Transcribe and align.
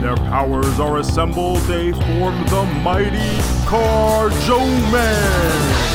Their 0.00 0.16
powers 0.16 0.80
are 0.80 0.96
assembled, 0.96 1.58
they 1.68 1.92
form 1.92 2.44
the 2.46 2.64
mighty 2.82 3.18
Carjo 3.66 4.58
Man. 4.90 5.90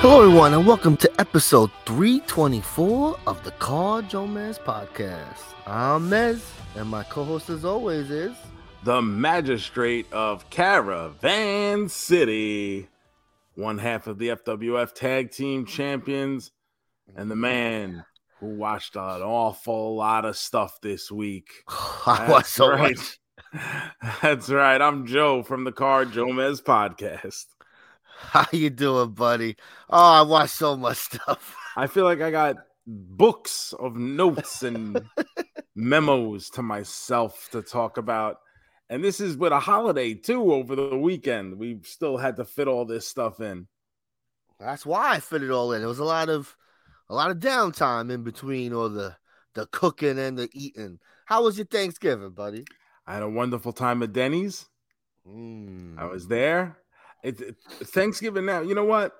Hello, 0.00 0.20
everyone, 0.22 0.52
and 0.52 0.66
welcome 0.66 0.98
to 0.98 1.10
episode 1.18 1.70
324 1.86 3.18
of 3.26 3.42
the 3.42 3.52
Car 3.52 4.02
Joe 4.02 4.26
podcast. 4.26 5.54
I'm 5.66 6.10
Mez, 6.10 6.40
and 6.78 6.88
my 6.88 7.02
co 7.02 7.24
host, 7.24 7.50
as 7.50 7.64
always, 7.64 8.08
is 8.10 8.36
the 8.84 9.02
magistrate 9.02 10.06
of 10.12 10.48
Caravan 10.48 11.88
City, 11.88 12.88
one 13.56 13.78
half 13.78 14.06
of 14.06 14.18
the 14.18 14.28
FWF 14.28 14.94
Tag 14.94 15.32
Team 15.32 15.66
Champions, 15.66 16.52
and 17.16 17.28
the 17.28 17.36
man 17.36 18.04
who 18.38 18.54
watched 18.54 18.94
an 18.94 19.22
awful 19.22 19.96
lot 19.96 20.24
of 20.24 20.36
stuff 20.36 20.80
this 20.80 21.10
week. 21.10 21.48
I 21.68 22.28
watched 22.30 22.46
so 22.46 22.70
right. 22.70 22.96
much. 22.96 23.18
That's 24.22 24.48
right. 24.48 24.80
I'm 24.80 25.04
Joe 25.04 25.42
from 25.42 25.64
the 25.64 25.72
Car 25.72 26.04
Joe 26.04 26.26
Mez 26.26 26.62
podcast. 26.62 27.46
How 28.04 28.46
you 28.52 28.70
doing, 28.70 29.10
buddy? 29.10 29.56
Oh, 29.90 30.12
I 30.12 30.22
watched 30.22 30.54
so 30.54 30.76
much 30.76 30.98
stuff. 30.98 31.56
I 31.76 31.88
feel 31.88 32.04
like 32.04 32.20
I 32.20 32.30
got 32.30 32.56
books 32.88 33.74
of 33.78 33.96
notes 33.96 34.62
and 34.62 35.02
memos 35.76 36.48
to 36.50 36.62
myself 36.62 37.48
to 37.52 37.62
talk 37.62 37.98
about. 37.98 38.38
And 38.88 39.04
this 39.04 39.20
is 39.20 39.36
with 39.36 39.52
a 39.52 39.60
holiday 39.60 40.14
too 40.14 40.52
over 40.54 40.74
the 40.74 40.96
weekend. 40.96 41.58
We 41.58 41.80
still 41.82 42.16
had 42.16 42.36
to 42.36 42.44
fit 42.44 42.68
all 42.68 42.86
this 42.86 43.06
stuff 43.06 43.40
in. 43.40 43.68
That's 44.58 44.86
why 44.86 45.12
I 45.12 45.20
fit 45.20 45.42
it 45.42 45.50
all 45.50 45.72
in. 45.72 45.80
There 45.80 45.88
was 45.88 45.98
a 45.98 46.04
lot 46.04 46.30
of 46.30 46.56
a 47.10 47.14
lot 47.14 47.30
of 47.30 47.38
downtime 47.38 48.10
in 48.10 48.22
between 48.22 48.72
all 48.72 48.88
the 48.88 49.14
the 49.54 49.66
cooking 49.66 50.18
and 50.18 50.38
the 50.38 50.48
eating. 50.52 50.98
How 51.26 51.42
was 51.42 51.58
your 51.58 51.66
Thanksgiving, 51.66 52.30
buddy? 52.30 52.64
I 53.06 53.14
had 53.14 53.22
a 53.22 53.28
wonderful 53.28 53.72
time 53.72 54.02
at 54.02 54.12
Denny's. 54.12 54.66
Mm. 55.26 55.98
I 55.98 56.06
was 56.06 56.26
there. 56.26 56.78
It, 57.22 57.40
it, 57.40 57.56
Thanksgiving 57.84 58.46
now. 58.46 58.62
You 58.62 58.74
know 58.74 58.84
what? 58.84 59.12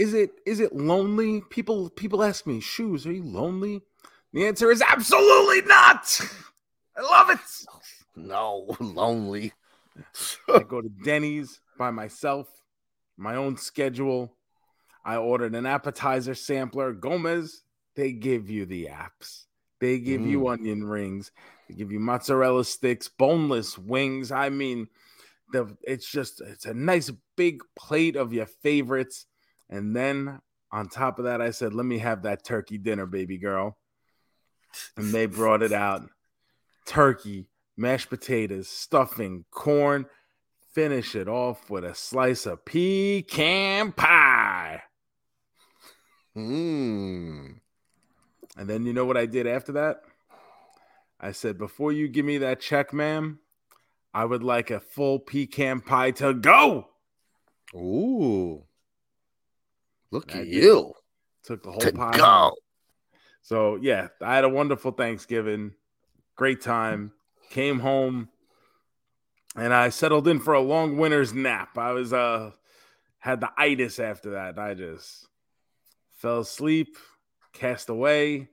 Is 0.00 0.14
it 0.14 0.30
is 0.46 0.60
it 0.60 0.74
lonely? 0.74 1.42
People 1.50 1.90
people 1.90 2.22
ask 2.22 2.46
me, 2.46 2.58
"Shoes, 2.58 3.06
are 3.06 3.12
you 3.12 3.22
lonely?" 3.22 3.82
The 4.32 4.46
answer 4.46 4.70
is 4.70 4.80
absolutely 4.80 5.60
not. 5.68 6.18
I 6.96 7.02
love 7.02 7.28
it. 7.28 7.40
No, 8.16 8.76
lonely. 8.80 9.52
I 10.48 10.62
go 10.68 10.80
to 10.80 10.88
Denny's 10.88 11.60
by 11.76 11.90
myself, 11.90 12.48
my 13.18 13.36
own 13.36 13.58
schedule. 13.58 14.34
I 15.04 15.16
ordered 15.16 15.54
an 15.54 15.66
appetizer 15.66 16.34
sampler. 16.34 16.94
Gomez, 16.94 17.62
they 17.94 18.12
give 18.12 18.48
you 18.48 18.64
the 18.64 18.86
apps. 18.86 19.44
They 19.80 19.98
give 19.98 20.26
you 20.26 20.40
mm. 20.40 20.52
onion 20.52 20.84
rings. 20.84 21.30
They 21.68 21.74
give 21.74 21.92
you 21.92 22.00
mozzarella 22.00 22.64
sticks, 22.64 23.08
boneless 23.08 23.76
wings. 23.76 24.32
I 24.32 24.48
mean, 24.48 24.88
the 25.52 25.76
it's 25.82 26.10
just 26.10 26.40
it's 26.40 26.64
a 26.64 26.72
nice 26.72 27.10
big 27.36 27.60
plate 27.76 28.16
of 28.16 28.32
your 28.32 28.46
favorites. 28.46 29.26
And 29.70 29.96
then 29.96 30.40
on 30.72 30.88
top 30.88 31.18
of 31.18 31.24
that, 31.24 31.40
I 31.40 31.52
said, 31.52 31.72
let 31.72 31.86
me 31.86 31.98
have 31.98 32.22
that 32.22 32.44
turkey 32.44 32.76
dinner, 32.76 33.06
baby 33.06 33.38
girl. 33.38 33.78
And 34.96 35.12
they 35.12 35.26
brought 35.26 35.62
it 35.62 35.72
out. 35.72 36.02
Turkey, 36.86 37.46
mashed 37.76 38.10
potatoes, 38.10 38.68
stuffing, 38.68 39.44
corn. 39.50 40.06
Finish 40.72 41.16
it 41.16 41.28
off 41.28 41.70
with 41.70 41.84
a 41.84 41.94
slice 41.94 42.46
of 42.46 42.64
pecan 42.64 43.92
pie. 43.92 44.82
Mm. 46.36 47.60
And 48.56 48.68
then 48.68 48.86
you 48.86 48.92
know 48.92 49.04
what 49.04 49.16
I 49.16 49.26
did 49.26 49.46
after 49.48 49.72
that? 49.72 50.02
I 51.20 51.32
said, 51.32 51.58
before 51.58 51.92
you 51.92 52.08
give 52.08 52.24
me 52.24 52.38
that 52.38 52.60
check, 52.60 52.92
ma'am, 52.92 53.40
I 54.14 54.24
would 54.24 54.42
like 54.42 54.70
a 54.70 54.80
full 54.80 55.18
pecan 55.18 55.80
pie 55.80 56.12
to 56.12 56.34
go. 56.34 56.88
Ooh. 57.74 58.64
Look 60.10 60.34
at 60.34 60.46
you. 60.46 60.92
Took 61.44 61.62
the 61.62 61.70
whole 61.70 61.80
To 61.80 61.92
pie. 61.92 62.16
go. 62.16 62.54
So 63.42 63.76
yeah, 63.76 64.08
I 64.20 64.34
had 64.34 64.44
a 64.44 64.48
wonderful 64.48 64.92
Thanksgiving, 64.92 65.72
great 66.36 66.60
time. 66.60 67.12
Came 67.50 67.80
home, 67.80 68.28
and 69.56 69.72
I 69.74 69.88
settled 69.88 70.28
in 70.28 70.38
for 70.38 70.54
a 70.54 70.60
long 70.60 70.96
winter's 70.98 71.32
nap. 71.32 71.78
I 71.78 71.92
was 71.92 72.12
uh 72.12 72.52
had 73.18 73.40
the 73.40 73.50
itis 73.56 73.98
after 73.98 74.32
that. 74.32 74.58
I 74.58 74.74
just 74.74 75.26
fell 76.18 76.40
asleep, 76.40 76.96
cast 77.52 77.88
away, 77.88 78.48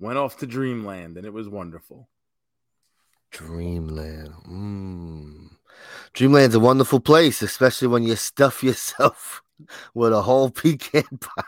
went 0.00 0.18
off 0.18 0.38
to 0.38 0.46
dreamland, 0.46 1.16
and 1.16 1.24
it 1.26 1.32
was 1.32 1.48
wonderful. 1.48 2.08
Dreamland. 3.30 4.32
Mm. 4.48 5.48
Dreamland's 6.12 6.54
a 6.54 6.60
wonderful 6.60 7.00
place, 7.00 7.40
especially 7.42 7.88
when 7.88 8.02
you 8.02 8.16
stuff 8.16 8.62
yourself 8.62 9.42
with 9.94 10.12
a 10.12 10.22
whole 10.22 10.50
pecan 10.62 11.04
pie. 11.20 11.42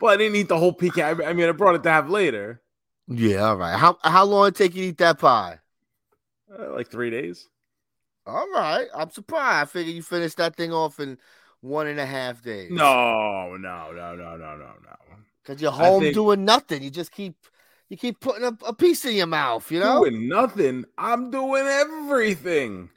Well, 0.00 0.12
I 0.12 0.16
didn't 0.16 0.36
eat 0.36 0.48
the 0.48 0.58
whole 0.58 0.72
pecan. 0.72 1.22
I 1.24 1.32
mean, 1.32 1.48
I 1.48 1.52
brought 1.52 1.74
it 1.74 1.82
to 1.84 1.90
have 1.90 2.08
later, 2.10 2.60
Yeah, 3.08 3.48
all 3.50 3.56
right. 3.56 3.76
How 3.78 3.98
how 4.02 4.24
long 4.24 4.48
it 4.48 4.54
take 4.54 4.74
you 4.74 4.82
to 4.82 4.88
eat 4.88 4.98
that 4.98 5.18
pie? 5.18 5.58
uh, 6.56 6.72
like 6.72 6.88
three 6.88 7.10
days. 7.10 7.48
All 8.26 8.48
right. 8.52 8.86
I'm 8.94 9.10
surprised. 9.10 9.68
I 9.68 9.70
figured 9.70 9.94
you 9.96 10.02
finished 10.02 10.36
that 10.38 10.56
thing 10.56 10.72
off 10.72 10.98
in 11.00 11.18
one 11.60 11.86
and 11.88 11.98
a 12.00 12.06
half 12.06 12.42
days. 12.42 12.70
No, 12.70 13.56
no, 13.56 13.92
no, 13.92 14.14
no, 14.14 14.36
no, 14.36 14.36
no, 14.36 14.56
no. 14.56 15.16
Because 15.42 15.60
you're 15.60 15.72
home 15.72 16.02
think- 16.02 16.14
doing 16.14 16.44
nothing. 16.44 16.82
You 16.82 16.90
just 16.90 17.10
keep 17.12 17.34
you 17.90 17.98
keep 17.98 18.20
putting 18.20 18.44
a, 18.44 18.56
a 18.66 18.72
piece 18.74 19.04
in 19.04 19.14
your 19.14 19.26
mouth, 19.26 19.70
you 19.70 19.78
know? 19.80 20.04
Doing 20.04 20.26
nothing. 20.28 20.84
I'm 20.96 21.30
doing 21.30 21.66
everything. 21.66 22.88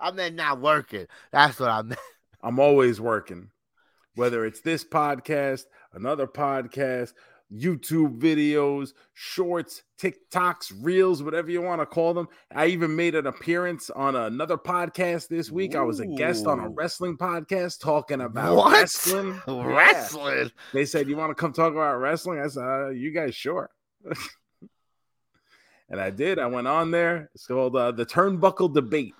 I 0.00 0.10
meant 0.12 0.34
not 0.36 0.60
working. 0.60 1.06
That's 1.32 1.60
what 1.60 1.70
I 1.70 1.82
meant. 1.82 2.00
I'm 2.42 2.58
always 2.58 3.00
working, 3.00 3.50
whether 4.14 4.44
it's 4.46 4.60
this 4.62 4.82
podcast, 4.84 5.64
another 5.92 6.26
podcast, 6.26 7.12
YouTube 7.52 8.18
videos, 8.20 8.92
shorts, 9.12 9.82
TikToks, 10.00 10.72
reels, 10.80 11.22
whatever 11.22 11.50
you 11.50 11.60
want 11.60 11.82
to 11.82 11.86
call 11.86 12.14
them. 12.14 12.28
I 12.54 12.66
even 12.66 12.94
made 12.94 13.14
an 13.16 13.26
appearance 13.26 13.90
on 13.90 14.14
another 14.16 14.56
podcast 14.56 15.28
this 15.28 15.50
week. 15.50 15.74
I 15.74 15.82
was 15.82 15.98
a 16.00 16.06
guest 16.06 16.46
on 16.46 16.60
a 16.60 16.68
wrestling 16.68 17.18
podcast 17.18 17.80
talking 17.80 18.20
about 18.20 18.56
What? 18.56 18.72
wrestling. 18.72 19.42
Yeah. 19.48 19.64
Wrestling. 19.66 20.50
They 20.72 20.84
said, 20.84 21.08
You 21.08 21.16
want 21.16 21.30
to 21.30 21.34
come 21.34 21.52
talk 21.52 21.72
about 21.72 21.96
wrestling? 21.96 22.40
I 22.40 22.46
said, 22.46 22.62
uh, 22.62 22.88
You 22.90 23.10
guys 23.10 23.34
sure? 23.34 23.68
and 25.88 26.00
I 26.00 26.10
did. 26.10 26.38
I 26.38 26.46
went 26.46 26.68
on 26.68 26.90
there. 26.90 27.30
It's 27.34 27.46
called 27.46 27.74
uh, 27.76 27.90
the 27.92 28.06
Turnbuckle 28.06 28.72
Debate. 28.72 29.14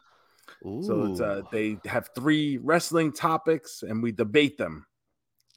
So 0.63 1.05
it's 1.05 1.21
uh, 1.21 1.43
they 1.51 1.79
have 1.87 2.11
three 2.15 2.59
wrestling 2.59 3.13
topics 3.13 3.83
and 3.83 4.03
we 4.03 4.13
debate 4.13 4.59
them. 4.59 4.87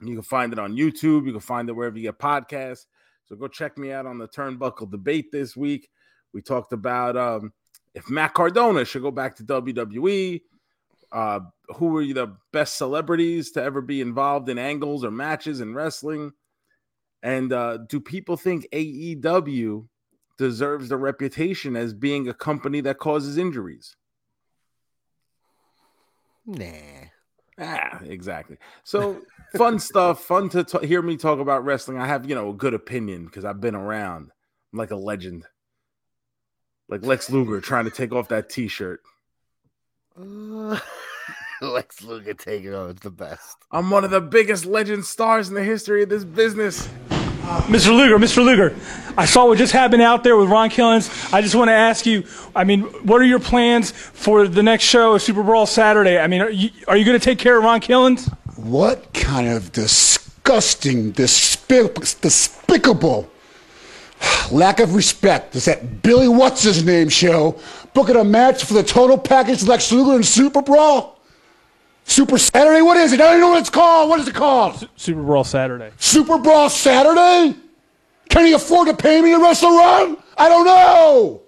You 0.02 0.14
can 0.14 0.24
find 0.24 0.54
it 0.54 0.60
on 0.60 0.76
YouTube. 0.76 1.26
You 1.26 1.32
can 1.32 1.42
find 1.42 1.68
it 1.68 1.74
wherever 1.74 1.98
you 1.98 2.04
get 2.04 2.20
podcasts. 2.20 2.86
So 3.26 3.36
go 3.36 3.48
check 3.48 3.78
me 3.78 3.92
out 3.92 4.06
on 4.06 4.18
the 4.18 4.28
Turnbuckle 4.28 4.90
Debate 4.90 5.32
this 5.32 5.56
week. 5.56 5.90
We 6.34 6.42
talked 6.42 6.74
about 6.74 7.18
um, 7.18 7.54
if 7.94 8.10
Matt 8.10 8.34
Cardona 8.34 8.86
should 8.86 9.02
go 9.02 9.12
back 9.12 9.36
to 9.38 9.44
WWE. 9.44 10.42
Uh, 11.12 11.42
who 11.76 11.96
are 11.98 12.14
the 12.14 12.36
best 12.52 12.76
celebrities 12.76 13.52
to 13.52 13.62
ever 13.62 13.82
be 13.82 14.02
involved 14.02 14.50
in 14.50 14.58
angles 14.58 15.04
or 15.04 15.12
matches 15.12 15.62
in 15.62 15.76
wrestling? 15.76 16.32
And 17.22 17.54
uh, 17.54 17.78
do 17.88 18.00
people 18.00 18.36
think 18.36 18.68
AEW 18.74 19.88
deserves 20.40 20.90
the 20.90 20.98
reputation 20.98 21.76
as 21.76 21.94
being 21.94 22.28
a 22.28 22.34
company 22.34 22.82
that 22.82 22.98
causes 22.98 23.38
injuries? 23.38 23.96
Nah. 26.46 26.66
Ah, 27.60 28.00
exactly. 28.04 28.58
So 28.84 29.22
fun 29.56 29.80
stuff. 29.80 30.24
Fun 30.26 30.50
to 30.50 30.64
t- 30.64 30.88
hear 30.88 31.02
me 31.02 31.18
talk 31.18 31.40
about 31.40 31.64
wrestling. 31.64 32.00
I 32.00 32.08
have, 32.08 32.28
you 32.28 32.36
know, 32.36 32.50
a 32.50 32.54
good 32.54 32.74
opinion 32.74 33.26
because 33.26 33.46
I've 33.46 33.62
been 33.62 33.76
around. 33.76 34.32
I'm 34.72 34.80
like 34.80 34.92
a 34.92 34.96
legend. 34.96 35.46
like 36.90 37.06
Lex 37.06 37.30
Luger 37.30 37.62
trying 37.62 37.86
to 37.86 37.92
take 37.92 38.12
off 38.12 38.30
that 38.30 38.50
T-shirt. 38.50 39.02
Uh, 40.20 40.80
Lex 41.62 42.02
Luger 42.02 42.34
taking 42.34 42.74
off 42.74 43.00
the 43.00 43.12
best. 43.12 43.56
I'm 43.72 43.90
one 43.90 44.04
of 44.04 44.12
the 44.12 44.22
biggest 44.22 44.66
legend 44.66 45.06
stars 45.06 45.48
in 45.50 45.56
the 45.56 45.64
history 45.64 46.04
of 46.04 46.10
this 46.10 46.26
business. 46.26 46.90
Mr. 47.44 47.96
Luger, 47.96 48.18
Mr. 48.18 48.44
Luger, 48.44 48.76
I 49.18 49.26
saw 49.26 49.48
what 49.48 49.58
just 49.58 49.74
happened 49.74 50.02
out 50.02 50.24
there 50.24 50.38
with 50.38 50.50
Ron 50.50 50.70
Killings. 50.70 51.10
I 51.34 51.42
just 51.42 51.56
want 51.56 51.68
to 51.68 51.74
ask 51.74 52.06
you, 52.06 52.24
I 52.56 52.64
mean, 52.64 52.82
what 53.04 53.22
are 53.22 53.26
your 53.26 53.40
plans 53.40 53.92
for 53.92 54.48
the 54.48 54.64
next 54.64 54.86
show, 54.86 55.18
Super 55.18 55.44
Brawl 55.44 55.66
Saturday? 55.66 56.18
I 56.18 56.28
mean, 56.28 56.42
are 56.42 56.50
you, 56.50 56.70
are 56.88 56.96
you 56.96 57.04
going 57.04 57.20
to 57.20 57.24
take 57.24 57.40
care 57.40 57.58
of 57.58 57.64
Ron 57.64 57.82
Killings? 57.82 58.28
What 58.56 59.14
kind 59.14 59.50
of 59.50 59.74
disgusting, 59.74 61.12
despic- 61.12 62.22
despicable 62.22 63.30
lack 64.50 64.80
of 64.80 64.96
respect 64.96 65.56
is 65.56 65.66
that 65.66 66.02
Billy 66.02 66.30
What's 66.30 66.64
His 66.64 66.84
Name 66.86 67.10
show 67.10 67.60
booking 67.94 68.16
a 68.16 68.24
match 68.24 68.64
for 68.64 68.74
the 68.74 68.84
total 68.84 69.18
package 69.18 69.64
Lex 69.64 69.92
Luger 69.92 70.16
and 70.16 70.26
Super 70.26 70.62
Brawl? 70.62 71.20
Super 72.06 72.38
Saturday? 72.38 72.82
What 72.82 72.98
is 72.98 73.14
it? 73.14 73.22
I 73.22 73.32
don't 73.32 73.40
know 73.40 73.50
what 73.50 73.60
it's 73.60 73.70
called. 73.70 74.10
What 74.10 74.20
is 74.20 74.28
it 74.28 74.36
called? 74.36 74.88
Super 74.96 75.22
Brawl 75.22 75.44
Saturday. 75.44 75.92
Super 75.98 76.38
Brawl 76.38 76.70
Saturday? 76.70 77.58
Can 78.30 78.46
he 78.46 78.54
afford 78.54 78.88
to 78.88 78.94
pay 78.94 79.22
me 79.22 79.32
to 79.32 79.42
wrestle 79.42 79.76
Ron? 79.76 80.18
I 80.38 80.50
don't 80.50 80.66
know. 80.66 81.44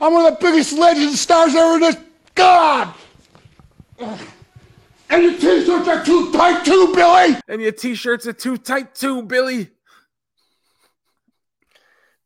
I'm 0.00 0.12
one 0.12 0.26
of 0.26 0.38
the 0.38 0.44
biggest 0.44 0.72
legends 0.72 1.00
legend 1.00 1.18
stars 1.18 1.54
ever 1.54 1.74
in 1.74 1.80
this. 1.80 1.96
God! 2.34 2.94
And 5.10 5.22
your 5.22 5.38
t-shirts 5.38 5.88
are 5.88 6.04
too 6.04 6.32
tight 6.32 6.64
too, 6.64 6.92
Billy! 6.94 7.36
And 7.46 7.62
your 7.62 7.72
T-shirts 7.72 8.26
are 8.26 8.32
too 8.32 8.56
tight 8.56 8.94
too, 8.94 9.22
Billy. 9.22 9.70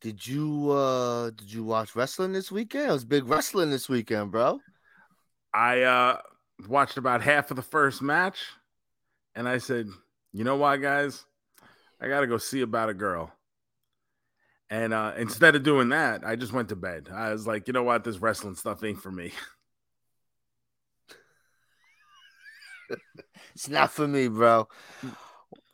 Did 0.01 0.27
you 0.27 0.71
uh 0.71 1.31
did 1.31 1.53
you 1.53 1.65
watch 1.65 1.97
wrestling 1.97 2.33
this 2.33 2.53
weekend? 2.53 2.89
It 2.89 2.93
was 2.93 3.05
big 3.05 3.29
wrestling 3.29 3.71
this 3.71 3.89
weekend, 3.89 4.31
bro. 4.31 4.61
I 5.53 5.83
uh 5.83 6.21
watched 6.67 6.97
about 6.97 7.23
half 7.23 7.51
of 7.51 7.57
the 7.57 7.63
first 7.63 8.03
match, 8.03 8.39
and 9.35 9.49
I 9.49 9.59
said, 9.59 9.89
"You 10.33 10.45
know 10.45 10.57
why, 10.57 10.77
guys? 10.77 11.25
I 12.01 12.09
got 12.09 12.21
to 12.21 12.27
go 12.27 12.39
see 12.39 12.63
about 12.63 12.89
a 12.89 12.95
girl." 12.95 13.33
And 14.71 14.93
uh, 14.93 15.15
instead 15.17 15.57
of 15.57 15.63
doing 15.63 15.91
that, 15.91 16.27
I 16.27 16.37
just 16.37 16.53
went 16.53 16.69
to 16.71 16.77
bed. 16.77 17.09
I 17.13 17.33
was 17.33 17.47
like, 17.47 17.69
"You 17.69 17.73
know 17.73 17.83
what? 17.85 18.05
This 18.05 18.19
wrestling 18.19 18.55
stuff 18.57 18.83
ain't 18.85 19.03
for 19.03 19.11
me." 19.11 19.33
It's 23.55 23.69
not 23.69 23.91
for 23.91 24.07
me, 24.07 24.29
bro. 24.29 24.69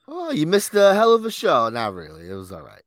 Oh, 0.07 0.31
you 0.31 0.47
missed 0.47 0.75
a 0.75 0.95
hell 0.95 1.15
of 1.15 1.25
a 1.25 1.31
show. 1.31 1.69
Not 1.71 1.95
really. 1.95 2.29
It 2.29 2.35
was 2.35 2.53
all 2.53 2.63
right. 2.63 2.83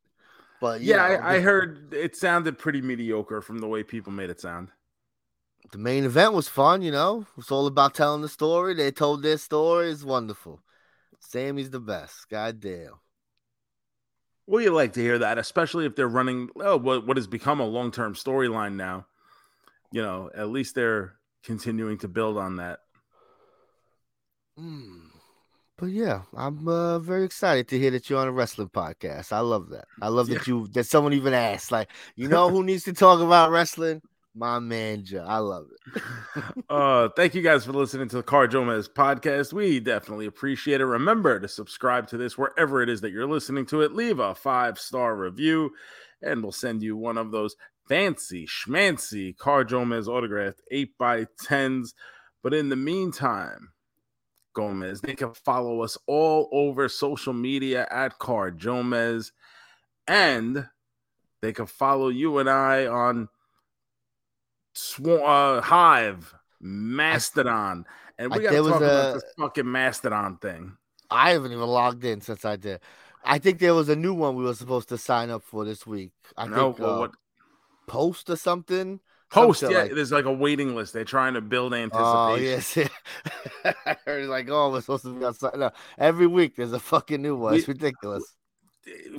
But 0.59 0.81
Yeah, 0.81 0.97
know, 0.97 1.03
I, 1.03 1.35
I 1.35 1.39
heard 1.39 1.93
it 1.93 2.15
sounded 2.15 2.57
pretty 2.57 2.81
mediocre 2.81 3.41
from 3.41 3.59
the 3.59 3.67
way 3.67 3.83
people 3.83 4.11
made 4.11 4.29
it 4.29 4.39
sound. 4.39 4.71
The 5.71 5.77
main 5.77 6.05
event 6.05 6.33
was 6.33 6.47
fun, 6.47 6.81
you 6.81 6.91
know. 6.91 7.25
It's 7.37 7.51
all 7.51 7.67
about 7.67 7.93
telling 7.93 8.21
the 8.21 8.29
story. 8.29 8.73
They 8.73 8.91
told 8.91 9.21
their 9.21 9.37
story. 9.37 9.91
It's 9.91 10.03
wonderful. 10.03 10.61
Sammy's 11.19 11.69
the 11.69 11.79
best. 11.79 12.29
God 12.29 12.59
damn. 12.59 12.93
Well, 14.45 14.61
you 14.61 14.71
like 14.71 14.93
to 14.93 15.01
hear 15.01 15.19
that, 15.19 15.37
especially 15.37 15.85
if 15.85 15.95
they're 15.95 16.07
running 16.07 16.49
oh, 16.57 16.77
what 16.77 17.05
what 17.05 17.17
has 17.17 17.27
become 17.27 17.59
a 17.59 17.65
long 17.65 17.91
term 17.91 18.13
storyline 18.13 18.75
now. 18.75 19.05
You 19.91 20.01
know, 20.01 20.29
at 20.33 20.49
least 20.49 20.75
they're 20.75 21.15
continuing 21.43 21.97
to 21.99 22.07
build 22.07 22.37
on 22.37 22.57
that. 22.57 22.79
Mm. 24.59 25.07
But 25.77 25.87
yeah, 25.87 26.23
I'm 26.35 26.67
uh, 26.67 26.97
very 26.99 27.23
excited 27.23 27.67
to 27.67 27.77
hear 27.77 27.91
that 27.91 28.09
you're 28.09 28.19
on 28.19 28.27
a 28.27 28.31
wrestling 28.31 28.69
podcast. 28.69 29.31
I 29.31 29.41
love 29.41 29.69
that. 29.69 29.85
I 30.01 30.07
love 30.07 30.27
that 30.27 30.47
you 30.47 30.67
that 30.69 30.85
someone 30.85 31.13
even 31.13 31.33
asked, 31.33 31.71
like, 31.71 31.89
you 32.15 32.27
know 32.27 32.49
who 32.49 32.63
needs 32.63 32.83
to 32.85 32.93
talk 32.93 33.19
about 33.19 33.51
wrestling? 33.51 34.01
My 34.37 34.59
man, 34.59 35.03
Joe. 35.03 35.25
I 35.27 35.39
love 35.39 35.65
it. 35.71 36.03
uh 36.69 37.09
thank 37.15 37.33
you 37.33 37.41
guys 37.41 37.65
for 37.65 37.71
listening 37.73 38.07
to 38.09 38.17
the 38.17 38.23
CarJoeMeZ 38.23 38.89
podcast. 38.89 39.51
We 39.51 39.79
definitely 39.79 40.27
appreciate 40.27 40.79
it. 40.79 40.85
Remember 40.85 41.39
to 41.39 41.47
subscribe 41.47 42.07
to 42.09 42.17
this 42.17 42.37
wherever 42.37 42.83
it 42.83 42.87
is 42.89 43.01
that 43.01 43.11
you're 43.11 43.25
listening 43.25 43.65
to 43.67 43.81
it. 43.81 43.93
Leave 43.93 44.19
a 44.19 44.35
five 44.35 44.79
star 44.79 45.15
review, 45.15 45.71
and 46.21 46.43
we'll 46.43 46.51
send 46.51 46.83
you 46.83 46.95
one 46.95 47.17
of 47.17 47.31
those 47.31 47.55
fancy 47.89 48.45
schmancy 48.45 49.35
CarJoeMeZ 49.37 50.07
autographed 50.07 50.61
eight 50.69 50.95
by 50.99 51.25
tens. 51.43 51.95
But 52.43 52.53
in 52.53 52.69
the 52.69 52.75
meantime, 52.75 53.69
Gomez, 54.53 55.01
they 55.01 55.15
can 55.15 55.33
follow 55.33 55.81
us 55.81 55.97
all 56.05 56.47
over 56.51 56.87
social 56.89 57.33
media 57.33 57.87
at 57.89 58.19
CarJoeMeZ, 58.19 59.31
and 60.07 60.67
they 61.41 61.53
can 61.53 61.65
follow 61.65 62.09
you 62.09 62.37
and 62.37 62.47
I 62.47 62.85
on 62.85 63.29
Sw- 64.77 65.07
uh, 65.07 65.61
Hive, 65.61 66.33
Mastodon, 66.61 67.85
and 68.19 68.31
we 68.31 68.39
got 68.43 68.51
to 68.51 68.61
was 68.61 68.71
talk 68.73 68.81
about 68.81 69.09
a- 69.09 69.13
this 69.15 69.23
fucking 69.37 69.71
Mastodon 69.71 70.37
thing. 70.37 70.77
I 71.09 71.31
haven't 71.31 71.51
even 71.51 71.65
logged 71.67 72.03
in 72.05 72.21
since 72.21 72.45
I 72.45 72.57
did. 72.57 72.79
I 73.23 73.39
think 73.39 73.59
there 73.59 73.73
was 73.73 73.89
a 73.89 73.95
new 73.95 74.13
one 74.13 74.35
we 74.35 74.43
were 74.43 74.53
supposed 74.53 74.89
to 74.89 74.97
sign 74.97 75.29
up 75.29 75.41
for 75.43 75.65
this 75.65 75.87
week. 75.87 76.11
I 76.37 76.47
no, 76.47 76.71
think 76.73 76.79
well, 76.79 76.95
uh, 76.95 76.99
what 76.99 77.11
post 77.87 78.29
or 78.29 78.35
something. 78.35 78.99
post? 79.31 79.61
Some 79.61 79.71
Yeah, 79.71 79.83
like- 79.83 79.93
there's 79.95 80.11
like 80.11 80.25
a 80.25 80.31
waiting 80.31 80.75
list. 80.75 80.93
They're 80.93 81.03
trying 81.05 81.33
to 81.33 81.41
build 81.41 81.73
anticipation. 81.73 82.03
Oh 82.05 82.35
yes, 82.35 82.77
I 83.65 83.97
heard 84.05 84.21
it's 84.23 84.29
like 84.29 84.47
oh 84.49 84.71
we're 84.71 84.81
supposed 84.81 85.03
to 85.05 85.13
be 85.19 85.33
sign 85.33 85.61
up 85.63 85.75
every 85.97 86.27
week. 86.27 86.55
There's 86.55 86.73
a 86.73 86.79
fucking 86.79 87.21
new 87.21 87.35
one. 87.35 87.55
It's 87.55 87.67
We- 87.67 87.73
ridiculous. 87.73 88.23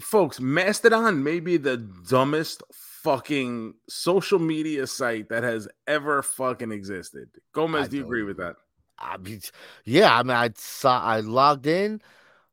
folks, 0.00 0.40
Mastodon 0.40 1.22
may 1.22 1.40
be 1.40 1.56
the 1.56 1.76
dumbest 1.76 2.62
fucking 3.02 3.74
social 3.88 4.38
media 4.38 4.86
site 4.86 5.28
that 5.28 5.42
has 5.42 5.68
ever 5.86 6.22
fucking 6.22 6.72
existed. 6.72 7.28
Gomez, 7.52 7.86
I 7.86 7.88
do 7.88 7.96
you 7.98 8.04
agree 8.04 8.22
with 8.22 8.38
that? 8.38 8.56
I 8.98 9.16
mean, 9.16 9.40
yeah, 9.84 10.18
I 10.18 10.22
mean, 10.22 10.36
I 10.36 10.50
saw, 10.56 11.00
I 11.00 11.20
logged 11.20 11.66
in. 11.66 12.02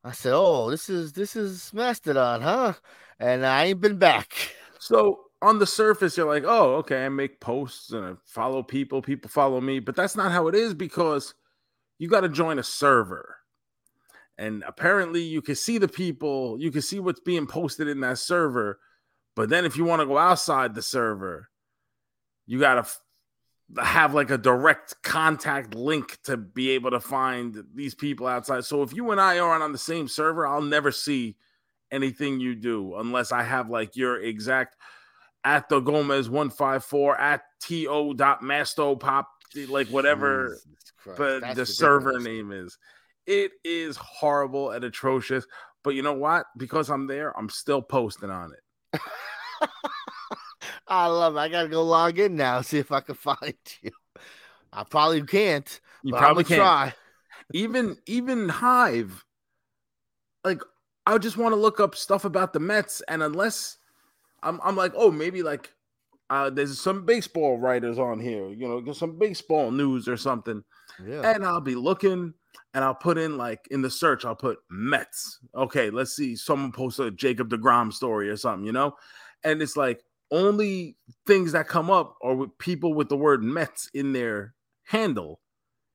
I 0.04 0.12
said, 0.12 0.34
"Oh, 0.36 0.70
this 0.70 0.90
is 0.90 1.14
this 1.14 1.36
is 1.36 1.74
Mastodon, 1.74 2.42
huh?" 2.42 2.74
And 3.20 3.46
I 3.46 3.66
ain't 3.66 3.82
been 3.82 3.98
back. 3.98 4.34
So 4.78 5.26
on 5.42 5.60
the 5.60 5.68
surface, 5.68 6.18
you're 6.18 6.28
like, 6.28 6.44
oh, 6.46 6.76
okay, 6.76 7.06
I 7.06 7.10
make 7.10 7.40
posts 7.40 7.92
and 7.92 8.06
I 8.06 8.14
follow 8.26 8.64
people, 8.64 9.02
people 9.02 9.30
follow 9.30 9.62
me, 9.62 9.80
but 9.80 9.96
that's 9.96 10.16
not 10.16 10.32
how 10.32 10.48
it 10.48 10.56
is 10.56 10.74
because 10.74 11.34
you 12.00 12.10
got 12.10 12.22
to 12.22 12.30
join 12.30 12.60
a 12.60 12.64
server. 12.64 13.38
And 14.38 14.64
apparently, 14.68 15.22
you 15.22 15.42
can 15.42 15.56
see 15.56 15.78
the 15.78 15.88
people, 15.88 16.58
you 16.60 16.72
can 16.72 16.82
see 16.82 17.00
what's 17.00 17.22
being 17.22 17.48
posted 17.48 17.88
in 17.88 18.02
that 18.02 18.18
server. 18.18 18.80
But 19.36 19.50
then, 19.50 19.66
if 19.66 19.78
you 19.78 19.86
want 19.86 20.02
to 20.02 20.06
go 20.06 20.18
outside 20.18 20.76
the 20.76 20.82
server, 20.82 21.50
you 22.46 22.60
got 22.60 22.76
to 22.76 22.82
f- 22.82 23.02
have 23.78 24.14
like 24.14 24.30
a 24.30 24.38
direct 24.38 25.02
contact 25.04 25.76
link 25.76 26.18
to 26.24 26.38
be 26.38 26.72
able 26.72 26.92
to 26.92 27.00
find 27.00 27.64
these 27.74 27.96
people 27.96 28.28
outside. 28.28 28.66
So, 28.66 28.82
if 28.82 28.94
you 28.94 29.12
and 29.12 29.20
I 29.20 29.40
aren't 29.40 29.64
on 29.64 29.72
the 29.72 29.78
same 29.78 30.08
server, 30.08 30.48
I'll 30.48 30.62
never 30.62 30.92
see 30.92 31.36
anything 31.92 32.40
you 32.40 32.56
do 32.56 32.96
unless 32.96 33.32
I 33.32 33.44
have 33.44 33.70
like 33.70 33.96
your 33.96 34.22
exact 34.22 34.76
at 35.44 35.70
the 35.70 35.80
Gomez 35.80 36.30
154 36.30 37.20
at 37.20 37.42
to 37.62 38.14
dot 38.16 38.42
masto 38.42 39.00
pop 39.00 39.30
like 39.70 39.88
whatever 39.88 40.58
but 41.06 41.42
that's 41.42 41.56
the 41.56 41.66
server 41.66 42.20
name 42.20 42.52
is. 42.52 42.78
It 43.28 43.52
is 43.64 43.98
horrible 43.98 44.72
and 44.72 44.84
atrocious. 44.84 45.46
But 45.84 45.92
you 45.92 46.02
know 46.02 46.14
what? 46.14 46.48
Because 46.58 46.90
I'm 46.90 47.08
there, 47.08 47.38
I'm 47.38 47.50
still 47.50 47.82
posting 47.82 48.32
on 48.32 48.52
it. 48.54 49.02
I 50.88 51.08
love 51.08 51.36
it. 51.36 51.40
I 51.40 51.50
gotta 51.50 51.70
go 51.70 51.84
log 51.84 52.20
in 52.20 52.36
now, 52.36 52.62
see 52.62 52.80
if 52.80 52.92
I 52.92 53.02
can 53.02 53.16
find 53.16 53.56
you. 53.82 53.92
I 54.72 54.84
probably 54.84 55.24
can't. 55.24 55.80
You 56.04 56.14
probably 56.14 56.44
can't. 56.44 56.60
try. 56.60 56.94
even 57.54 57.98
even 58.06 58.50
Hive, 58.50 59.26
like 60.44 60.62
I 61.06 61.18
just 61.18 61.38
want 61.38 61.54
to 61.54 61.60
look 61.60 61.80
up 61.80 61.96
stuff 61.96 62.26
about 62.26 62.54
the 62.54 62.60
Mets, 62.60 63.02
and 63.08 63.24
unless 63.24 63.78
I'm 64.44 64.60
I'm 64.64 64.76
like, 64.76 64.94
oh, 64.96 65.12
maybe 65.12 65.44
like 65.44 65.72
uh 66.30 66.50
there's 66.50 66.80
some 66.80 67.06
baseball 67.06 67.58
writers 67.58 68.00
on 68.00 68.20
here, 68.20 68.50
you 68.50 68.68
know, 68.68 68.94
some 68.94 69.18
baseball 69.18 69.72
news 69.72 70.08
or 70.08 70.18
something. 70.18 70.64
Yeah. 71.06 71.34
And 71.34 71.46
I'll 71.46 71.62
be 71.62 71.76
looking 71.76 72.34
and 72.74 72.84
I'll 72.84 72.96
put 72.96 73.18
in 73.18 73.38
like 73.38 73.68
in 73.72 73.82
the 73.82 73.90
search, 73.90 74.26
I'll 74.26 74.36
put 74.36 74.60
Mets. 74.70 75.40
Okay, 75.56 75.90
let's 75.90 76.16
see. 76.16 76.36
Someone 76.36 76.72
posted 76.72 77.08
a 77.08 77.12
Jacob 77.12 77.50
DeGrom 77.50 77.92
story 77.94 78.30
or 78.30 78.38
something, 78.38 78.66
you 78.66 78.74
know? 78.74 78.96
And 79.46 79.62
it's 79.62 79.78
like 79.78 80.04
only 80.32 80.98
things 81.26 81.54
that 81.54 81.68
come 81.68 81.90
up 81.90 82.18
are 82.22 82.36
with 82.36 82.58
people 82.58 82.94
with 82.94 83.10
the 83.10 83.18
word 83.18 83.44
Mets 83.44 83.90
in 83.94 84.12
their 84.12 84.54
handle. 84.84 85.40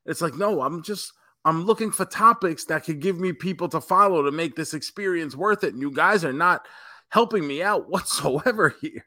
It's 0.06 0.22
like, 0.22 0.34
no, 0.34 0.62
I'm 0.62 0.82
just 0.82 1.12
I'm 1.44 1.64
looking 1.64 1.90
for 1.90 2.04
topics 2.04 2.66
that 2.66 2.84
could 2.84 3.00
give 3.00 3.18
me 3.18 3.32
people 3.32 3.68
to 3.70 3.80
follow 3.80 4.22
to 4.22 4.30
make 4.30 4.56
this 4.56 4.74
experience 4.74 5.34
worth 5.34 5.64
it. 5.64 5.72
And 5.72 5.82
you 5.82 5.90
guys 5.90 6.24
are 6.24 6.32
not 6.32 6.66
helping 7.10 7.46
me 7.46 7.62
out 7.62 7.88
whatsoever 7.90 8.74
here. 8.80 9.04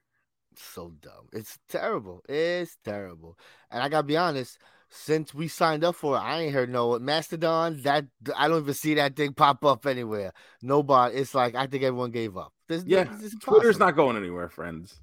so 0.55 0.93
dumb. 1.01 1.29
It's 1.31 1.57
terrible. 1.69 2.21
It's 2.27 2.77
terrible. 2.83 3.37
And 3.71 3.81
I 3.81 3.89
gotta 3.89 4.03
be 4.07 4.17
honest, 4.17 4.57
since 4.89 5.33
we 5.33 5.47
signed 5.47 5.83
up 5.83 5.95
for 5.95 6.15
it, 6.15 6.19
I 6.19 6.41
ain't 6.41 6.53
heard 6.53 6.69
no 6.69 6.97
Mastodon. 6.99 7.81
That 7.81 8.05
I 8.35 8.47
don't 8.47 8.61
even 8.61 8.73
see 8.73 8.95
that 8.95 9.15
thing 9.15 9.33
pop 9.33 9.65
up 9.65 9.85
anywhere. 9.85 10.33
Nobody. 10.61 11.15
It's 11.17 11.33
like 11.33 11.55
I 11.55 11.67
think 11.67 11.83
everyone 11.83 12.11
gave 12.11 12.37
up. 12.37 12.52
This, 12.67 12.83
Yeah, 12.85 13.03
this 13.03 13.33
is 13.33 13.39
Twitter's 13.39 13.79
not 13.79 13.95
going 13.95 14.17
anywhere, 14.17 14.49
friends. 14.49 14.99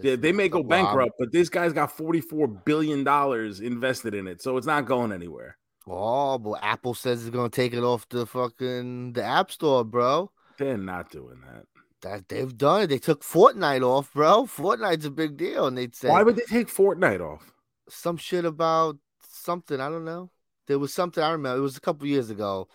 Yeah, 0.00 0.16
they 0.16 0.30
may 0.32 0.48
go 0.48 0.62
bankrupt, 0.62 1.14
but 1.18 1.32
this 1.32 1.48
guy's 1.48 1.72
got 1.72 1.90
forty-four 1.90 2.46
billion 2.46 3.02
dollars 3.02 3.60
invested 3.60 4.14
in 4.14 4.28
it, 4.28 4.40
so 4.40 4.56
it's 4.56 4.66
not 4.66 4.86
going 4.86 5.10
anywhere. 5.12 5.56
Oh, 5.88 6.38
but 6.38 6.60
Apple 6.62 6.94
says 6.94 7.26
it's 7.26 7.34
gonna 7.34 7.48
take 7.48 7.74
it 7.74 7.82
off 7.82 8.08
the 8.08 8.24
fucking 8.26 9.14
the 9.14 9.24
App 9.24 9.50
Store, 9.50 9.84
bro. 9.84 10.30
They're 10.56 10.78
not 10.78 11.10
doing 11.10 11.40
that. 11.46 11.64
That 12.02 12.28
they've 12.28 12.56
done 12.56 12.82
it. 12.82 12.86
They 12.88 12.98
took 12.98 13.24
Fortnite 13.24 13.82
off, 13.82 14.12
bro. 14.12 14.44
Fortnite's 14.44 15.04
a 15.04 15.10
big 15.10 15.36
deal, 15.36 15.66
and 15.66 15.76
they 15.76 15.88
said 15.92 16.10
Why 16.10 16.22
would 16.22 16.36
they 16.36 16.44
take 16.44 16.68
Fortnite 16.68 17.20
off? 17.20 17.52
some 17.88 18.18
shit 18.18 18.44
about 18.44 18.98
something. 19.28 19.80
I 19.80 19.88
don't 19.88 20.04
know. 20.04 20.30
There 20.68 20.78
was 20.78 20.92
something 20.94 21.24
I 21.24 21.30
remember. 21.30 21.58
It 21.58 21.62
was 21.62 21.76
a 21.76 21.80
couple 21.80 22.06
years 22.06 22.30
ago, 22.30 22.68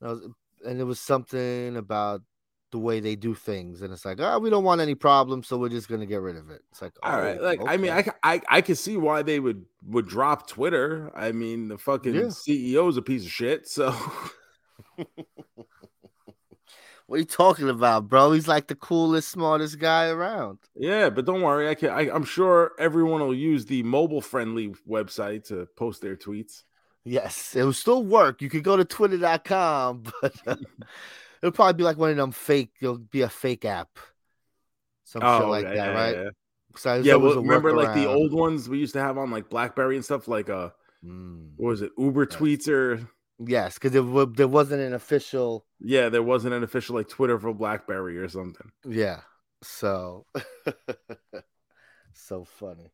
and, 0.00 0.10
was, 0.10 0.28
and 0.66 0.80
it 0.80 0.84
was 0.84 1.00
something 1.00 1.76
about 1.76 2.22
the 2.70 2.78
way 2.78 3.00
they 3.00 3.16
do 3.16 3.34
things, 3.34 3.82
and 3.82 3.92
it's 3.92 4.04
like, 4.04 4.18
oh, 4.20 4.38
we 4.38 4.50
don't 4.50 4.64
want 4.64 4.80
any 4.80 4.94
problems, 4.94 5.48
so 5.48 5.56
we're 5.56 5.68
just 5.68 5.88
gonna 5.88 6.06
get 6.06 6.20
rid 6.20 6.36
of 6.36 6.50
it. 6.50 6.62
It's 6.70 6.80
like, 6.82 6.92
All 7.02 7.20
right, 7.20 7.38
oh, 7.40 7.44
like 7.44 7.60
I 7.66 7.76
mean, 7.76 7.90
I, 7.92 8.04
I 8.22 8.40
I 8.48 8.60
could 8.60 8.78
see 8.78 8.96
why 8.96 9.22
they 9.22 9.40
would 9.40 9.64
would 9.86 10.06
drop 10.08 10.46
Twitter. 10.48 11.10
I 11.14 11.32
mean, 11.32 11.68
the 11.68 11.78
fucking 11.78 12.14
Yeah. 12.14 12.22
CEO's 12.22 12.96
a 12.96 13.02
piece 13.02 13.24
of 13.24 13.30
shit. 13.30 13.68
So 13.68 13.90
what 17.06 17.16
are 17.16 17.18
you 17.18 17.24
talking 17.24 17.68
about, 17.68 18.08
bro? 18.08 18.32
He's 18.32 18.46
like 18.46 18.68
the 18.68 18.76
coolest, 18.76 19.30
smartest 19.30 19.78
guy 19.78 20.08
around. 20.08 20.58
yeah, 20.76 21.10
but 21.10 21.24
don't 21.24 21.42
worry, 21.42 21.68
I 21.68 21.74
can. 21.74 21.90
I, 21.90 22.10
I'm 22.10 22.24
sure 22.24 22.72
everyone 22.78 23.20
will 23.20 23.34
use 23.34 23.66
the 23.66 23.82
mobile 23.82 24.20
friendly 24.20 24.74
website 24.88 25.44
to 25.48 25.66
post 25.76 26.02
their 26.02 26.16
tweets. 26.16 26.62
Yes, 27.04 27.56
it 27.56 27.64
will 27.64 27.72
still 27.72 28.04
work. 28.04 28.42
You 28.42 28.50
could 28.50 28.62
go 28.62 28.76
to 28.76 28.84
twitter.com, 28.84 30.04
but 30.22 30.34
uh, 30.46 30.56
it'll 31.42 31.52
probably 31.52 31.74
be 31.74 31.84
like 31.84 31.96
one 31.98 32.10
of 32.10 32.16
them 32.16 32.32
fake, 32.32 32.72
it'll 32.80 32.98
be 32.98 33.22
a 33.22 33.28
fake 33.28 33.64
app. 33.64 33.88
Some 35.04 35.22
shit 35.22 35.46
like 35.48 35.64
yeah, 35.64 35.74
that, 35.74 35.88
Oh, 35.88 35.92
yeah, 35.92 35.98
right? 36.00 36.16
Yeah, 36.16 36.30
So 36.76 36.94
yeah 36.96 37.14
well, 37.16 37.36
remember 37.42 37.72
like 37.72 37.94
the 37.94 38.06
old 38.06 38.32
ones 38.32 38.68
we 38.68 38.78
used 38.78 38.92
to 38.94 39.00
have 39.00 39.18
on 39.18 39.30
like 39.30 39.48
BlackBerry 39.50 39.96
and 39.96 40.04
stuff. 40.04 40.28
Like 40.28 40.48
uh, 40.50 40.70
Mm. 41.04 41.52
what 41.56 41.68
was 41.70 41.82
it? 41.82 41.92
Uber 41.96 42.26
Yes. 42.30 42.38
tweets 42.38 42.68
or 42.68 43.08
Yes, 43.42 43.74
because 43.74 43.92
there, 43.92 44.02
wa- 44.02 44.26
there 44.26 44.46
wasn't 44.48 44.82
an 44.82 44.92
official. 44.92 45.64
yeah, 45.80 46.10
there 46.10 46.22
wasn't 46.22 46.52
an 46.52 46.62
official 46.62 46.94
like 46.94 47.08
Twitter 47.08 47.38
for 47.38 47.54
BlackBerry 47.54 48.18
or 48.18 48.28
something. 48.28 48.70
Yeah. 48.86 49.20
So, 49.62 50.26
so 52.12 52.44
funny. 52.44 52.92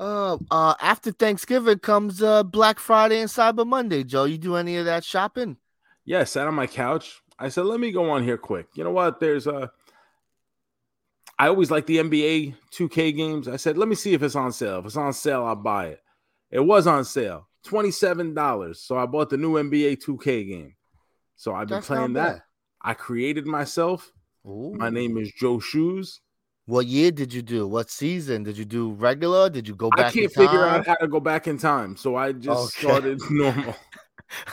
Uh, 0.00 0.38
uh, 0.50 0.74
after 0.80 1.12
Thanksgiving 1.12 1.78
comes 1.78 2.22
uh 2.22 2.42
Black 2.42 2.78
Friday 2.78 3.20
and 3.20 3.30
Cyber 3.30 3.66
Monday. 3.66 4.02
Joe, 4.04 4.24
you 4.24 4.38
do 4.38 4.56
any 4.56 4.76
of 4.76 4.86
that 4.86 5.04
shopping? 5.04 5.58
Yeah, 6.08 6.24
sat 6.24 6.46
on 6.46 6.54
my 6.54 6.66
couch. 6.66 7.20
I 7.38 7.50
said, 7.50 7.66
let 7.66 7.78
me 7.80 7.92
go 7.92 8.08
on 8.08 8.24
here 8.24 8.38
quick. 8.38 8.68
You 8.74 8.82
know 8.82 8.90
what? 8.92 9.20
There's 9.20 9.46
a. 9.46 9.70
I 11.38 11.48
always 11.48 11.70
like 11.70 11.84
the 11.84 11.98
NBA 11.98 12.54
2K 12.72 13.14
games. 13.14 13.46
I 13.46 13.56
said, 13.56 13.76
let 13.76 13.88
me 13.88 13.94
see 13.94 14.14
if 14.14 14.22
it's 14.22 14.34
on 14.34 14.50
sale. 14.50 14.78
If 14.78 14.86
it's 14.86 14.96
on 14.96 15.12
sale, 15.12 15.44
I'll 15.44 15.54
buy 15.54 15.88
it. 15.88 16.00
It 16.50 16.60
was 16.60 16.86
on 16.86 17.04
sale, 17.04 17.46
$27. 17.66 18.80
So 18.80 18.96
I 18.96 19.04
bought 19.04 19.28
the 19.28 19.36
new 19.36 19.56
NBA 19.56 20.02
2K 20.02 20.48
game. 20.48 20.74
So 21.36 21.54
I've 21.54 21.68
been 21.68 21.76
That's 21.76 21.86
playing 21.88 22.14
that. 22.14 22.40
I 22.80 22.94
created 22.94 23.46
myself. 23.46 24.10
My 24.72 24.88
name 24.88 25.18
is 25.18 25.30
Joe 25.32 25.60
Shoes. 25.60 26.22
What 26.64 26.86
year 26.86 27.10
did 27.10 27.34
you 27.34 27.42
do? 27.42 27.68
What 27.68 27.90
season 27.90 28.44
did 28.44 28.56
you 28.56 28.64
do? 28.64 28.92
Regular? 28.92 29.50
Did 29.50 29.68
you 29.68 29.74
go 29.74 29.90
back? 29.90 30.06
I 30.06 30.12
can't 30.12 30.24
in 30.24 30.30
figure 30.30 30.64
out 30.66 30.86
how 30.86 30.94
to 30.94 31.06
go 31.06 31.20
back 31.20 31.46
in 31.46 31.58
time. 31.58 31.96
So 31.96 32.16
I 32.16 32.32
just 32.32 32.62
Okay. 32.64 32.80
started 32.80 33.20
normal. 33.30 33.76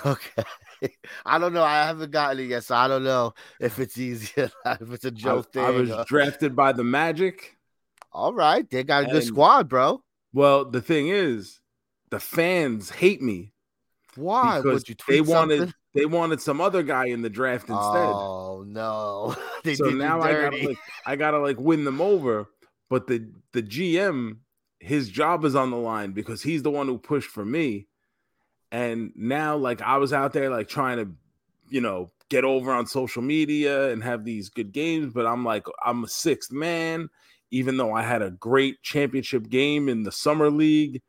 Okay. 0.06 0.44
I 1.26 1.38
don't 1.40 1.54
know. 1.54 1.64
I 1.64 1.86
haven't 1.86 2.12
gotten 2.12 2.40
it 2.40 2.50
yet, 2.50 2.64
so 2.64 2.76
I 2.76 2.88
don't 2.88 3.04
know 3.04 3.34
if 3.60 3.80
it's 3.80 3.98
easier, 3.98 4.52
if 4.66 4.92
it's 4.92 5.06
a 5.06 5.10
I, 5.10 5.12
Joe 5.12 5.42
thing. 5.42 5.64
I 5.64 5.70
was 5.72 5.92
or- 5.92 6.06
drafted 6.08 6.56
by 6.56 6.72
the 6.74 6.84
Magic. 6.84 7.58
All 8.12 8.34
right, 8.34 8.70
they 8.70 8.84
got 8.84 9.04
a 9.04 9.08
good 9.08 9.24
squad, 9.24 9.68
bro. 9.68 10.02
Well, 10.34 10.64
the 10.66 10.82
thing 10.82 11.10
is, 11.10 11.60
the 12.12 12.20
fans 12.20 12.90
hate 12.90 13.22
me 13.22 13.52
Why 14.16 14.58
because 14.62 14.86
would 14.88 14.90
you 14.90 14.96
they 15.08 15.22
wanted 15.22 15.60
something? 15.60 15.74
they 15.94 16.06
wanted 16.06 16.40
some 16.42 16.62
other 16.62 16.82
guy 16.84 17.06
in 17.08 17.22
the 17.22 17.30
draft 17.30 17.70
instead. 17.70 17.78
Oh 17.78 18.64
no, 18.66 19.36
they 19.64 19.76
so 19.76 19.90
now 19.90 20.22
I 20.22 20.32
gotta 20.32 20.68
like 20.68 20.78
I 21.06 21.16
gotta 21.18 21.40
like 21.40 21.60
win 21.60 21.84
them 21.84 22.00
over. 22.00 22.48
But 22.90 23.08
the 23.08 23.30
the 23.52 23.64
GM, 23.64 24.38
his 24.80 25.10
job 25.10 25.44
is 25.44 25.56
on 25.56 25.72
the 25.72 25.78
line 25.78 26.12
because 26.12 26.42
he's 26.42 26.64
the 26.64 26.72
one 26.72 26.88
who 26.88 26.98
pushed 26.98 27.30
for 27.30 27.44
me. 27.44 27.88
And 28.76 29.14
now 29.16 29.56
like 29.56 29.82
I 29.82 29.96
was 30.00 30.12
out 30.12 30.34
there 30.34 30.50
like 30.50 30.68
trying 30.68 30.98
to, 30.98 31.10
you 31.70 31.80
know, 31.80 32.12
get 32.28 32.44
over 32.44 32.74
on 32.74 32.86
social 32.86 33.22
media 33.22 33.90
and 33.90 34.04
have 34.04 34.26
these 34.26 34.50
good 34.50 34.74
games, 34.74 35.14
but 35.14 35.26
I'm 35.26 35.46
like 35.46 35.66
I'm 35.86 36.04
a 36.04 36.10
sixth 36.10 36.52
man, 36.52 37.10
even 37.52 37.78
though 37.78 37.94
I 37.94 38.02
had 38.02 38.22
a 38.22 38.32
great 38.32 38.84
championship 38.84 39.48
game 39.48 39.88
in 39.88 40.04
the 40.04 40.12
summer 40.12 40.50
league, 40.50 41.02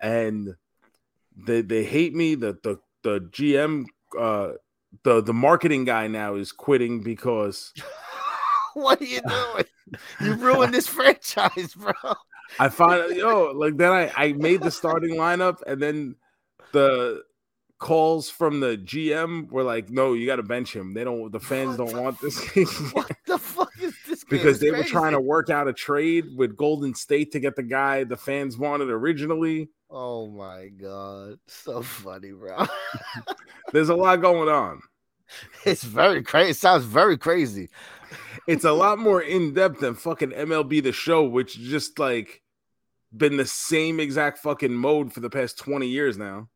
and 0.00 0.56
they 1.36 1.60
they 1.60 1.84
hate 1.84 2.12
me. 2.12 2.34
The 2.34 2.58
the 2.64 2.80
the 3.04 3.20
GM 3.20 3.84
uh 4.18 4.54
the 5.04 5.22
the 5.22 5.32
marketing 5.32 5.84
guy 5.84 6.08
now 6.08 6.34
is 6.34 6.50
quitting 6.50 7.04
because 7.04 7.72
what 8.74 9.00
are 9.00 9.04
you 9.04 9.20
doing? 9.20 9.64
You 10.20 10.34
ruined 10.34 10.74
this 10.74 10.88
franchise, 10.88 11.72
bro. 11.76 11.92
I 12.58 12.68
find 12.68 13.14
yo 13.14 13.52
like 13.54 13.76
then 13.76 13.92
I 13.92 14.12
I 14.16 14.32
made 14.32 14.60
the 14.60 14.72
starting 14.72 15.14
lineup 15.14 15.62
and 15.68 15.80
then 15.80 16.16
the 16.76 17.22
calls 17.78 18.30
from 18.30 18.60
the 18.60 18.76
GM 18.78 19.50
were 19.50 19.62
like, 19.62 19.90
no, 19.90 20.14
you 20.14 20.26
got 20.26 20.36
to 20.36 20.42
bench 20.42 20.74
him. 20.74 20.94
They 20.94 21.04
don't. 21.04 21.30
The 21.32 21.40
fans 21.40 21.76
What 21.78 21.88
don't 21.88 21.94
the 21.94 22.02
want 22.02 22.20
this 22.20 22.38
game 22.50 22.66
What 22.92 23.12
the 23.26 23.38
fuck 23.38 23.72
is 23.80 23.94
this? 24.08 24.24
because 24.24 24.60
they 24.60 24.70
were 24.70 24.84
trying 24.84 25.12
to 25.12 25.20
work 25.20 25.50
out 25.50 25.68
a 25.68 25.72
trade 25.72 26.24
with 26.36 26.56
Golden 26.56 26.94
State 26.94 27.32
to 27.32 27.40
get 27.40 27.56
the 27.56 27.62
guy 27.62 28.04
the 28.04 28.16
fans 28.16 28.56
wanted 28.56 28.88
originally. 28.90 29.68
Oh 29.90 30.26
my 30.28 30.68
god, 30.68 31.38
so 31.46 31.82
funny, 31.82 32.32
bro. 32.32 32.66
There's 33.72 33.88
a 33.88 33.94
lot 33.94 34.16
going 34.20 34.48
on. 34.48 34.80
it's 35.64 35.84
very 35.84 36.22
crazy. 36.22 36.50
It 36.50 36.56
sounds 36.56 36.84
very 36.84 37.16
crazy. 37.16 37.68
It's 38.46 38.64
a 38.64 38.72
lot 38.72 38.98
more 38.98 39.20
in 39.22 39.54
depth 39.54 39.80
than 39.80 39.94
fucking 39.94 40.30
MLB 40.30 40.82
the 40.82 40.92
Show, 40.92 41.24
which 41.24 41.58
just 41.58 41.98
like 41.98 42.42
been 43.16 43.36
the 43.36 43.46
same 43.46 44.00
exact 44.00 44.38
fucking 44.38 44.72
mode 44.72 45.12
for 45.12 45.20
the 45.20 45.30
past 45.30 45.58
20 45.58 45.86
years 45.86 46.16
now. 46.18 46.48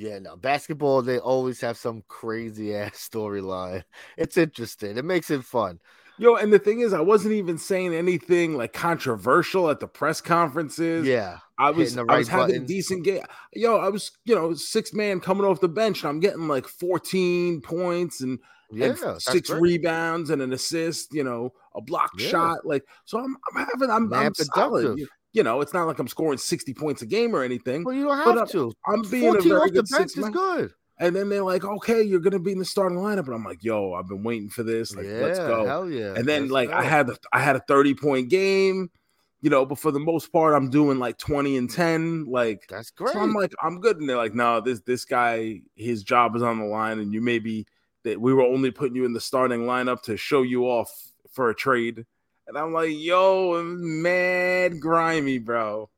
Yeah, 0.00 0.20
no, 0.20 0.36
basketball, 0.36 1.02
they 1.02 1.18
always 1.18 1.60
have 1.60 1.76
some 1.76 2.04
crazy 2.06 2.72
ass 2.74 3.08
storyline. 3.12 3.82
It's 4.16 4.36
interesting. 4.36 4.96
It 4.96 5.04
makes 5.04 5.28
it 5.30 5.42
fun. 5.44 5.80
Yo, 6.20 6.34
and 6.36 6.52
the 6.52 6.58
thing 6.58 6.80
is, 6.80 6.92
I 6.92 7.00
wasn't 7.00 7.34
even 7.34 7.58
saying 7.58 7.94
anything 7.94 8.56
like 8.56 8.72
controversial 8.72 9.70
at 9.70 9.80
the 9.80 9.86
press 9.88 10.20
conferences. 10.20 11.06
Yeah. 11.06 11.38
I 11.58 11.70
was 11.70 11.94
the 11.94 12.04
I 12.08 12.18
was 12.18 12.28
having 12.28 12.46
buttons. 12.46 12.68
decent 12.68 13.04
game. 13.04 13.22
Yo, 13.54 13.76
I 13.78 13.88
was, 13.88 14.12
you 14.24 14.34
know, 14.34 14.54
six 14.54 14.92
man 14.92 15.18
coming 15.20 15.44
off 15.44 15.60
the 15.60 15.68
bench, 15.68 16.02
and 16.02 16.08
I'm 16.10 16.20
getting 16.20 16.46
like 16.48 16.66
14 16.66 17.60
points 17.60 18.20
and, 18.20 18.38
Yeah. 18.70 18.94
and 19.00 19.22
six 19.22 19.48
great. 19.50 19.62
rebounds 19.62 20.30
and 20.30 20.42
an 20.42 20.52
assist, 20.52 21.12
you 21.12 21.22
know, 21.24 21.52
a 21.76 21.80
block 21.80 22.10
Yeah. 22.18 22.28
shot. 22.28 22.66
Like, 22.66 22.84
so 23.04 23.18
I'm, 23.18 23.36
I'm 23.54 23.66
having, 23.66 23.90
I'm, 23.90 24.12
I'm 24.12 24.34
solid. 24.34 24.98
You 25.32 25.42
know, 25.42 25.60
it's 25.60 25.74
not 25.74 25.86
like 25.86 25.98
I'm 25.98 26.08
scoring 26.08 26.38
60 26.38 26.74
points 26.74 27.02
a 27.02 27.06
game 27.06 27.34
or 27.34 27.42
anything. 27.42 27.84
Well, 27.84 27.94
you 27.94 28.04
don't 28.04 28.16
have 28.16 28.38
uh, 28.38 28.46
to. 28.46 28.72
I'm 28.86 29.02
being 29.02 29.36
a 29.36 29.40
very 29.40 29.70
good 29.70 29.88
six 29.88 30.12
is 30.12 30.24
man. 30.24 30.32
good. 30.32 30.72
And 31.00 31.14
then 31.14 31.28
they're 31.28 31.44
like, 31.44 31.64
okay, 31.64 32.02
you're 32.02 32.20
gonna 32.20 32.40
be 32.40 32.52
in 32.52 32.58
the 32.58 32.64
starting 32.64 32.98
lineup, 32.98 33.26
and 33.26 33.34
I'm 33.34 33.44
like, 33.44 33.62
yo, 33.62 33.92
I've 33.92 34.08
been 34.08 34.24
waiting 34.24 34.48
for 34.48 34.64
this. 34.64 34.96
Like, 34.96 35.06
yeah, 35.06 35.20
let's 35.20 35.38
go. 35.38 35.64
hell 35.64 35.88
yeah. 35.88 36.14
and 36.16 36.26
then 36.26 36.42
Let's 36.42 36.52
like 36.52 36.70
I 36.70 36.82
go. 36.82 36.88
had 36.88 37.08
a, 37.10 37.16
I 37.32 37.40
had 37.40 37.54
a 37.54 37.60
30 37.68 37.94
point 37.94 38.30
game, 38.30 38.90
you 39.40 39.48
know, 39.48 39.64
but 39.64 39.78
for 39.78 39.92
the 39.92 40.00
most 40.00 40.32
part, 40.32 40.54
I'm 40.54 40.70
doing 40.70 40.98
like 40.98 41.16
20 41.18 41.56
and 41.56 41.70
10. 41.70 42.26
Like 42.26 42.66
That's 42.68 42.90
great. 42.90 43.12
so 43.12 43.20
I'm 43.20 43.32
like, 43.32 43.52
I'm 43.62 43.80
good. 43.80 43.98
And 43.98 44.08
they're 44.08 44.16
like, 44.16 44.34
no, 44.34 44.60
this 44.60 44.80
this 44.80 45.04
guy, 45.04 45.60
his 45.76 46.02
job 46.02 46.34
is 46.34 46.42
on 46.42 46.58
the 46.58 46.66
line, 46.66 46.98
and 46.98 47.12
you 47.12 47.20
may 47.20 47.38
be 47.38 47.64
that 48.02 48.20
we 48.20 48.34
were 48.34 48.42
only 48.42 48.72
putting 48.72 48.96
you 48.96 49.04
in 49.04 49.12
the 49.12 49.20
starting 49.20 49.66
lineup 49.66 50.02
to 50.02 50.16
show 50.16 50.42
you 50.42 50.64
off 50.64 50.90
for 51.30 51.50
a 51.50 51.54
trade. 51.54 52.06
And 52.48 52.56
I'm 52.56 52.72
like, 52.72 52.92
yo, 52.92 53.62
mad 53.62 54.80
grimy, 54.80 55.38
bro. 55.38 55.90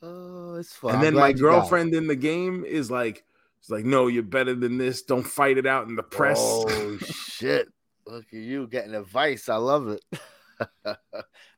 oh, 0.00 0.54
it's 0.54 0.72
fun. 0.72 0.94
and 0.94 1.02
then 1.02 1.14
my 1.14 1.32
glad 1.32 1.38
you 1.38 1.44
got 1.44 1.48
it. 1.48 1.50
girlfriend 1.50 1.94
in 1.94 2.06
the 2.06 2.14
game 2.14 2.64
is 2.64 2.88
like, 2.88 3.24
she's 3.60 3.70
like, 3.70 3.84
no, 3.84 4.06
you're 4.06 4.22
better 4.22 4.54
than 4.54 4.78
this. 4.78 5.02
Don't 5.02 5.26
fight 5.26 5.58
it 5.58 5.66
out 5.66 5.88
in 5.88 5.96
the 5.96 6.04
press. 6.04 6.38
Oh 6.40 6.98
shit! 7.04 7.66
Look 8.06 8.26
at 8.32 8.38
you 8.38 8.68
getting 8.68 8.94
advice. 8.94 9.48
I 9.48 9.56
love 9.56 9.88
it. 9.88 10.04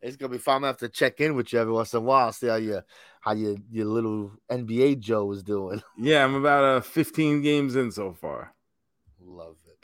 it's 0.01 0.17
gonna 0.17 0.33
be 0.33 0.39
fun. 0.39 0.57
I'm 0.57 0.61
gonna 0.63 0.69
have 0.69 0.79
to 0.79 0.89
check 0.89 1.21
in 1.21 1.35
with 1.35 1.53
you 1.53 1.59
every 1.59 1.75
once 1.75 1.93
in 1.93 1.99
a 1.99 2.01
while, 2.01 2.33
see 2.33 2.47
how 2.47 2.57
you 2.57 2.81
how 3.21 3.33
your 3.33 3.57
your 3.71 3.87
little 3.87 4.33
NBA 4.51 5.01
Joe 5.01 5.31
is 5.33 5.43
doing. 5.43 5.83
Yeah, 5.99 6.25
I'm 6.25 6.35
about 6.35 6.65
uh 6.65 6.81
15 6.81 7.43
games 7.43 7.77
in 7.77 7.91
so 7.91 8.15
far. 8.15 8.54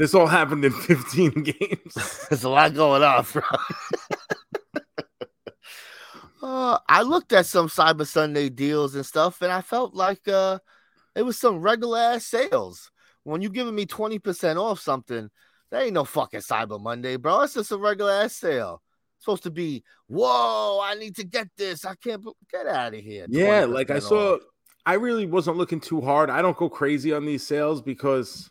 This 0.01 0.15
all 0.15 0.27
happened 0.27 0.65
in 0.65 0.73
15 0.73 1.31
games. 1.43 1.95
There's 2.31 2.45
a 2.45 2.49
lot 2.49 2.73
going 2.73 3.03
on, 3.03 3.27
bro. 3.31 3.43
uh, 6.43 6.79
I 6.89 7.03
looked 7.03 7.35
at 7.35 7.45
some 7.45 7.69
Cyber 7.69 8.07
Sunday 8.07 8.49
deals 8.49 8.95
and 8.95 9.05
stuff, 9.05 9.43
and 9.43 9.53
I 9.53 9.61
felt 9.61 9.93
like 9.93 10.27
uh, 10.27 10.59
it 11.15 11.21
was 11.21 11.39
some 11.39 11.61
regular 11.61 11.99
ass 11.99 12.25
sales. 12.25 12.91
When 13.25 13.43
you're 13.43 13.51
giving 13.51 13.75
me 13.75 13.85
twenty 13.85 14.19
percent 14.19 14.59
off 14.59 14.81
something, 14.81 15.29
That 15.71 15.83
ain't 15.83 15.93
no 15.93 16.05
fucking 16.05 16.41
Cyber 16.41 16.81
Monday, 16.81 17.17
bro. 17.17 17.43
It's 17.43 17.53
just 17.53 17.71
a 17.71 17.77
regular 17.77 18.13
ass 18.13 18.37
sale. 18.37 18.81
supposed 19.19 19.43
to 19.43 19.51
be, 19.51 19.85
whoa, 20.07 20.81
I 20.83 20.95
need 20.95 21.17
to 21.17 21.25
get 21.25 21.49
this. 21.59 21.85
I 21.85 21.95
can't 21.97 22.25
get 22.51 22.67
out 22.67 22.95
of 22.95 23.01
here. 23.01 23.27
Yeah, 23.29 23.67
like 23.67 23.91
I 23.91 23.99
20% 23.99 24.03
saw, 24.03 24.35
off. 24.37 24.41
I 24.87 24.95
really 24.95 25.27
wasn't 25.27 25.59
looking 25.59 25.79
too 25.79 26.01
hard. 26.01 26.31
I 26.31 26.41
don't 26.41 26.57
go 26.57 26.71
crazy 26.71 27.13
on 27.13 27.27
these 27.27 27.47
sales 27.47 27.83
because, 27.83 28.49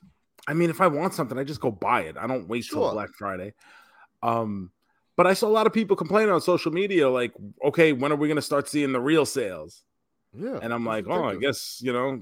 I 0.50 0.56
mean, 0.56 0.72
if 0.72 0.82
I 0.82 0.88
want 0.88 1.14
something, 1.14 1.38
I 1.38 1.44
just 1.44 1.62
go 1.62 1.70
buy 1.70 2.02
it. 2.02 2.18
I 2.18 2.26
don't 2.26 2.48
wait 2.48 2.66
till 2.66 2.92
Black 2.92 3.12
Friday. 3.14 3.54
Um, 4.24 4.72
but 5.16 5.28
I 5.28 5.36
saw 5.36 5.48
a 5.48 5.50
lot 5.50 5.68
of 5.68 5.74
people 5.74 5.96
complaining 5.96 6.32
on 6.34 6.42
social 6.42 6.72
media, 6.72 7.08
like, 7.08 7.34
okay, 7.64 7.94
when 7.94 8.12
are 8.12 8.16
we 8.16 8.28
going 8.28 8.36
to 8.36 8.42
start 8.42 8.68
seeing 8.68 8.92
the 8.92 9.00
real 9.00 9.28
sales? 9.28 9.84
Yeah. 10.34 10.58
And 10.60 10.74
I'm 10.74 10.86
like, 10.88 11.06
oh, 11.08 11.24
I 11.24 11.36
guess 11.36 11.80
you 11.84 11.94
know, 11.94 12.22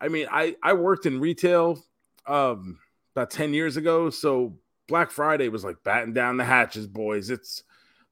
I 0.00 0.08
mean, 0.08 0.28
I 0.30 0.56
I 0.62 0.72
worked 0.72 1.04
in 1.04 1.20
retail 1.20 1.78
um 2.26 2.78
about 3.14 3.30
10 3.30 3.52
years 3.52 3.76
ago, 3.76 4.08
so 4.08 4.56
Black 4.86 5.10
Friday 5.10 5.48
was 5.48 5.62
like 5.62 5.76
batting 5.84 6.14
down 6.14 6.38
the 6.38 6.44
hatches, 6.44 6.86
boys. 6.86 7.28
It's 7.28 7.64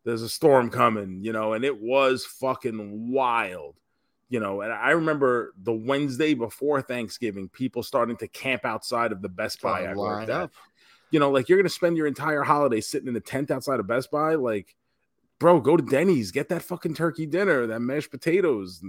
there's 0.05 0.23
a 0.23 0.29
storm 0.29 0.69
coming, 0.69 1.23
you 1.23 1.33
know, 1.33 1.55
and 1.55 1.65
it 1.65 1.81
was 1.81 2.27
fucking 2.27 3.11
wild. 3.11 3.77
You 4.29 4.41
know, 4.41 4.63
and 4.63 4.73
I 4.73 4.91
remember 4.91 5.55
the 5.63 5.73
Wednesday 5.73 6.35
before 6.35 6.83
Thanksgiving, 6.83 7.49
people 7.49 7.83
starting 7.85 8.17
to 8.17 8.29
camp 8.29 8.65
outside 8.65 9.13
of 9.13 9.23
the 9.23 9.29
Best 9.29 9.63
Buy 9.63 9.85
I 9.85 9.93
to 9.93 9.99
worked 9.99 10.31
at. 10.31 10.31
up. 10.31 10.53
You 11.11 11.21
know, 11.21 11.31
like 11.31 11.49
you're 11.49 11.59
gonna 11.59 11.69
spend 11.69 11.97
your 11.97 12.09
entire 12.09 12.43
holiday 12.43 12.81
sitting 12.81 13.09
in 13.09 13.15
a 13.15 13.21
tent 13.21 13.53
outside 13.53 13.79
of 13.79 13.87
Best 13.87 14.11
Buy, 14.11 14.35
like 14.35 14.75
bro, 15.39 15.61
go 15.61 15.77
to 15.77 15.83
Denny's, 15.83 16.33
get 16.33 16.49
that 16.49 16.63
fucking 16.63 16.95
turkey 16.95 17.27
dinner, 17.27 17.67
that 17.67 17.81
mashed 17.81 18.11
potatoes. 18.11 18.83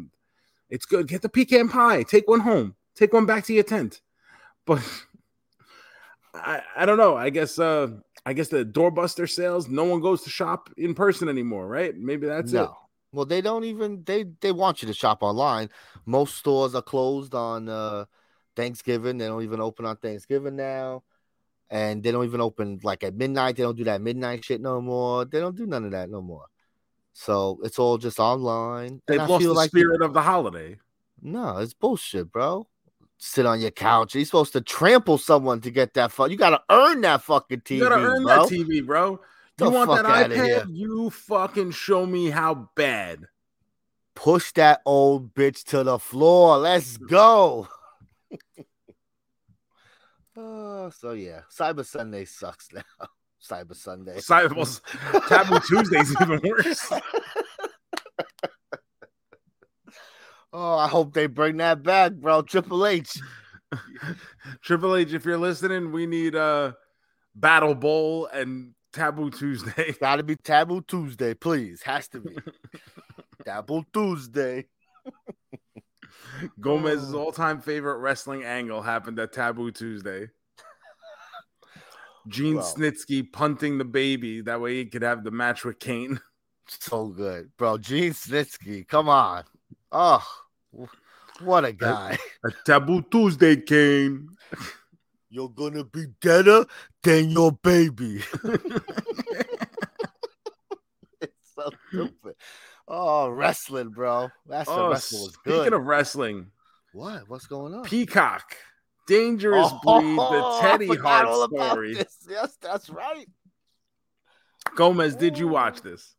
It's 0.70 0.86
good. 0.86 1.08
Get 1.08 1.22
the 1.22 1.30
pecan 1.30 1.70
pie. 1.70 2.04
Take 2.04 2.28
one 2.28 2.40
home. 2.40 2.76
Take 2.96 3.14
one 3.14 3.26
back 3.26 3.46
to 3.46 3.54
your 3.54 3.64
tent. 3.64 4.02
But 4.66 4.82
I, 6.34 6.62
I 6.76 6.86
don't 6.86 6.98
know. 6.98 7.16
I 7.16 7.30
guess 7.30 7.60
uh 7.60 7.90
I 8.26 8.34
guess 8.34 8.50
the 8.50 8.66
doorbuster 8.66 9.30
sales, 9.30 9.70
no 9.70 9.86
one 9.86 10.02
goes 10.02 10.24
to 10.24 10.30
shop 10.30 10.70
in 10.78 10.94
person 10.94 11.30
anymore, 11.30 11.68
right? 11.68 11.96
Maybe 11.96 12.28
that's 12.28 12.52
it. 12.54 12.70
Well, 13.12 13.26
they 13.26 13.42
don't 13.42 13.64
even 13.64 14.04
they 14.06 14.26
they 14.42 14.52
want 14.52 14.82
you 14.82 14.88
to 14.88 14.94
shop 14.94 15.24
online. 15.24 15.70
Most 16.06 16.36
stores 16.36 16.76
are 16.76 16.82
closed 16.82 17.34
on 17.34 17.70
uh 17.70 18.06
Thanksgiving. 18.56 19.18
They 19.18 19.28
don't 19.28 19.44
even 19.44 19.62
open 19.62 19.86
on 19.86 19.98
Thanksgiving 19.98 20.56
now. 20.56 21.04
And 21.70 22.02
they 22.02 22.12
don't 22.12 22.26
even 22.26 22.42
open 22.42 22.80
like 22.84 23.04
at 23.04 23.16
midnight. 23.16 23.56
They 23.56 23.64
don't 23.64 23.78
do 23.78 23.84
that 23.86 24.02
midnight 24.02 24.44
shit 24.44 24.62
no 24.62 24.82
more. 24.82 25.26
They 25.26 25.40
don't 25.40 25.56
do 25.56 25.66
none 25.66 25.86
of 25.86 25.92
that 25.92 26.10
no 26.10 26.22
more. 26.22 26.46
So 27.14 27.60
it's 27.64 27.80
all 27.80 27.98
just 27.98 28.20
online. 28.20 29.02
They've 29.08 29.18
lost 29.18 29.42
feel 29.42 29.54
the 29.54 29.58
like 29.58 29.70
spirit 29.70 30.02
of 30.02 30.14
the 30.14 30.22
holiday. 30.22 30.78
no, 31.22 31.58
it's 31.58 31.74
bullshit, 31.74 32.32
bro. 32.32 32.68
Sit 33.18 33.46
on 33.46 33.60
your 33.60 33.72
couch. 33.72 34.14
You're 34.14 34.24
supposed 34.26 34.54
to 34.54 34.62
trample 34.62 35.18
someone 35.18 35.60
to 35.62 35.72
get 35.72 35.96
that 35.96 36.12
fun. 36.12 36.30
You 36.30 36.38
gotta 36.38 36.62
earn 36.70 37.02
that 37.02 37.24
fucking 37.24 37.62
TV. 37.62 37.78
You 37.78 37.90
gotta 37.90 38.02
earn 38.02 38.24
bro. 38.24 38.46
that 38.46 38.54
TV, 38.54 38.86
bro. 38.86 39.20
You 39.60 39.72
want 39.72 39.90
that 39.90 40.06
iPad? 40.06 40.68
You 40.70 41.10
fucking 41.10 41.72
show 41.72 42.06
me 42.06 42.30
how 42.30 42.70
bad. 42.76 43.26
Push 44.16 44.52
that 44.54 44.82
old 44.86 45.34
bitch 45.34 45.64
to 45.66 45.84
the 45.84 45.98
floor. 46.00 46.58
Let's 46.58 46.98
go. 46.98 47.68
Oh, 50.40 50.92
so 50.92 51.14
yeah, 51.14 51.42
Cyber 51.52 51.84
Sunday 51.84 52.24
sucks 52.24 52.68
now. 52.72 52.84
Cyber 53.44 53.76
Sunday. 53.76 54.18
Cyber 54.18 54.56
well, 54.56 55.22
Taboo 55.28 55.60
Tuesday's 55.68 56.14
even 56.22 56.40
worse. 56.44 56.94
Oh, 60.54 60.78
I 60.78 60.88
hope 60.88 61.14
they 61.14 61.26
bring 61.26 61.58
that 61.58 61.82
back, 61.82 62.14
bro. 62.14 62.44
Triple 62.44 62.86
H. 62.86 63.20
Triple 64.62 64.96
H, 64.96 65.14
if 65.14 65.26
you're 65.26 65.40
listening, 65.40 65.92
we 65.92 66.06
need 66.06 66.36
uh 66.36 66.74
Battle 67.34 67.74
Bowl 67.74 68.28
and 68.28 68.76
Taboo 68.94 69.30
Tuesday. 69.30 69.94
Gotta 70.00 70.24
be 70.24 70.36
Taboo 70.36 70.82
Tuesday, 70.82 71.34
please. 71.34 71.82
Has 71.84 72.08
to 72.10 72.20
be. 72.20 72.36
Taboo 73.46 73.84
Tuesday. 73.94 74.66
Gomez's 76.60 77.14
Oh. 77.14 77.20
all-time 77.20 77.62
favorite 77.62 77.98
wrestling 77.98 78.44
angle 78.44 78.82
happened 78.82 79.20
at 79.20 79.34
Taboo 79.34 79.72
Tuesday. 79.72 80.30
Gene 82.28 82.56
Well. 82.56 82.66
Snitsky 82.76 83.32
punting 83.32 83.78
the 83.78 83.86
baby 83.86 84.42
that 84.42 84.60
way 84.60 84.76
he 84.76 84.86
could 84.86 85.02
have 85.02 85.24
the 85.24 85.32
match 85.32 85.64
with 85.66 85.80
Kane. 85.80 86.20
So 86.70 87.08
good, 87.08 87.50
bro. 87.58 87.78
Gene 87.78 88.12
Snitsky. 88.12 88.86
Come 88.86 89.08
on. 89.08 89.46
Oh, 89.90 90.22
what 91.40 91.64
a 91.64 91.72
guy. 91.72 92.18
A 92.44 92.50
Taboo 92.66 93.02
Tuesday, 93.10 93.56
Kane. 93.56 94.28
You're 95.30 95.50
gonna 95.50 95.84
be 95.84 96.06
deader 96.22 96.66
than 97.04 97.30
your 97.30 97.52
baby. 97.52 98.24
it's 101.22 101.34
so 101.56 101.70
stupid. 101.90 102.36
Oh, 102.88 103.30
wrestling, 103.30 103.90
bro. 103.90 104.30
That's 104.48 104.70
Oh, 104.70 104.90
wrestling 104.90 105.24
was 105.24 105.34
speaking 105.34 105.74
of 105.74 105.84
wrestling, 105.84 106.52
what? 106.94 107.28
What's 107.28 107.46
going 107.48 107.74
on? 107.74 107.84
Peacock, 107.84 108.56
Dangerous 109.08 109.70
Oh, 109.86 110.00
Breed, 110.00 110.18
the 110.18 110.60
Teddy 110.62 110.96
Hart 110.96 111.52
story. 111.52 111.96
this. 111.96 112.16
Yes, 112.30 112.56
that's 112.62 112.90
right. 112.90 113.28
Gomez, 114.76 115.16
did 115.16 115.38
you 115.38 115.48
watch 115.48 115.82
this? 115.82 116.16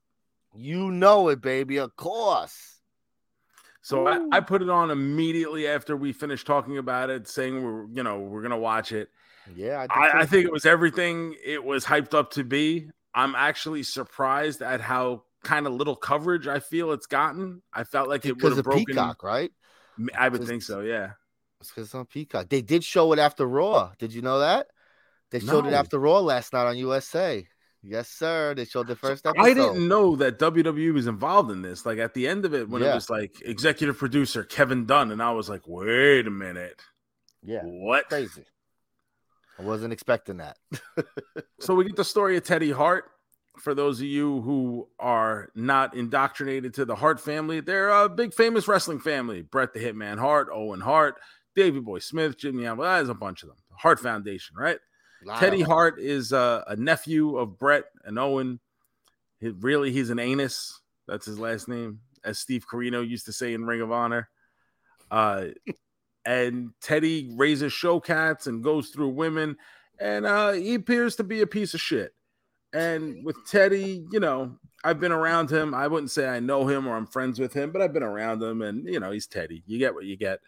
You 0.55 0.91
know 0.91 1.29
it, 1.29 1.41
baby. 1.41 1.79
Of 1.79 1.95
course. 1.97 2.78
So 3.89 4.07
I, 4.07 4.21
I 4.33 4.41
put 4.41 4.61
it 4.61 4.69
on 4.69 4.91
immediately 4.91 5.67
after 5.67 5.97
we 5.97 6.13
finished 6.13 6.47
talking 6.47 6.77
about 6.77 7.09
it, 7.09 7.27
saying 7.27 7.65
we're 7.65 7.87
you 7.87 8.03
know 8.03 8.19
we're 8.19 8.43
gonna 8.43 8.59
watch 8.59 8.93
it. 8.93 9.09
Yeah, 9.57 9.81
did 9.81 9.91
I, 9.93 10.21
I 10.21 10.27
think 10.27 10.45
it 10.45 10.53
was 10.53 10.67
everything 10.67 11.35
it 11.43 11.65
was 11.65 11.87
hyped 11.87 12.13
up 12.13 12.33
to 12.33 12.45
be. 12.45 12.91
I'm 13.15 13.35
actually 13.35 13.83
surprised 13.85 14.61
at 14.61 14.83
how 14.83 15.23
kind 15.43 15.67
of 15.67 15.73
little 15.73 15.97
coverage 15.97 16.47
I 16.47 16.61
feel 16.61 16.93
it's 16.93 17.07
gotten. 17.07 17.63
I 17.73 17.85
felt 17.85 18.11
like 18.11 18.27
it 18.27 18.43
would 18.43 18.57
have 18.57 18.65
broken. 18.65 18.85
Peacock, 18.85 19.23
right? 19.23 19.51
I 20.15 20.29
would 20.29 20.45
think 20.45 20.65
so. 20.65 20.81
Yeah. 20.81 21.13
It's 21.63 21.71
because 21.71 21.87
it's 21.87 21.95
on 21.95 22.05
Peacock. 22.05 22.51
They 22.51 22.61
did 22.61 22.85
show 22.85 23.11
it 23.15 23.19
after 23.19 23.47
Raw. 23.47 23.93
Did 23.99 24.13
you 24.13 24.21
know 24.21 24.41
that? 24.41 24.67
They 25.31 25.41
showed 25.41 25.67
it 25.67 25.73
after 25.73 25.99
Raw 25.99 26.21
last 26.21 26.53
night 26.53 26.67
on 26.67 26.77
USA. 26.77 27.49
Yes, 27.89 28.11
sir. 28.11 28.55
They 28.55 28.67
showed 28.67 28.87
the 28.87 28.97
first 28.97 29.25
episode. 29.27 29.43
I 29.43 29.55
didn't 29.55 29.89
know 29.89 30.15
that 30.17 30.39
WWE 30.39 30.93
was 30.93 31.07
involved 31.07 31.51
in 31.51 31.63
this. 31.63 31.87
Like 31.87 31.99
at 31.99 32.13
the 32.13 32.29
end 32.29 32.45
of 32.45 32.53
it, 32.55 32.69
when 32.69 32.83
it 32.83 32.93
was 32.95 33.09
like 33.09 33.41
executive 33.43 33.97
producer 33.97 34.45
Kevin 34.45 34.85
Dunn, 34.85 35.11
and 35.11 35.23
I 35.23 35.31
was 35.33 35.49
like, 35.49 35.63
wait 35.67 36.27
a 36.27 36.31
minute, 36.31 36.83
Yeah, 37.43 37.63
what? 37.63 38.09
crazy. 38.09 38.45
I 39.59 39.63
wasn't 39.63 39.93
expecting 39.93 40.37
that. 40.37 40.59
So 41.61 41.75
we 41.75 41.85
get 41.85 41.97
the 41.97 42.05
story 42.05 42.37
of 42.37 42.45
Teddy 42.45 42.71
Hart. 42.71 43.07
For 43.59 43.75
those 43.75 43.99
of 43.99 44.07
you 44.07 44.41
who 44.43 44.89
are 45.01 45.51
not 45.57 45.97
indoctrinated 45.97 46.75
to 46.75 46.85
the 46.85 46.95
Hart 46.95 47.19
family, 47.19 47.59
they're 47.59 47.91
a 47.91 48.09
big 48.09 48.33
famous 48.33 48.69
wrestling 48.69 49.01
family. 49.01 49.43
Bret 49.43 49.73
the 49.75 49.81
Hitman 49.81 50.19
Hart, 50.19 50.47
Owen 50.53 50.81
Hart, 50.81 51.17
Davey 51.57 51.81
Boy 51.81 51.99
Smith, 51.99 52.39
Jimmy 52.39 52.63
there's 52.63 53.09
a 53.09 53.15
bunch 53.15 53.43
of 53.43 53.49
them. 53.49 53.59
Hart 53.77 53.99
Foundation, 53.99 54.55
right? 54.57 54.79
Lot 55.25 55.41
Teddy. 55.41 55.63
Hart 55.63 56.01
is 56.01 56.33
uh, 56.33 56.65
a 56.67 56.77
nephew 56.77 57.37
of 57.37 57.59
Bret 57.59 57.85
and 58.05 58.19
Owen. 58.19 58.61
He, 59.41 59.49
really, 59.49 59.93
he's 59.93 60.11
an 60.11 60.19
anus. 60.19 60.81
That's 61.07 61.27
his 61.27 61.39
last 61.39 61.69
name, 61.69 62.01
as 62.25 62.39
Steve 62.39 62.67
Corino 62.71 63.07
used 63.07 63.27
to 63.27 63.33
say 63.33 63.55
in 63.55 63.65
Ring 63.65 63.81
of 63.81 63.93
Honor. 63.93 64.29
Uh, 65.11 65.47
and 66.25 66.71
Teddy 66.83 67.31
raises 67.35 67.73
show 67.73 68.01
cats 68.01 68.47
and 68.47 68.63
goes 68.63 68.91
through 68.91 69.09
women, 69.09 69.57
and 69.99 70.27
uh, 70.27 70.53
he 70.53 70.75
appears 70.75 71.17
to 71.17 71.25
be 71.25 71.41
a 71.41 71.47
piece 71.47 71.75
of 71.75 71.81
shit. 71.81 72.13
And 72.73 73.25
with 73.25 73.37
Teddy, 73.47 74.05
you 74.13 74.21
know, 74.21 74.59
I've 74.85 75.01
been 75.01 75.13
around 75.13 75.51
him. 75.51 75.75
I 75.75 75.89
wouldn't 75.89 76.11
say 76.11 76.29
I 76.29 76.41
know 76.41 76.67
him 76.67 76.87
or 76.87 76.97
I'm 76.97 77.07
friends 77.07 77.41
with 77.41 77.53
him, 77.53 77.73
but 77.73 77.81
I've 77.81 77.95
been 77.95 78.03
around 78.03 78.43
him, 78.43 78.63
and 78.63 78.87
you 78.87 79.01
know, 79.01 79.11
he's 79.11 79.27
Teddy. 79.27 79.63
You 79.67 79.79
get 79.79 79.95
what 79.95 80.05
you 80.05 80.17
get. 80.17 80.41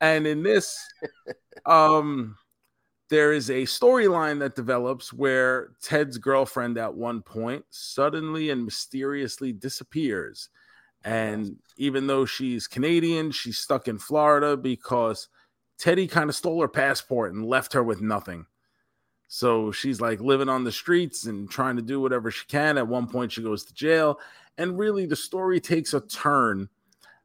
And 0.00 0.26
in 0.26 0.42
this, 0.42 0.76
um, 1.66 2.36
there 3.12 3.34
is 3.34 3.50
a 3.50 3.64
storyline 3.64 4.38
that 4.38 4.56
develops 4.56 5.12
where 5.12 5.72
Ted's 5.82 6.16
girlfriend 6.16 6.78
at 6.78 6.94
one 6.94 7.20
point 7.20 7.62
suddenly 7.68 8.48
and 8.48 8.64
mysteriously 8.64 9.52
disappears. 9.52 10.48
And 11.04 11.56
even 11.76 12.06
though 12.06 12.24
she's 12.24 12.66
Canadian, 12.66 13.30
she's 13.30 13.58
stuck 13.58 13.86
in 13.86 13.98
Florida 13.98 14.56
because 14.56 15.28
Teddy 15.76 16.06
kind 16.06 16.30
of 16.30 16.36
stole 16.36 16.62
her 16.62 16.68
passport 16.68 17.34
and 17.34 17.44
left 17.44 17.74
her 17.74 17.82
with 17.82 18.00
nothing. 18.00 18.46
So 19.28 19.72
she's 19.72 20.00
like 20.00 20.22
living 20.22 20.48
on 20.48 20.64
the 20.64 20.72
streets 20.72 21.26
and 21.26 21.50
trying 21.50 21.76
to 21.76 21.82
do 21.82 22.00
whatever 22.00 22.30
she 22.30 22.46
can. 22.46 22.78
At 22.78 22.88
one 22.88 23.06
point, 23.06 23.32
she 23.32 23.42
goes 23.42 23.62
to 23.66 23.74
jail. 23.74 24.20
And 24.56 24.78
really, 24.78 25.04
the 25.04 25.16
story 25.16 25.60
takes 25.60 25.92
a 25.92 26.00
turn 26.00 26.70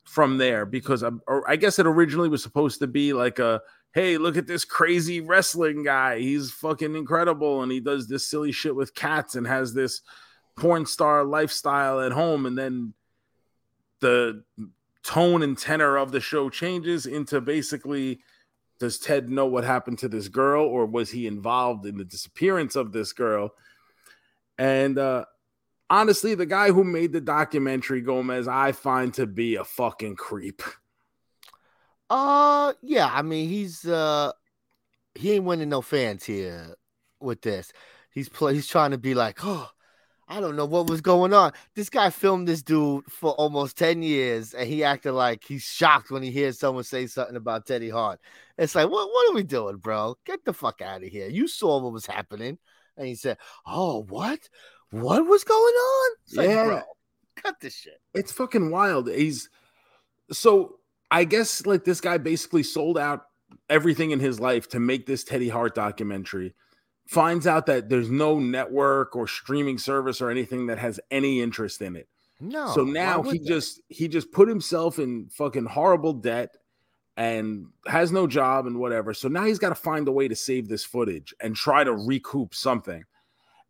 from 0.04 0.38
there 0.38 0.66
because 0.66 1.02
um, 1.02 1.22
I, 1.30 1.40
I 1.48 1.56
guess 1.56 1.80
it 1.80 1.88
originally 1.88 2.28
was 2.28 2.44
supposed 2.44 2.80
to 2.80 2.88
be 2.88 3.14
like 3.14 3.40
a 3.40 3.62
hey, 3.98 4.20
look 4.20 4.38
at 4.38 4.46
this 4.46 4.64
crazy 4.64 5.22
wrestling 5.22 5.82
guy. 5.82 6.20
He's 6.20 6.52
fucking 6.52 6.96
incredible. 6.96 7.64
And 7.64 7.72
he 7.72 7.80
does 7.80 8.08
this 8.08 8.28
silly 8.28 8.52
shit 8.52 8.76
with 8.76 8.94
cats 8.94 9.34
and 9.34 9.48
has 9.48 9.74
this 9.74 10.02
porn 10.56 10.86
star 10.86 11.24
lifestyle 11.24 12.00
at 12.02 12.12
home. 12.12 12.46
And 12.46 12.56
then 12.56 12.94
the 14.00 14.44
tone 15.02 15.42
and 15.42 15.58
tenor 15.58 15.98
of 15.98 16.12
the 16.12 16.22
show 16.22 16.48
changes 16.48 17.08
into 17.08 17.42
basically 17.42 18.20
does 18.78 19.00
Ted 19.00 19.32
know 19.32 19.48
what 19.48 19.64
happened 19.64 19.98
to 19.98 20.08
this 20.08 20.28
girl, 20.28 20.64
or 20.64 20.86
was 20.86 21.10
he 21.10 21.26
involved 21.26 21.88
in 21.88 21.98
the 21.98 22.06
disappearance 22.06 22.76
of 22.76 22.92
this 22.92 23.14
girl? 23.14 23.56
And 24.60 25.00
uh, 25.00 25.26
honestly, 25.90 26.36
the 26.36 26.46
guy 26.46 26.70
who 26.70 26.84
made 26.84 27.14
the 27.14 27.22
documentary, 27.22 28.02
Gomez, 28.02 28.48
I 28.48 28.74
find 28.74 29.12
to 29.16 29.26
be 29.26 29.56
a 29.56 29.64
fucking 29.64 30.18
creep. 30.18 30.62
Uh, 32.10 32.74
yeah. 32.82 33.10
I 33.12 33.22
mean, 33.22 33.50
he's 33.50 33.86
uh, 33.86 34.32
he 35.16 35.34
ain't 35.34 35.46
winning 35.46 35.70
no 35.70 35.82
fans 35.82 36.24
here 36.24 36.76
with 37.20 37.42
this. 37.42 37.72
He's 38.12 38.30
play. 38.30 38.54
He's 38.54 38.68
trying 38.68 38.92
to 38.92 38.98
be 38.98 39.14
like, 39.14 39.40
oh, 39.44 39.70
I 40.30 40.42
don't 40.42 40.56
know 40.58 40.66
what 40.66 40.90
was 40.90 41.02
going 41.02 41.34
on. 41.34 41.54
This 41.76 41.90
guy 41.90 42.10
filmed 42.10 42.48
this 42.48 42.62
dude 42.62 43.06
for 43.06 43.32
almost 43.32 43.78
10 43.78 44.04
years 44.04 44.54
and 44.54 44.68
he 44.68 44.84
acted 44.84 45.14
like 45.14 45.44
he's 45.46 45.64
shocked 45.64 46.12
when 46.12 46.22
he 46.22 46.32
hears 46.32 46.60
someone 46.60 46.84
say 46.84 47.08
something 47.08 47.38
about 47.38 47.66
Teddy 47.66 47.90
Hart. 47.90 48.20
It's 48.58 48.76
like, 48.76 48.90
what, 48.90 49.08
what 49.08 49.32
are 49.32 49.36
we 49.36 49.44
doing, 49.44 49.78
bro? 49.78 50.18
Get 50.26 50.44
the 50.44 50.52
fuck 50.54 50.82
out 50.82 51.04
of 51.04 51.10
here. 51.10 51.30
You 51.30 51.48
saw 51.48 51.82
what 51.82 51.94
was 51.94 52.06
happening. 52.06 52.58
And 52.98 53.08
he 53.08 53.16
said, 53.16 53.38
Oh, 53.66 54.04
what? 54.10 54.40
What 54.92 55.26
was 55.26 55.44
going 55.44 55.62
on? 55.62 56.12
It's 56.26 56.36
like, 56.36 56.50
Yeah. 56.50 56.66
bro, 56.66 56.82
cut 57.38 57.60
this 57.62 57.76
shit. 57.76 58.02
It's 58.14 58.32
fucking 58.32 58.70
wild. 58.70 59.10
He's 59.10 59.50
so 60.32 60.80
I 61.10 61.24
guess 61.24 61.66
like 61.66 61.86
this 61.86 62.02
guy 62.02 62.18
basically 62.18 62.64
sold 62.64 62.98
out 62.98 63.26
everything 63.70 64.12
in 64.12 64.20
his 64.20 64.40
life 64.40 64.68
to 64.70 64.80
make 64.80 65.06
this 65.06 65.24
Teddy 65.24 65.50
Hart 65.50 65.76
documentary. 65.76 66.54
Finds 67.08 67.48
out 67.48 67.68
that 67.68 67.88
there's 67.88 68.12
no 68.12 68.40
network 68.40 69.16
or 69.16 69.28
streaming 69.28 69.78
service 69.78 70.22
or 70.22 70.30
anything 70.30 70.68
that 70.68 70.78
has 70.78 71.00
any 71.10 71.42
interest 71.42 71.82
in 71.82 71.96
it. 71.96 72.10
No. 72.40 72.72
so 72.74 72.84
now 72.84 73.24
he 73.24 73.40
they? 73.40 73.46
just 73.46 73.82
he 73.88 74.08
just 74.08 74.32
put 74.32 74.48
himself 74.48 75.00
in 75.00 75.28
fucking 75.30 75.66
horrible 75.66 76.14
debt 76.14 76.56
and 77.16 77.68
has 77.88 78.12
no 78.12 78.28
job 78.28 78.68
and 78.68 78.78
whatever. 78.78 79.14
So 79.14 79.28
now 79.28 79.46
he's 79.46 79.58
got 79.58 79.70
to 79.70 79.76
find 79.76 80.08
a 80.08 80.12
way 80.12 80.28
to 80.28 80.36
save 80.36 80.68
this 80.68 80.84
footage 80.84 81.34
and 81.40 81.56
try 81.56 81.84
to 81.84 81.96
recoup 81.96 82.54
something. 82.54 83.04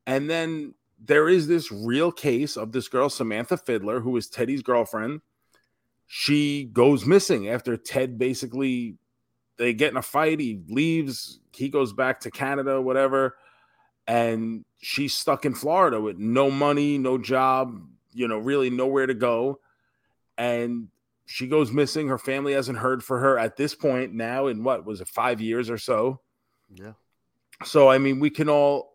And 0.05 0.29
then 0.29 0.73
there 0.99 1.29
is 1.29 1.47
this 1.47 1.71
real 1.71 2.11
case 2.11 2.57
of 2.57 2.73
this 2.73 2.89
girl 2.89 3.09
Samantha 3.09 3.55
Fiddler 3.55 4.01
who 4.01 4.17
is 4.17 4.27
Teddy's 4.27 4.61
girlfriend. 4.61 5.21
She 6.07 6.65
goes 6.65 7.05
missing 7.05 7.49
after 7.49 7.75
Ted 7.77 8.17
basically 8.17 8.95
they 9.57 9.73
get 9.73 9.91
in 9.91 9.97
a 9.97 10.01
fight, 10.01 10.39
he 10.39 10.61
leaves, 10.69 11.39
he 11.53 11.69
goes 11.69 11.91
back 11.91 12.21
to 12.21 12.31
Canada 12.31 12.81
whatever 12.81 13.35
and 14.07 14.63
she's 14.79 15.13
stuck 15.13 15.45
in 15.45 15.53
Florida 15.53 15.99
with 15.99 16.17
no 16.17 16.49
money, 16.49 16.97
no 16.97 17.17
job, 17.17 17.81
you 18.13 18.27
know, 18.27 18.37
really 18.37 18.69
nowhere 18.69 19.05
to 19.05 19.13
go. 19.13 19.59
And 20.37 20.87
she 21.25 21.47
goes 21.47 21.71
missing. 21.71 22.07
Her 22.07 22.17
family 22.17 22.53
hasn't 22.53 22.77
heard 22.77 23.03
for 23.03 23.19
her 23.19 23.37
at 23.37 23.57
this 23.57 23.75
point 23.75 24.13
now 24.13 24.47
in 24.47 24.63
what 24.63 24.85
was 24.85 25.01
it, 25.01 25.09
five 25.09 25.41
years 25.41 25.69
or 25.69 25.77
so. 25.77 26.21
Yeah. 26.73 26.93
So, 27.65 27.89
I 27.89 27.97
mean, 27.97 28.19
we 28.19 28.29
can 28.29 28.49
all 28.49 28.93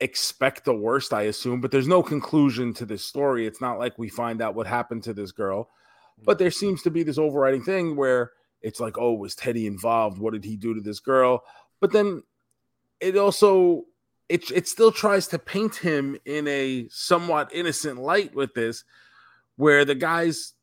expect 0.00 0.64
the 0.64 0.74
worst, 0.74 1.12
I 1.12 1.22
assume, 1.22 1.60
but 1.60 1.70
there's 1.70 1.88
no 1.88 2.02
conclusion 2.02 2.72
to 2.74 2.86
this 2.86 3.04
story. 3.04 3.46
It's 3.46 3.60
not 3.60 3.78
like 3.78 3.98
we 3.98 4.08
find 4.08 4.40
out 4.40 4.54
what 4.54 4.66
happened 4.66 5.02
to 5.04 5.14
this 5.14 5.32
girl, 5.32 5.70
but 6.24 6.38
there 6.38 6.50
seems 6.50 6.82
to 6.82 6.90
be 6.90 7.02
this 7.02 7.18
overriding 7.18 7.62
thing 7.62 7.96
where 7.96 8.32
it's 8.62 8.80
like, 8.80 8.98
oh, 8.98 9.14
was 9.14 9.34
Teddy 9.34 9.66
involved? 9.66 10.18
What 10.18 10.32
did 10.32 10.44
he 10.44 10.56
do 10.56 10.74
to 10.74 10.80
this 10.80 11.00
girl? 11.00 11.44
But 11.80 11.92
then 11.92 12.22
it 13.00 13.16
also 13.16 13.84
it 14.28 14.50
it 14.50 14.68
still 14.68 14.92
tries 14.92 15.28
to 15.28 15.38
paint 15.38 15.76
him 15.76 16.18
in 16.24 16.48
a 16.48 16.88
somewhat 16.90 17.50
innocent 17.52 18.00
light 18.00 18.34
with 18.34 18.54
this, 18.54 18.84
where 19.56 19.84
the 19.84 19.94
guys, 19.94 20.54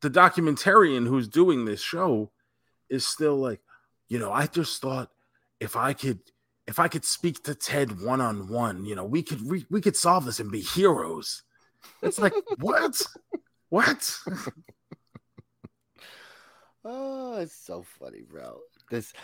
the 0.00 0.10
documentarian 0.10 1.06
who's 1.06 1.28
doing 1.28 1.64
this 1.64 1.82
show, 1.82 2.30
is 2.88 3.06
still 3.06 3.36
like, 3.36 3.60
you 4.08 4.18
know, 4.18 4.32
I 4.32 4.46
just 4.46 4.80
thought 4.80 5.10
if 5.60 5.76
I 5.76 5.92
could 5.92 6.20
if 6.66 6.78
I 6.78 6.88
could 6.88 7.04
speak 7.04 7.44
to 7.44 7.54
Ted 7.54 8.00
one 8.00 8.20
on 8.20 8.48
one, 8.48 8.84
you 8.84 8.94
know, 8.94 9.04
we 9.04 9.22
could 9.22 9.46
we, 9.46 9.66
we 9.70 9.80
could 9.80 9.96
solve 9.96 10.24
this 10.24 10.40
and 10.40 10.50
be 10.50 10.60
heroes. 10.60 11.42
It's 12.02 12.18
like 12.18 12.32
what? 12.60 13.00
What? 13.74 14.18
Oh, 16.86 17.38
it's 17.38 17.56
so 17.56 17.82
funny, 17.82 18.20
bro. 18.20 18.58
This 18.90 19.14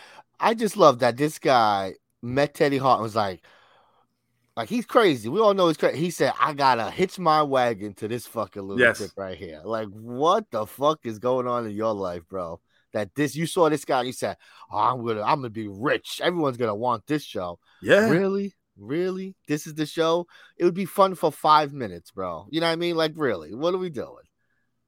I 0.40 0.54
just 0.54 0.78
love 0.78 1.00
that 1.00 1.18
this 1.18 1.38
guy 1.38 1.92
met 2.22 2.54
Teddy 2.54 2.78
Hart 2.78 3.00
and 3.00 3.02
was 3.02 3.14
like, 3.14 3.44
like 4.56 4.70
he's 4.70 4.86
crazy. 4.86 5.28
We 5.28 5.40
all 5.40 5.52
know 5.52 5.68
he's 5.68 5.76
crazy. 5.76 5.98
He 5.98 6.10
said, 6.10 6.32
I 6.40 6.54
gotta 6.54 6.90
hitch 6.90 7.18
my 7.18 7.42
wagon 7.42 7.92
to 7.96 8.08
this 8.08 8.26
fucking 8.26 8.62
lunatic 8.62 8.98
Yes. 8.98 9.12
right 9.14 9.36
here. 9.36 9.60
Like, 9.62 9.88
what 9.88 10.50
the 10.50 10.66
fuck 10.66 11.00
is 11.04 11.18
going 11.18 11.46
on 11.46 11.66
in 11.66 11.72
your 11.76 11.92
life, 11.92 12.26
bro? 12.26 12.60
That 12.94 13.14
this 13.14 13.36
you 13.36 13.44
saw 13.44 13.68
this 13.68 13.84
guy, 13.84 14.02
you 14.04 14.12
said, 14.12 14.38
Oh, 14.72 14.78
I'm 14.78 15.04
gonna 15.06 15.20
I'm 15.22 15.40
gonna 15.40 15.50
be 15.50 15.68
rich. 15.68 16.22
Everyone's 16.24 16.56
gonna 16.56 16.74
want 16.74 17.06
this 17.06 17.22
show. 17.22 17.58
Yeah. 17.82 18.08
Really? 18.08 18.54
Really? 18.78 19.36
This 19.46 19.66
is 19.66 19.74
the 19.74 19.84
show? 19.84 20.26
It 20.56 20.64
would 20.64 20.72
be 20.72 20.86
fun 20.86 21.14
for 21.14 21.30
five 21.30 21.74
minutes, 21.74 22.10
bro. 22.10 22.46
You 22.50 22.60
know 22.62 22.68
what 22.68 22.72
I 22.72 22.76
mean? 22.76 22.96
Like, 22.96 23.12
really, 23.16 23.54
what 23.54 23.74
are 23.74 23.78
we 23.78 23.90
doing? 23.90 24.24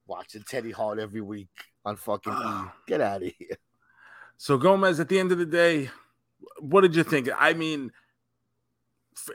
Watching 0.07 0.43
Teddy 0.43 0.71
Hart 0.71 0.99
every 0.99 1.21
week 1.21 1.49
on 1.85 1.95
fucking 1.95 2.33
E. 2.33 2.35
Ah. 2.37 2.73
Get 2.87 3.01
out 3.01 3.23
of 3.23 3.31
here. 3.37 3.57
So 4.37 4.57
Gomez, 4.57 4.99
at 4.99 5.07
the 5.09 5.19
end 5.19 5.31
of 5.31 5.37
the 5.37 5.45
day, 5.45 5.89
what 6.59 6.81
did 6.81 6.95
you 6.95 7.03
think? 7.03 7.29
I 7.39 7.53
mean, 7.53 7.91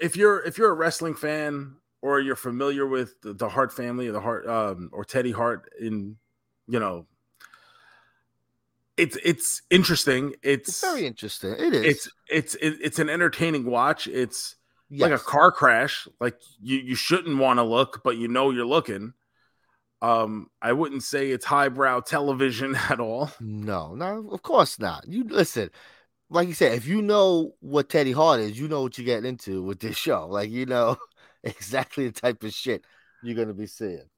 if 0.01 0.17
you're 0.17 0.41
if 0.45 0.59
you're 0.59 0.71
a 0.71 0.75
wrestling 0.75 1.15
fan 1.15 1.77
or 2.03 2.21
you're 2.21 2.37
familiar 2.37 2.87
with 2.87 3.21
the, 3.23 3.33
the 3.33 3.49
Hart 3.49 3.73
family 3.73 4.09
or 4.09 4.13
the 4.13 4.21
Hart 4.21 4.47
um, 4.47 4.91
or 4.93 5.05
Teddy 5.05 5.33
Hart, 5.33 5.73
in 5.81 6.17
you 6.67 6.79
know, 6.79 7.07
it's 8.97 9.17
it's 9.25 9.63
interesting. 9.71 10.35
It's, 10.43 10.69
It's 10.69 10.81
very 10.83 11.07
interesting. 11.07 11.53
It 11.59 11.75
is. 11.75 11.85
it's 11.85 12.09
it's 12.29 12.55
it- 12.57 12.79
it's 12.83 12.99
an 12.99 13.09
entertaining 13.09 13.65
watch. 13.65 14.07
It's 14.09 14.57
like 14.91 15.13
a 15.13 15.19
car 15.19 15.53
crash. 15.53 16.07
Like 16.21 16.39
you 16.61 16.79
you 16.79 16.95
shouldn't 16.95 17.39
want 17.39 17.59
to 17.59 17.63
look, 17.63 18.03
but 18.05 18.17
you 18.17 18.29
know 18.29 18.51
you're 18.51 18.67
looking. 18.67 19.15
Um, 20.01 20.49
I 20.63 20.73
wouldn't 20.73 21.03
say 21.03 21.31
it's 21.31 21.45
highbrow 21.45 22.01
television 22.01 22.75
at 22.91 23.01
all. 23.01 23.31
No, 23.41 23.95
no, 23.95 24.29
of 24.31 24.43
course 24.43 24.79
not. 24.79 25.05
You 25.09 25.25
listen, 25.25 25.71
like 26.31 26.47
you 26.49 26.55
said, 26.55 26.73
if 26.73 26.87
you 26.87 27.03
know 27.03 27.55
what 27.61 27.89
Teddy 27.89 28.13
Hart 28.13 28.41
is, 28.41 28.59
you 28.59 28.69
know 28.69 28.83
what 28.83 28.97
you're 28.99 29.05
getting 29.07 29.29
into 29.29 29.63
with 29.63 29.81
this 29.81 29.97
show. 30.07 30.27
Like 30.29 30.51
you 30.51 30.67
know 30.67 30.97
exactly 31.43 32.07
the 32.09 32.21
type 32.21 32.43
of 32.45 32.53
shit 32.53 32.85
you're 33.23 33.35
gonna 33.37 33.55
be 33.55 33.67
seeing. 33.67 34.09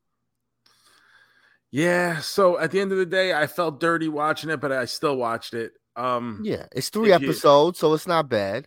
Yeah. 1.71 2.21
So 2.21 2.59
at 2.59 2.71
the 2.71 2.81
end 2.81 2.93
of 2.93 2.99
the 2.99 3.07
day, 3.07 3.33
I 3.33 3.47
felt 3.47 3.81
dirty 3.81 4.09
watching 4.09 4.51
it, 4.51 4.61
but 4.61 4.73
I 4.73 4.85
still 4.87 5.17
watched 5.17 5.55
it. 5.55 5.73
Um, 5.97 6.41
Yeah, 6.45 6.67
it's 6.73 6.89
three 6.89 7.13
If 7.13 7.23
you- 7.23 7.29
episodes, 7.29 7.79
so 7.79 7.95
it's 7.95 8.07
not 8.07 8.29
bad. 8.29 8.67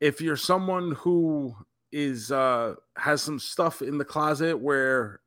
if 0.00 0.20
you're 0.20 0.36
someone 0.36 0.92
who 0.92 1.56
is 1.92 2.30
uh 2.30 2.74
has 2.96 3.22
some 3.22 3.38
stuff 3.38 3.80
in 3.80 3.96
the 3.96 4.04
closet 4.04 4.58
where 4.58 5.20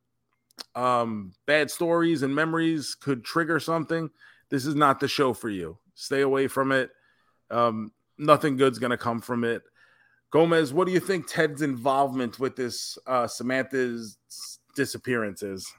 um 0.76 1.34
bad 1.46 1.72
stories 1.72 2.22
and 2.22 2.34
memories 2.34 2.96
could 2.96 3.24
trigger 3.24 3.60
something, 3.60 4.10
this 4.50 4.66
is 4.66 4.76
not 4.76 5.00
the 5.00 5.08
show 5.08 5.34
for 5.34 5.50
you. 5.50 5.78
Stay 5.96 6.22
away 6.22 6.48
from 6.48 6.72
it. 6.72 6.92
Um, 7.52 7.92
nothing 8.18 8.58
good's 8.58 8.80
gonna 8.80 8.98
come 8.98 9.22
from 9.22 9.44
it. 9.44 9.64
Gomez, 10.32 10.72
what 10.72 10.86
do 10.86 10.94
you 10.94 11.00
think 11.00 11.28
Ted's 11.28 11.62
involvement 11.62 12.40
with 12.40 12.56
this 12.56 12.98
uh 13.08 13.28
Samantha's 13.28 14.18
disappearance 14.76 15.44
is? 15.44 15.72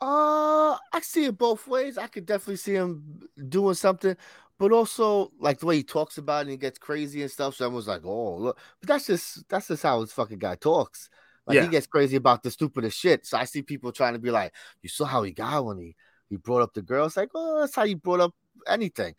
Uh, 0.00 0.76
I 0.92 1.00
see 1.02 1.26
it 1.26 1.36
both 1.36 1.66
ways. 1.66 1.98
I 1.98 2.06
could 2.06 2.24
definitely 2.24 2.56
see 2.56 2.72
him 2.72 3.20
doing 3.48 3.74
something, 3.74 4.16
but 4.58 4.72
also 4.72 5.30
like 5.38 5.58
the 5.58 5.66
way 5.66 5.76
he 5.76 5.82
talks 5.82 6.16
about 6.16 6.38
it 6.38 6.40
and 6.42 6.50
he 6.52 6.56
gets 6.56 6.78
crazy 6.78 7.20
and 7.22 7.30
stuff. 7.30 7.54
So 7.56 7.66
everyone's 7.66 7.88
like, 7.88 8.04
"Oh, 8.04 8.36
look," 8.36 8.58
but 8.80 8.88
that's 8.88 9.06
just 9.06 9.48
that's 9.48 9.68
just 9.68 9.82
how 9.82 10.00
this 10.00 10.12
fucking 10.12 10.38
guy 10.38 10.54
talks. 10.54 11.10
Like 11.46 11.56
Yeah. 11.56 11.62
he 11.62 11.68
gets 11.68 11.86
crazy 11.86 12.16
about 12.16 12.42
the 12.42 12.50
stupidest 12.50 12.98
shit. 12.98 13.26
So 13.26 13.38
I 13.38 13.44
see 13.44 13.62
people 13.62 13.92
trying 13.92 14.12
to 14.14 14.18
be 14.18 14.30
like, 14.30 14.54
"You 14.82 14.88
saw 14.88 15.04
how 15.04 15.22
he 15.22 15.32
got 15.32 15.64
when 15.64 15.78
he 15.78 15.96
he 16.28 16.36
brought 16.36 16.62
up 16.62 16.74
the 16.74 16.82
girls. 16.82 17.16
Like, 17.16 17.30
"Oh, 17.34 17.60
that's 17.60 17.74
how 17.74 17.82
you 17.84 17.96
brought 17.96 18.20
up 18.20 18.34
anything." 18.66 19.14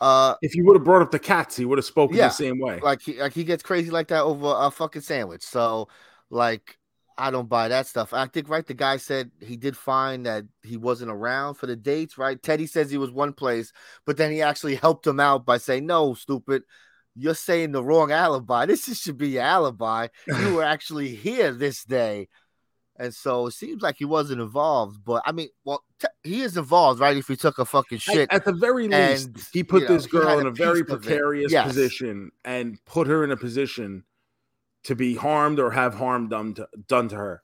Uh, 0.00 0.34
If 0.42 0.54
you 0.54 0.64
would 0.66 0.76
have 0.76 0.84
brought 0.84 1.02
up 1.02 1.10
the 1.10 1.18
cats, 1.18 1.56
he 1.56 1.64
would 1.64 1.78
have 1.78 1.84
spoken 1.84 2.16
Yeah. 2.16 2.28
the 2.28 2.34
same 2.34 2.58
way. 2.58 2.80
like 2.80 3.00
he 3.02 3.20
like 3.20 3.32
he 3.32 3.44
gets 3.44 3.62
crazy 3.62 3.90
like 3.90 4.08
that 4.08 4.22
over 4.22 4.52
a 4.56 4.70
fucking 4.70 5.02
sandwich. 5.02 5.42
So 5.42 5.88
like 6.30 6.78
I 7.16 7.30
don't 7.30 7.48
buy 7.48 7.68
that 7.68 7.86
stuff. 7.86 8.12
I 8.12 8.26
think 8.26 8.48
right 8.48 8.66
the 8.66 8.74
guy 8.74 8.96
said 8.96 9.30
he 9.40 9.56
did 9.56 9.76
find 9.76 10.26
that 10.26 10.44
he 10.64 10.76
wasn't 10.76 11.12
around 11.12 11.54
for 11.54 11.66
the 11.66 11.76
dates, 11.76 12.18
right? 12.18 12.42
Teddy 12.42 12.66
says 12.66 12.90
he 12.90 12.98
was 12.98 13.12
one 13.12 13.32
place, 13.32 13.72
but 14.04 14.16
then 14.16 14.32
he 14.32 14.42
actually 14.42 14.74
helped 14.74 15.06
him 15.06 15.20
out 15.20 15.46
by 15.46 15.58
saying, 15.58 15.86
"No, 15.86 16.14
stupid, 16.14 16.64
you're 17.16 17.34
saying 17.34 17.72
the 17.72 17.82
wrong 17.82 18.10
alibi. 18.12 18.66
This 18.66 18.84
should 19.00 19.18
be 19.18 19.30
your 19.30 19.42
alibi. 19.42 20.08
You 20.26 20.54
were 20.56 20.64
actually 20.64 21.14
here 21.14 21.52
this 21.52 21.84
day." 21.84 22.28
And 22.96 23.12
so 23.12 23.48
it 23.48 23.52
seems 23.54 23.82
like 23.82 23.96
he 23.98 24.04
wasn't 24.04 24.40
involved, 24.40 25.04
but 25.04 25.20
I 25.26 25.32
mean, 25.32 25.48
well, 25.64 25.82
te- 25.98 26.06
he 26.22 26.42
is 26.42 26.56
involved, 26.56 27.00
right? 27.00 27.16
If 27.16 27.26
he 27.26 27.34
took 27.34 27.58
a 27.58 27.64
fucking 27.64 27.98
shit, 27.98 28.28
At, 28.30 28.34
at 28.34 28.44
the 28.44 28.52
very 28.52 28.86
least, 28.86 29.26
and, 29.26 29.42
he 29.52 29.64
put 29.64 29.82
you 29.82 29.88
know, 29.88 29.94
this 29.94 30.06
girl 30.06 30.38
in 30.38 30.46
a 30.46 30.50
a 30.50 30.52
very 30.52 30.84
piece 30.84 30.92
of 30.92 31.02
it. 31.02 31.06
precarious 31.08 31.50
Yes. 31.50 31.66
position 31.66 32.30
and 32.44 32.78
put 32.84 33.08
her 33.08 33.24
in 33.24 33.32
a 33.32 33.36
position 33.36 34.04
to 34.84 34.94
be 34.94 35.16
harmed 35.16 35.58
or 35.58 35.72
have 35.72 35.94
harm 35.96 36.28
done 36.28 36.54
to, 36.54 36.68
done 36.86 37.08
to 37.08 37.16
her. 37.16 37.42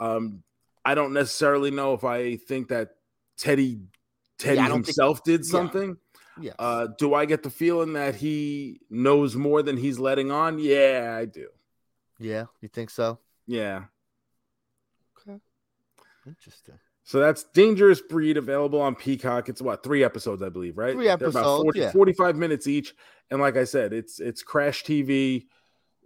Um, 0.00 0.42
I 0.82 0.94
don't 0.94 1.12
necessarily 1.12 1.70
know 1.70 1.92
if 1.92 2.02
I 2.04 2.36
think 2.36 2.68
that 2.68 2.92
Teddy 3.36 3.80
Teddy 4.38 4.60
I 4.60 4.62
don't 4.68 4.76
think- 4.78 4.86
himself 4.86 5.22
did 5.24 5.42
yeah. 5.44 5.50
Something. 6.36 6.44
Yes. 6.44 6.54
Uh, 6.58 6.88
do 6.98 7.14
I 7.14 7.24
get 7.24 7.42
the 7.42 7.50
feeling 7.50 7.94
that 7.94 8.14
he 8.14 8.80
knows 8.90 9.34
more 9.36 9.62
than 9.62 9.76
he's 9.76 9.98
letting 9.98 10.30
on? 10.30 10.58
Yeah, 10.58 11.16
I 11.18 11.24
do. 11.24 11.48
yeah, 12.18 12.46
you 12.60 12.68
think 12.68 12.90
so? 12.90 13.18
Yeah. 13.46 13.84
Okay. 15.18 15.38
Interesting. 16.26 16.78
So 17.04 17.20
that's 17.20 17.44
Dangerous 17.44 18.00
Breed 18.00 18.36
available 18.36 18.80
on 18.80 18.96
Peacock. 18.96 19.48
It's 19.48 19.62
what 19.62 19.84
three 19.84 20.02
episodes, 20.02 20.42
I 20.42 20.48
believe, 20.48 20.76
right? 20.76 20.94
Three 20.94 21.04
They're 21.04 21.14
about 21.14 21.28
episodes, 21.28 21.62
40 21.62 21.80
yeah. 21.80 21.92
45 21.92 22.36
minutes 22.36 22.66
each. 22.66 22.94
And 23.30 23.40
like 23.40 23.56
I 23.56 23.64
said, 23.64 23.92
it's 23.92 24.18
it's 24.18 24.42
Crash 24.42 24.82
TV. 24.82 25.44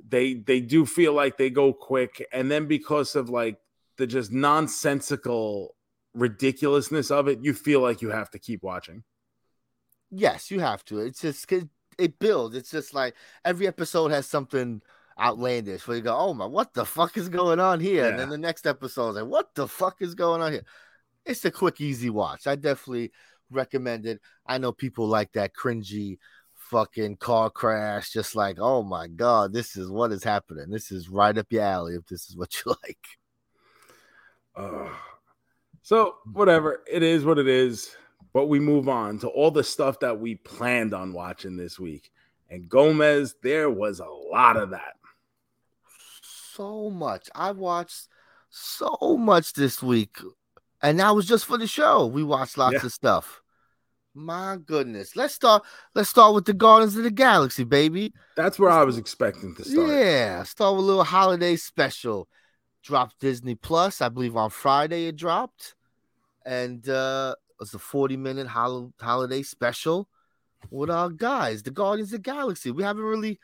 They 0.07 0.35
they 0.35 0.61
do 0.61 0.85
feel 0.85 1.15
like 1.15 1.37
they 1.37 1.51
go 1.51 1.73
quick, 1.73 2.27
and 2.33 2.51
then 2.51 2.67
because 2.67 3.17
of 3.17 3.31
like 3.31 3.59
the 3.97 4.07
just 4.07 4.33
nonsensical 4.33 5.75
ridiculousness 6.15 7.11
of 7.11 7.29
it, 7.29 7.41
you 7.43 7.55
feel 7.55 7.81
like 7.81 8.03
you 8.03 8.11
have 8.11 8.31
to 8.31 8.39
keep 8.39 8.63
watching. 8.63 9.03
Yes, 10.11 10.51
you 10.51 10.61
have 10.61 10.85
to. 10.87 11.01
It's 11.01 11.21
just 11.21 11.51
it, 11.53 11.69
it 11.99 12.19
builds. 12.19 12.57
It's 12.57 12.71
just 12.71 12.95
like 12.95 13.15
every 13.45 13.67
episode 13.67 14.11
has 14.11 14.27
something 14.27 14.83
outlandish 15.19 15.87
where 15.87 15.97
you 15.97 16.03
go, 16.03 16.17
"Oh 16.17 16.35
my, 16.35 16.47
what 16.47 16.75
the 16.75 16.85
fuck 16.85 17.17
is 17.17 17.29
going 17.29 17.61
on 17.61 17.81
here?" 17.81 18.09
And 18.09 18.19
then 18.19 18.29
the 18.29 18.39
next 18.39 18.67
episode 18.67 19.11
is 19.11 19.17
like, 19.17 19.27
"What 19.27 19.55
the 19.55 19.69
fuck 19.69 19.97
is 20.01 20.15
going 20.15 20.43
on 20.43 20.53
here?" 20.53 20.65
It's 21.25 21.45
a 21.45 21.51
quick, 21.51 21.81
easy 21.81 22.11
watch. 22.11 22.47
I 22.47 22.57
definitely 22.57 23.13
recommend 23.51 24.07
it. 24.07 24.21
I 24.47 24.59
know 24.59 24.73
people 24.73 25.07
like 25.07 25.33
that 25.33 25.55
cringy 25.55 26.19
fucking 26.55 27.17
car 27.17 27.51
crash, 27.51 28.11
just 28.11 28.35
like, 28.35 28.57
"Oh 28.59 28.83
my 28.83 29.07
god, 29.09 29.53
this 29.53 29.77
is 29.77 29.91
what 29.91 30.13
is 30.13 30.25
happening. 30.25 30.71
This 30.71 30.91
is 30.91 31.09
right 31.09 31.37
up 31.37 31.47
your 31.51 31.63
alley 31.63 31.95
if 31.95 32.07
this 32.07 32.29
is 32.29 32.37
what 32.37 32.55
you 32.65 32.75
like." 32.85 32.99
Ugh. 34.57 34.93
so 35.83 36.17
whatever 36.33 36.83
it 36.91 37.03
is, 37.03 37.25
what 37.25 37.39
it 37.39 37.49
is. 37.49 37.95
But 38.33 38.47
we 38.47 38.61
move 38.61 38.89
on 38.89 39.19
to 39.21 39.29
all 39.29 39.51
the 39.51 39.65
stuff 39.65 39.99
that 40.01 40.21
we 40.21 40.37
planned 40.37 40.95
on 40.95 41.13
watching 41.13 41.57
this 41.57 41.79
week. 41.81 42.13
And 42.49 42.69
Gomez, 42.69 43.35
there 43.43 43.71
was 43.71 44.01
a 44.01 44.07
lot 44.07 44.57
of 44.57 44.71
that. 44.71 44.95
so 46.55 46.91
much. 46.91 47.29
I 47.35 47.53
watched 47.53 48.09
so 48.51 49.17
much 49.19 49.55
this 49.55 49.83
week, 49.83 50.19
and 50.83 50.99
that 51.01 51.15
was 51.15 51.27
just 51.27 51.47
for 51.47 51.57
the 51.57 51.67
show. 51.67 52.07
We 52.07 52.23
watched 52.23 52.59
lots 52.59 52.75
Yeah. 52.75 52.87
of 52.87 52.93
stuff. 52.93 53.41
My 54.13 54.59
goodness, 54.59 55.15
let's 55.17 55.33
start. 55.35 55.63
Let's 55.95 56.11
start 56.11 56.35
with 56.35 56.45
the 56.45 56.53
Guardians 56.53 56.97
of 56.97 57.05
the 57.05 57.11
Galaxy, 57.13 57.65
baby. 57.65 58.13
That's 58.37 58.59
where 58.59 58.71
I 58.71 58.83
was 58.83 58.99
expecting 58.99 59.55
to 59.55 59.65
start. 59.65 59.89
Yeah, 59.89 60.43
start 60.43 60.75
with 60.77 60.85
a 60.85 60.87
little 60.87 61.05
holiday 61.05 61.57
special. 61.57 62.29
Dropped 62.83 63.21
Disney 63.21 63.55
Plus, 63.55 64.01
I 64.03 64.09
believe 64.09 64.37
on 64.37 64.51
Friday 64.51 65.07
it 65.07 65.17
dropped, 65.17 65.75
and 66.45 66.87
uh 66.89 67.37
it 67.61 67.65
was 67.65 67.75
a 67.75 67.79
forty-minute 67.79 68.47
hol- 68.47 68.93
holiday 69.01 69.43
special 69.43 70.09
with 70.71 70.91
our 70.91 71.11
guys, 71.11 71.63
the 71.63 71.71
Guardians 71.71 72.09
of 72.13 72.23
the 72.23 72.31
Galaxy. 72.31 72.71
We 72.71 72.83
haven't 72.83 73.03
really 73.05 73.39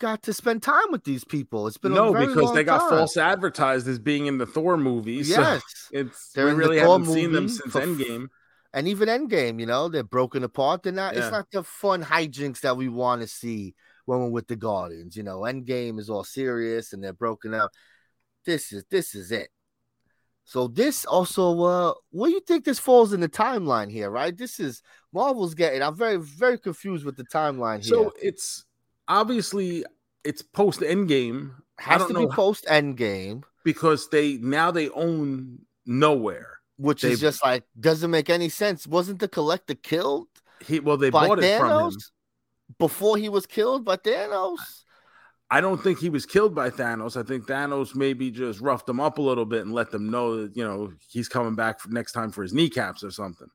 got 0.00 0.22
to 0.24 0.32
spend 0.32 0.60
time 0.62 0.90
with 0.90 1.04
these 1.04 1.24
people. 1.24 1.68
It's 1.68 1.78
been 1.78 1.92
a 1.92 1.94
No, 1.94 2.12
because 2.12 2.52
they 2.52 2.64
got 2.64 2.80
time. 2.80 2.90
false 2.90 3.16
advertised 3.16 3.86
as 3.86 3.98
being 4.00 4.26
in 4.26 4.38
the 4.38 4.46
Thor 4.46 4.76
movies. 4.76 5.32
so 5.32 5.40
Yes. 5.40 5.62
it's 5.92 6.32
They're 6.32 6.46
we 6.46 6.50
in 6.50 6.56
the 6.58 6.64
really 6.64 6.80
Thor 6.80 6.98
haven't 6.98 7.14
seen 7.14 7.32
them 7.32 7.48
since 7.48 7.72
for 7.72 7.80
Endgame. 7.80 8.26
and 8.72 8.88
even 8.88 9.08
Endgame, 9.08 9.60
you 9.60 9.66
know, 9.66 9.88
they're 9.88 10.02
broken 10.02 10.42
apart. 10.42 10.82
They're 10.82 10.92
not. 10.92 11.14
Yeah. 11.14 11.20
It's 11.22 11.30
not 11.30 11.46
the 11.52 11.62
fun 11.62 12.02
hijinks 12.02 12.60
that 12.62 12.76
we 12.76 12.88
want 12.88 13.22
to 13.22 13.28
see 13.28 13.74
when 14.06 14.18
we're 14.18 14.30
with 14.30 14.48
the 14.48 14.56
Guardians. 14.56 15.16
You 15.16 15.22
know, 15.22 15.40
Endgame 15.42 16.00
is 16.00 16.10
all 16.10 16.24
serious 16.24 16.92
and 16.92 17.02
they're 17.02 17.12
broken 17.12 17.54
up. 17.54 17.70
This 18.44 18.72
is 18.72 18.84
this 18.90 19.14
is 19.14 19.30
it. 19.30 19.48
So 20.44 20.68
this 20.68 21.04
also, 21.06 21.62
uh, 21.62 21.94
what 22.10 22.28
do 22.28 22.34
you 22.34 22.40
think 22.40 22.64
this 22.64 22.78
falls 22.78 23.12
in 23.12 23.20
the 23.20 23.28
timeline 23.28 23.90
here? 23.90 24.10
Right, 24.10 24.36
this 24.36 24.60
is 24.60 24.82
Marvel's 25.12 25.54
getting. 25.54 25.82
I'm 25.82 25.96
very 25.96 26.16
very 26.16 26.58
confused 26.58 27.04
with 27.04 27.16
the 27.16 27.24
timeline 27.24 27.82
here. 27.82 27.94
So 27.94 28.12
it's 28.20 28.64
obviously 29.08 29.84
it's 30.22 30.42
post 30.42 30.80
Endgame. 30.80 31.52
Has 31.78 32.06
to 32.06 32.14
be 32.14 32.26
post 32.28 32.66
Endgame, 32.66 33.42
because 33.64 34.08
they 34.10 34.34
now 34.36 34.70
they 34.70 34.90
own 34.90 35.58
nowhere. 35.86 36.60
which 36.76 37.02
They- 37.02 37.12
is 37.12 37.20
just 37.20 37.42
like 37.44 37.64
doesn't 37.80 38.10
make 38.10 38.28
any 38.30 38.48
sense. 38.48 38.86
Wasn't 38.86 39.18
the 39.20 39.28
collector 39.28 39.74
killed? 39.74 40.28
He 40.60 40.78
well 40.80 40.96
they 40.96 41.10
bought 41.10 41.38
it 41.42 41.58
from 41.58 41.90
him. 41.92 41.98
Before 42.78 43.16
he 43.16 43.28
was 43.28 43.46
killed 43.46 43.84
by 43.84 43.96
Thanos. 43.96 44.83
I 45.50 45.60
don't 45.60 45.82
think 45.82 45.98
he 45.98 46.08
was 46.08 46.26
killed 46.26 46.54
by 46.54 46.70
Thanos. 46.70 47.16
I 47.16 47.22
think 47.22 47.46
Thanos 47.46 47.94
maybe 47.94 48.30
just 48.30 48.60
roughed 48.60 48.88
him 48.88 48.98
up 48.98 49.18
a 49.18 49.22
little 49.22 49.44
bit 49.44 49.62
and 49.62 49.74
let 49.74 49.90
them 49.90 50.10
know 50.10 50.42
that 50.42 50.56
you 50.56 50.64
know 50.64 50.92
he's 51.08 51.28
coming 51.28 51.54
back 51.54 51.80
for 51.80 51.90
next 51.90 52.12
time 52.12 52.30
for 52.30 52.42
his 52.42 52.52
kneecaps 52.52 53.04
or 53.04 53.10
something. 53.10 53.48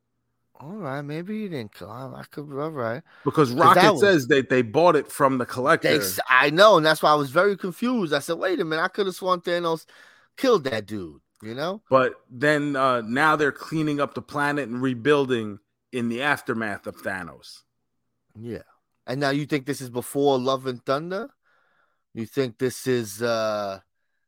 All 0.61 0.75
right, 0.75 1.01
maybe 1.01 1.43
he 1.43 1.47
didn't 1.47 1.73
kill 1.73 1.91
him. 1.91 2.13
I 2.13 2.23
could. 2.23 2.51
All 2.51 2.71
right. 2.71 3.01
Because 3.23 3.51
Rocket 3.51 3.93
was- 3.93 4.01
says 4.01 4.27
that 4.27 4.49
they 4.49 4.61
bought 4.61 4.95
it 4.97 5.09
from 5.09 5.37
the 5.37 5.45
collector. 5.45 5.97
They, 5.97 6.05
I 6.29 6.49
know, 6.49 6.77
and 6.77 6.85
that's 6.85 7.01
why 7.01 7.11
I 7.11 7.15
was 7.15 7.29
very 7.29 7.55
confused. 7.57 8.13
I 8.13 8.19
said, 8.19 8.37
"Wait 8.37 8.59
a 8.59 8.65
minute, 8.65 8.83
I 8.83 8.89
could 8.89 9.05
have 9.05 9.15
sworn 9.15 9.41
Thanos 9.41 9.85
killed 10.37 10.65
that 10.65 10.85
dude." 10.85 11.21
You 11.41 11.55
know? 11.55 11.81
but 11.89 12.15
then 12.29 12.75
uh, 12.75 12.99
now 12.99 13.37
they're 13.37 13.53
cleaning 13.53 14.01
up 14.01 14.13
the 14.13 14.21
planet 14.21 14.67
and 14.67 14.81
rebuilding 14.81 15.59
in 15.93 16.09
the 16.09 16.21
aftermath 16.21 16.85
of 16.85 16.97
Thanos. 16.97 17.61
Yeah. 18.37 18.63
And 19.07 19.21
now 19.21 19.29
you 19.29 19.45
think 19.45 19.65
this 19.65 19.79
is 19.79 19.89
before 19.89 20.37
Love 20.37 20.67
and 20.67 20.85
Thunder? 20.85 21.29
You 22.19 22.25
think 22.25 22.57
this 22.57 22.85
is? 22.85 23.21
uh 23.21 23.79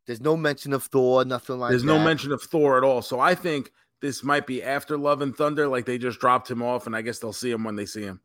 There's 0.05 0.21
no 0.21 0.37
mention 0.37 0.73
of 0.73 0.83
Thor, 0.83 1.25
nothing 1.25 1.59
like 1.59 1.71
There's 1.71 1.83
that. 1.83 1.87
no 1.87 1.99
mention 1.99 2.31
of 2.31 2.41
Thor 2.41 2.77
at 2.77 2.83
all. 2.83 3.01
So 3.01 3.19
I 3.19 3.35
think 3.35 3.71
this 4.01 4.23
might 4.23 4.47
be 4.47 4.63
after 4.63 4.97
Love 4.97 5.21
and 5.21 5.35
Thunder. 5.35 5.67
Like 5.67 5.85
they 5.85 5.97
just 5.97 6.19
dropped 6.19 6.49
him 6.49 6.61
off, 6.61 6.87
and 6.87 6.95
I 6.95 7.01
guess 7.01 7.19
they'll 7.19 7.33
see 7.33 7.51
him 7.51 7.63
when 7.63 7.75
they 7.75 7.85
see 7.85 8.03
him. 8.03 8.21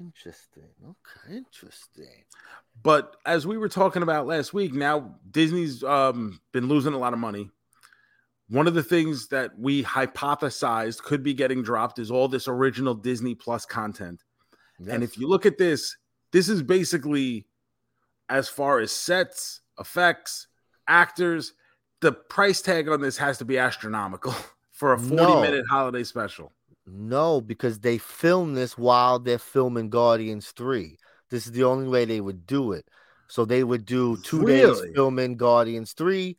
Interesting. 0.00 0.70
Okay, 0.84 1.36
interesting. 1.36 2.24
But 2.82 3.16
as 3.24 3.46
we 3.46 3.56
were 3.58 3.68
talking 3.68 4.02
about 4.02 4.26
last 4.26 4.52
week, 4.52 4.74
now 4.74 5.16
Disney's 5.30 5.82
um, 5.82 6.40
been 6.52 6.68
losing 6.68 6.92
a 6.92 6.98
lot 6.98 7.12
of 7.12 7.18
money. 7.18 7.50
One 8.48 8.66
of 8.66 8.74
the 8.74 8.82
things 8.82 9.28
that 9.28 9.58
we 9.58 9.82
hypothesized 9.82 11.02
could 11.02 11.22
be 11.22 11.34
getting 11.34 11.62
dropped 11.62 11.98
is 11.98 12.10
all 12.10 12.28
this 12.28 12.46
original 12.46 12.94
Disney 12.94 13.34
Plus 13.34 13.66
content. 13.66 14.22
And 14.88 15.02
if 15.02 15.18
you 15.18 15.26
look 15.28 15.46
at 15.46 15.56
this, 15.58 15.96
this 16.32 16.48
is 16.48 16.62
basically 16.62 17.46
as 18.28 18.48
far 18.48 18.80
as 18.80 18.92
sets, 18.92 19.60
effects, 19.78 20.48
actors, 20.88 21.52
the 22.00 22.12
price 22.12 22.62
tag 22.62 22.88
on 22.88 23.00
this 23.00 23.16
has 23.18 23.38
to 23.38 23.44
be 23.44 23.58
astronomical 23.58 24.34
for 24.72 24.92
a 24.92 24.98
40 24.98 25.36
No. 25.36 25.40
minute 25.42 25.64
holiday 25.70 26.04
special. 26.04 26.52
No, 26.86 27.40
because 27.40 27.80
they 27.80 27.98
filmed 27.98 28.56
this 28.56 28.78
while 28.78 29.18
they're 29.18 29.38
filming 29.38 29.90
Guardians 29.90 30.52
3. 30.52 30.98
This 31.30 31.46
is 31.46 31.52
the 31.52 31.64
only 31.64 31.88
way 31.88 32.04
they 32.04 32.20
would 32.20 32.46
do 32.46 32.72
it. 32.72 32.86
So 33.28 33.44
they 33.44 33.64
would 33.64 33.84
do 33.84 34.16
two 34.18 34.44
Really? 34.44 34.44
days 34.44 34.94
filming 34.94 35.36
Guardians 35.36 35.92
3, 35.94 36.36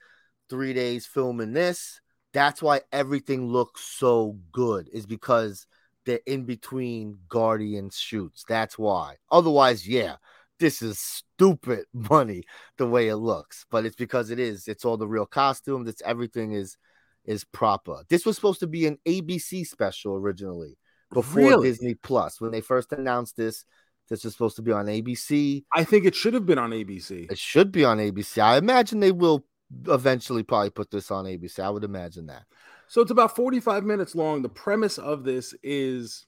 three 0.50 0.74
days 0.74 1.06
filming 1.06 1.52
this. 1.54 2.00
That's 2.34 2.62
why 2.62 2.82
everything 2.94 3.48
looks 3.50 3.82
so 3.82 4.38
good, 4.54 4.88
is 4.94 5.06
because 5.06 5.68
they're 6.06 6.22
in 6.26 6.46
between 6.46 7.18
Guardians 7.28 7.98
shoots. 7.98 8.46
That's 8.48 8.78
why. 8.78 9.16
Otherwise, 9.30 9.86
yeah, 9.86 10.16
this 10.60 10.82
is 10.82 11.00
stupid 11.00 11.86
money 11.94 12.44
the 12.78 12.88
way 12.88 13.08
it 13.08 13.18
looks. 13.18 13.66
But 13.70 13.86
it's 13.86 13.96
because 13.96 14.30
it 14.30 14.40
is. 14.40 14.68
It's 14.68 14.86
all 14.86 14.98
the 14.98 15.08
real 15.08 15.26
costumes. 15.26 15.90
It's 15.90 16.02
everything 16.04 16.54
is 16.54 16.78
is 17.26 17.44
proper. 17.44 18.04
This 18.10 18.26
was 18.26 18.36
supposed 18.36 18.62
to 18.62 18.68
be 18.68 18.88
an 18.88 18.98
ABC 19.06 19.68
special 19.68 20.16
originally 20.16 20.78
before 21.14 21.42
Really? 21.42 21.70
Disney 21.70 21.94
Plus. 21.94 22.40
When 22.40 22.52
they 22.52 22.62
first 22.62 22.94
announced 22.94 23.36
this, 23.36 23.66
this 24.10 24.24
was 24.24 24.34
supposed 24.34 24.56
to 24.56 24.62
be 24.62 24.72
on 24.72 24.86
ABC. 24.86 25.66
I 25.74 25.84
think 25.84 26.06
it 26.06 26.16
should 26.16 26.34
have 26.34 26.46
been 26.46 26.58
on 26.58 26.72
ABC. 26.72 27.30
It 27.30 27.38
should 27.38 27.72
be 27.72 27.84
on 27.84 27.98
ABC. 27.98 28.42
I 28.42 28.58
imagine 28.58 29.00
they 29.00 29.12
will 29.12 29.46
eventually 29.88 30.44
probably 30.44 30.70
put 30.70 30.90
this 30.90 31.12
on 31.12 31.26
ABC. 31.26 31.60
I 31.60 31.70
would 31.70 31.84
imagine 31.84 32.28
that. 32.28 32.44
So 32.88 33.02
it's 33.02 33.12
about 33.12 33.36
45 33.36 33.84
minutes 33.84 34.16
long. 34.16 34.42
The 34.42 34.50
premise 34.50 34.98
of 34.98 35.24
this 35.24 35.54
is 35.62 36.26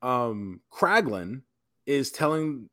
um 0.00 0.60
Kraglin 0.72 1.42
is 1.86 2.10
telling 2.10 2.68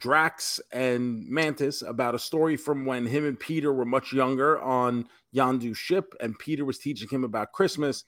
Drax 0.00 0.60
and 0.72 1.28
Mantis 1.28 1.82
about 1.82 2.14
a 2.14 2.18
story 2.18 2.56
from 2.56 2.86
when 2.86 3.06
him 3.06 3.26
and 3.26 3.38
Peter 3.38 3.72
were 3.72 3.84
much 3.84 4.12
younger 4.12 4.60
on 4.60 5.06
Yondu's 5.34 5.78
ship, 5.78 6.14
and 6.20 6.38
Peter 6.38 6.64
was 6.64 6.78
teaching 6.78 7.08
him 7.08 7.22
about 7.22 7.52
Christmas. 7.52 8.04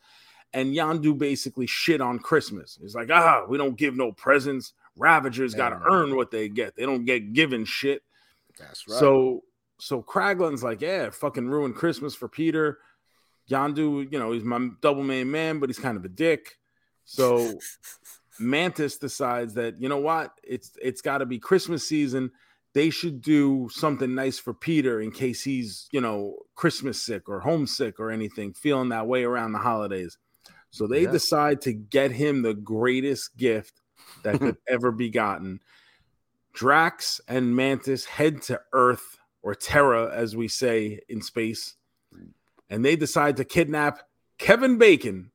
And 0.55 0.75
Yondu 0.75 1.17
basically 1.17 1.67
shit 1.67 2.01
on 2.01 2.19
Christmas. 2.19 2.79
He's 2.81 2.95
like, 2.95 3.11
ah, 3.11 3.45
we 3.49 3.57
don't 3.57 3.77
give 3.77 3.97
no 3.97 4.13
presents. 4.13 4.75
Ravagers 4.97 5.55
got 5.55 5.71
to 5.71 5.81
earn 5.91 6.15
what 6.15 6.31
they 6.31 6.49
get. 6.49 6.77
They 6.77 6.85
don't 6.85 7.07
get 7.07 7.33
given 7.33 7.65
shit. 7.65 8.03
That's 8.59 8.87
right. 8.87 8.99
So 8.99 9.45
so 9.79 10.03
Kraglin's 10.03 10.63
like, 10.63 10.81
yeah, 10.81 11.11
fucking 11.11 11.49
ruined 11.49 11.75
Christmas 11.75 12.15
for 12.15 12.29
Peter. 12.29 12.79
Yondu, 13.51 14.11
you 14.13 14.19
know, 14.19 14.33
he's 14.33 14.45
my 14.45 14.69
double 14.81 15.03
main 15.03 15.31
man, 15.31 15.59
but 15.59 15.69
he's 15.69 15.79
kind 15.79 15.97
of 15.97 16.05
a 16.05 16.09
dick. 16.09 16.59
So 17.05 17.59
Mantis 18.39 18.97
decides 18.99 19.55
that 19.55 19.81
you 19.81 19.89
know 19.89 19.99
what, 19.99 20.33
it's 20.43 20.73
it's 20.81 21.01
got 21.03 21.19
to 21.19 21.27
be 21.27 21.39
Christmas 21.39 21.87
season. 21.87 22.31
They 22.75 22.89
should 22.89 23.21
do 23.21 23.69
something 23.71 24.15
nice 24.15 24.39
for 24.39 24.55
Peter 24.55 25.01
in 25.01 25.11
case 25.11 25.43
he's 25.43 25.89
you 25.93 26.01
know 26.01 26.37
Christmas 26.55 27.03
sick 27.03 27.29
or 27.29 27.41
homesick 27.41 28.01
or 28.01 28.11
anything, 28.11 28.53
feeling 28.55 28.91
that 28.91 29.07
way 29.07 29.25
around 29.25 29.53
the 29.53 29.59
holidays. 29.59 30.19
So 30.71 30.87
they 30.87 31.03
Yeah. 31.03 31.11
decide 31.11 31.61
to 31.63 31.73
get 31.73 32.13
him 32.13 32.43
the 32.43 32.55
greatest 32.55 33.37
gift 33.37 33.81
that 34.23 34.39
could 34.41 34.57
ever 34.69 34.91
be 34.93 35.11
gotten. 35.11 35.61
Drax 36.55 37.21
and 37.29 37.57
Mantis 37.57 38.05
head 38.05 38.43
to 38.43 38.61
Earth 38.73 39.19
or 39.43 39.55
Terra, 39.55 40.11
as 40.15 40.37
we 40.37 40.49
say 40.49 41.01
in 41.09 41.21
space, 41.23 41.75
and 42.71 42.85
they 42.85 42.95
decide 42.97 43.37
to 43.39 43.45
kidnap 43.45 44.01
Kevin 44.39 44.79
Bacon 44.79 45.32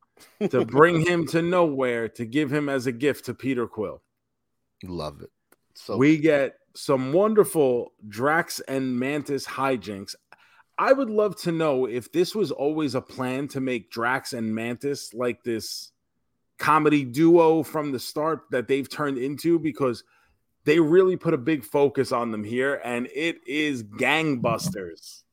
to 0.49 0.65
bring 0.65 1.05
him 1.05 1.25
to 1.27 1.39
Knowhere 1.39 2.13
to 2.15 2.25
give 2.25 2.51
him 2.51 2.69
as 2.69 2.87
a 2.87 2.91
gift 2.91 3.25
to 3.25 3.33
Peter 3.33 3.67
Quill. 3.67 4.01
Love 4.83 5.21
it. 5.21 5.31
So 5.73 5.97
we 5.97 6.17
get 6.17 6.55
some 6.75 7.13
wonderful 7.13 7.93
Drax 8.07 8.59
and 8.61 8.99
Mantis 8.99 9.45
hijinks. 9.45 10.15
I 10.77 10.93
would 10.93 11.09
love 11.09 11.35
to 11.41 11.51
know 11.51 11.85
if 11.85 12.11
this 12.11 12.35
was 12.35 12.51
always 12.51 12.93
a 12.93 13.01
plan 13.01 13.47
to 13.49 13.59
make 13.59 13.89
Drax 13.89 14.33
and 14.33 14.53
Mantis 14.53 15.13
like 15.13 15.43
this 15.43 15.91
comedy 16.59 17.03
duo 17.03 17.63
from 17.63 17.91
the 17.91 17.99
start 17.99 18.41
that 18.51 18.67
they've 18.67 18.89
turned 18.89 19.17
into 19.17 19.59
because 19.59 20.03
they 20.65 20.79
really 20.79 21.15
put 21.15 21.33
a 21.33 21.37
big 21.37 21.63
focus 21.63 22.11
on 22.11 22.31
them 22.31 22.43
here 22.43 22.81
and 22.83 23.07
it 23.15 23.39
is 23.47 23.83
gangbusters. 23.83 25.23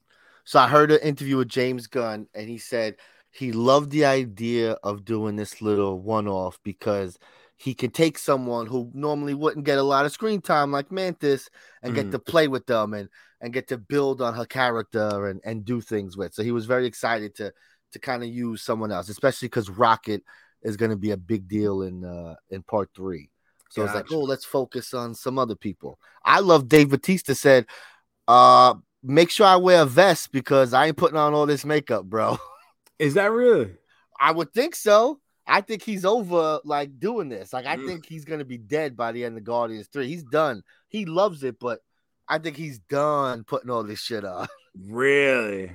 So 0.45 0.61
I 0.61 0.69
heard 0.69 0.91
an 0.91 1.01
interview 1.01 1.39
with 1.39 1.49
James 1.49 1.87
Gunn, 1.87 2.27
and 2.35 2.49
he 2.49 2.59
said 2.59 2.97
he 3.35 3.51
loved 3.53 3.91
the 3.91 4.05
idea 4.05 4.73
of 4.85 5.05
doing 5.05 5.35
this 5.35 5.61
little 5.61 6.01
one-off 6.01 6.59
because 6.63 7.19
he 7.57 7.75
could 7.75 7.93
take 7.93 8.17
someone 8.19 8.67
who 8.67 8.91
normally 8.95 9.35
wouldn't 9.35 9.67
get 9.67 9.79
a 9.79 9.83
lot 9.83 10.07
of 10.07 10.13
screen 10.13 10.41
time, 10.41 10.71
like 10.71 10.93
Mantis, 10.93 11.49
and 11.83 11.95
get 11.95 12.07
Mhm. 12.07 12.11
to 12.13 12.19
play 12.21 12.49
with 12.49 12.67
them 12.67 12.95
and 12.95 13.09
and 13.41 13.53
get 13.53 13.69
to 13.69 13.77
build 13.77 14.23
on 14.23 14.35
her 14.35 14.47
character 14.47 15.27
and 15.27 15.41
and 15.45 15.65
do 15.65 15.81
things 15.81 16.17
with. 16.17 16.33
So 16.33 16.43
he 16.43 16.53
was 16.53 16.67
very 16.67 16.87
excited 16.87 17.35
to 17.37 17.53
to 17.93 17.99
kind 17.99 18.23
of 18.23 18.29
use 18.29 18.63
someone 18.63 18.93
else, 18.93 19.09
especially 19.09 19.49
because 19.49 19.69
Rocket 19.71 20.23
is 20.63 20.77
going 20.77 20.91
to 20.91 20.97
be 20.97 21.11
a 21.11 21.17
big 21.17 21.47
deal 21.49 21.83
in 21.83 22.05
uh 22.05 22.37
in 22.51 22.63
part 22.63 22.91
three. 22.95 23.31
So 23.71 23.83
it's 23.85 23.95
like, 23.95 24.11
oh, 24.13 24.21
let's 24.21 24.45
focus 24.45 24.95
on 24.95 25.15
some 25.15 25.39
other 25.39 25.57
people. 25.57 25.99
I 26.25 26.39
love 26.41 26.69
Dave 26.69 26.91
Batista 26.91 27.33
said, 27.35 27.67
uh, 28.29 28.75
make 29.03 29.31
sure 29.31 29.47
I 29.47 29.57
wear 29.57 29.83
a 29.83 29.87
vest 29.87 30.31
because 30.33 30.73
I 30.73 30.87
ain't 30.87 30.97
putting 30.97 31.19
on 31.19 31.35
all 31.35 31.47
this 31.47 31.65
makeup, 31.65 32.05
bro. 32.05 32.39
Is 32.99 33.15
that 33.15 33.31
really? 33.33 33.73
I 34.21 34.31
would 34.33 34.53
think 34.53 34.75
so. 34.77 35.21
I 35.47 35.61
think 35.61 35.83
he's 35.83 36.05
over 36.05 36.61
like 36.65 36.99
doing 36.99 37.29
this. 37.29 37.53
Like 37.53 37.67
I 37.67 37.77
Mm. 37.77 37.87
think 37.87 38.07
he's 38.07 38.25
gonna 38.25 38.45
be 38.45 38.57
dead 38.59 38.97
by 38.97 39.13
the 39.13 39.25
end 39.25 39.37
of 39.37 39.45
Guardians 39.45 39.89
3. 39.93 40.07
He's 40.09 40.23
done. 40.25 40.63
He 40.89 41.05
loves 41.05 41.43
it, 41.45 41.59
but 41.59 41.81
I 42.29 42.39
think 42.39 42.57
he's 42.57 42.79
done 42.79 43.45
putting 43.45 43.71
all 43.71 43.83
this 43.85 44.01
shit 44.01 44.25
on. 44.25 44.47
Really? 44.89 45.71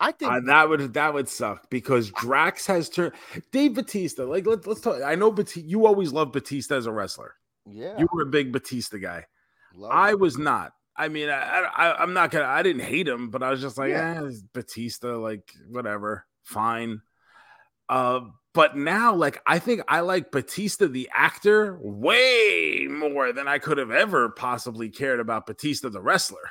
I 0.00 0.10
think 0.12 0.32
Uh, 0.32 0.40
that 0.46 0.68
would 0.68 0.94
that 0.94 1.14
would 1.14 1.28
suck 1.28 1.68
because 1.70 2.10
Drax 2.10 2.66
has 2.66 2.88
turned 2.88 3.12
Dave 3.52 3.74
Batista. 3.74 4.24
Like 4.24 4.46
let, 4.46 4.66
let's 4.66 4.80
talk. 4.80 5.00
I 5.02 5.14
know 5.14 5.30
Batista. 5.30 5.68
You 5.68 5.86
always 5.86 6.12
loved 6.12 6.32
Batista 6.32 6.76
as 6.76 6.86
a 6.86 6.92
wrestler. 6.92 7.34
yeah. 7.66 7.98
You 7.98 8.08
were 8.12 8.22
a 8.22 8.26
big 8.26 8.50
Batista 8.52 8.98
guy. 8.98 9.26
love 9.74 9.90
I 9.92 10.10
it. 10.10 10.18
was 10.18 10.38
not. 10.38 10.72
I 10.96 11.08
mean, 11.08 11.28
I, 11.28 11.60
I 11.76 12.02
I'm 12.02 12.14
not 12.14 12.30
gonna. 12.30 12.46
I 12.46 12.62
didn't 12.62 12.82
hate 12.82 13.06
him, 13.06 13.30
but 13.30 13.42
I 13.42 13.50
was 13.50 13.60
just 13.60 13.78
like, 13.78 13.90
Yeah. 13.90 14.22
eh, 14.24 14.30
Batista. 14.52 15.16
Like 15.18 15.52
whatever, 15.68 16.26
fine. 16.42 17.02
Uh, 17.88 18.20
but 18.54 18.76
now, 18.76 19.14
like, 19.14 19.40
I 19.46 19.58
think 19.58 19.82
I 19.88 20.00
like 20.00 20.30
Batista 20.30 20.86
the 20.86 21.08
actor 21.12 21.78
way 21.80 22.86
more 22.90 23.32
than 23.32 23.48
I 23.48 23.58
could 23.58 23.78
have 23.78 23.90
ever 23.90 24.28
possibly 24.30 24.90
cared 24.90 25.20
about 25.20 25.46
Batista 25.46 25.88
the 25.88 26.02
wrestler. 26.02 26.50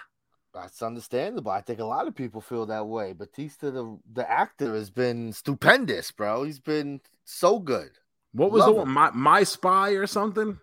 That's 0.53 0.81
understandable. 0.81 1.51
I 1.51 1.61
think 1.61 1.79
a 1.79 1.85
lot 1.85 2.07
of 2.07 2.15
people 2.15 2.41
feel 2.41 2.65
that 2.65 2.85
way. 2.87 3.13
Batista, 3.13 3.71
the 3.71 3.97
the 4.11 4.29
actor, 4.29 4.73
has 4.75 4.89
been 4.89 5.31
stupendous, 5.31 6.11
bro. 6.11 6.43
He's 6.43 6.59
been 6.59 6.99
so 7.23 7.59
good. 7.59 7.91
What 8.33 8.51
was 8.51 8.61
Love 8.61 8.69
the 8.69 8.73
one? 8.79 8.87
him. 8.87 8.93
My 8.93 9.11
My 9.11 9.43
Spy 9.43 9.91
or 9.91 10.07
something? 10.07 10.59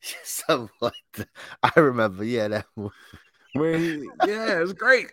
Something 0.22 0.70
like 0.80 0.92
that. 1.14 1.28
I 1.62 1.78
remember, 1.80 2.24
yeah, 2.24 2.48
that 2.48 2.66
movie. 2.76 2.94
He, 3.54 4.08
yeah, 4.26 4.58
it 4.58 4.62
was 4.62 4.72
great. 4.72 5.10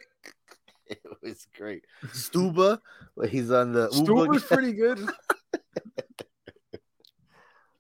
It 0.90 1.02
was 1.24 1.48
great. 1.58 1.84
Stuber, 2.08 2.80
where 3.16 3.28
he's 3.28 3.50
on 3.52 3.72
the 3.74 3.90
Stu 3.92 4.18
Uber. 4.18 4.28
was 4.30 4.44
pretty 4.44 4.72
good. 4.74 5.00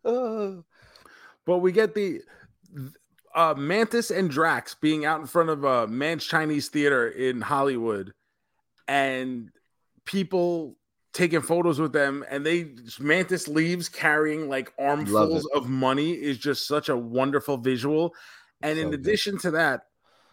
Oh, 0.03 0.63
But 1.45 1.59
we 1.59 1.71
get 1.71 1.93
the 1.93 2.21
uh, 3.35 3.53
Mantis 3.55 4.09
and 4.09 4.31
Drax 4.31 4.73
being 4.73 5.05
out 5.05 5.19
in 5.21 5.27
front 5.27 5.49
of 5.49 5.59
Grauman's 5.59 6.25
Chinese 6.25 6.69
Theater 6.69 7.07
in 7.09 7.39
Hollywood, 7.41 8.13
and 8.87 9.51
people 10.05 10.75
taking 11.13 11.41
photos 11.41 11.79
with 11.79 11.93
them. 11.93 12.25
And 12.29 12.43
they 12.43 12.71
Mantis 12.99 13.47
leaves 13.47 13.89
carrying 13.89 14.49
like 14.49 14.73
armfuls 14.79 15.45
of 15.53 15.69
money 15.69 16.13
is 16.13 16.39
just 16.39 16.67
such 16.67 16.89
a 16.89 16.97
wonderful 16.97 17.57
visual. 17.57 18.15
And 18.63 18.79
in 18.79 18.85
So 18.87 18.91
good. 18.91 18.99
addition 19.01 19.37
to 19.39 19.51
that, 19.51 19.81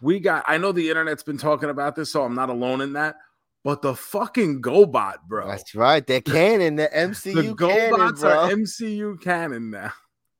we 0.01 0.19
got 0.19 0.43
I 0.47 0.57
know 0.57 0.71
the 0.71 0.89
internet's 0.89 1.23
been 1.23 1.37
talking 1.37 1.69
about 1.69 1.95
this, 1.95 2.11
so 2.11 2.23
I'm 2.23 2.35
not 2.35 2.49
alone 2.49 2.81
in 2.81 2.93
that. 2.93 3.15
But 3.63 3.81
the 3.81 3.95
fucking 3.95 4.61
GoBot, 4.61 5.23
bro. 5.27 5.47
That's 5.47 5.73
right. 5.73 6.05
They're 6.05 6.19
canon. 6.19 6.75
The 6.75 6.89
MCU 6.93 7.33
the 7.33 7.55
canon, 7.55 7.99
GoBots 7.99 8.19
bro. 8.19 8.31
are 8.31 8.51
MCU 8.51 9.21
canon 9.21 9.69
now. 9.69 9.93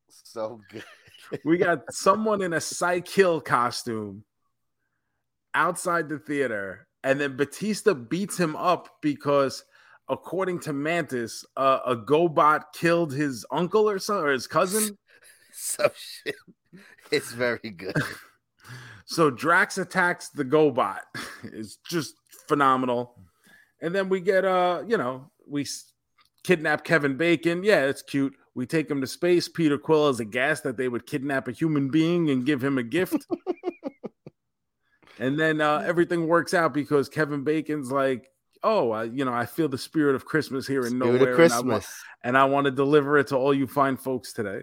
so 0.09 0.59
good. 0.69 0.83
we 1.45 1.57
got 1.57 1.81
someone 1.91 2.41
in 2.41 2.51
a 2.51 2.59
Cy-Kill 2.59 3.39
costume 3.41 4.25
outside 5.53 6.09
the 6.09 6.19
theater, 6.19 6.87
and 7.03 7.19
then 7.19 7.37
Batista 7.37 7.93
beats 7.93 8.37
him 8.37 8.57
up 8.57 8.89
because, 9.01 9.63
according 10.09 10.59
to 10.61 10.73
Mantis, 10.73 11.45
uh, 11.55 11.79
a 11.85 11.95
GoBot 11.95 12.73
killed 12.73 13.13
his 13.13 13.45
uncle 13.51 13.89
or 13.89 13.99
so, 13.99 14.19
or 14.19 14.31
his 14.31 14.47
cousin. 14.47 14.97
So 15.55 15.87
shit. 15.95 16.33
It's 17.11 17.31
very 17.31 17.69
good. 17.69 17.93
So 19.05 19.29
Drax 19.29 19.77
attacks 19.77 20.29
the 20.29 20.45
GoBot. 20.45 20.99
It's 21.43 21.77
just 21.89 22.15
phenomenal. 22.47 23.15
And 23.81 23.93
then 23.93 24.07
we 24.07 24.21
get 24.21 24.45
uh, 24.45 24.83
you 24.87 24.97
know, 24.97 25.29
we 25.47 25.65
kidnap 26.43 26.83
Kevin 26.83 27.17
Bacon. 27.17 27.63
Yeah, 27.63 27.85
it's 27.85 28.01
cute. 28.01 28.33
We 28.55 28.65
take 28.65 28.89
him 28.89 29.01
to 29.01 29.07
space. 29.07 29.47
Peter 29.47 29.77
Quill 29.77 30.09
is 30.09 30.19
aghast 30.19 30.63
that 30.63 30.77
they 30.77 30.87
would 30.87 31.05
kidnap 31.05 31.47
a 31.47 31.51
human 31.51 31.89
being 31.89 32.29
and 32.29 32.45
give 32.45 32.63
him 32.63 32.77
a 32.77 32.83
gift. 32.83 33.25
and 35.19 35.39
then 35.39 35.59
uh, 35.59 35.83
everything 35.85 36.27
works 36.27 36.53
out 36.53 36.73
because 36.73 37.09
Kevin 37.09 37.43
Bacon's 37.43 37.91
like, 37.91 38.29
"Oh, 38.63 38.91
I, 38.91 39.05
you 39.05 39.25
know, 39.25 39.33
I 39.33 39.45
feel 39.45 39.67
the 39.67 39.77
spirit 39.77 40.15
of 40.15 40.25
Christmas 40.25 40.67
here 40.67 40.81
in 40.81 40.99
Spirit 40.99 41.21
Knowhere, 41.21 41.33
of 41.33 41.39
and 41.39 41.53
I, 41.53 41.59
wa- 41.59 41.63
Christmas. 41.75 42.03
and 42.23 42.37
I 42.37 42.45
want 42.45 42.65
to 42.65 42.71
deliver 42.71 43.17
it 43.17 43.27
to 43.27 43.37
all 43.37 43.53
you 43.53 43.67
fine 43.67 43.97
folks 43.97 44.33
today." 44.33 44.61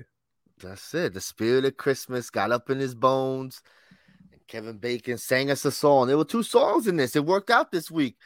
That's 0.62 0.94
it. 0.94 1.14
The 1.14 1.20
spirit 1.20 1.64
of 1.64 1.76
Christmas 1.76 2.30
got 2.30 2.52
up 2.52 2.70
in 2.70 2.78
his 2.78 2.94
bones. 2.94 3.62
Kevin 4.50 4.78
Bacon 4.78 5.16
sang 5.16 5.50
us 5.50 5.64
a 5.64 5.70
song. 5.70 6.08
There 6.08 6.18
were 6.18 6.24
two 6.24 6.42
songs 6.42 6.86
in 6.88 6.96
this. 6.96 7.14
It 7.14 7.24
worked 7.24 7.50
out 7.50 7.70
this 7.70 7.90
week. 7.90 8.16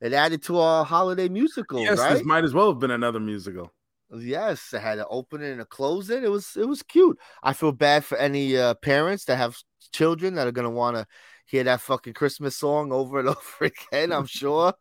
It 0.00 0.12
added 0.12 0.42
to 0.44 0.58
our 0.58 0.84
holiday 0.84 1.28
musical, 1.28 1.80
yes, 1.80 1.98
right? 1.98 2.14
this 2.14 2.24
might 2.24 2.42
as 2.44 2.52
well 2.54 2.68
have 2.72 2.80
been 2.80 2.90
another 2.90 3.20
musical. 3.20 3.72
Yes, 4.16 4.72
it 4.72 4.80
had 4.80 4.98
an 4.98 5.06
opening 5.08 5.52
and 5.52 5.60
a 5.60 5.64
closing. 5.64 6.24
It 6.24 6.30
was 6.30 6.56
it 6.56 6.66
was 6.66 6.82
cute. 6.82 7.18
I 7.42 7.52
feel 7.52 7.72
bad 7.72 8.04
for 8.04 8.16
any 8.18 8.56
uh, 8.56 8.74
parents 8.74 9.24
that 9.26 9.36
have 9.36 9.56
children 9.92 10.34
that 10.34 10.46
are 10.46 10.52
gonna 10.52 10.70
want 10.70 10.96
to 10.96 11.06
hear 11.46 11.64
that 11.64 11.80
fucking 11.80 12.14
Christmas 12.14 12.56
song 12.56 12.92
over 12.92 13.18
and 13.20 13.28
over 13.36 13.38
again. 13.92 14.12
I'm 14.12 14.26
sure, 14.26 14.72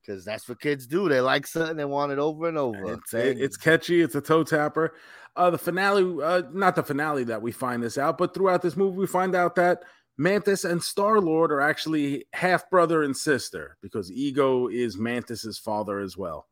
because 0.00 0.24
that's 0.24 0.48
what 0.48 0.60
kids 0.60 0.86
do. 0.86 1.08
They 1.08 1.20
like 1.20 1.46
something, 1.46 1.76
they 1.76 1.84
want 1.84 2.12
it 2.12 2.18
over 2.18 2.48
and 2.48 2.58
over. 2.58 2.94
It's, 2.94 3.14
it- 3.14 3.38
it's 3.40 3.56
catchy. 3.56 4.00
It's 4.02 4.14
a 4.14 4.20
toe 4.20 4.44
tapper. 4.44 4.94
Uh, 5.34 5.50
the 5.50 5.58
finale, 5.58 6.22
uh, 6.24 6.42
not 6.52 6.76
the 6.76 6.82
finale 6.82 7.24
that 7.24 7.42
we 7.42 7.52
find 7.52 7.82
this 7.82 7.98
out, 7.98 8.16
but 8.16 8.32
throughout 8.32 8.62
this 8.62 8.76
movie, 8.76 8.96
we 8.96 9.06
find 9.06 9.34
out 9.34 9.54
that 9.56 9.82
Mantis 10.18 10.64
and 10.64 10.82
Star 10.82 11.20
Lord 11.20 11.52
are 11.52 11.60
actually 11.60 12.24
half 12.32 12.68
brother 12.70 13.02
and 13.02 13.16
sister 13.16 13.76
because 13.82 14.10
Ego 14.10 14.68
is 14.68 14.96
Mantis's 14.96 15.58
father 15.58 15.98
as 16.00 16.16
well. 16.16 16.46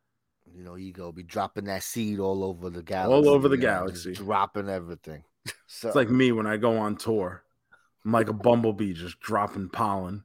you 0.54 0.62
know, 0.62 0.76
ego 0.76 1.10
be 1.12 1.22
dropping 1.22 1.64
that 1.64 1.82
seed 1.82 2.18
all 2.20 2.44
over 2.44 2.68
the 2.70 2.82
galaxy, 2.82 3.28
All 3.28 3.34
over 3.34 3.48
the 3.48 3.56
galaxy. 3.56 4.12
dropping 4.12 4.68
everything. 4.68 5.24
so 5.66 5.88
It's 5.88 5.96
like 5.96 6.10
me 6.10 6.30
when 6.32 6.46
I 6.46 6.56
go 6.58 6.76
on 6.76 6.96
tour. 6.96 7.42
I'm 8.04 8.12
like 8.12 8.28
a 8.28 8.34
bumblebee 8.34 8.92
just 8.92 9.18
dropping 9.20 9.70
pollen. 9.70 10.24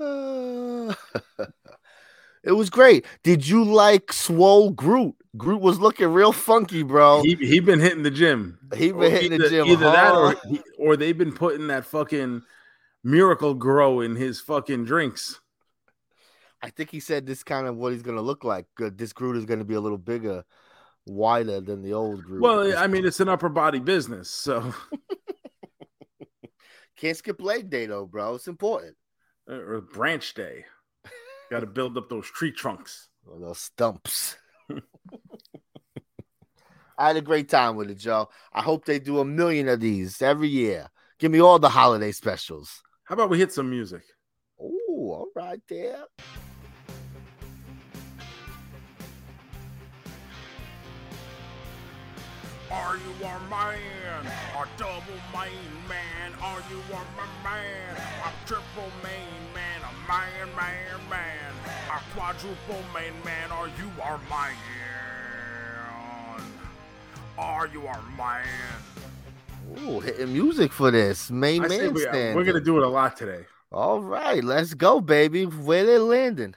Uh, 0.00 0.94
it 2.42 2.52
was 2.52 2.70
great. 2.70 3.06
Did 3.22 3.46
you 3.46 3.64
like 3.64 4.12
Swole 4.12 4.70
Groot? 4.70 5.14
Groot 5.36 5.62
was 5.62 5.78
looking 5.78 6.08
real 6.08 6.32
funky, 6.32 6.82
bro. 6.82 7.22
He 7.22 7.34
he 7.36 7.60
been 7.60 7.80
hitting 7.80 8.02
the 8.02 8.10
gym. 8.10 8.58
He 8.76 8.90
Or 8.90 9.00
been 9.00 9.12
hitting 9.12 9.38
the 9.38 9.48
gym 9.48 9.66
Either 9.66 9.90
that 9.90 10.14
or 10.14 10.34
or 10.78 10.96
they've 10.96 11.16
been 11.16 11.32
putting 11.32 11.68
that 11.68 11.86
fucking 11.86 12.42
miracle 13.02 13.54
grow 13.54 14.00
in 14.00 14.16
his 14.16 14.40
fucking 14.40 14.84
drinks. 14.84 15.40
I 16.60 16.70
think 16.70 16.90
he 16.90 17.00
said 17.00 17.26
this 17.26 17.42
kind 17.42 17.66
of 17.66 17.76
what 17.76 17.92
he's 17.92 18.02
gonna 18.02 18.22
look 18.22 18.44
like. 18.44 18.66
Uh, 18.80 18.90
This 18.94 19.12
Groot 19.12 19.36
is 19.36 19.46
gonna 19.46 19.64
be 19.64 19.74
a 19.74 19.80
little 19.80 19.98
bigger, 19.98 20.44
wider 21.06 21.60
than 21.60 21.82
the 21.82 21.94
old 21.94 22.22
Groot. 22.24 22.42
Well, 22.42 22.78
I 22.78 22.86
mean, 22.86 23.04
it's 23.04 23.20
an 23.20 23.28
upper 23.28 23.48
body 23.48 23.80
business, 23.80 24.30
so 24.30 24.72
can't 26.96 27.16
skip 27.16 27.40
leg 27.40 27.70
day 27.70 27.86
though, 27.86 28.06
bro. 28.06 28.34
It's 28.34 28.48
important. 28.48 28.96
or 29.48 29.80
branch 29.80 30.34
day. 30.34 30.64
Got 31.52 31.60
to 31.60 31.66
build 31.66 31.98
up 31.98 32.08
those 32.08 32.24
tree 32.30 32.50
trunks. 32.50 33.10
Or 33.26 33.38
those 33.38 33.58
stumps. 33.58 34.36
I 36.96 37.08
had 37.08 37.18
a 37.18 37.20
great 37.20 37.50
time 37.50 37.76
with 37.76 37.90
it, 37.90 37.98
Joe. 37.98 38.30
I 38.54 38.62
hope 38.62 38.86
they 38.86 38.98
do 38.98 39.18
a 39.18 39.24
million 39.26 39.68
of 39.68 39.78
these 39.78 40.22
every 40.22 40.48
year. 40.48 40.88
Give 41.18 41.30
me 41.30 41.42
all 41.42 41.58
the 41.58 41.68
holiday 41.68 42.10
specials. 42.12 42.82
How 43.04 43.12
about 43.16 43.28
we 43.28 43.38
hit 43.38 43.52
some 43.52 43.68
music? 43.68 44.02
Oh, 44.58 45.10
all 45.10 45.26
right 45.36 45.60
there. 45.68 46.04
Are 52.70 52.96
you 52.96 53.26
a 53.26 53.40
man? 53.50 54.26
A 54.56 54.66
double 54.78 55.20
main 55.34 55.86
man? 55.86 56.32
Are 56.40 56.62
you 56.70 56.78
a 56.94 57.44
man? 57.44 57.96
A 58.24 58.46
triple 58.46 58.90
main 59.02 59.52
man? 59.54 59.71
A 59.92 60.08
man, 60.08 60.48
man, 60.56 61.10
man? 61.10 61.52
A 61.90 62.00
quadruple 62.14 62.82
main 62.94 63.12
man? 63.24 63.50
Are 63.50 63.68
you 63.68 63.90
our 64.02 64.18
man? 64.30 64.54
Are 67.38 67.66
you 67.66 67.86
our 67.86 68.02
man? 68.16 68.46
Ooh, 69.86 70.00
hitting 70.00 70.32
music 70.32 70.72
for 70.72 70.90
this 70.90 71.30
main 71.30 71.64
I 71.64 71.68
man 71.68 71.94
we, 71.94 72.00
stand. 72.02 72.36
we're 72.36 72.44
gonna 72.44 72.60
do 72.60 72.76
it 72.78 72.82
a 72.82 72.88
lot 72.88 73.16
today, 73.16 73.44
All 73.70 74.00
right, 74.02 74.42
let's 74.44 74.74
go, 74.74 75.00
baby. 75.00 75.44
Where 75.44 75.84
they 75.86 75.98
landing? 75.98 76.54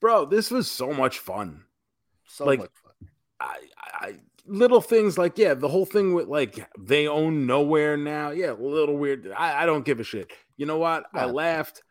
bro. 0.00 0.26
This 0.26 0.50
was 0.50 0.70
so 0.70 0.92
much 0.92 1.18
fun. 1.20 1.64
So 2.26 2.44
Like- 2.44 2.58
much 2.60 2.70
fun. 2.82 3.08
I, 3.40 3.56
I 4.00 4.14
little 4.46 4.82
things 4.82 5.16
like 5.16 5.38
yeah, 5.38 5.54
the 5.54 5.68
whole 5.68 5.86
thing 5.86 6.12
with 6.12 6.28
like 6.28 6.68
they 6.78 7.08
own 7.08 7.46
Knowhere 7.46 7.98
now. 8.02 8.30
Yeah, 8.30 8.52
a 8.52 8.54
little 8.54 8.96
weird. 8.98 9.32
I, 9.36 9.62
I 9.62 9.66
don't 9.66 9.84
give 9.84 10.00
a 10.00 10.04
shit. 10.04 10.30
You 10.58 10.66
know 10.66 10.76
what? 10.78 11.04
I 11.14 11.24
laughed. 11.24 11.82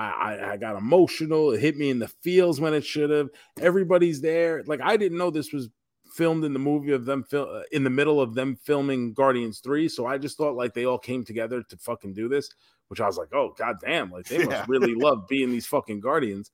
I, 0.00 0.34
I 0.34 0.52
I 0.52 0.56
got 0.56 0.76
emotional. 0.76 1.52
It 1.52 1.60
hit 1.60 1.76
me 1.76 1.90
in 1.90 1.98
the 1.98 2.08
feels 2.08 2.60
when 2.60 2.74
it 2.74 2.84
should 2.84 3.10
have. 3.10 3.28
Everybody's 3.60 4.20
there. 4.20 4.62
Like 4.66 4.80
I 4.82 4.96
didn't 4.96 5.18
know 5.18 5.30
this 5.30 5.52
was 5.52 5.68
filmed 6.14 6.44
in 6.44 6.52
the 6.52 6.58
movie 6.58 6.92
of 6.92 7.04
them 7.04 7.22
fil- 7.22 7.48
uh, 7.48 7.62
in 7.72 7.84
the 7.84 7.90
middle 7.90 8.20
of 8.20 8.34
them 8.34 8.56
filming 8.56 9.12
Guardians 9.12 9.60
3 9.60 9.88
so 9.88 10.06
I 10.06 10.18
just 10.18 10.36
thought 10.36 10.56
like 10.56 10.74
they 10.74 10.84
all 10.84 10.98
came 10.98 11.22
together 11.24 11.62
to 11.62 11.76
fucking 11.76 12.14
do 12.14 12.28
this 12.28 12.50
which 12.88 13.00
I 13.00 13.06
was 13.06 13.16
like 13.16 13.32
oh 13.32 13.54
god 13.56 13.76
damn 13.80 14.10
like 14.10 14.26
they 14.26 14.38
Yeah. 14.40 14.46
must 14.46 14.68
really 14.68 14.96
love 14.96 15.28
being 15.28 15.52
these 15.52 15.68
fucking 15.68 16.00
Guardians 16.00 16.50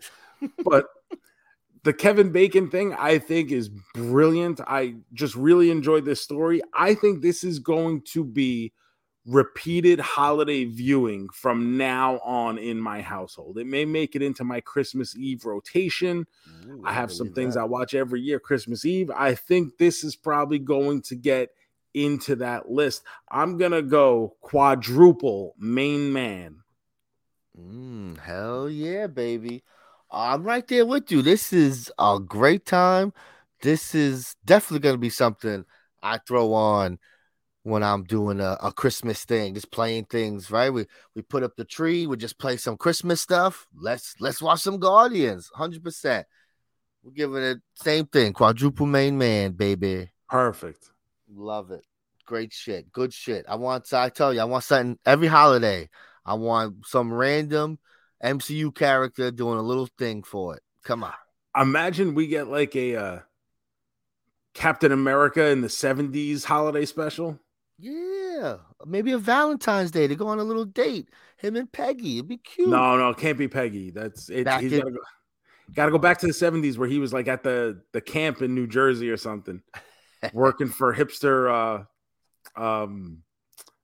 but 0.63 0.85
the 1.85 1.93
Kevin 1.95 2.33
Bacon 2.33 2.69
thing 2.69 2.93
I 2.95 3.19
think 3.19 3.51
is 3.51 3.71
brilliant. 3.95 4.61
I 4.67 4.97
just 5.15 5.37
really 5.37 5.71
enjoyed 5.71 6.05
this 6.05 6.21
story. 6.21 6.61
I 6.75 6.95
think 6.95 7.23
this 7.23 7.45
is 7.45 7.59
going 7.59 8.03
to 8.13 8.25
be 8.25 8.73
repeated 9.27 9.99
holiday 9.99 10.65
viewing 10.65 11.29
from 11.31 11.77
now 11.77 12.19
on 12.19 12.59
in 12.59 12.81
my 12.81 13.03
household. 13.03 13.59
It 13.59 13.67
may 13.67 13.85
make 13.85 14.15
it 14.15 14.23
into 14.23 14.45
my 14.45 14.61
Christmas 14.61 15.17
Eve 15.17 15.45
rotation. 15.45 16.27
Ooh, 16.67 16.83
I 16.85 16.93
have 16.93 17.11
some 17.11 17.33
things 17.33 17.55
that. 17.55 17.61
I 17.61 17.65
watch 17.65 17.95
every 17.95 18.21
year 18.21 18.39
Christmas 18.39 18.85
Eve. 18.85 19.11
I 19.11 19.35
think 19.35 19.79
this 19.79 20.05
is 20.05 20.15
probably 20.15 20.59
going 20.59 21.03
to 21.03 21.17
get 21.17 21.51
into 21.93 22.37
that 22.37 22.71
list. 22.71 23.03
I'm 23.29 23.59
going 23.59 23.73
to 23.73 23.83
go 23.83 24.37
quadruple 24.41 25.55
main 25.59 26.13
man. 26.13 26.59
Mm, 27.59 28.19
hell 28.19 28.69
yeah, 28.69 29.07
baby. 29.09 29.65
I'm 30.11 30.45
right 30.45 30.67
there 30.69 30.87
with 30.87 31.11
you. 31.11 31.23
This 31.23 31.53
is 31.53 31.91
a 31.99 32.21
great 32.21 32.65
time. 32.65 33.13
This 33.63 33.95
is 33.95 34.37
definitely 34.45 34.81
going 34.81 34.95
to 34.95 35.01
be 35.01 35.11
something 35.11 35.65
I 36.03 36.19
throw 36.19 36.53
on 36.53 36.99
when 37.67 37.83
I'm 37.83 38.05
doing 38.05 38.39
a, 38.39 38.57
a 38.63 38.73
Christmas 38.73 39.25
thing, 39.25 39.55
just 39.55 39.73
playing 39.73 40.05
things, 40.05 40.53
right? 40.53 40.73
We 40.73 40.87
we 41.17 41.23
put 41.23 41.43
up 41.43 41.57
the 41.57 41.65
tree, 41.65 42.07
we 42.07 42.17
just 42.17 42.39
play 42.39 42.57
some 42.59 42.77
Christmas 42.77 43.21
stuff. 43.21 43.67
Let's 43.77 44.15
let's 44.21 44.41
watch 44.41 44.61
some 44.61 44.79
Guardians, 44.79 45.51
100%. 45.59 46.25
We're 47.03 47.11
giving 47.11 47.43
it 47.43 47.59
same 47.75 48.07
thing, 48.07 48.35
quadruple 48.35 48.87
main 48.87 49.19
man, 49.19 49.53
baby. 49.53 50.11
Perfect. 50.29 50.91
Love 51.29 51.73
it. 51.73 51.83
Great 52.25 52.53
shit. 52.53 52.93
Good 52.93 53.13
shit. 53.13 53.45
I 53.49 53.57
want 53.57 53.93
I 53.93 54.11
tell 54.11 54.33
you, 54.33 54.41
I 54.41 54.45
want 54.45 54.63
something 54.63 54.97
every 55.05 55.27
holiday. 55.27 55.89
I 56.25 56.35
want 56.35 56.87
some 56.87 57.13
random 57.13 57.81
MCU 58.23 58.73
character 58.73 59.33
doing 59.33 59.59
a 59.59 59.63
little 59.63 59.89
thing 59.99 60.23
for 60.23 60.55
it. 60.55 60.63
Come 60.85 61.03
on. 61.03 61.15
Imagine 61.61 62.15
we 62.15 62.29
get 62.29 62.47
like 62.47 62.77
a 62.77 62.95
uh, 62.95 63.19
Captain 64.55 64.93
America 64.93 65.47
in 65.47 65.63
the 65.63 65.69
70s 65.69 66.45
holiday 66.45 66.85
special. 66.85 67.41
Yeah. 67.79 68.57
Maybe 68.87 69.13
a 69.13 69.19
Valentine's 69.19 69.91
Day 69.91 70.07
to 70.07 70.15
go 70.17 70.29
on 70.29 70.39
a 70.39 70.45
little 70.45 70.65
date. 70.65 71.09
Him 71.37 71.57
and 71.57 71.71
Peggy. 71.71 72.19
It'd 72.19 72.29
be 72.29 72.39
cute. 72.39 72.69
No, 72.69 72.97
no, 72.97 73.11
it 73.11 73.19
can't 73.19 73.37
be 73.37 73.49
Peggy. 73.49 73.91
That's 73.91 74.31
it. 74.31 74.45
Back 74.45 74.63
He's 74.63 74.73
in- 74.73 74.81
gotta 74.81 74.91
go, 74.93 74.99
gotta 75.75 75.91
go 75.93 75.99
back 75.99 76.19
to 76.21 76.27
the 76.27 76.33
70s 76.33 76.79
where 76.79 76.89
he 76.89 76.99
was 76.99 77.13
like 77.13 77.29
at 77.29 77.43
the 77.43 77.83
the 77.93 78.01
camp 78.01 78.41
in 78.43 78.55
New 78.55 78.67
Jersey 78.67 79.11
or 79.11 79.17
something, 79.17 79.63
working 80.33 80.69
for 80.69 80.95
hipster 80.95 81.87
uh 82.57 82.61
um 82.61 83.23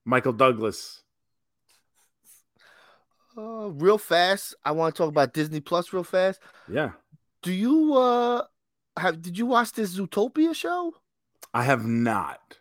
Michael 0.04 0.32
Douglas. 0.32 1.02
Uh, 3.36 3.70
real 3.72 3.98
fast. 3.98 4.54
I 4.64 4.72
want 4.72 4.94
to 4.94 4.98
talk 4.98 5.08
about 5.08 5.32
Disney 5.32 5.60
Plus 5.60 5.92
real 5.92 6.04
fast. 6.04 6.40
Yeah. 6.70 6.92
Do 7.42 7.52
you 7.52 7.94
uh 7.94 8.42
have 8.96 9.20
did 9.20 9.36
you 9.38 9.46
watch 9.46 9.72
this 9.72 9.96
Zootopia 9.98 10.54
show? 10.54 10.94
I 11.52 11.64
have 11.64 11.84
not. 11.84 12.58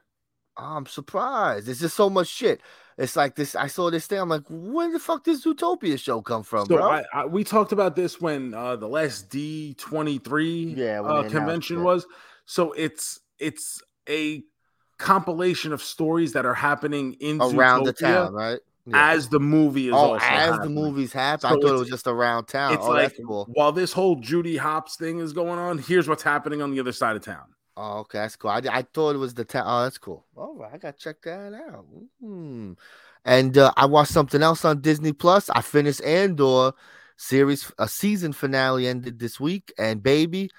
I'm 0.62 0.86
surprised. 0.86 1.68
It's 1.68 1.80
just 1.80 1.96
so 1.96 2.10
much 2.10 2.28
shit. 2.28 2.62
It's 2.98 3.16
like 3.16 3.36
this. 3.36 3.56
I 3.56 3.68
saw 3.68 3.90
this 3.90 4.06
thing. 4.06 4.20
I'm 4.20 4.30
like, 4.30 4.44
where 4.50 4.92
the 4.92 5.00
fuck 5.00 5.24
did 5.24 5.42
Zootopia 5.42 6.00
show 6.00 6.22
come 6.22 6.44
from, 6.44 6.68
So 6.68 6.78
bro? 6.78 6.90
I, 6.90 7.04
I, 7.14 7.26
we 7.26 7.44
talked 7.44 7.72
about 7.72 7.96
this 7.96 8.22
when 8.22 8.54
uh, 8.54 8.76
the 8.76 8.88
last 8.88 9.30
D23 9.30 10.78
Yeah, 10.78 11.02
uh, 11.02 11.28
convention 11.30 11.84
was. 11.84 12.06
So 12.46 12.74
it's 12.74 13.20
it's 13.40 13.82
a 14.08 14.44
compilation 14.98 15.74
of 15.74 15.82
stories 15.82 16.34
that 16.34 16.46
are 16.46 16.54
happening 16.54 17.14
in 17.14 17.42
around 17.42 17.86
the 17.86 17.94
town, 17.94 18.34
right? 18.34 18.60
Yeah. 18.86 19.12
as 19.12 19.30
the 19.30 19.40
movie 19.40 19.90
is 19.90 19.94
oh, 19.94 20.14
also 20.14 20.26
as 20.26 20.58
the 20.60 20.70
movies 20.70 21.14
happen. 21.14 21.42
So 21.42 21.48
I 21.48 21.52
thought 21.52 21.76
it 21.76 21.80
was 21.80 21.90
just 21.90 22.08
around 22.08 22.46
town. 22.46 22.74
It's 22.74 22.84
oh, 22.84 22.90
like 22.90 23.16
cool. 23.26 23.48
while 23.54 23.72
this 23.72 23.94
whole 23.94 24.16
Judy 24.16 24.58
Hopps 24.58 24.96
thing 24.96 25.20
is 25.20 25.34
going 25.34 25.60
on, 25.60 25.78
here's 25.78 26.08
what's 26.08 26.24
happening 26.24 26.62
on 26.62 26.72
the 26.72 26.80
other 26.80 26.92
side 26.92 27.16
of 27.16 27.24
town. 27.24 27.46
Oh, 27.78 28.00
okay, 28.00 28.20
that's 28.20 28.36
cool. 28.36 28.52
I, 28.52 28.62
I 28.70 28.82
thought 28.82 29.16
it 29.16 29.20
was 29.20 29.34
the 29.34 29.46
town. 29.46 29.64
Oh, 29.66 29.84
that's 29.84 29.98
cool. 29.98 30.26
All 30.36 30.56
right, 30.56 30.72
I 30.74 30.78
gotta 30.78 30.98
check 30.98 31.22
that 31.24 31.54
out. 31.54 31.86
Hmm. 32.22 32.74
And 33.24 33.58
uh, 33.58 33.72
I 33.78 33.86
watched 33.86 34.12
something 34.12 34.42
else 34.42 34.66
on 34.66 34.82
Disney 34.82 35.14
Plus. 35.14 35.50
I 35.50 35.62
finished 35.62 36.02
Andor 36.04 36.74
series. 37.18 37.72
A 37.78 37.88
season 37.88 38.34
finale 38.34 38.88
ended 38.88 39.20
this 39.20 39.40
week, 39.40 39.72
and 39.78 40.04
baby, 40.04 40.50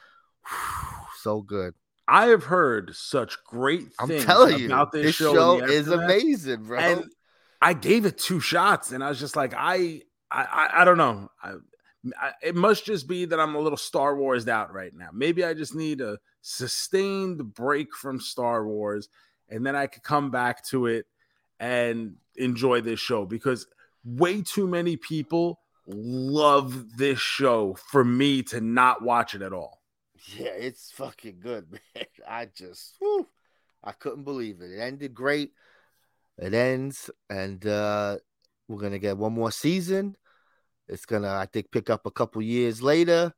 so 1.19 1.43
good. 1.43 1.75
I 2.09 2.27
have 2.27 2.45
heard 2.45 2.95
such 2.95 3.43
great 3.45 3.89
I'm 3.99 4.09
things 4.09 4.25
telling 4.25 4.59
you, 4.59 4.67
about 4.67 4.93
this, 4.93 5.07
this 5.07 5.15
show, 5.17 5.35
show, 5.35 5.65
is 5.65 5.89
amazing, 5.89 6.65
bro. 6.65 6.79
and 6.79 7.05
I 7.61 7.75
gave 7.75 8.07
it 8.07 8.19
two 8.19 8.41
shots, 8.41 8.93
and 8.93 9.05
I 9.05 9.09
was 9.09 9.21
just 9.21 9.37
like, 9.37 9.55
I, 9.55 10.03
I, 10.31 10.43
I, 10.45 10.69
I 10.81 10.85
don't 10.85 10.99
know. 10.99 11.31
I, 11.43 11.55
it 12.43 12.55
must 12.55 12.85
just 12.85 13.07
be 13.07 13.25
that 13.27 13.39
I'm 13.39 13.55
a 13.55 13.61
little 13.61 13.79
Star 13.79 14.17
Wars 14.17 14.49
out 14.49 14.73
right 14.73 14.95
now. 14.95 15.11
Maybe 15.13 15.45
I 15.45 15.55
just 15.55 15.75
need 15.75 16.01
a 16.01 16.19
sustained 16.41 17.55
break 17.55 17.95
from 17.95 18.21
Star 18.21 18.67
Wars, 18.67 19.09
and 19.49 19.65
then 19.65 19.77
I 19.77 19.87
could 19.87 20.03
come 20.03 20.31
back 20.31 20.65
to 20.67 20.87
it 20.87 21.07
and 21.61 22.17
enjoy 22.37 22.81
this 22.81 22.99
show 22.99 23.25
because 23.25 23.67
way 24.05 24.43
too 24.43 24.67
many 24.67 24.97
people 24.97 25.61
love 25.87 26.97
this 26.97 27.21
show 27.21 27.75
for 27.75 28.05
me 28.05 28.43
to 28.43 28.61
not 28.61 29.03
watch 29.03 29.35
it 29.35 29.43
at 29.43 29.53
all. 29.53 29.81
Yeah, 30.37 30.51
it's 30.51 30.91
fucking 30.93 31.41
good, 31.41 31.71
man. 31.95 32.07
I 32.29 32.47
just, 32.47 32.97
whew, 32.99 33.29
I 33.83 33.93
couldn't 33.93 34.25
believe 34.25 34.61
it. 34.61 34.73
It 34.73 34.81
ended 34.81 35.15
great. 35.15 35.53
It 36.39 36.55
ends, 36.55 37.11
and 37.29 37.65
uh 37.67 38.19
we're 38.69 38.81
gonna 38.81 38.99
get 38.99 39.19
one 39.19 39.35
more 39.35 39.53
season. 39.53 40.17
It's 40.89 41.07
gonna, 41.07 41.29
I 41.33 41.47
think, 41.47 41.71
pick 41.71 41.91
up 41.91 42.07
a 42.07 42.11
couple 42.11 42.43
years 42.43 42.83
later, 42.83 43.33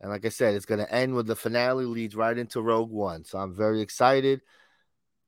and 0.00 0.10
like 0.10 0.24
I 0.24 0.30
said, 0.30 0.54
it's 0.54 0.66
gonna 0.66 0.86
end 0.90 1.14
with 1.14 1.26
the 1.26 1.36
finale 1.36 1.84
leads 1.84 2.16
right 2.16 2.36
into 2.36 2.62
Rogue 2.62 2.90
One. 2.90 3.24
So 3.24 3.38
I'm 3.38 3.54
very 3.54 3.80
excited. 3.80 4.40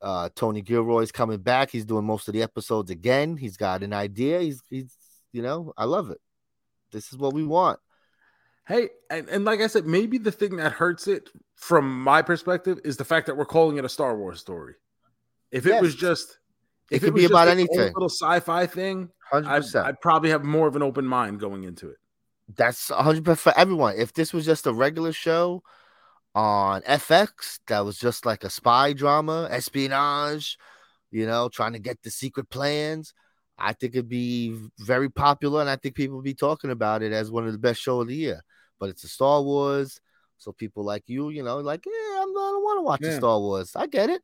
Uh 0.03 0.31
Tony 0.35 0.63
Gilroy's 0.63 1.13
coming 1.13 1.39
back. 1.41 1.71
He's 1.71 1.85
doing 1.85 2.07
most 2.07 2.27
of 2.29 2.35
the 2.35 2.43
episodes 2.43 2.91
again. 2.91 3.37
He's 3.37 3.57
got 3.57 3.83
an 3.83 3.93
idea. 3.93 4.41
He's, 4.41 4.63
he's, 4.71 4.97
you 5.33 5.43
know, 5.43 5.73
I 5.77 5.85
love 5.85 6.11
it. 6.11 6.21
This 6.91 7.13
is 7.13 7.19
what 7.19 7.35
we 7.35 7.45
want. 7.45 7.79
Hey, 8.67 8.91
and, 9.11 9.29
and 9.29 9.45
like 9.45 9.61
I 9.61 9.67
said, 9.67 9.87
maybe 9.87 10.17
the 10.17 10.33
thing 10.33 10.57
that 10.57 10.73
hurts 10.73 11.09
it 11.09 11.29
from 11.57 12.03
my 12.03 12.23
perspective 12.23 12.79
is 12.85 12.97
the 12.97 13.05
fact 13.05 13.27
that 13.27 13.37
we're 13.37 13.45
calling 13.45 13.77
it 13.79 13.85
a 13.85 13.89
Star 13.89 14.17
Wars 14.17 14.41
story. 14.41 14.75
If 15.51 15.67
it 15.67 15.81
was 15.83 15.95
Yes. 15.95 16.01
just, 16.01 16.39
It 16.91 16.97
if 16.97 17.03
could 17.03 17.15
was 17.15 17.23
be 17.23 17.27
about 17.27 17.49
anything. 17.49 17.93
little 17.93 18.09
sci-fi 18.09 18.67
thing, 18.67 19.11
Hundred 19.31 19.49
I'd, 19.49 19.63
percent. 19.63 19.87
I'd 19.87 20.01
probably 20.01 20.31
have 20.31 20.45
more 20.45 20.67
of 20.67 20.77
an 20.77 20.83
open 20.83 21.07
mind 21.07 21.41
going 21.41 21.65
into 21.65 21.89
it. 21.89 21.97
That's 22.57 22.91
100% 22.91 23.39
for 23.39 23.57
everyone. 23.57 23.95
If 23.97 24.13
this 24.13 24.33
was 24.33 24.45
just 24.45 24.67
a 24.67 24.73
regular 24.73 25.13
show 25.13 25.63
on 26.35 26.83
FX 26.83 27.61
that 27.69 27.85
was 27.85 27.99
just 27.99 28.27
like 28.27 28.43
a 28.43 28.51
spy 28.51 28.93
drama, 28.93 29.49
espionage, 29.51 30.59
you 31.13 31.27
know, 31.27 31.49
trying 31.49 31.75
to 31.75 31.79
get 31.79 32.03
the 32.03 32.11
secret 32.11 32.51
plans, 32.51 33.15
I 33.57 33.73
think 33.73 33.95
it'd 33.95 34.09
be 34.09 34.57
very 34.79 35.11
popular 35.11 35.61
and 35.61 35.71
I 35.71 35.77
think 35.77 35.95
people 35.95 36.17
would 36.17 36.25
be 36.25 36.35
talking 36.35 36.71
about 36.71 37.03
it 37.03 37.13
as 37.13 37.31
one 37.31 37.47
of 37.47 37.53
the 37.53 37.59
best 37.59 37.81
show 37.81 38.01
of 38.01 38.09
the 38.09 38.17
year. 38.17 38.43
but 38.81 38.89
it's 38.89 39.05
a 39.05 39.09
Star 39.09 39.43
Wars. 39.43 40.01
So 40.39 40.53
people 40.53 40.83
like 40.85 41.05
you, 41.07 41.29
you 41.29 41.43
know, 41.43 41.59
like, 41.59 41.85
yeah, 41.85 42.23
I'm, 42.23 42.31
I 42.31 42.33
don't 42.33 42.65
want 42.65 42.79
to 42.79 42.83
watch 42.83 43.01
the 43.01 43.13
Star 43.13 43.39
Wars. 43.39 43.77
I 43.77 43.87
get 43.87 44.09
it. 44.09 44.23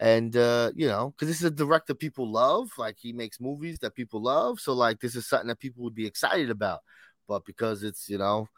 And 0.00 0.36
uh, 0.36 0.70
you 0.76 0.86
know, 0.86 1.10
because 1.10 1.28
this 1.28 1.38
is 1.38 1.44
a 1.44 1.50
director 1.50 1.94
people 1.94 2.30
love, 2.30 2.70
like 2.78 2.96
he 3.00 3.12
makes 3.12 3.40
movies 3.40 3.80
that 3.80 3.96
people 3.96 4.22
love. 4.22 4.60
So 4.60 4.72
like 4.72 5.00
this 5.00 5.16
is 5.16 5.28
something 5.28 5.48
that 5.48 5.58
people 5.58 5.82
would 5.84 5.94
be 5.94 6.06
excited 6.06 6.50
about. 6.50 6.80
But 7.26 7.44
because 7.44 7.82
it's, 7.82 8.08
you 8.08 8.16
know, 8.16 8.48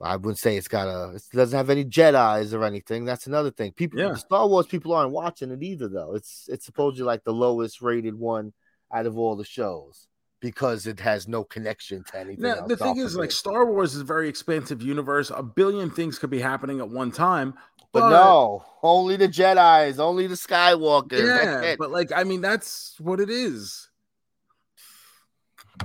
I 0.00 0.16
wouldn't 0.16 0.38
say 0.38 0.56
it's 0.56 0.68
got 0.68 0.88
a 0.88 1.14
it 1.14 1.22
doesn't 1.32 1.56
have 1.56 1.70
any 1.70 1.84
Jedi's 1.84 2.54
or 2.54 2.64
anything. 2.64 3.04
That's 3.04 3.26
another 3.26 3.50
thing. 3.50 3.72
People 3.72 3.98
Yeah. 3.98 4.14
Star 4.14 4.46
Wars 4.48 4.66
people 4.66 4.94
aren't 4.94 5.12
watching 5.12 5.50
it 5.50 5.62
either, 5.62 5.88
though. 5.88 6.14
It's 6.14 6.48
it's 6.48 6.64
supposedly 6.64 7.04
like 7.04 7.24
the 7.24 7.32
lowest 7.32 7.82
rated 7.82 8.14
one 8.14 8.52
out 8.92 9.06
of 9.06 9.18
all 9.18 9.36
the 9.36 9.44
shows 9.44 10.08
because 10.40 10.86
it 10.86 11.00
has 11.00 11.26
no 11.26 11.44
connection 11.44 12.04
to 12.04 12.18
anything. 12.18 12.42
Now, 12.42 12.66
the 12.66 12.76
thing 12.76 12.98
is, 12.98 13.16
like. 13.16 13.30
Star 13.30 13.64
Wars 13.64 13.94
is 13.94 14.02
a 14.02 14.04
very 14.04 14.28
expansive 14.28 14.82
universe. 14.82 15.30
A 15.34 15.42
billion 15.42 15.90
things 15.90 16.18
could 16.18 16.30
be 16.30 16.40
happening 16.40 16.80
at 16.80 16.88
one 16.88 17.10
time. 17.10 17.54
But 18.00 18.10
no, 18.10 18.64
only 18.82 19.16
the 19.16 19.28
Jedi's, 19.28 19.98
only 19.98 20.26
the 20.26 20.34
Skywalkers. 20.34 21.24
Yeah, 21.26 21.76
but 21.78 21.90
like, 21.90 22.12
I 22.14 22.24
mean, 22.24 22.40
that's 22.40 22.94
what 22.98 23.20
it 23.20 23.30
is. 23.30 23.88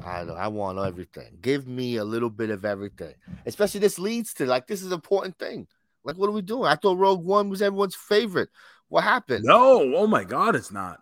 I 0.05 0.23
know. 0.23 0.35
I 0.35 0.47
want 0.47 0.79
everything. 0.79 1.37
Give 1.41 1.67
me 1.67 1.97
a 1.97 2.03
little 2.03 2.29
bit 2.29 2.49
of 2.49 2.65
everything. 2.65 3.13
Especially 3.45 3.79
this 3.79 3.99
leads 3.99 4.33
to 4.35 4.45
like 4.45 4.67
this 4.67 4.81
is 4.81 4.87
an 4.87 4.93
important 4.93 5.37
thing. 5.37 5.67
Like, 6.03 6.17
what 6.17 6.27
are 6.27 6.33
we 6.33 6.41
doing? 6.41 6.65
I 6.65 6.75
thought 6.75 6.97
Rogue 6.97 7.23
One 7.23 7.49
was 7.49 7.61
everyone's 7.61 7.95
favorite. 7.95 8.49
What 8.87 9.03
happened? 9.03 9.45
No, 9.45 9.95
oh 9.95 10.07
my 10.07 10.23
god, 10.23 10.55
it's 10.55 10.71
not. 10.71 10.99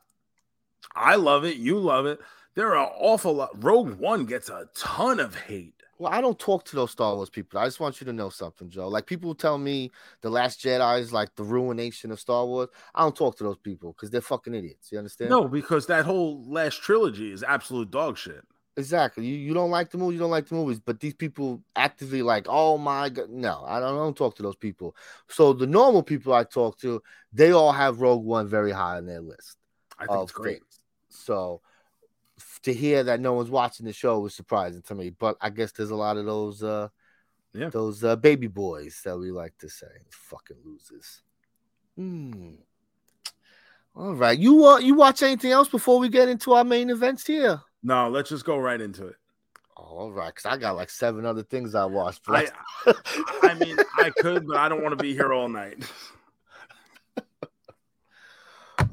I 0.95 1.15
love 1.15 1.45
it. 1.45 1.57
You 1.57 1.77
love 1.77 2.05
it. 2.05 2.19
There 2.55 2.75
are 2.75 2.85
an 2.85 2.91
awful 2.97 3.33
lot. 3.33 3.63
Rogue 3.63 3.99
One 3.99 4.25
gets 4.25 4.49
a 4.49 4.67
ton 4.75 5.19
of 5.19 5.35
hate. 5.35 5.78
Well, 5.99 6.11
I 6.13 6.21
don't 6.21 6.39
talk 6.39 6.63
to 6.65 6.77
those 6.77 6.91
Star 6.91 7.13
Wars 7.13 7.29
people. 7.29 7.59
I 7.59 7.65
just 7.65 7.81
want 7.81 7.99
you 7.99 8.05
to 8.05 8.13
know 8.13 8.29
something, 8.29 8.69
Joe. 8.69 8.87
Like 8.87 9.05
people 9.05 9.35
tell 9.35 9.57
me 9.57 9.91
the 10.21 10.29
Last 10.29 10.61
Jedi 10.61 11.01
is 11.01 11.11
like 11.11 11.35
the 11.35 11.43
ruination 11.43 12.09
of 12.11 12.21
Star 12.21 12.45
Wars. 12.45 12.69
I 12.95 13.01
don't 13.01 13.15
talk 13.15 13.37
to 13.37 13.43
those 13.43 13.57
people 13.57 13.91
because 13.91 14.09
they're 14.09 14.21
fucking 14.21 14.55
idiots. 14.55 14.93
You 14.93 14.97
understand? 14.97 15.29
No, 15.29 15.49
because 15.49 15.87
that 15.87 16.05
whole 16.05 16.41
last 16.49 16.81
trilogy 16.81 17.33
is 17.33 17.43
absolute 17.43 17.91
dog 17.91 18.17
shit. 18.17 18.45
Exactly. 18.77 19.25
You, 19.25 19.35
you 19.35 19.53
don't 19.53 19.71
like 19.71 19.89
the 19.91 19.97
movie, 19.97 20.13
you 20.13 20.19
don't 20.21 20.31
like 20.31 20.47
the 20.47 20.55
movies, 20.55 20.79
but 20.79 21.01
these 21.01 21.13
people 21.13 21.61
actively 21.75 22.21
like, 22.21 22.45
oh 22.47 22.77
my 22.77 23.09
god, 23.09 23.29
no, 23.29 23.65
I 23.67 23.81
don't, 23.81 23.93
I 23.93 23.97
don't 23.97 24.15
talk 24.15 24.37
to 24.37 24.43
those 24.43 24.55
people. 24.55 24.95
So 25.27 25.51
the 25.51 25.67
normal 25.67 26.01
people 26.01 26.33
I 26.33 26.45
talk 26.45 26.79
to, 26.79 27.03
they 27.33 27.51
all 27.51 27.73
have 27.73 27.99
Rogue 27.99 28.23
One 28.23 28.47
very 28.47 28.71
high 28.71 28.95
on 28.95 29.05
their 29.05 29.19
list. 29.19 29.57
I 29.97 30.05
think 30.05 30.23
it's 30.23 30.31
great. 30.31 30.59
things. 30.59 30.79
So 31.09 31.61
to 32.63 32.73
hear 32.73 33.03
that 33.03 33.19
no 33.19 33.33
one's 33.33 33.49
watching 33.49 33.85
the 33.85 33.93
show 33.93 34.19
was 34.19 34.33
surprising 34.35 34.81
to 34.83 34.95
me. 34.95 35.09
But 35.11 35.37
I 35.41 35.49
guess 35.49 35.71
there's 35.71 35.91
a 35.91 35.95
lot 35.95 36.17
of 36.17 36.25
those 36.25 36.61
uh 36.63 36.89
Yeah. 37.53 37.69
those 37.69 38.03
uh, 38.03 38.15
baby 38.15 38.47
boys 38.47 39.01
that 39.05 39.17
we 39.17 39.31
like 39.31 39.57
to 39.59 39.69
say. 39.69 39.87
Fucking 40.09 40.57
losers. 40.63 41.21
Hmm. 41.95 42.55
All 43.95 44.13
right. 44.15 44.37
You 44.37 44.65
uh, 44.65 44.77
you 44.79 44.93
watch 44.95 45.23
anything 45.23 45.51
else 45.51 45.67
before 45.67 45.99
we 45.99 46.09
get 46.09 46.29
into 46.29 46.53
our 46.53 46.63
main 46.63 46.89
events 46.89 47.25
here? 47.25 47.61
No, 47.81 48.09
let's 48.09 48.29
just 48.29 48.45
go 48.45 48.57
right 48.57 48.79
into 48.79 49.07
it. 49.07 49.15
Oh, 49.77 49.81
all 49.97 50.11
right, 50.11 50.33
because 50.35 50.45
I 50.45 50.57
got 50.57 50.75
like 50.75 50.89
seven 50.89 51.25
other 51.25 51.43
things 51.43 51.73
I 51.73 51.85
watched. 51.85 52.21
but 52.27 52.51
I, 52.85 52.93
I 53.43 53.53
mean, 53.53 53.77
I 53.97 54.09
could, 54.09 54.45
but 54.45 54.57
I 54.57 54.67
don't 54.67 54.83
want 54.83 54.97
to 54.97 55.01
be 55.01 55.13
here 55.13 55.31
all 55.31 55.47
night. 55.47 55.89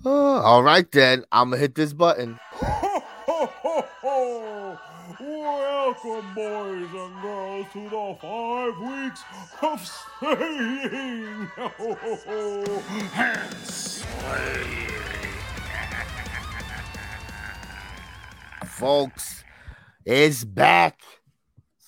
Oh, 0.04 0.40
all 0.44 0.62
right 0.62 0.90
then. 0.92 1.24
I'm 1.32 1.50
gonna 1.50 1.60
hit 1.60 1.74
this 1.74 1.92
button. 1.92 2.38
Welcome, 5.47 6.34
boys 6.34 6.88
and 6.92 7.22
girls, 7.22 7.66
to 7.72 7.88
the 7.88 8.16
five 8.20 8.76
weeks 8.80 9.22
of 9.62 9.78
slaying 10.18 11.49
and 13.14 13.55
slaying. 13.55 14.90
folks. 18.64 19.44
It's 20.05 20.42
back. 20.42 20.99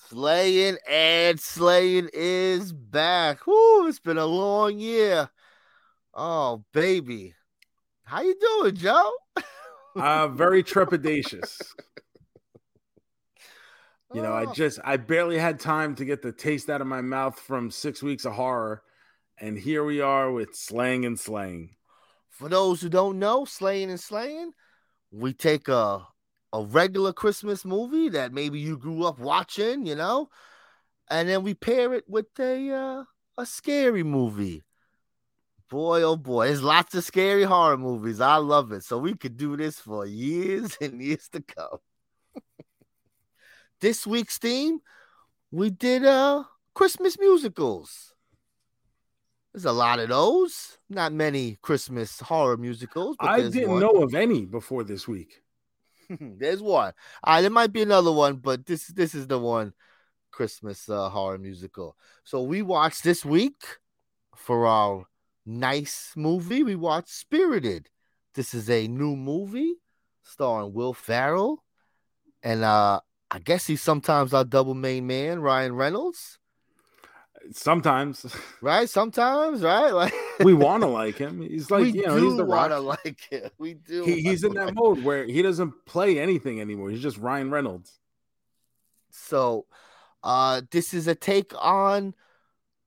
Slaying 0.07 0.77
and 0.89 1.37
slaying 1.37 2.09
is 2.13 2.71
back. 2.71 3.45
Whoo, 3.45 3.87
it's 3.87 3.99
been 3.99 4.17
a 4.17 4.25
long 4.25 4.79
year. 4.79 5.29
Oh, 6.13 6.63
baby. 6.73 7.35
How 8.05 8.21
you 8.21 8.35
doing, 8.39 8.75
Joe? 8.77 9.11
Uh, 9.95 10.27
very 10.27 10.63
trepidatious. 10.63 11.73
You 14.11 14.21
know, 14.21 14.33
I 14.33 14.45
Oh, 14.45 14.53
just, 14.53 14.79
I 14.83 14.97
barely 14.97 15.37
had 15.37 15.59
time 15.59 15.95
to 15.95 16.05
get 16.05 16.21
the 16.21 16.31
taste 16.31 16.69
out 16.69 16.81
of 16.81 16.87
my 16.87 17.01
mouth 17.01 17.39
from 17.39 17.69
six 17.71 18.01
weeks 18.01 18.25
of 18.25 18.33
horror. 18.33 18.83
And 19.39 19.57
here 19.57 19.83
we 19.85 20.01
are 20.01 20.31
with 20.31 20.55
slang 20.55 21.05
and 21.05 21.19
slang. 21.19 21.75
for 22.29 22.49
those 22.49 22.81
who 22.81 22.89
don't 22.89 23.19
know, 23.19 23.45
slaying 23.45 23.89
and 23.89 23.99
slaying, 23.99 24.51
we 25.11 25.33
take 25.33 25.67
a 25.69 26.07
a 26.53 26.63
regular 26.63 27.13
Christmas 27.13 27.65
movie 27.65 28.09
that 28.09 28.33
maybe 28.33 28.59
you 28.59 28.77
grew 28.77 29.05
up 29.05 29.19
watching, 29.19 29.85
you 29.85 29.95
know, 29.95 30.29
and 31.09 31.29
then 31.29 31.43
we 31.43 31.53
pair 31.55 31.93
it 31.93 32.05
with 32.09 32.27
a 32.39 32.71
uh, 32.71 33.03
a 33.37 33.45
scary 33.45 34.03
movie. 34.03 34.63
Boy, 35.69 36.01
oh 36.01 36.15
boy, 36.17 36.47
there's 36.47 36.63
lots 36.63 36.95
of 36.95 37.03
scary 37.03 37.43
horror 37.43 37.77
movies. 37.77 38.19
I 38.19 38.37
love 38.37 38.71
it. 38.71 38.83
So 38.83 38.97
we 38.97 39.13
could 39.15 39.37
do 39.37 39.55
this 39.55 39.79
for 39.79 40.05
years 40.05 40.75
and 40.81 41.01
years 41.01 41.29
to 41.29 41.41
come. 41.41 41.77
this 43.81 44.05
week's 44.05 44.37
theme, 44.37 44.79
we 45.51 45.69
did 45.69 46.05
uh 46.05 46.43
Christmas 46.73 47.19
musicals. 47.19 48.13
There's 49.53 49.65
a 49.65 49.71
lot 49.71 49.99
of 49.99 50.09
those. 50.09 50.77
Not 50.89 51.11
many 51.11 51.57
Christmas 51.61 52.19
horror 52.19 52.57
musicals. 52.57 53.15
I 53.19 53.41
didn't 53.41 53.69
one. 53.69 53.79
know 53.79 54.03
of 54.03 54.13
any 54.13 54.45
before 54.45 54.83
this 54.83 55.07
week. 55.07 55.41
there's 56.19 56.61
one. 56.61 56.93
Uh, 57.23 57.41
there 57.41 57.49
might 57.49 57.73
be 57.73 57.81
another 57.81 58.11
one, 58.11 58.37
but 58.37 58.65
this 58.65 58.87
this 58.87 59.15
is 59.15 59.27
the 59.27 59.39
one 59.39 59.73
Christmas 60.31 60.87
uh, 60.89 61.09
horror 61.09 61.37
musical. 61.37 61.95
So 62.23 62.43
we 62.43 62.61
watched 62.61 63.03
this 63.03 63.25
week 63.25 63.61
for 64.35 64.65
our 64.65 65.05
nice 65.45 66.13
movie. 66.15 66.63
We 66.63 66.75
watched 66.75 67.09
Spirited. 67.09 67.89
This 68.35 68.53
is 68.53 68.69
a 68.69 68.87
new 68.87 69.15
movie 69.15 69.73
starring 70.23 70.73
Will 70.73 70.93
Ferrell, 70.93 71.63
and 72.43 72.63
uh, 72.63 73.01
I 73.31 73.39
guess 73.39 73.67
he's 73.67 73.81
sometimes 73.81 74.33
our 74.33 74.43
double 74.43 74.73
main 74.73 75.05
man, 75.07 75.39
Ryan 75.41 75.75
Reynolds. 75.75 76.39
Sometimes 77.51 78.25
Right? 78.61 78.89
Sometimes, 78.89 79.61
right? 79.61 79.91
Like 79.91 80.13
we 80.43 80.53
want 80.53 80.83
to 80.83 80.87
like 80.89 81.15
him. 81.17 81.41
He's 81.41 81.71
like, 81.71 81.81
we 81.83 81.91
you 81.91 82.05
know, 82.05 82.17
he's 82.17 82.35
the 82.35 82.43
rock. 82.43 82.69
wanna 82.69 82.79
like 82.81 83.27
it. 83.31 83.53
We 83.57 83.75
do. 83.75 84.03
He, 84.03 84.21
he's 84.21 84.43
in 84.43 84.53
that 84.55 84.67
like 84.67 84.75
mode 84.75 85.03
where 85.03 85.25
he 85.25 85.41
doesn't 85.41 85.73
play 85.85 86.19
anything 86.19 86.59
anymore. 86.59 86.89
He's 86.89 87.01
just 87.01 87.17
Ryan 87.17 87.49
Reynolds. 87.49 87.99
So, 89.11 89.65
uh, 90.23 90.61
this 90.71 90.93
is 90.93 91.07
a 91.07 91.15
take 91.15 91.53
on 91.57 92.13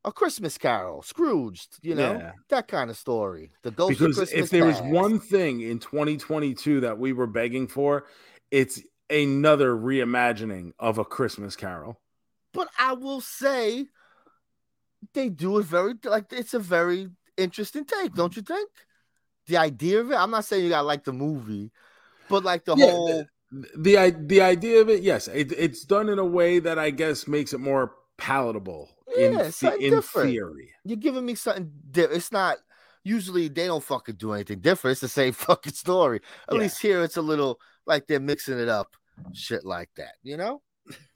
a 0.04 0.12
Christmas 0.12 0.58
Carol, 0.58 1.02
Scrooged. 1.02 1.78
You 1.82 1.94
know 1.94 2.14
Yeah. 2.14 2.32
that 2.50 2.68
kind 2.68 2.90
of 2.90 2.96
story. 2.96 3.52
The 3.62 3.70
ghost 3.70 3.92
of 3.92 3.98
because 3.98 4.16
Christmas 4.16 4.44
if 4.44 4.50
there 4.50 4.66
was 4.66 4.80
one 4.82 5.18
thing 5.18 5.62
in 5.62 5.78
2022 5.78 6.80
that 6.80 6.98
we 6.98 7.12
were 7.12 7.26
begging 7.26 7.66
for, 7.68 8.04
it's 8.50 8.82
another 9.12 9.76
reimagining 9.76 10.72
of 10.78 10.98
a 10.98 11.04
Christmas 11.04 11.54
Carol. 11.56 12.00
but 12.54 12.68
I 12.78 12.92
will 12.94 13.20
say 13.20 13.86
they 15.14 15.28
do 15.28 15.58
it 15.58 15.64
very 15.66 15.94
like 16.04 16.32
it's 16.32 16.54
a 16.54 16.58
very 16.58 17.08
interesting 17.36 17.84
take, 17.84 18.14
don't 18.14 18.34
you 18.36 18.42
think? 18.42 18.68
The 19.46 19.56
idea 19.56 20.00
of 20.00 20.10
it. 20.10 20.14
I'm 20.16 20.30
not 20.30 20.44
saying 20.44 20.62
you 20.64 20.70
got 20.70 20.82
to 20.82 20.86
like 20.86 21.04
the 21.04 21.12
movie, 21.12 21.72
but 22.28 22.44
like 22.44 22.64
the 22.64 22.76
Yeah, 22.76 22.86
whole. 22.90 23.24
The 23.76 23.98
i- 23.98 24.10
the 24.10 24.40
idea 24.40 24.80
of 24.80 24.88
it, 24.88 25.02
yes, 25.02 25.28
it, 25.28 25.52
it's 25.52 25.84
done 25.84 26.08
in 26.08 26.18
a 26.18 26.24
way 26.24 26.58
that 26.60 26.78
I 26.78 26.90
guess 26.90 27.26
makes 27.28 27.52
it 27.52 27.58
more 27.58 27.94
palatable 28.16 28.88
in 29.16 29.32
Yeah, 29.32 29.42
the- 29.44 29.52
something 29.52 29.82
in 29.82 29.94
different. 29.94 30.30
theory. 30.30 30.70
You're 30.84 30.96
giving 30.96 31.26
me 31.26 31.34
something. 31.34 31.70
different. 31.90 32.16
it's 32.16 32.32
not. 32.32 32.58
Usually 33.04 33.48
they 33.48 33.66
don't 33.66 33.82
fucking 33.82 34.14
do 34.14 34.32
anything 34.32 34.60
different. 34.60 34.92
It's 34.92 35.00
the 35.00 35.08
same 35.08 35.32
fucking 35.48 35.72
story. 35.74 36.20
At 36.48 36.54
Yeah. 36.54 36.60
least 36.60 36.80
here 36.80 37.02
it's 37.02 37.16
a 37.16 37.22
little 37.22 37.58
like 37.84 38.06
they're 38.06 38.20
mixing 38.20 38.58
it 38.60 38.68
up, 38.68 38.96
shit 39.32 39.64
like 39.64 39.90
that. 39.96 40.14
You 40.22 40.36
know. 40.36 40.62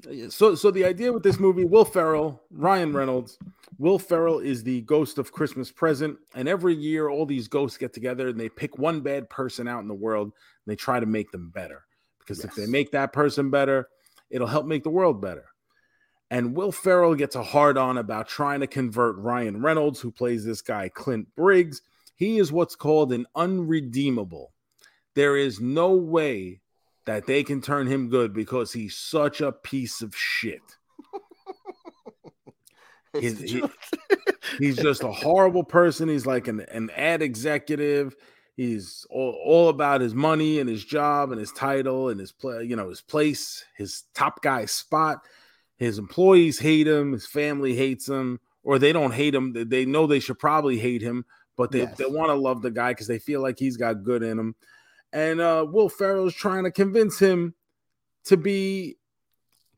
Uh, 0.09 0.29
so 0.29 0.55
so 0.55 0.71
the 0.71 0.85
idea 0.85 1.13
with 1.13 1.23
this 1.23 1.41
movie, 1.41 1.65
Will 1.65 1.85
Ferrell, 1.85 2.43
Ryan 2.51 2.93
Reynolds, 2.93 3.39
Will 3.79 3.99
Ferrell 3.99 4.39
is 4.39 4.63
the 4.63 4.83
ghost 4.83 5.19
of 5.19 5.33
Christmas 5.33 5.71
present, 5.71 6.19
and 6.35 6.49
every 6.49 6.75
year 6.75 7.09
all 7.09 7.27
these 7.27 7.49
ghosts 7.49 7.77
get 7.77 7.93
together 7.93 8.29
and 8.29 8.39
they 8.39 8.49
pick 8.49 8.79
one 8.79 9.01
bad 9.01 9.29
person 9.29 9.69
out 9.69 9.83
in 9.83 9.89
the 9.89 9.95
world 9.95 10.27
and 10.27 10.33
they 10.73 10.77
try 10.77 11.01
to 11.01 11.07
make 11.07 11.31
them 11.31 11.51
better. 11.51 11.85
Because 12.21 12.45
if 12.45 12.55
they 12.55 12.67
make 12.67 12.91
that 12.93 13.13
person 13.13 13.51
better, 13.51 13.89
it'll 14.31 14.47
help 14.47 14.67
make 14.67 14.83
the 14.83 14.91
world 14.91 15.21
better. 15.21 15.45
And 16.31 16.57
Will 16.57 16.73
Ferrell 16.73 17.15
gets 17.15 17.37
a 17.37 17.43
hard 17.43 17.79
on 17.79 17.99
about 17.99 18.27
trying 18.27 18.61
to 18.61 18.67
convert 18.67 19.17
Ryan 19.17 19.63
Reynolds, 19.63 20.01
who 20.01 20.11
plays 20.11 20.45
this 20.45 20.61
guy 20.61 20.89
Clint 20.89 21.29
Briggs. 21.37 21.83
He 22.17 22.39
is 22.39 22.51
what's 22.51 22.75
called 22.75 23.13
an 23.13 23.27
unredeemable. 23.37 24.53
There 25.15 25.37
is 25.37 25.61
no 25.61 25.93
way 25.93 26.63
that 27.07 27.27
they 27.27 27.43
can 27.43 27.63
turn 27.63 27.87
him 27.87 28.09
good 28.09 28.33
because 28.33 28.73
he's 28.73 28.97
such 28.97 29.41
a 29.41 29.53
piece 29.53 30.03
of 30.03 30.15
shit. 30.15 30.61
He's, 33.19 33.41
he, 33.41 33.63
he's 34.59 34.77
just 34.77 35.03
a 35.03 35.11
horrible 35.11 35.65
person. 35.65 36.07
He's 36.07 36.27
like 36.27 36.49
an, 36.49 36.61
an 36.61 36.91
ad 36.95 37.23
executive. 37.23 38.15
He's 38.59 39.07
all, 39.09 39.41
all 39.43 39.69
about 39.71 40.03
his 40.03 40.15
money 40.15 40.61
and 40.61 40.69
his 40.69 40.85
job 40.85 41.31
and 41.31 41.41
his 41.41 41.51
title 41.53 42.11
and 42.11 42.21
his 42.21 42.33
play, 42.33 42.65
you 42.65 42.77
know, 42.77 42.91
his 42.91 43.01
place, 43.01 43.65
his 43.75 44.03
top 44.15 44.43
guy 44.43 44.67
spot. 44.67 45.21
His 45.79 45.99
employees 45.99 46.59
hate 46.59 46.87
him, 46.87 47.13
his 47.13 47.27
family 47.27 47.75
hates 47.75 48.07
him, 48.07 48.39
or 48.63 48.79
they 48.79 48.93
don't 48.93 49.13
hate 49.13 49.35
him. 49.35 49.55
They 49.55 49.87
know 49.87 50.07
they 50.07 50.21
should 50.21 50.39
probably 50.39 50.79
hate 50.79 51.01
him, 51.01 51.25
but 51.57 51.71
they, 51.71 51.81
yes. 51.81 51.97
they 51.97 52.05
want 52.05 52.29
to 52.29 52.35
love 52.35 52.61
the 52.61 52.71
guy 52.71 52.91
because 52.91 53.07
they 53.07 53.19
feel 53.19 53.41
like 53.41 53.59
he's 53.59 53.79
got 53.79 54.03
good 54.05 54.23
in 54.23 54.39
him. 54.39 54.55
And 55.17 55.41
uh, 55.41 55.64
Will 55.67 55.89
Ferrell 55.89 56.27
is 56.27 56.35
trying 56.35 56.64
to 56.64 56.71
convince 56.71 57.19
him 57.19 57.55
to 58.25 58.37
be 58.37 58.99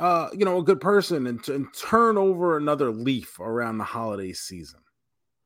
uh, 0.00 0.30
you 0.32 0.44
know, 0.44 0.58
a 0.58 0.64
good 0.64 0.80
person 0.80 1.28
and, 1.28 1.48
and 1.48 1.72
turn 1.74 2.18
over 2.18 2.56
another 2.56 2.90
leaf 2.90 3.38
around 3.38 3.78
the 3.78 3.84
holiday 3.84 4.32
season. 4.32 4.80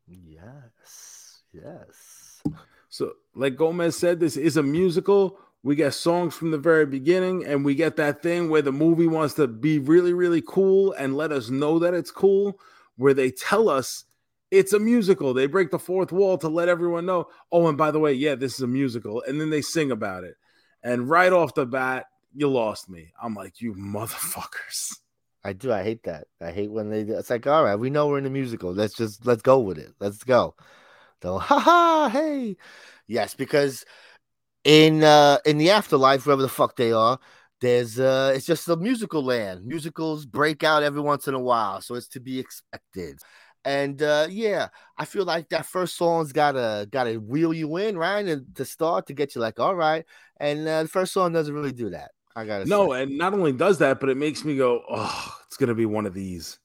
Yes. 0.06 1.42
Yes. 1.52 2.42
So, 2.88 3.12
like 3.34 3.56
Gomez 3.56 3.94
said, 3.94 4.18
this 4.18 4.38
is 4.38 4.56
a 4.56 4.62
musical. 4.62 5.38
We 5.62 5.76
get 5.76 5.92
songs 5.92 6.34
from 6.34 6.52
the 6.52 6.58
very 6.58 6.86
beginning, 6.86 7.44
and 7.44 7.62
we 7.62 7.74
get 7.74 7.96
that 7.96 8.22
thing 8.22 8.48
where 8.48 8.62
the 8.62 8.72
movie 8.72 9.06
wants 9.06 9.34
to 9.34 9.46
be 9.46 9.78
really, 9.78 10.14
really 10.14 10.42
cool 10.46 10.92
and 10.92 11.16
let 11.16 11.32
us 11.32 11.50
know 11.50 11.78
that 11.80 11.92
it's 11.92 12.10
cool, 12.10 12.58
where 12.96 13.14
they 13.14 13.30
tell 13.30 13.68
us 13.68 14.04
it's 14.52 14.74
a 14.74 14.78
musical. 14.78 15.32
They 15.32 15.46
break 15.46 15.70
the 15.70 15.78
fourth 15.78 16.12
wall 16.12 16.36
to 16.38 16.48
let 16.48 16.68
everyone 16.68 17.06
know, 17.06 17.28
oh, 17.50 17.66
and 17.68 17.78
by 17.78 17.90
the 17.90 17.98
way, 17.98 18.12
yeah, 18.12 18.34
this 18.34 18.54
is 18.54 18.60
a 18.60 18.66
musical. 18.66 19.22
And 19.26 19.40
then 19.40 19.48
they 19.48 19.62
sing 19.62 19.90
about 19.90 20.24
it. 20.24 20.34
And 20.82 21.08
right 21.08 21.32
off 21.32 21.54
the 21.54 21.64
bat, 21.64 22.06
you 22.34 22.48
lost 22.48 22.90
me. 22.90 23.12
I'm 23.20 23.34
like, 23.34 23.62
you 23.62 23.74
motherfuckers. 23.74 24.94
I 25.42 25.54
do. 25.54 25.72
I 25.72 25.82
hate 25.82 26.04
that. 26.04 26.26
I 26.40 26.52
hate 26.52 26.70
when 26.70 26.90
they. 26.90 27.00
It's 27.00 27.30
like, 27.30 27.46
all 27.46 27.64
right, 27.64 27.76
we 27.76 27.90
know 27.90 28.06
we're 28.06 28.18
in 28.18 28.26
a 28.26 28.30
musical. 28.30 28.72
Let's 28.72 28.94
just 28.94 29.26
let's 29.26 29.42
go 29.42 29.58
with 29.58 29.78
it. 29.78 29.92
Let's 29.98 30.22
go. 30.22 30.54
So, 31.22 31.38
ha 31.40 31.58
ha, 31.58 32.10
hey, 32.12 32.56
yes, 33.08 33.34
because 33.34 33.84
in 34.64 35.02
uh 35.02 35.38
in 35.46 35.58
the 35.58 35.70
afterlife, 35.70 36.26
wherever 36.26 36.42
the 36.42 36.48
fuck 36.48 36.76
they 36.76 36.92
are, 36.92 37.18
there's 37.60 37.98
uh 37.98 38.32
it's 38.36 38.46
just 38.46 38.68
a 38.68 38.76
musical 38.76 39.24
land. 39.24 39.64
Musicals 39.66 40.26
break 40.26 40.62
out 40.62 40.82
every 40.82 41.00
once 41.00 41.26
in 41.26 41.34
a 41.34 41.40
while, 41.40 41.80
so 41.80 41.94
it's 41.94 42.08
to 42.08 42.20
be 42.20 42.38
expected. 42.38 43.18
And 43.64 44.02
uh 44.02 44.26
yeah, 44.30 44.68
I 44.98 45.04
feel 45.04 45.24
like 45.24 45.48
that 45.50 45.66
first 45.66 45.96
song's 45.96 46.32
gotta 46.32 46.88
gotta 46.90 47.14
wheel 47.14 47.52
you 47.52 47.76
in, 47.76 47.96
right? 47.96 48.26
And 48.26 48.54
to 48.56 48.64
start 48.64 49.06
to 49.06 49.14
get 49.14 49.34
you 49.34 49.40
like, 49.40 49.60
all 49.60 49.74
right. 49.74 50.04
And 50.38 50.66
uh, 50.66 50.82
the 50.82 50.88
first 50.88 51.12
song 51.12 51.32
doesn't 51.32 51.54
really 51.54 51.72
do 51.72 51.90
that. 51.90 52.10
I 52.34 52.44
gotta 52.44 52.64
no, 52.64 52.92
say. 52.92 53.02
and 53.02 53.18
not 53.18 53.34
only 53.34 53.52
does 53.52 53.78
that, 53.78 54.00
but 54.00 54.08
it 54.08 54.16
makes 54.16 54.44
me 54.44 54.56
go, 54.56 54.82
oh, 54.90 55.36
it's 55.46 55.56
gonna 55.56 55.74
be 55.74 55.86
one 55.86 56.06
of 56.06 56.14
these. 56.14 56.58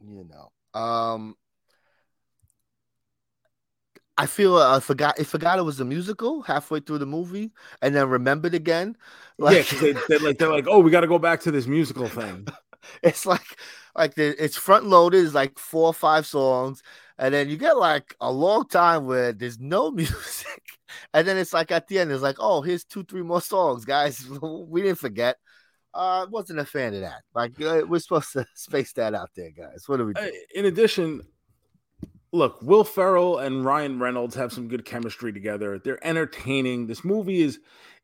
You 0.00 0.28
know, 0.30 0.80
um, 0.80 1.34
I 4.18 4.26
feel 4.26 4.56
uh, 4.56 4.76
I 4.76 4.80
forgot. 4.80 5.14
I 5.18 5.22
forgot 5.22 5.60
it 5.60 5.62
was 5.62 5.78
a 5.78 5.84
musical 5.84 6.42
halfway 6.42 6.80
through 6.80 6.98
the 6.98 7.06
movie, 7.06 7.52
and 7.80 7.94
then 7.94 8.08
remembered 8.08 8.52
again. 8.52 8.96
Like, 9.38 9.70
yeah, 9.70 9.80
they, 9.80 9.92
they're 10.08 10.18
like 10.18 10.38
they're 10.38 10.50
like, 10.50 10.66
oh, 10.68 10.80
we 10.80 10.90
got 10.90 11.02
to 11.02 11.06
go 11.06 11.20
back 11.20 11.40
to 11.42 11.52
this 11.52 11.68
musical 11.68 12.08
thing. 12.08 12.48
it's 13.02 13.24
like 13.24 13.56
like 13.98 14.14
the, 14.14 14.42
it's 14.42 14.56
front 14.56 14.86
loaded. 14.86 15.18
is 15.18 15.34
like 15.34 15.58
four 15.58 15.88
or 15.88 15.94
five 15.94 16.24
songs, 16.24 16.82
and 17.18 17.34
then 17.34 17.48
you 17.50 17.56
get 17.56 17.76
like 17.76 18.14
a 18.20 18.30
long 18.30 18.66
time 18.66 19.06
where 19.06 19.32
there's 19.32 19.58
no 19.58 19.90
music, 19.90 20.62
and 21.12 21.26
then 21.26 21.36
it's 21.36 21.52
like 21.52 21.70
at 21.72 21.88
the 21.88 21.98
end, 21.98 22.12
it's 22.12 22.22
like, 22.22 22.36
oh, 22.38 22.62
here's 22.62 22.84
two, 22.84 23.02
three 23.02 23.22
more 23.22 23.42
songs, 23.42 23.84
guys. 23.84 24.24
we 24.42 24.82
didn't 24.82 24.98
forget. 24.98 25.36
I 25.92 26.20
uh, 26.20 26.26
wasn't 26.26 26.60
a 26.60 26.64
fan 26.64 26.94
of 26.94 27.00
that. 27.00 27.22
Like 27.34 27.58
we're 27.58 27.98
supposed 27.98 28.32
to 28.34 28.46
space 28.54 28.92
that 28.92 29.14
out 29.14 29.30
there, 29.34 29.50
guys. 29.50 29.84
What 29.88 29.96
do 29.96 30.06
we? 30.06 30.14
In 30.54 30.66
addition, 30.66 31.22
look, 32.32 32.62
Will 32.62 32.84
Ferrell 32.84 33.38
and 33.38 33.64
Ryan 33.64 33.98
Reynolds 33.98 34.36
have 34.36 34.52
some 34.52 34.68
good 34.68 34.84
chemistry 34.84 35.32
together. 35.32 35.80
They're 35.80 36.04
entertaining. 36.06 36.86
This 36.86 37.04
movie 37.04 37.40
is 37.40 37.58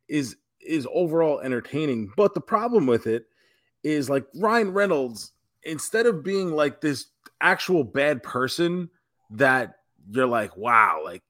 is 0.08 0.36
is 0.60 0.88
overall 0.92 1.38
entertaining, 1.40 2.10
but 2.16 2.34
the 2.34 2.40
problem 2.40 2.86
with 2.86 3.06
it 3.06 3.26
is 3.84 4.10
like 4.10 4.26
Ryan 4.34 4.72
Reynolds 4.72 5.32
instead 5.64 6.06
of 6.06 6.22
being 6.22 6.50
like 6.50 6.80
this 6.80 7.06
actual 7.40 7.84
bad 7.84 8.22
person 8.22 8.90
that 9.30 9.76
you're 10.10 10.26
like, 10.26 10.56
wow, 10.56 11.00
like 11.04 11.22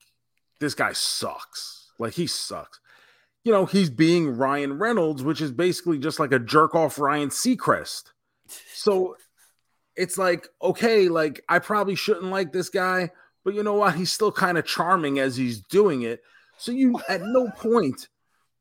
this 0.60 0.74
guy 0.74 0.92
sucks. 0.92 1.92
Like 1.98 2.14
he 2.14 2.26
sucks. 2.26 2.80
You 3.44 3.52
know, 3.52 3.66
he's 3.66 3.90
being 3.90 4.36
Ryan 4.36 4.78
Reynolds, 4.78 5.22
which 5.22 5.40
is 5.40 5.52
basically 5.52 5.98
just 5.98 6.18
like 6.18 6.32
a 6.32 6.38
jerk 6.38 6.74
off 6.74 6.98
Ryan 6.98 7.28
Seacrest. 7.28 8.04
So 8.72 9.16
it's 9.96 10.18
like, 10.18 10.48
okay, 10.62 11.08
like 11.08 11.44
I 11.48 11.58
probably 11.58 11.94
shouldn't 11.94 12.24
like 12.24 12.52
this 12.52 12.68
guy, 12.68 13.10
but 13.44 13.54
you 13.54 13.62
know 13.62 13.74
what? 13.74 13.94
He's 13.94 14.12
still 14.12 14.32
kind 14.32 14.58
of 14.58 14.64
charming 14.64 15.18
as 15.18 15.36
he's 15.36 15.60
doing 15.60 16.02
it. 16.02 16.22
So 16.56 16.72
you 16.72 17.00
at 17.08 17.22
no 17.22 17.50
point 17.50 18.08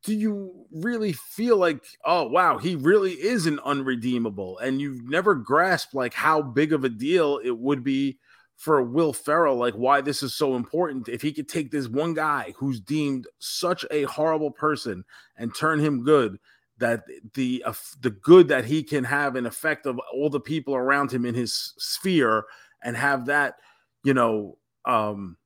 do 0.04 0.14
you 0.14 0.66
really 0.72 1.14
feel 1.14 1.58
like, 1.58 1.84
oh 2.06 2.28
wow, 2.28 2.58
he 2.58 2.76
really 2.76 3.14
is 3.14 3.46
an 3.46 3.60
unredeemable, 3.60 4.60
and 4.60 4.82
you've 4.82 5.10
never 5.10 5.36
grasped 5.36 5.94
like 5.94 6.14
how 6.14 6.42
big 6.42 6.74
of 6.74 6.84
a 6.84 6.90
deal 6.90 7.40
it 7.44 7.58
would 7.58 7.84
be 7.84 8.20
for 8.56 8.84
Will 8.84 9.14
Ferrell, 9.14 9.56
like 9.56 9.74
why 9.74 10.02
this 10.02 10.22
is 10.22 10.34
so 10.34 10.56
important. 10.56 11.10
If 11.10 11.22
he 11.22 11.34
could 11.34 11.50
take 11.50 11.72
this 11.72 11.88
one 11.88 12.14
guy 12.14 12.54
who's 12.58 12.80
deemed 12.80 13.28
such 13.40 13.86
a 13.92 14.04
horrible 14.04 14.52
person 14.52 15.04
and 15.38 15.56
turn 15.56 15.80
him 15.80 16.04
good, 16.04 16.38
that 16.78 17.04
the 17.34 17.64
uh, 17.66 17.74
the 18.02 18.12
good 18.12 18.50
that 18.50 18.66
he 18.66 18.84
can 18.84 19.04
have 19.04 19.36
an 19.36 19.46
effect 19.46 19.86
of 19.86 20.00
all 20.14 20.30
the 20.30 20.40
people 20.40 20.76
around 20.76 21.12
him 21.12 21.26
in 21.26 21.34
his 21.34 21.74
sphere, 21.78 22.46
and 22.84 22.98
have 22.98 23.26
that, 23.26 23.56
you 24.04 24.14
know, 24.14 24.58
um, 24.86 25.38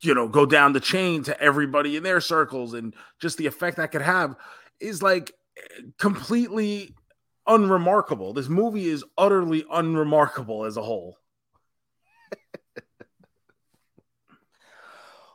you 0.00 0.14
know, 0.14 0.28
go 0.28 0.46
down 0.46 0.72
the 0.72 0.80
chain 0.80 1.22
to 1.24 1.40
everybody 1.40 1.96
in 1.96 2.02
their 2.02 2.20
circles 2.20 2.74
and 2.74 2.94
just 3.20 3.38
the 3.38 3.46
effect 3.46 3.76
that 3.76 3.92
could 3.92 4.02
have 4.02 4.36
is 4.80 5.02
like 5.02 5.32
completely 5.98 6.94
unremarkable. 7.46 8.32
This 8.32 8.48
movie 8.48 8.86
is 8.86 9.04
utterly 9.16 9.64
unremarkable 9.70 10.64
as 10.64 10.76
a 10.76 10.82
whole. 10.82 11.16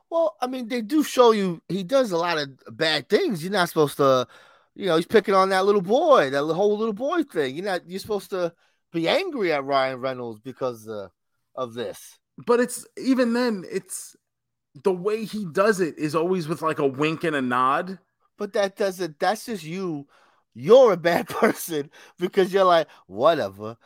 well, 0.10 0.36
I 0.42 0.48
mean, 0.48 0.68
they 0.68 0.82
do 0.82 1.04
show 1.04 1.32
you 1.32 1.62
he 1.70 1.84
does 1.84 2.12
a 2.12 2.18
lot 2.18 2.38
of 2.38 2.50
bad 2.78 3.08
things. 3.10 3.44
You're 3.44 3.54
not 3.54 3.70
supposed 3.70 3.98
to, 3.98 4.28
you 4.76 4.86
know, 4.88 4.98
he's 4.98 5.06
picking 5.06 5.36
on 5.36 5.50
that 5.50 5.66
little 5.66 5.82
boy, 5.82 6.30
that 6.30 6.44
whole 6.44 6.78
little 6.78 6.94
boy 6.94 7.24
thing. 7.24 7.56
You're 7.56 7.66
not, 7.66 7.88
you're 7.88 8.00
supposed 8.00 8.30
to 8.32 8.54
be 8.92 9.08
angry 9.08 9.54
at 9.54 9.64
Ryan 9.64 10.00
Reynolds 10.00 10.40
because 10.40 10.88
uh, 10.88 11.08
of 11.56 11.74
this. 11.74 12.18
But 12.46 12.60
it's 12.60 12.86
even 12.98 13.34
then, 13.34 13.64
it's 13.70 14.16
the 14.76 14.94
way 14.94 15.26
he 15.26 15.46
does 15.46 15.80
it 15.80 15.98
is 15.98 16.16
always 16.16 16.48
with 16.48 16.62
like 16.62 16.80
a 16.80 16.88
wink 16.88 17.24
and 17.24 17.36
a 17.36 17.42
nod. 17.42 18.00
But 18.38 18.54
that 18.54 18.76
doesn't, 18.76 19.20
that's 19.20 19.46
just 19.46 19.64
you. 19.64 20.08
You're 20.54 20.94
a 20.94 20.98
bad 20.98 21.28
person 21.30 21.90
because 22.20 22.54
you're 22.54 22.64
like, 22.64 22.88
whatever. 23.08 23.78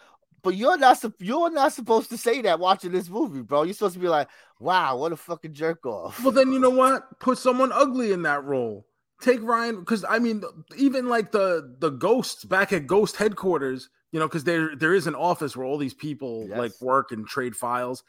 But 0.44 0.56
you're 0.56 0.78
not 0.78 1.04
you're 1.18 1.50
not 1.50 1.74
supposed 1.74 2.10
to 2.12 2.18
say 2.18 2.42
that 2.44 2.60
watching 2.60 2.92
this 2.92 3.10
movie, 3.10 3.42
bro. 3.42 3.64
You're 3.64 3.74
supposed 3.74 3.96
to 3.96 4.00
be 4.00 4.08
like, 4.08 4.28
wow, 4.60 4.96
what 4.98 5.12
a 5.12 5.18
fucking 5.18 5.54
jerk 5.54 5.86
off. 5.88 6.22
Well, 6.24 6.32
then 6.32 6.52
you 6.52 6.60
know 6.60 6.70
what? 6.70 7.20
Put 7.20 7.40
someone 7.40 7.72
ugly 7.72 8.12
in 8.12 8.22
that 8.24 8.44
role. 8.44 8.86
Take 9.22 9.42
Ryan, 9.42 9.80
because 9.80 10.06
I 10.08 10.20
mean, 10.20 10.44
even 10.78 11.08
like 11.08 11.32
the 11.32 11.76
the 11.80 11.90
ghosts 11.90 12.46
back 12.46 12.74
at 12.74 12.86
Ghost 12.86 13.16
headquarters, 13.16 13.90
you 14.12 14.20
know, 14.20 14.28
because 14.28 14.44
there 14.44 14.76
there 14.76 14.94
is 14.94 15.08
an 15.08 15.16
office 15.16 15.58
where 15.58 15.66
all 15.66 15.80
these 15.80 15.96
people 15.96 16.46
yes. 16.48 16.58
like 16.60 16.72
work 16.80 17.12
and 17.12 17.26
trade 17.26 17.56
files 17.56 18.04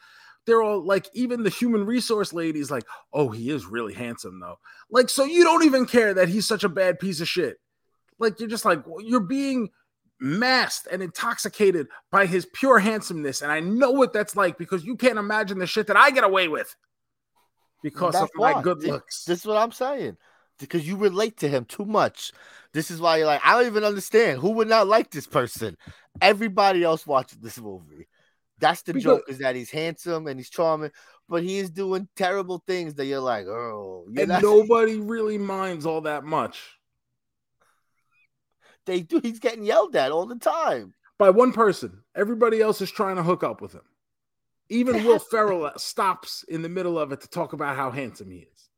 they're 0.47 0.63
all 0.63 0.81
like 0.81 1.07
even 1.13 1.43
the 1.43 1.49
human 1.51 1.85
resource 1.85 2.33
lady 2.33 2.59
is 2.59 2.71
like 2.71 2.85
oh 3.13 3.29
he 3.29 3.51
is 3.51 3.67
really 3.67 3.93
handsome 3.93 4.39
though. 4.39 4.57
Like 4.89 5.09
so 5.09 5.23
you 5.25 5.43
don't 5.43 5.65
even 5.65 5.85
care 5.85 6.15
that 6.15 6.29
he's 6.29 6.47
such 6.47 6.63
a 6.63 6.69
bad 6.69 6.99
piece 6.99 7.21
of 7.21 7.27
shit. 7.27 7.57
Like 8.17 8.39
you're 8.39 8.49
just 8.49 8.65
like 8.65 8.83
you're 8.99 9.19
being 9.19 9.69
masked 10.19 10.87
and 10.91 11.03
intoxicated 11.03 11.87
by 12.11 12.25
his 12.25 12.47
pure 12.51 12.79
handsomeness 12.79 13.43
and 13.43 13.51
i 13.51 13.59
know 13.59 13.91
what 13.91 14.13
that's 14.13 14.35
like 14.35 14.57
because 14.57 14.83
you 14.83 14.95
can't 14.95 15.19
imagine 15.19 15.59
the 15.59 15.67
shit 15.67 15.85
that 15.85 15.95
i 15.95 16.09
get 16.09 16.23
away 16.23 16.47
with 16.47 16.75
because 17.83 18.13
that's 18.13 18.23
of 18.23 18.31
my 18.33 18.53
why. 18.53 18.61
good 18.63 18.81
looks. 18.81 19.25
this 19.25 19.41
is 19.41 19.45
what 19.45 19.57
i'm 19.57 19.71
saying 19.71 20.17
because 20.59 20.87
you 20.87 20.95
relate 20.95 21.37
to 21.37 21.47
him 21.47 21.65
too 21.65 21.85
much. 21.85 22.31
This 22.73 22.91
is 22.91 22.99
why 22.99 23.17
you're 23.17 23.27
like 23.27 23.41
i 23.43 23.53
don't 23.55 23.67
even 23.67 23.83
understand 23.83 24.39
who 24.39 24.51
would 24.51 24.67
not 24.67 24.87
like 24.87 25.11
this 25.11 25.27
person. 25.27 25.77
Everybody 26.21 26.83
else 26.83 27.05
watching 27.05 27.39
this 27.41 27.59
movie 27.59 28.07
that's 28.59 28.81
the 28.81 28.93
because, 28.93 29.03
joke 29.17 29.23
is 29.27 29.37
that 29.39 29.55
he's 29.55 29.69
handsome 29.69 30.27
and 30.27 30.39
he's 30.39 30.49
charming, 30.49 30.91
but 31.29 31.43
he 31.43 31.57
is 31.57 31.69
doing 31.69 32.07
terrible 32.15 32.63
things 32.65 32.95
that 32.95 33.05
you're 33.05 33.19
like, 33.19 33.45
oh, 33.45 34.05
you're 34.09 34.23
and 34.23 34.29
not- 34.29 34.41
nobody 34.43 34.97
really 34.97 35.37
minds 35.37 35.85
all 35.85 36.01
that 36.01 36.23
much. 36.23 36.61
They 38.85 39.01
do. 39.01 39.19
He's 39.21 39.39
getting 39.39 39.65
yelled 39.65 39.95
at 39.95 40.11
all 40.11 40.25
the 40.25 40.37
time 40.39 40.93
by 41.19 41.29
one 41.29 41.51
person. 41.51 42.03
Everybody 42.15 42.61
else 42.61 42.81
is 42.81 42.89
trying 42.89 43.17
to 43.17 43.23
hook 43.23 43.43
up 43.43 43.61
with 43.61 43.73
him. 43.73 43.81
Even 44.69 45.03
Will 45.03 45.19
Ferrell 45.19 45.65
uh, 45.65 45.77
stops 45.77 46.43
in 46.47 46.61
the 46.61 46.69
middle 46.69 46.97
of 46.97 47.11
it 47.11 47.21
to 47.21 47.29
talk 47.29 47.53
about 47.53 47.75
how 47.75 47.91
handsome 47.91 48.31
he 48.31 48.39
is. 48.39 48.69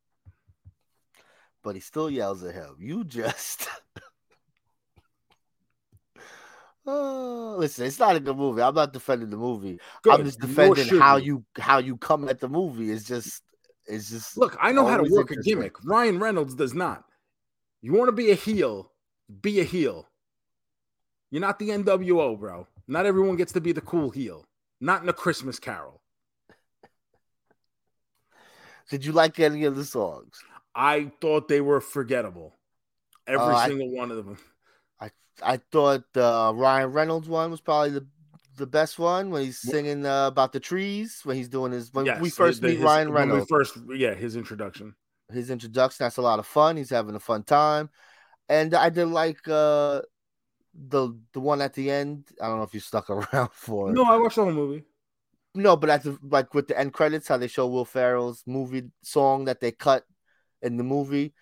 But 1.63 1.75
he 1.75 1.81
still 1.81 2.09
yells 2.09 2.43
at 2.43 2.55
him. 2.55 2.75
You 2.79 3.03
just. 3.03 3.67
oh, 6.91 7.55
listen, 7.57 7.85
it's 7.85 7.99
not 7.99 8.15
a 8.15 8.19
good 8.19 8.37
movie. 8.37 8.61
I'm 8.61 8.75
not 8.75 8.93
defending 8.93 9.29
the 9.29 9.37
movie. 9.37 9.79
Good, 10.03 10.13
I'm 10.13 10.25
just 10.25 10.39
defending 10.39 10.87
how 10.99 11.17
you. 11.17 11.43
how 11.57 11.77
you 11.79 11.97
come 11.97 12.27
at 12.29 12.39
the 12.39 12.49
movie. 12.49 12.91
It's 12.91 13.05
just 13.05 13.43
it's 13.85 14.09
just 14.09 14.37
Look, 14.37 14.57
I 14.59 14.71
know 14.71 14.85
how 14.85 14.97
to 14.97 15.09
work 15.11 15.31
a 15.31 15.35
gimmick. 15.41 15.75
Ryan 15.83 16.19
Reynolds 16.19 16.55
does 16.55 16.73
not. 16.73 17.03
You 17.81 17.93
want 17.93 18.07
to 18.09 18.11
be 18.13 18.31
a 18.31 18.35
heel, 18.35 18.91
be 19.41 19.59
a 19.61 19.63
heel. 19.63 20.07
You're 21.31 21.41
not 21.41 21.59
the 21.59 21.69
NWO, 21.69 22.37
bro. 22.39 22.67
Not 22.87 23.05
everyone 23.05 23.35
gets 23.35 23.51
to 23.53 23.61
be 23.61 23.71
the 23.71 23.81
cool 23.81 24.09
heel. 24.09 24.45
Not 24.81 25.03
in 25.03 25.09
a 25.09 25.13
Christmas 25.13 25.59
Carol. 25.59 26.01
Did 28.89 29.05
you 29.05 29.11
like 29.11 29.39
any 29.39 29.65
of 29.65 29.75
the 29.75 29.85
songs? 29.85 30.41
I 30.73 31.11
thought 31.21 31.47
they 31.47 31.61
were 31.61 31.81
forgettable. 31.81 32.55
Every 33.27 33.45
Uh, 33.45 33.55
I- 33.57 33.67
single 33.67 33.91
one 33.91 34.09
of 34.11 34.17
them. 34.17 34.37
I 35.43 35.57
thought 35.57 36.03
the 36.13 36.51
Ryan 36.55 36.91
Reynolds 36.91 37.27
one 37.29 37.51
was 37.51 37.61
probably 37.61 37.91
the 37.91 38.07
the 38.57 38.67
best 38.67 38.99
one 38.99 39.29
when 39.29 39.43
he's 39.43 39.57
singing 39.59 40.05
uh, 40.05 40.27
about 40.27 40.51
the 40.51 40.59
trees 40.59 41.21
when 41.23 41.37
he's 41.37 41.47
doing 41.47 41.71
his 41.71 41.93
when 41.93 42.05
we 42.19 42.29
first 42.29 42.61
the- 42.61 42.67
meet 42.67 42.75
his- 42.77 42.83
Ryan 42.83 43.11
Reynolds. 43.11 43.47
first, 43.49 43.77
yeah, 43.95 44.13
his 44.13 44.35
introduction. 44.35 44.95
His 45.31 45.49
introduction 45.49 46.03
that's 46.03 46.17
a 46.17 46.21
lot 46.21 46.39
of 46.39 46.45
fun. 46.45 46.75
He's 46.75 46.89
having 46.89 47.15
a 47.15 47.19
fun 47.19 47.43
time, 47.43 47.89
and 48.49 48.73
I 48.73 48.89
did 48.89 49.05
like 49.05 49.39
uh 49.47 50.01
the 50.73 51.17
the 51.33 51.39
one 51.39 51.61
at 51.61 51.73
the 51.73 51.89
end. 51.89 52.27
I 52.41 52.47
don't 52.47 52.57
know 52.57 52.63
if 52.63 52.73
you 52.73 52.79
stuck 52.79 53.09
around 53.15 53.51
for 53.53 53.89
it. 53.89 53.93
No, 53.93 54.03
I 54.03 54.17
watched 54.17 54.35
the 54.35 54.43
whole 54.43 54.51
movie. 54.51 54.83
No, 55.55 55.75
but 55.75 55.89
at 55.89 56.03
the 56.03 56.17
like 56.21 56.53
with 56.53 56.67
the 56.67 56.77
end 56.77 56.93
credits, 56.93 57.27
how 57.27 57.37
they 57.37 57.47
show 57.47 57.67
Will 57.67 57.85
Ferrell's 57.85 58.43
movie 58.45 58.89
song 59.03 59.45
that 59.45 59.59
they 59.61 59.71
cut 59.71 60.03
in 60.61 60.77
the 60.77 60.83
movie. 60.83 61.33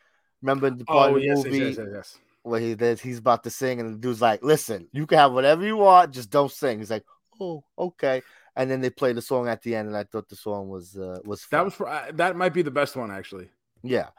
Remember 0.41 0.70
the 0.70 0.86
part 0.86 1.12
Oh, 1.12 1.16
of 1.16 1.22
the 1.22 1.28
yes, 1.28 1.38
movie 1.45 1.58
yes, 1.60 1.78
yes, 1.78 1.88
yes. 1.91 2.18
Where 2.48 2.60
he 2.60 2.74
that 2.76 3.00
he's 3.00 3.20
about 3.20 3.43
to 3.43 3.50
sing, 3.50 3.80
and 3.80 3.93
the 3.93 3.98
dude's 4.00 4.22
like, 4.22 4.43
"Listen, 4.43 4.88
you 4.91 5.06
can 5.06 5.18
have 5.20 5.34
whatever 5.34 5.66
you 5.66 5.78
want, 5.78 6.14
just 6.14 6.30
don't 6.30 6.52
sing." 6.52 6.80
He's 6.80 6.91
like, 6.91 7.06
"Oh, 7.39 7.64
okay." 7.78 8.22
And 8.56 8.72
then 8.72 8.82
they 8.82 8.89
play 8.89 9.14
the 9.14 9.22
song 9.22 9.48
at 9.48 9.62
the 9.62 9.76
end, 9.76 9.88
and 9.88 9.98
I 9.98 10.04
thought 10.04 10.30
the 10.30 10.36
song 10.36 10.70
was 10.70 10.98
uh, 10.98 11.20
was 11.26 11.45
That 11.52 11.64
was 11.66 11.76
pro- 11.76 11.91
uh, 11.91 12.12
that 12.14 12.36
might 12.36 12.54
be 12.54 12.62
the 12.64 12.72
best 12.72 12.95
one 12.95 13.12
actually. 13.12 13.50
yeah. 13.84 14.10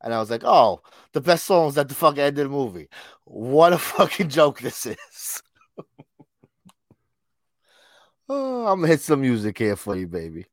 And 0.00 0.14
I 0.14 0.20
was 0.20 0.30
like, 0.30 0.44
"Oh, 0.44 0.82
the 1.12 1.20
best 1.20 1.44
songs 1.44 1.76
at 1.76 1.88
the 1.88 1.94
fucking 1.94 2.20
end 2.20 2.38
of 2.38 2.44
the 2.44 2.50
movie." 2.50 2.88
What 3.24 3.72
a 3.72 3.78
fucking 3.78 4.28
joke 4.28 4.60
this 4.60 4.86
is. 4.86 5.42
oh, 8.28 8.66
I'm 8.66 8.80
gonna 8.80 8.88
hit 8.92 9.00
some 9.00 9.20
music 9.22 9.58
here 9.58 9.76
for 9.76 9.96
you, 9.96 10.06
baby. 10.06 10.46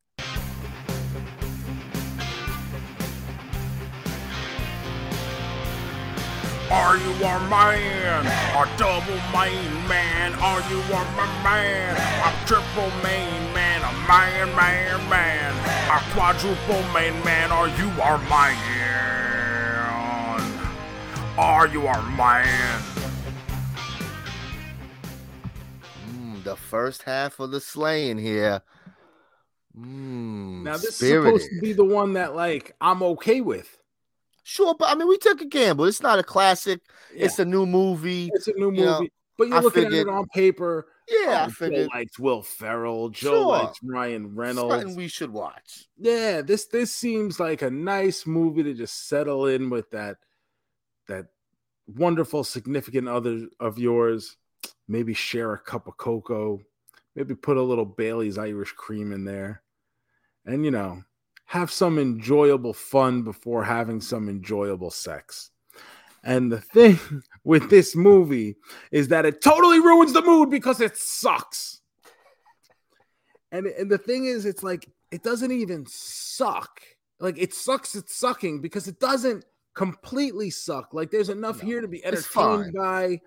Are 6.75 6.97
you 6.97 7.11
a 7.23 7.39
man? 7.49 8.25
A 8.25 8.77
double 8.77 9.15
main 9.31 9.87
man? 9.87 10.33
Are 10.35 10.59
you 10.69 10.79
a 10.81 11.03
ma- 11.15 11.43
man? 11.43 11.95
A 11.95 12.45
triple 12.45 12.91
main 13.01 13.53
man? 13.53 13.81
A 13.81 13.93
man, 14.07 14.53
man, 14.55 15.09
man? 15.09 15.53
A 15.89 15.99
quadruple 16.13 16.83
main 16.93 17.13
man? 17.23 17.51
Are 17.51 17.69
you 17.69 17.87
our 18.01 18.17
man? 18.29 18.57
Are 21.37 21.67
you 21.67 21.87
our 21.87 22.01
man? 22.17 22.81
Mm, 26.09 26.43
the 26.43 26.55
first 26.57 27.03
half 27.03 27.39
of 27.39 27.51
the 27.51 27.61
slaying 27.61 28.17
here. 28.17 28.61
Mm, 29.77 30.63
Now 30.63 30.73
this 30.77 30.95
spirited. 30.97 31.35
is 31.35 31.43
supposed 31.43 31.55
to 31.55 31.61
be 31.61 31.73
the 31.73 31.85
one 31.85 32.13
that 32.13 32.35
like 32.35 32.75
I'm 32.81 33.01
okay 33.03 33.39
with. 33.41 33.77
Sure, 34.47 34.75
but 34.77 34.89
I 34.89 34.93
mean, 34.95 35.07
we 35.07 35.17
took 35.17 35.41
a 35.41 35.45
gamble. 35.45 35.85
It's 35.85 36.03
not 36.03 36.19
a 36.19 36.23
classic. 36.23 36.79
Yeah. 37.11 37.25
It's 37.25 37.39
a 37.39 37.45
new 37.45 37.65
movie. 37.65 38.29
It's 38.31 38.47
a 38.47 38.53
new 38.53 38.69
movie, 38.69 38.83
know, 38.83 39.07
but 39.39 39.47
you're 39.47 39.57
I 39.57 39.59
looking 39.61 39.85
figured- 39.85 40.07
at 40.07 40.13
it 40.13 40.13
on 40.13 40.27
paper. 40.27 40.85
Yeah, 41.07 41.17
oh, 41.27 41.31
I 41.31 41.45
oh, 41.45 41.49
figured 41.49 41.87
Joe 41.91 41.97
likes 41.97 42.19
Will 42.19 42.41
Ferrell. 42.43 43.09
Joe 43.09 43.29
Sure. 43.31 43.45
likes 43.47 43.79
Ryan 43.83 44.35
Reynolds. 44.35 44.71
something 44.75 44.95
we 44.95 45.07
should 45.07 45.31
watch. 45.31 45.87
yeah, 45.97 46.41
this 46.41 46.65
this 46.67 46.93
seems 46.93 47.39
like 47.39 47.63
a 47.63 47.71
nice 47.71 48.27
movie 48.27 48.61
to 48.61 48.75
just 48.75 49.07
settle 49.07 49.47
in 49.47 49.71
with 49.71 49.89
that 49.91 50.17
that 51.07 51.25
wonderful 51.87 52.43
significant 52.43 53.07
other 53.07 53.47
of 53.59 53.79
yours. 53.79 54.37
Maybe 54.87 55.15
share 55.15 55.53
a 55.53 55.59
cup 55.59 55.87
of 55.87 55.97
cocoa. 55.97 56.61
Maybe 57.15 57.33
put 57.33 57.57
a 57.57 57.61
little 57.63 57.85
Bailey's 57.85 58.37
Irish 58.37 58.73
cream 58.73 59.11
in 59.11 59.25
there, 59.25 59.63
and 60.45 60.63
you 60.63 60.69
know, 60.69 61.03
have 61.45 61.71
some 61.71 61.99
enjoyable 61.99 62.73
fun 62.73 63.21
before 63.23 63.63
having 63.63 64.01
some 64.01 64.29
enjoyable 64.29 64.91
sex. 64.91 65.51
And 66.23 66.51
the 66.51 66.59
thing 66.59 66.99
with 67.43 67.69
this 67.69 67.95
movie 67.95 68.55
is 68.91 69.07
that 69.09 69.25
it 69.25 69.41
totally 69.41 69.79
ruins 69.79 70.13
the 70.13 70.21
mood 70.23 70.49
because 70.49 70.81
it 70.81 70.97
sucks. 70.97 71.81
And 73.51 73.67
and 73.67 73.89
the 73.89 73.97
thing 73.99 74.25
is, 74.25 74.45
it's 74.45 74.63
like 74.63 74.89
it 75.11 75.23
doesn't 75.23 75.51
even 75.51 75.85
suck. 75.87 76.81
Like 77.19 77.37
it 77.37 77.53
sucks. 77.53 77.95
It's 77.95 78.15
sucking 78.15 78.59
because 78.61 78.87
it 78.87 78.99
doesn't 78.99 79.45
completely 79.75 80.49
suck. 80.49 80.93
Like 80.93 81.11
there's 81.11 81.29
enough 81.29 81.61
No, 81.61 81.69
here 81.69 81.81
to 81.81 81.87
be 81.87 82.03
entertained 82.03 82.73
by, 82.73 83.21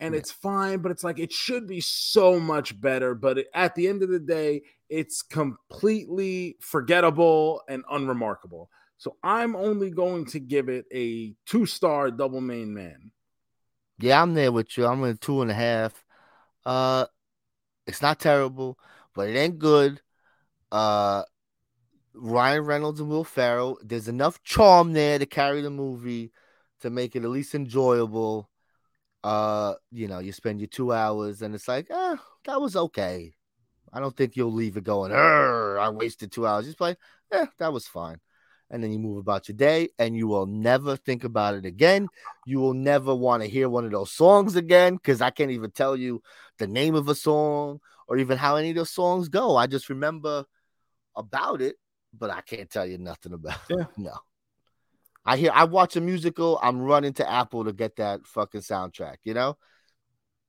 and 0.00 0.14
Yeah. 0.14 0.18
it's 0.18 0.30
fine. 0.30 0.78
But 0.80 0.92
it's 0.92 1.02
like 1.02 1.18
it 1.18 1.32
should 1.32 1.66
be 1.66 1.80
so 1.80 2.38
much 2.38 2.78
better. 2.80 3.14
But 3.14 3.38
it- 3.38 3.48
at 3.54 3.74
the 3.74 3.88
end 3.88 4.02
of 4.02 4.10
the 4.10 4.20
day, 4.20 4.62
it's 4.88 5.22
completely 5.22 6.56
forgettable 6.60 7.62
and 7.68 7.84
unremarkable. 7.90 8.70
So 8.96 9.16
I'm 9.22 9.56
only 9.56 9.90
going 9.90 10.26
to 10.26 10.40
give 10.40 10.68
it 10.68 10.86
a 10.92 11.34
two 11.46 11.66
star 11.66 12.10
double 12.10 12.40
main 12.40 12.72
man. 12.72 13.10
Yeah, 13.98 14.22
I'm 14.22 14.34
there 14.34 14.52
with 14.52 14.76
you. 14.76 14.86
I'm 14.86 15.02
in 15.04 15.16
two 15.18 15.42
and 15.42 15.50
a 15.50 15.54
half. 15.54 16.04
Uh, 16.64 17.06
it's 17.86 18.02
not 18.02 18.18
terrible, 18.18 18.78
but 19.14 19.28
it 19.28 19.36
ain't 19.36 19.58
good. 19.58 20.00
Uh, 20.72 21.22
Ryan 22.14 22.64
Reynolds 22.64 23.00
and 23.00 23.08
Will 23.08 23.24
Ferrell. 23.24 23.78
There's 23.82 24.08
enough 24.08 24.42
charm 24.42 24.92
there 24.92 25.18
to 25.18 25.26
carry 25.26 25.60
the 25.60 25.70
movie 25.70 26.32
to 26.80 26.90
make 26.90 27.16
it 27.16 27.24
at 27.24 27.30
least 27.30 27.54
enjoyable. 27.54 28.48
Uh, 29.22 29.74
you 29.90 30.08
know, 30.08 30.18
you 30.18 30.32
spend 30.32 30.60
your 30.60 30.68
two 30.68 30.92
hours 30.92 31.42
and 31.42 31.54
it's 31.54 31.68
like, 31.68 31.88
ah, 31.90 32.22
that 32.44 32.60
was 32.60 32.76
okay. 32.76 33.34
I 33.94 34.00
don't 34.00 34.16
think 34.16 34.36
you'll 34.36 34.52
leave 34.52 34.76
it 34.76 34.84
going, 34.84 35.12
"Arr, 35.12 35.78
I 35.78 35.88
wasted 35.88 36.32
two 36.32 36.46
hours. 36.46 36.66
Just 36.66 36.78
play, 36.78 36.96
yeah, 37.32 37.46
that 37.58 37.72
was 37.72 37.86
fine. 37.86 38.20
And 38.70 38.82
then 38.82 38.90
you 38.90 38.98
move 38.98 39.18
about 39.18 39.48
your 39.48 39.56
day 39.56 39.90
and 39.98 40.16
you 40.16 40.26
will 40.26 40.46
never 40.46 40.96
think 40.96 41.22
about 41.22 41.54
it 41.54 41.64
again. 41.64 42.08
You 42.44 42.58
will 42.58 42.74
never 42.74 43.14
want 43.14 43.42
to 43.42 43.48
hear 43.48 43.68
one 43.68 43.84
of 43.84 43.92
those 43.92 44.10
songs 44.10 44.56
again 44.56 44.96
because 44.96 45.20
I 45.20 45.30
can't 45.30 45.52
even 45.52 45.70
tell 45.70 45.96
you 45.96 46.22
the 46.58 46.66
name 46.66 46.96
of 46.96 47.08
a 47.08 47.14
song 47.14 47.78
or 48.08 48.16
even 48.18 48.36
how 48.36 48.56
any 48.56 48.70
of 48.70 48.76
those 48.76 48.90
songs 48.90 49.28
go. 49.28 49.56
I 49.56 49.68
just 49.68 49.88
remember 49.90 50.44
about 51.14 51.62
it, 51.62 51.76
but 52.12 52.30
I 52.30 52.40
can't 52.40 52.68
tell 52.68 52.86
you 52.86 52.98
nothing 52.98 53.32
about 53.32 53.58
it. 53.68 53.76
Yeah. 53.78 53.86
No. 53.96 54.18
I 55.24 55.36
hear 55.36 55.52
I 55.54 55.64
watch 55.64 55.96
a 55.96 56.00
musical, 56.00 56.58
I'm 56.62 56.82
running 56.82 57.14
to 57.14 57.30
Apple 57.30 57.64
to 57.64 57.72
get 57.72 57.96
that 57.96 58.26
fucking 58.26 58.60
soundtrack, 58.60 59.18
you 59.24 59.34
know? 59.34 59.56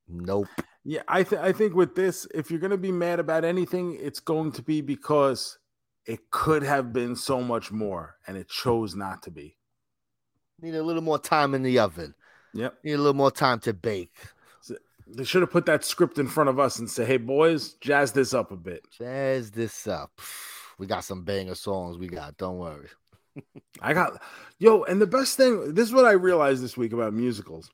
Nope. 0.07 0.47
Yeah, 0.88 1.01
I 1.07 1.23
th- 1.23 1.41
I 1.41 1.51
think 1.51 1.73
with 1.73 1.95
this, 1.95 2.27
if 2.33 2.51
you're 2.51 2.59
gonna 2.59 2.77
be 2.77 2.91
mad 2.91 3.19
about 3.19 3.43
anything, 3.43 3.97
it's 3.99 4.19
going 4.19 4.51
to 4.53 4.61
be 4.61 4.81
because 4.81 5.57
it 6.05 6.29
could 6.29 6.61
have 6.61 6.93
been 6.93 7.15
so 7.15 7.41
much 7.41 7.71
more, 7.71 8.17
and 8.27 8.38
it 8.38 8.47
chose 8.47 8.95
not 8.95 9.23
to 9.23 9.31
be. 9.31 9.57
Need 10.61 10.75
a 10.75 10.83
little 10.83 11.01
more 11.01 11.17
time 11.17 11.55
in 11.55 11.63
the 11.63 11.79
oven. 11.79 12.13
Yep. 12.53 12.75
Need 12.83 12.93
a 12.93 12.97
little 12.97 13.15
more 13.15 13.31
time 13.31 13.59
to 13.61 13.73
bake. 13.73 14.13
They 15.07 15.23
should 15.23 15.41
have 15.41 15.51
put 15.51 15.65
that 15.67 15.86
script 15.86 16.17
in 16.17 16.27
front 16.27 16.49
of 16.49 16.59
us 16.59 16.79
and 16.79 16.89
say, 16.89 17.05
"Hey, 17.05 17.17
boys, 17.17 17.73
jazz 17.73 18.11
this 18.11 18.33
up 18.33 18.51
a 18.51 18.55
bit." 18.55 18.86
Jazz 18.91 19.51
this 19.51 19.88
up. 19.88 20.11
We 20.77 20.88
got 20.88 21.05
some 21.05 21.23
banger 21.23 21.55
songs 21.55 21.97
we 21.97 22.07
got. 22.07 22.36
Don't 22.36 22.57
worry. 22.57 22.89
I 23.81 23.93
got 23.93 24.21
yo, 24.59 24.83
and 24.83 25.01
the 25.01 25.07
best 25.07 25.38
thing, 25.38 25.73
this 25.73 25.88
is 25.88 25.93
what 25.93 26.03
I 26.03 26.11
realized 26.11 26.61
this 26.61 26.75
week 26.75 26.91
about 26.91 27.13
musicals. 27.13 27.71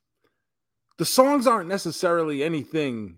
The 1.02 1.06
songs 1.06 1.48
aren't 1.48 1.68
necessarily 1.68 2.44
anything 2.44 3.18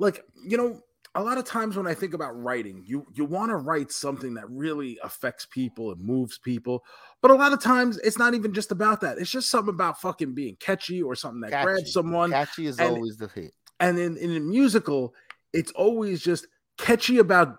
like, 0.00 0.24
you 0.44 0.56
know, 0.56 0.80
a 1.14 1.22
lot 1.22 1.38
of 1.38 1.44
times 1.44 1.76
when 1.76 1.86
I 1.86 1.94
think 1.94 2.12
about 2.12 2.32
writing, 2.42 2.82
you 2.84 3.06
you 3.14 3.24
want 3.24 3.50
to 3.50 3.56
write 3.56 3.92
something 3.92 4.34
that 4.34 4.50
really 4.50 4.98
affects 5.04 5.46
people 5.46 5.92
and 5.92 6.00
moves 6.00 6.38
people. 6.38 6.82
But 7.22 7.30
a 7.30 7.34
lot 7.34 7.52
of 7.52 7.62
times 7.62 7.98
it's 7.98 8.18
not 8.18 8.34
even 8.34 8.52
just 8.52 8.72
about 8.72 9.00
that. 9.02 9.18
It's 9.18 9.30
just 9.30 9.48
something 9.48 9.72
about 9.72 10.00
fucking 10.00 10.34
being 10.34 10.56
catchy 10.58 11.00
or 11.00 11.14
something 11.14 11.42
that 11.42 11.52
Catchy. 11.52 11.64
grabs 11.66 11.92
someone. 11.92 12.32
Catchy 12.32 12.66
is 12.66 12.80
and- 12.80 12.88
always 12.96 13.16
the 13.16 13.28
hit. 13.28 13.52
And 13.78 13.96
in, 13.96 14.16
in 14.16 14.34
a 14.34 14.40
musical, 14.40 15.14
it's 15.52 15.70
always 15.76 16.20
just 16.20 16.48
catchy 16.78 17.18
about 17.18 17.58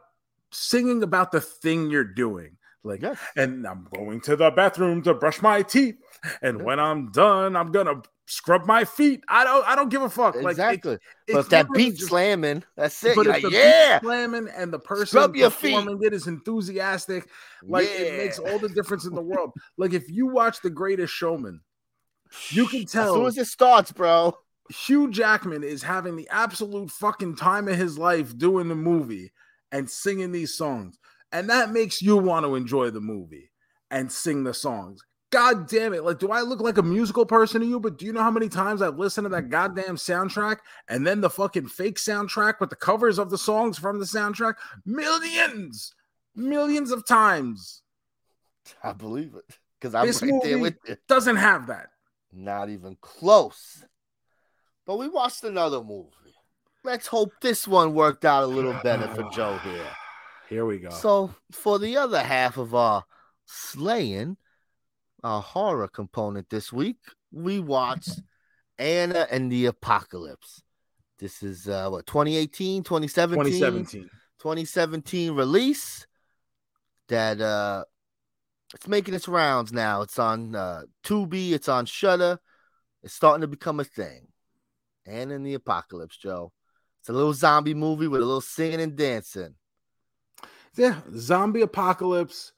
singing 0.52 1.02
about 1.02 1.32
the 1.32 1.40
thing 1.40 1.90
you're 1.90 2.04
doing. 2.04 2.58
Like, 2.84 3.04
Yes. 3.04 3.18
and 3.38 3.66
I'm 3.66 3.88
going 3.96 4.20
to 4.22 4.36
the 4.36 4.52
bathroom 4.52 5.02
to 5.04 5.14
brush 5.14 5.42
my 5.42 5.62
teeth. 5.62 5.96
And 6.42 6.58
Yeah. 6.60 6.64
when 6.66 6.80
I'm 6.82 7.12
done, 7.12 7.56
I'm 7.56 7.72
gonna 7.72 8.02
scrub 8.30 8.66
my 8.66 8.86
feet. 8.86 9.24
I 9.28 9.44
don't 9.44 9.68
I 9.68 9.76
don't 9.76 9.90
give 9.90 10.02
a 10.02 10.10
fuck. 10.10 10.36
Like 10.36 10.52
Exactly. 10.52 10.94
it, 10.94 11.02
but 11.28 11.40
if 11.40 11.50
that 11.50 11.68
beat 11.74 11.96
just- 11.96 12.08
slamming, 12.10 12.64
that's 12.78 13.04
it. 13.04 13.16
but 13.16 13.26
like, 13.26 13.42
the 13.42 13.50
yeah. 13.52 14.00
beat 14.00 14.06
slamming 14.06 14.48
and 14.56 14.72
the 14.72 14.80
person 14.80 15.08
Scrub 15.08 15.36
your 15.36 15.50
feet. 15.50 15.74
performing 15.76 16.00
it 16.04 16.14
is 16.14 16.28
enthusiastic, 16.28 17.28
like 17.64 17.88
it 17.90 18.18
makes 18.18 18.40
all 18.40 18.60
the 18.60 18.70
difference 18.70 19.06
in 19.06 19.14
the 19.16 19.22
world. 19.32 19.52
like 19.78 19.94
if 19.94 20.10
you 20.10 20.28
watch 20.28 20.62
The 20.62 20.70
Greatest 20.70 21.14
Showman, 21.14 21.62
you 22.50 22.68
can 22.68 22.84
As 22.84 22.92
soon 22.92 23.04
tell 23.04 23.26
as 23.28 23.38
it 23.38 23.48
starts, 23.48 23.92
bro. 23.92 24.38
Hugh 24.70 25.10
Jackman 25.10 25.64
is 25.64 25.82
having 25.82 26.16
the 26.16 26.28
absolute 26.30 26.92
fucking 26.92 27.36
time 27.38 27.68
of 27.68 27.76
his 27.76 27.98
life 27.98 28.38
doing 28.38 28.68
the 28.68 28.76
movie 28.76 29.32
and 29.72 29.90
singing 29.90 30.32
these 30.32 30.56
songs. 30.56 31.00
And 31.32 31.50
that 31.50 31.72
makes 31.72 32.02
you 32.04 32.18
want 32.18 32.46
to 32.46 32.54
enjoy 32.54 32.92
the 32.92 33.02
movie 33.02 33.50
and 33.90 34.12
sing 34.12 34.44
the 34.44 34.54
songs. 34.54 35.02
God 35.32 35.68
damn 35.68 35.94
it. 35.94 36.04
Like, 36.04 36.18
do 36.18 36.32
I 36.32 36.42
look 36.42 36.60
like 36.60 36.78
a 36.78 36.84
musical 36.84 37.26
person 37.26 37.62
to 37.62 37.68
you? 37.68 37.80
But 37.80 37.98
do 37.98 38.06
you 38.06 38.14
know 38.14 38.24
how 38.24 38.32
many 38.32 38.50
times 38.50 38.82
I've 38.82 38.98
listened 38.98 39.26
to 39.26 39.30
that 39.30 39.46
mm. 39.46 39.50
goddamn 39.50 39.96
soundtrack 39.96 40.58
and 40.88 41.06
then 41.06 41.22
the 41.22 41.30
fucking 41.30 41.68
fake 41.68 41.98
soundtrack 41.98 42.60
with 42.60 42.72
the 42.72 42.76
covers 42.76 43.20
of 43.20 43.30
the 43.30 43.38
songs 43.38 43.78
from 43.78 44.00
the 44.00 44.06
soundtrack? 44.06 44.56
Millions, 44.86 45.94
millions 46.36 46.92
of 46.92 47.06
times. 47.06 47.84
I 48.84 48.94
believe 48.94 49.36
it 49.36 49.58
because 49.80 49.94
I'm 49.94 50.08
This 50.08 50.22
right 50.22 50.34
there 50.44 50.58
with 50.58 50.76
you. 50.88 50.98
doesn't 51.08 51.38
have 51.38 51.68
that. 51.68 51.90
Not 52.32 52.70
even 52.70 52.98
close. 53.00 53.86
But 54.86 54.98
we 54.98 55.08
watched 55.08 55.44
another 55.44 55.84
movie. 55.84 56.10
Let's 56.84 57.08
hope 57.08 57.34
this 57.42 57.68
one 57.68 57.94
worked 57.94 58.26
out 58.26 58.44
a 58.44 58.48
little 58.48 58.74
better 58.84 59.08
for 59.14 59.30
Joe 59.32 59.58
here. 59.64 59.86
Here 60.50 60.66
we 60.66 60.80
go. 60.80 60.90
So, 60.90 61.30
for 61.52 61.78
the 61.78 61.98
other 61.98 62.24
half 62.24 62.58
of 62.58 62.74
our 62.74 63.06
slaying, 63.46 64.36
our 65.24 65.42
horror 65.42 65.88
component 65.88 66.50
this 66.50 66.72
week, 66.72 66.98
we 67.32 67.60
watched 67.60 68.22
Anna 68.78 69.28
and 69.30 69.52
the 69.52 69.68
Apocalypse. 69.68 70.62
This 71.18 71.44
is 71.44 71.68
uh 71.68 71.90
what 71.90 72.06
2018, 72.06 72.84
2017, 72.84 73.44
2017. 73.44 74.10
2017 74.40 75.32
release 75.34 76.08
that 77.10 77.42
uh 77.42 77.84
it's 78.74 78.88
making 78.88 79.14
its 79.14 79.28
rounds 79.28 79.74
now. 79.74 80.02
It's 80.02 80.18
on 80.18 80.56
uh 80.56 80.84
Tubi, 81.04 81.52
it's 81.52 81.68
on 81.68 81.86
Shudder. 81.86 82.40
It's 83.04 83.14
starting 83.14 83.42
to 83.42 83.48
become 83.48 83.80
a 83.80 83.84
thing. 83.84 84.28
Anna 85.06 85.36
and 85.36 85.46
the 85.46 85.56
Apocalypse, 85.56 86.18
Joe. 86.18 86.52
It's 87.02 87.10
a 87.10 87.14
little 87.14 87.34
zombie 87.34 87.74
movie 87.74 88.08
with 88.08 88.22
a 88.22 88.26
little 88.26 88.42
singing 88.42 88.82
and 88.82 88.96
dancing. 88.96 89.56
Yeah, 90.76 91.02
zombie 91.16 91.62
apocalypse. 91.62 92.54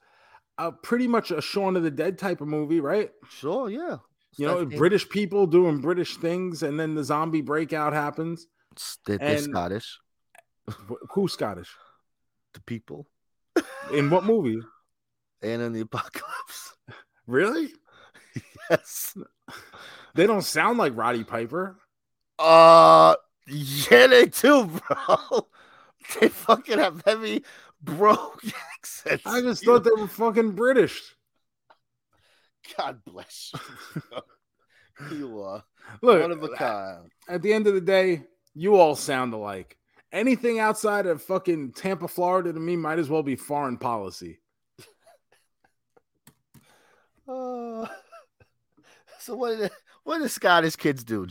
Uh, 0.62 0.70
pretty 0.70 1.08
much 1.08 1.32
a 1.32 1.42
Shaun 1.42 1.74
of 1.76 1.82
the 1.82 1.90
Dead 1.90 2.18
type 2.18 2.40
of 2.40 2.46
movie, 2.46 2.78
right? 2.78 3.10
Sure, 3.28 3.68
yeah. 3.68 3.96
You 4.36 4.46
know, 4.46 4.64
British 4.64 5.08
people 5.08 5.48
doing 5.48 5.80
British 5.80 6.16
things, 6.18 6.62
and 6.62 6.78
then 6.78 6.94
the 6.94 7.02
zombie 7.02 7.40
breakout 7.40 7.92
happens. 7.92 8.46
They're, 9.04 9.18
they're 9.18 9.36
and- 9.38 9.42
Scottish. 9.42 9.98
Wh- 10.88 11.02
Who's 11.14 11.32
Scottish? 11.32 11.68
The 12.54 12.60
people. 12.60 13.08
In 13.92 14.08
what 14.08 14.22
movie? 14.22 14.60
Anna 15.42 15.64
and 15.64 15.74
the 15.74 15.80
Apocalypse. 15.80 16.74
Really? 17.26 17.70
Yes. 18.70 19.14
They 20.14 20.26
don't 20.26 20.44
sound 20.44 20.78
like 20.78 20.96
Roddy 20.96 21.24
Piper. 21.24 21.76
Uh, 22.38 23.16
yeah, 23.46 24.06
they 24.06 24.26
do, 24.26 24.66
bro. 24.66 25.48
They 26.20 26.28
fucking 26.28 26.78
have 26.78 27.02
heavy 27.04 27.44
broke 27.82 28.42
accents. 28.74 29.26
I 29.26 29.40
just 29.40 29.64
thought 29.64 29.84
they 29.84 29.90
were 29.90 30.08
fucking 30.08 30.52
British. 30.52 31.00
God 32.76 33.00
bless 33.04 33.52
you. 33.54 34.20
you 35.18 35.40
are 35.42 35.64
Look, 36.00 36.20
one 36.20 36.30
of 36.30 36.42
a 36.42 36.48
kind. 36.50 37.10
at 37.28 37.42
the 37.42 37.52
end 37.52 37.66
of 37.66 37.74
the 37.74 37.80
day, 37.80 38.24
you 38.54 38.76
all 38.76 38.94
sound 38.94 39.34
alike. 39.34 39.76
Anything 40.12 40.58
outside 40.58 41.06
of 41.06 41.22
fucking 41.22 41.72
Tampa, 41.72 42.06
Florida, 42.06 42.52
to 42.52 42.60
me, 42.60 42.76
might 42.76 42.98
as 42.98 43.08
well 43.08 43.22
be 43.22 43.34
foreign 43.34 43.78
policy. 43.78 44.38
Uh, 47.26 47.86
so 49.18 49.34
what? 49.34 49.58
The, 49.58 49.70
what 50.04 50.18
do 50.18 50.28
Scottish 50.28 50.76
kids 50.76 51.02
do? 51.02 51.26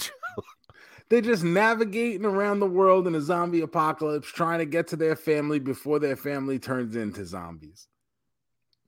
They're 1.11 1.19
just 1.19 1.43
navigating 1.43 2.23
around 2.23 2.61
the 2.61 2.67
world 2.67 3.05
in 3.05 3.15
a 3.15 3.21
zombie 3.21 3.59
apocalypse, 3.59 4.29
trying 4.29 4.59
to 4.59 4.65
get 4.65 4.87
to 4.87 4.95
their 4.95 5.17
family 5.17 5.59
before 5.59 5.99
their 5.99 6.15
family 6.15 6.57
turns 6.57 6.95
into 6.95 7.25
zombies. 7.25 7.89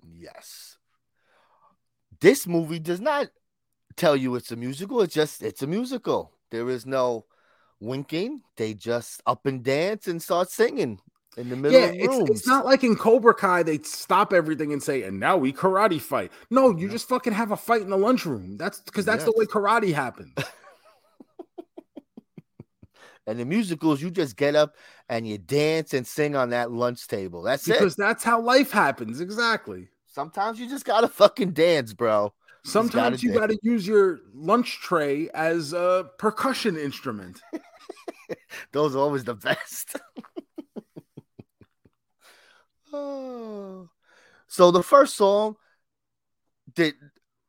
Yes. 0.10 0.78
This 2.22 2.48
movie 2.48 2.80
does 2.80 3.02
not 3.02 3.28
tell 3.98 4.16
you 4.16 4.36
it's 4.36 4.54
a 4.54 4.56
musical. 4.56 5.02
It's 5.02 5.14
just 5.14 5.44
it's 5.44 5.64
a 5.64 5.68
musical. 5.68 6.32
There 6.50 6.70
is 6.70 6.86
no 6.86 7.26
winking. 7.82 8.44
They 8.56 8.74
just 8.74 9.22
up 9.26 9.46
and 9.46 9.62
dance 9.62 10.08
and 10.08 10.22
start 10.22 10.50
singing 10.50 11.02
in 11.36 11.50
the 11.50 11.58
middle 11.58 11.82
Yeah, 11.82 11.88
of 11.88 11.96
it's, 11.96 12.30
it's 12.30 12.48
not 12.48 12.64
like 12.64 12.86
in 12.86 12.96
Cobra 12.96 13.34
Kai 13.34 13.64
they 13.64 13.80
stop 13.80 14.32
everything 14.32 14.72
and 14.72 14.82
say, 14.82 15.04
"And 15.04 15.20
now 15.20 15.36
we 15.36 15.52
karate 15.52 16.00
fight." 16.00 16.32
No, 16.50 16.72
you 16.72 16.88
just 16.88 17.10
fucking 17.10 17.34
have 17.34 17.52
a 17.52 17.58
fight 17.58 17.82
in 17.82 17.90
the 17.90 17.98
lunchroom. 17.98 18.56
That's 18.56 18.80
because 18.80 19.04
that's 19.04 19.26
the 19.26 19.34
way 19.36 19.46
karate 19.46 19.94
happens. 19.94 20.34
and 23.28 23.40
the 23.40 23.46
musicals, 23.46 24.02
you 24.02 24.12
just 24.12 24.36
get 24.36 24.56
up 24.56 24.76
and 25.10 25.28
you 25.28 25.38
dance 25.38 25.94
and 25.94 26.06
sing 26.06 26.36
on 26.36 26.50
that 26.50 26.72
lunch 26.72 27.08
table. 27.08 27.42
That's 27.42 27.66
because 27.66 27.94
it. 27.94 27.98
that's 27.98 28.24
how 28.24 28.42
life 28.42 28.72
happens. 28.72 29.22
Exactly. 29.22 29.90
Sometimes 30.08 30.60
you 30.60 30.70
just 30.70 30.86
gotta 30.86 31.08
fucking 31.08 31.52
dance, 31.52 31.94
bro. 31.94 32.34
Sometimes 32.66 33.22
gotta 33.22 33.26
you 33.26 33.34
do- 33.34 33.40
got 33.40 33.48
to 33.48 33.60
use 33.62 33.86
your 33.86 34.22
lunch 34.34 34.80
tray 34.80 35.30
as 35.34 35.74
a 35.74 36.10
percussion 36.18 36.78
instrument. 36.78 37.42
Those 38.72 38.96
are 38.96 39.00
always 39.00 39.26
the 39.26 39.36
best. 39.36 39.98
oh. 42.94 43.90
So 44.48 44.72
the 44.72 44.84
first 44.84 45.18
song 45.18 45.58
did 46.74 46.94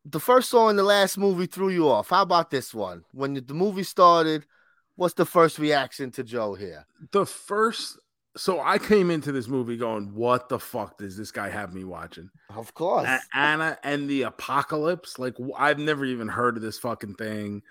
the 0.05 0.21
first 0.21 0.51
song 0.51 0.71
in 0.71 0.77
the 0.77 0.83
last 0.83 1.17
movie 1.17 1.47
threw 1.47 1.69
you 1.69 1.89
off. 1.89 2.11
How 2.11 2.23
about 2.23 2.51
this 2.51 2.75
one? 2.75 3.05
When 3.13 3.35
the 3.35 3.55
movie 3.55 3.85
started, 3.85 4.47
what's 4.97 5.15
the 5.15 5.25
first 5.25 5.59
reaction 5.59 6.11
to 6.13 6.25
Joe 6.25 6.55
here? 6.55 6.87
The 7.13 7.27
first, 7.27 7.99
so 8.37 8.61
I 8.61 8.79
came 8.79 9.11
into 9.11 9.33
this 9.33 9.49
movie 9.49 9.77
going, 9.77 10.15
"What 10.15 10.49
the 10.49 10.59
fuck 10.59 10.99
does 10.99 11.17
this 11.17 11.31
guy 11.31 11.49
have 11.49 11.75
me 11.75 11.85
watching?" 11.85 12.31
Of 12.51 12.75
course. 12.75 13.09
Anna 13.33 13.79
and 13.83 14.09
the 14.09 14.23
Apocalypse. 14.23 15.19
Like 15.19 15.37
I've 15.57 15.79
never 15.79 16.05
even 16.05 16.29
heard 16.29 16.57
of 16.57 16.63
this 16.63 16.79
fucking 16.79 17.15
thing. 17.15 17.63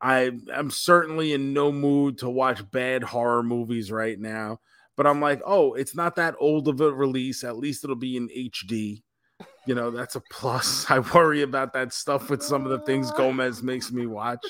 I 0.00 0.32
am 0.52 0.70
certainly 0.70 1.32
in 1.32 1.52
no 1.52 1.72
mood 1.72 2.18
to 2.18 2.28
watch 2.28 2.70
bad 2.70 3.02
horror 3.02 3.42
movies 3.42 3.90
right 3.90 4.18
now. 4.18 4.60
But 4.96 5.06
I'm 5.06 5.20
like, 5.20 5.40
oh, 5.44 5.74
it's 5.74 5.94
not 5.96 6.16
that 6.16 6.36
old 6.38 6.68
of 6.68 6.80
a 6.80 6.92
release. 6.92 7.42
At 7.42 7.56
least 7.56 7.84
it'll 7.84 7.96
be 7.96 8.16
in 8.16 8.28
HD. 8.28 9.02
You 9.66 9.74
know, 9.74 9.90
that's 9.90 10.14
a 10.14 10.22
plus. 10.30 10.86
I 10.90 10.98
worry 11.00 11.42
about 11.42 11.72
that 11.72 11.92
stuff 11.92 12.30
with 12.30 12.42
some 12.42 12.64
of 12.64 12.70
the 12.70 12.80
things 12.80 13.10
Gomez 13.12 13.62
makes 13.62 13.90
me 13.90 14.06
watch. 14.06 14.44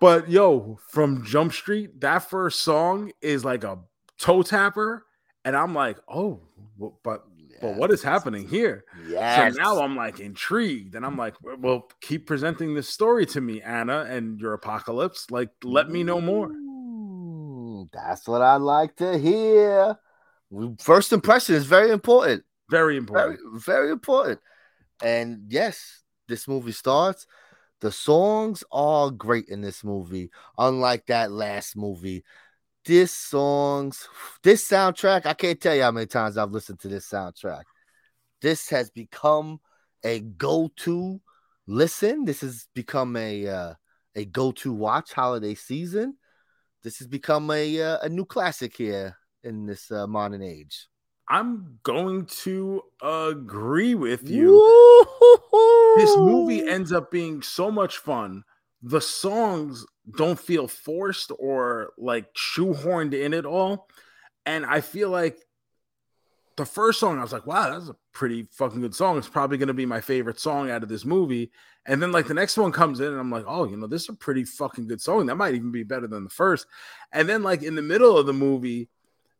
But 0.00 0.30
yo, 0.30 0.78
from 0.90 1.24
Jump 1.24 1.52
Street, 1.52 2.00
that 2.00 2.28
first 2.30 2.60
song 2.62 3.12
is 3.20 3.44
like 3.44 3.64
a 3.64 3.78
toe 4.18 4.42
tapper. 4.42 5.04
And 5.44 5.56
I'm 5.56 5.74
like, 5.74 5.98
oh, 6.08 6.40
but 7.02 7.24
but 7.60 7.74
what 7.76 7.90
is 7.90 8.02
happening 8.02 8.46
here? 8.46 8.84
Yes. 9.08 9.54
So 9.56 9.62
now 9.62 9.80
I'm 9.80 9.96
like 9.96 10.20
intrigued, 10.20 10.94
and 10.94 11.04
I'm 11.04 11.16
like, 11.16 11.34
well, 11.58 11.88
keep 12.00 12.26
presenting 12.26 12.74
this 12.74 12.88
story 12.88 13.26
to 13.26 13.40
me, 13.40 13.60
Anna, 13.62 14.06
and 14.08 14.40
your 14.40 14.52
apocalypse. 14.54 15.30
Like, 15.30 15.50
let 15.64 15.88
me 15.90 16.04
know 16.04 16.20
more. 16.20 16.50
Ooh, 16.50 17.88
That's 17.92 18.28
what 18.28 18.42
I 18.42 18.56
like 18.56 18.96
to 18.96 19.18
hear. 19.18 19.96
First 20.80 21.12
impression 21.12 21.54
is 21.54 21.66
very 21.66 21.90
important. 21.90 22.44
Very 22.70 22.98
Very, 22.98 22.98
important. 22.98 23.64
very 23.64 23.90
important. 23.90 24.40
And 25.02 25.44
yes, 25.48 26.02
this 26.28 26.46
movie 26.46 26.72
starts. 26.72 27.26
The 27.80 27.92
songs 27.92 28.64
are 28.72 29.10
great 29.10 29.48
in 29.48 29.60
this 29.60 29.84
movie, 29.84 30.30
unlike 30.56 31.06
that 31.06 31.30
last 31.30 31.76
movie. 31.76 32.24
This 32.84 33.12
songs, 33.12 34.08
this 34.42 34.68
soundtrack, 34.68 35.26
I 35.26 35.34
can't 35.34 35.60
tell 35.60 35.74
you 35.74 35.82
how 35.82 35.90
many 35.90 36.06
times 36.06 36.36
I've 36.36 36.52
listened 36.52 36.80
to 36.80 36.88
this 36.88 37.08
soundtrack. 37.08 37.64
This 38.40 38.68
has 38.70 38.90
become 38.90 39.60
a 40.04 40.20
go-to 40.20 41.20
listen. 41.66 42.24
This 42.24 42.40
has 42.40 42.66
become 42.74 43.16
a 43.16 43.46
uh, 43.46 43.74
a 44.14 44.24
go-to 44.24 44.72
watch 44.72 45.12
holiday 45.12 45.54
season. 45.54 46.16
This 46.82 46.98
has 46.98 47.06
become 47.06 47.50
a 47.50 47.80
uh, 47.80 47.98
a 48.02 48.08
new 48.08 48.24
classic 48.24 48.76
here 48.76 49.16
in 49.44 49.66
this 49.66 49.90
uh, 49.90 50.06
modern 50.06 50.42
age. 50.42 50.88
I'm 51.28 51.78
going 51.82 52.26
to 52.26 52.82
agree 53.02 53.94
with 53.94 54.28
you. 54.28 54.52
This 55.96 56.16
movie 56.16 56.56
Woo-hoo-hoo. 56.60 56.68
ends 56.68 56.92
up 56.92 57.10
being 57.10 57.42
so 57.42 57.70
much 57.70 57.98
fun. 57.98 58.44
The 58.82 59.00
songs 59.00 59.84
don't 60.16 60.38
feel 60.38 60.68
forced 60.68 61.32
or 61.38 61.92
like 61.98 62.32
shoehorned 62.34 63.12
in 63.12 63.34
at 63.34 63.44
all. 63.44 63.88
And 64.46 64.64
I 64.64 64.80
feel 64.80 65.10
like 65.10 65.38
the 66.56 66.64
first 66.64 66.98
song, 66.98 67.18
I 67.18 67.22
was 67.22 67.32
like, 67.32 67.46
wow, 67.46 67.70
that's 67.70 67.90
a 67.90 67.96
pretty 68.12 68.48
fucking 68.52 68.80
good 68.80 68.94
song. 68.94 69.18
It's 69.18 69.28
probably 69.28 69.58
going 69.58 69.68
to 69.68 69.74
be 69.74 69.86
my 69.86 70.00
favorite 70.00 70.40
song 70.40 70.70
out 70.70 70.82
of 70.82 70.88
this 70.88 71.04
movie. 71.04 71.52
And 71.86 72.02
then, 72.02 72.12
like, 72.12 72.26
the 72.26 72.34
next 72.34 72.56
one 72.58 72.72
comes 72.72 73.00
in, 73.00 73.06
and 73.06 73.18
I'm 73.18 73.30
like, 73.30 73.44
oh, 73.46 73.66
you 73.66 73.76
know, 73.76 73.86
this 73.86 74.02
is 74.02 74.08
a 74.10 74.14
pretty 74.14 74.44
fucking 74.44 74.88
good 74.88 75.00
song. 75.00 75.26
That 75.26 75.36
might 75.36 75.54
even 75.54 75.70
be 75.70 75.84
better 75.84 76.06
than 76.06 76.24
the 76.24 76.30
first. 76.30 76.66
And 77.12 77.28
then, 77.28 77.42
like, 77.42 77.62
in 77.62 77.76
the 77.76 77.82
middle 77.82 78.18
of 78.18 78.26
the 78.26 78.32
movie, 78.32 78.88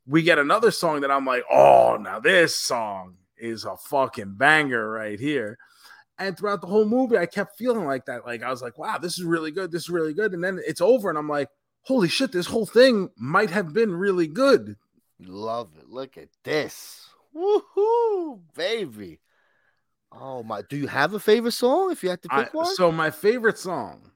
we 0.08 0.22
get 0.22 0.38
another 0.38 0.70
song 0.70 1.02
that 1.02 1.10
I'm 1.10 1.26
like, 1.26 1.44
oh, 1.50 1.98
now 2.00 2.18
this 2.18 2.56
song 2.56 3.16
is 3.36 3.64
a 3.64 3.76
fucking 3.76 4.34
banger 4.36 4.90
right 4.90 5.20
here. 5.20 5.58
And 6.18 6.36
throughout 6.36 6.60
the 6.62 6.66
whole 6.66 6.86
movie, 6.86 7.16
I 7.18 7.26
kept 7.26 7.56
feeling 7.58 7.84
like 7.84 8.06
that. 8.06 8.26
Like 8.26 8.42
I 8.42 8.50
was 8.50 8.62
like, 8.62 8.78
wow, 8.78 8.98
this 8.98 9.18
is 9.18 9.24
really 9.24 9.50
good. 9.52 9.70
This 9.70 9.82
is 9.82 9.90
really 9.90 10.14
good. 10.14 10.32
And 10.32 10.42
then 10.42 10.58
it's 10.66 10.80
over, 10.80 11.08
and 11.10 11.18
I'm 11.18 11.28
like, 11.28 11.48
holy 11.82 12.08
shit, 12.08 12.32
this 12.32 12.46
whole 12.46 12.66
thing 12.66 13.10
might 13.16 13.50
have 13.50 13.72
been 13.72 13.94
really 13.94 14.26
good. 14.26 14.76
Love 15.20 15.70
it. 15.78 15.88
Look 15.88 16.16
at 16.16 16.28
this. 16.42 17.08
Woohoo, 17.36 18.40
baby. 18.54 19.20
Oh 20.10 20.42
my, 20.42 20.62
do 20.62 20.76
you 20.76 20.86
have 20.86 21.12
a 21.12 21.20
favorite 21.20 21.52
song 21.52 21.92
if 21.92 22.02
you 22.02 22.08
had 22.08 22.22
to 22.22 22.28
pick 22.28 22.48
I- 22.54 22.56
one? 22.56 22.74
so 22.74 22.90
my 22.90 23.10
favorite 23.10 23.58
song 23.58 24.10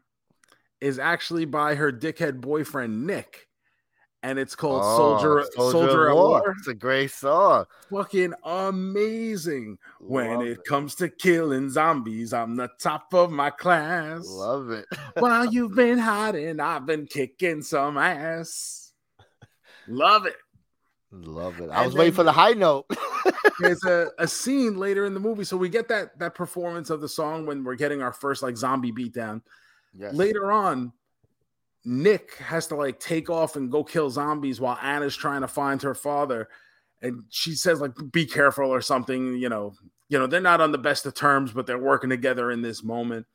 is 0.80 0.99
actually 0.99 1.45
by 1.45 1.74
her 1.74 1.93
dickhead 1.93 2.40
boyfriend 2.40 3.07
Nick, 3.07 3.47
and 4.22 4.38
it's 4.38 4.54
called 4.54 4.82
Soldier 4.82 5.44
Oh, 5.56 5.70
Soldier, 5.70 6.08
at 6.10 6.14
War. 6.14 6.54
It's 6.58 6.68
a 6.68 6.74
great 6.74 7.10
song. 7.10 7.66
Fucking 7.90 8.34
amazing. 8.44 9.78
When 10.00 10.38
Love 10.38 10.46
it 10.46 10.64
comes 10.64 10.94
to 10.96 11.08
killing 11.08 11.70
zombies, 11.70 12.32
I'm 12.32 12.56
the 12.56 12.68
top 12.80 13.12
of 13.14 13.30
my 13.30 13.50
class. 13.50 14.24
Love 14.26 14.70
it. 14.70 14.86
While 15.18 15.46
you've 15.52 15.74
been 15.74 15.98
hiding, 15.98 16.60
I've 16.60 16.86
been 16.86 17.06
kicking 17.06 17.62
some 17.62 17.98
ass. 17.98 18.92
Love 19.88 20.26
it. 20.26 20.36
Love 21.10 21.60
it. 21.60 21.68
I 21.70 21.82
And 21.82 21.86
was 21.86 21.94
waiting 21.94 22.14
for 22.14 22.22
the 22.22 22.32
high 22.32 22.52
note. 22.52 22.86
There's 23.60 23.84
a, 23.84 24.08
a 24.18 24.26
scene 24.26 24.78
later 24.78 25.04
in 25.04 25.14
the 25.14 25.20
movie. 25.20 25.44
So 25.44 25.56
we 25.56 25.68
get 25.68 25.88
that 25.88 26.18
that 26.20 26.34
performance 26.34 26.88
of 26.90 27.00
the 27.00 27.08
song 27.08 27.44
when 27.44 27.64
we're 27.64 27.74
getting 27.74 28.00
our 28.00 28.12
first 28.12 28.42
like 28.42 28.56
zombie 28.56 28.92
beatdown. 28.92 29.42
yes. 29.94 30.14
Later 30.14 30.50
on, 30.50 30.92
Nick 31.85 32.35
has 32.37 32.66
to 32.68 32.76
like 32.76 33.01
take 33.01 33.28
off 33.28 33.57
and 33.57 33.70
go 33.70 33.83
kill 33.83 34.11
zombies 34.11 34.61
while 34.61 34.78
Anna's 34.80 35.16
trying 35.16 35.41
to 35.41 35.49
find 35.49 35.83
her 35.83 35.95
father. 35.95 36.49
And 37.01 37.24
she 37.30 37.55
says, 37.55 37.80
like, 37.80 37.93
be 38.12 38.24
careful 38.26 38.70
or 38.70 38.80
something, 38.80 39.37
you 39.37 39.49
know. 39.49 39.74
You 40.09 40.18
know, 40.18 40.26
they're 40.26 40.41
not 40.41 40.61
on 40.61 40.72
the 40.72 40.78
best 40.78 41.07
of 41.07 41.14
terms, 41.14 41.53
but 41.53 41.66
they're 41.66 41.78
working 41.78 42.11
together 42.11 42.51
in 42.51 42.61
this 42.61 42.85
moment. 42.85 43.26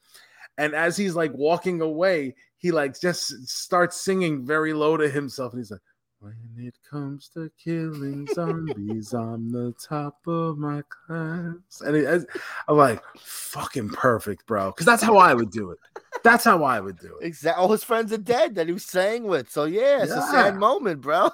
And 0.60 0.74
as 0.76 0.96
he's 0.96 1.16
like 1.16 1.34
walking 1.34 1.82
away, 1.82 2.36
he 2.58 2.72
like 2.72 3.00
just 3.00 3.48
starts 3.48 4.02
singing 4.02 4.46
very 4.46 4.74
low 4.74 4.96
to 4.96 5.10
himself. 5.10 5.54
And 5.54 5.60
he's 5.60 5.72
like, 5.72 5.82
When 6.20 6.36
it 6.58 6.78
comes 6.90 7.30
to 7.30 7.52
killing 7.64 8.28
zombies, 8.34 9.14
I'm 9.14 9.52
the 9.52 9.74
top 9.84 10.20
of 10.28 10.58
my 10.58 10.84
class. 10.90 11.82
And 11.82 11.96
it, 11.96 12.26
I'm 12.68 12.78
like, 12.78 13.02
fucking 13.18 13.90
perfect, 13.90 14.46
bro. 14.46 14.72
Because 14.72 14.86
that's 14.86 15.04
how 15.04 15.18
I 15.18 15.34
would 15.34 15.52
do 15.52 15.72
it. 15.72 15.80
That's 16.28 16.44
how 16.44 16.64
I 16.64 16.82
would 16.82 17.00
do 17.00 17.18
it. 17.22 17.26
Exactly. 17.26 17.62
All 17.62 17.72
his 17.72 17.86
friends 17.86 18.12
are 18.12 18.18
dead 18.18 18.56
that 18.56 18.68
he 18.68 18.74
was 18.74 18.84
saying 18.84 19.24
with. 19.24 19.50
So 19.50 19.64
yeah, 19.64 20.04
it's 20.04 20.12
a 20.12 20.22
sad 20.22 20.58
moment, 20.58 21.00
bro. 21.00 21.30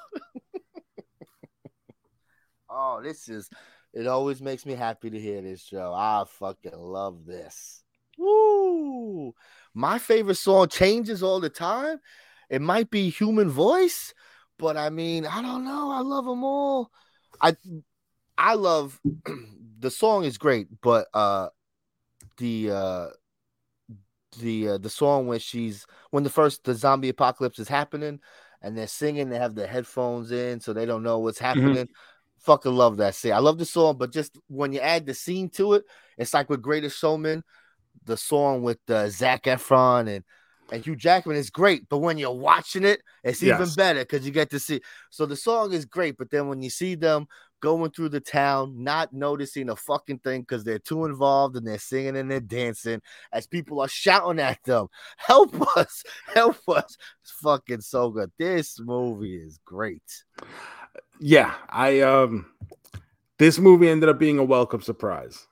oh, 2.70 3.02
this 3.02 3.28
is. 3.28 3.50
It 3.92 4.08
always 4.08 4.42
makes 4.42 4.66
me 4.66 4.74
happy 4.74 5.10
to 5.10 5.20
hear 5.20 5.42
this, 5.42 5.64
Joe. 5.64 5.94
I 5.96 6.24
fucking 6.28 6.78
love 6.78 7.26
this. 7.26 7.84
Woo! 8.18 9.34
My 9.74 9.98
favorite 9.98 10.36
song 10.36 10.68
changes 10.68 11.24
all 11.24 11.40
the 11.40 11.50
time. 11.50 12.00
It 12.50 12.62
might 12.62 12.92
be 12.92 13.10
Human 13.10 13.50
Voice, 13.50 14.14
but 14.60 14.78
I 14.78 14.92
mean, 14.92 15.26
I 15.26 15.42
don't 15.42 15.66
know. 15.66 15.92
I 15.92 16.02
love 16.02 16.26
them 16.26 16.44
all. 16.44 16.92
I 17.42 17.56
I 18.38 18.54
love 18.54 19.00
the 19.80 19.90
song 19.90 20.24
is 20.24 20.38
great, 20.38 20.68
but 20.82 21.08
uh 21.16 21.50
the 22.38 22.72
uh 22.72 23.08
the 24.40 24.70
uh, 24.70 24.78
the 24.78 24.90
song 24.90 25.28
when 25.28 25.40
she's 25.40 25.86
when 26.12 26.24
the 26.24 26.30
first 26.30 26.64
the 26.64 26.74
zombie 26.76 27.10
apocalypse 27.10 27.60
is 27.60 27.68
happening 27.68 28.20
and 28.62 28.78
they're 28.78 28.88
singing 28.88 29.30
they 29.30 29.38
have 29.40 29.56
their 29.56 29.68
headphones 29.68 30.32
in 30.32 30.60
so 30.60 30.74
they 30.74 30.86
don't 30.86 31.04
know 31.04 31.20
what's 31.20 31.40
happening. 31.40 31.88
Fucking 32.40 32.74
love 32.74 32.98
that 32.98 33.16
scene. 33.16 33.32
I 33.34 33.40
love 33.40 33.58
the 33.58 33.66
song 33.66 33.98
but 33.98 34.12
just 34.12 34.38
when 34.48 34.74
you 34.74 34.80
add 34.80 35.06
the 35.06 35.14
scene 35.14 35.50
to 35.52 35.74
it 35.74 35.86
it's 36.18 36.34
like 36.34 36.50
with 36.50 36.62
greatest 36.62 36.98
showman 37.00 37.44
the 38.06 38.18
song 38.18 38.64
with 38.64 38.80
uh, 38.90 39.10
zach 39.10 39.44
efron 39.44 40.14
and 40.14 40.24
and 40.72 40.84
hugh 40.84 40.96
jackman 40.96 41.36
is 41.38 41.50
great 41.50 41.88
but 41.90 42.00
when 42.00 42.18
you're 42.18 42.32
watching 42.32 42.84
it 42.84 43.02
it's 43.24 43.44
even 43.44 43.70
Yes. 43.70 43.76
better 43.76 44.00
because 44.02 44.26
you 44.26 44.32
get 44.32 44.50
to 44.50 44.60
see 44.60 44.82
so 45.10 45.26
the 45.26 45.36
song 45.36 45.72
is 45.72 45.86
great 45.86 46.18
but 46.18 46.30
then 46.32 46.48
when 46.48 46.62
you 46.62 46.70
see 46.70 46.96
them 46.96 47.28
going 47.64 47.90
through 47.92 48.10
the 48.10 48.20
town 48.20 48.84
not 48.84 49.14
noticing 49.14 49.70
a 49.70 49.76
fucking 49.76 50.20
thing 50.20 50.42
because 50.42 50.66
they're 50.66 50.78
too 50.78 51.06
involved 51.06 51.56
and 51.56 51.66
they're 51.66 51.80
singing 51.80 52.18
and 52.18 52.30
they're 52.30 52.42
dancing 52.42 53.02
as 53.32 53.48
people 53.48 53.80
are 53.80 53.88
shouting 53.88 54.42
at 54.42 54.62
them, 54.66 54.88
help 55.18 55.56
us, 55.78 56.04
help 56.36 56.58
us. 56.68 56.98
It's 57.22 57.32
fucking 57.42 57.80
so 57.80 58.10
good. 58.10 58.34
This 58.38 58.82
movie 58.82 59.38
is 59.38 59.60
great. 59.64 60.04
Yeah, 61.22 61.54
I 61.70 62.02
um 62.02 62.48
this 63.38 63.58
movie 63.60 63.88
ended 63.88 64.10
up 64.10 64.20
being 64.20 64.40
a 64.40 64.44
welcome 64.44 64.82
surprise. 64.82 65.48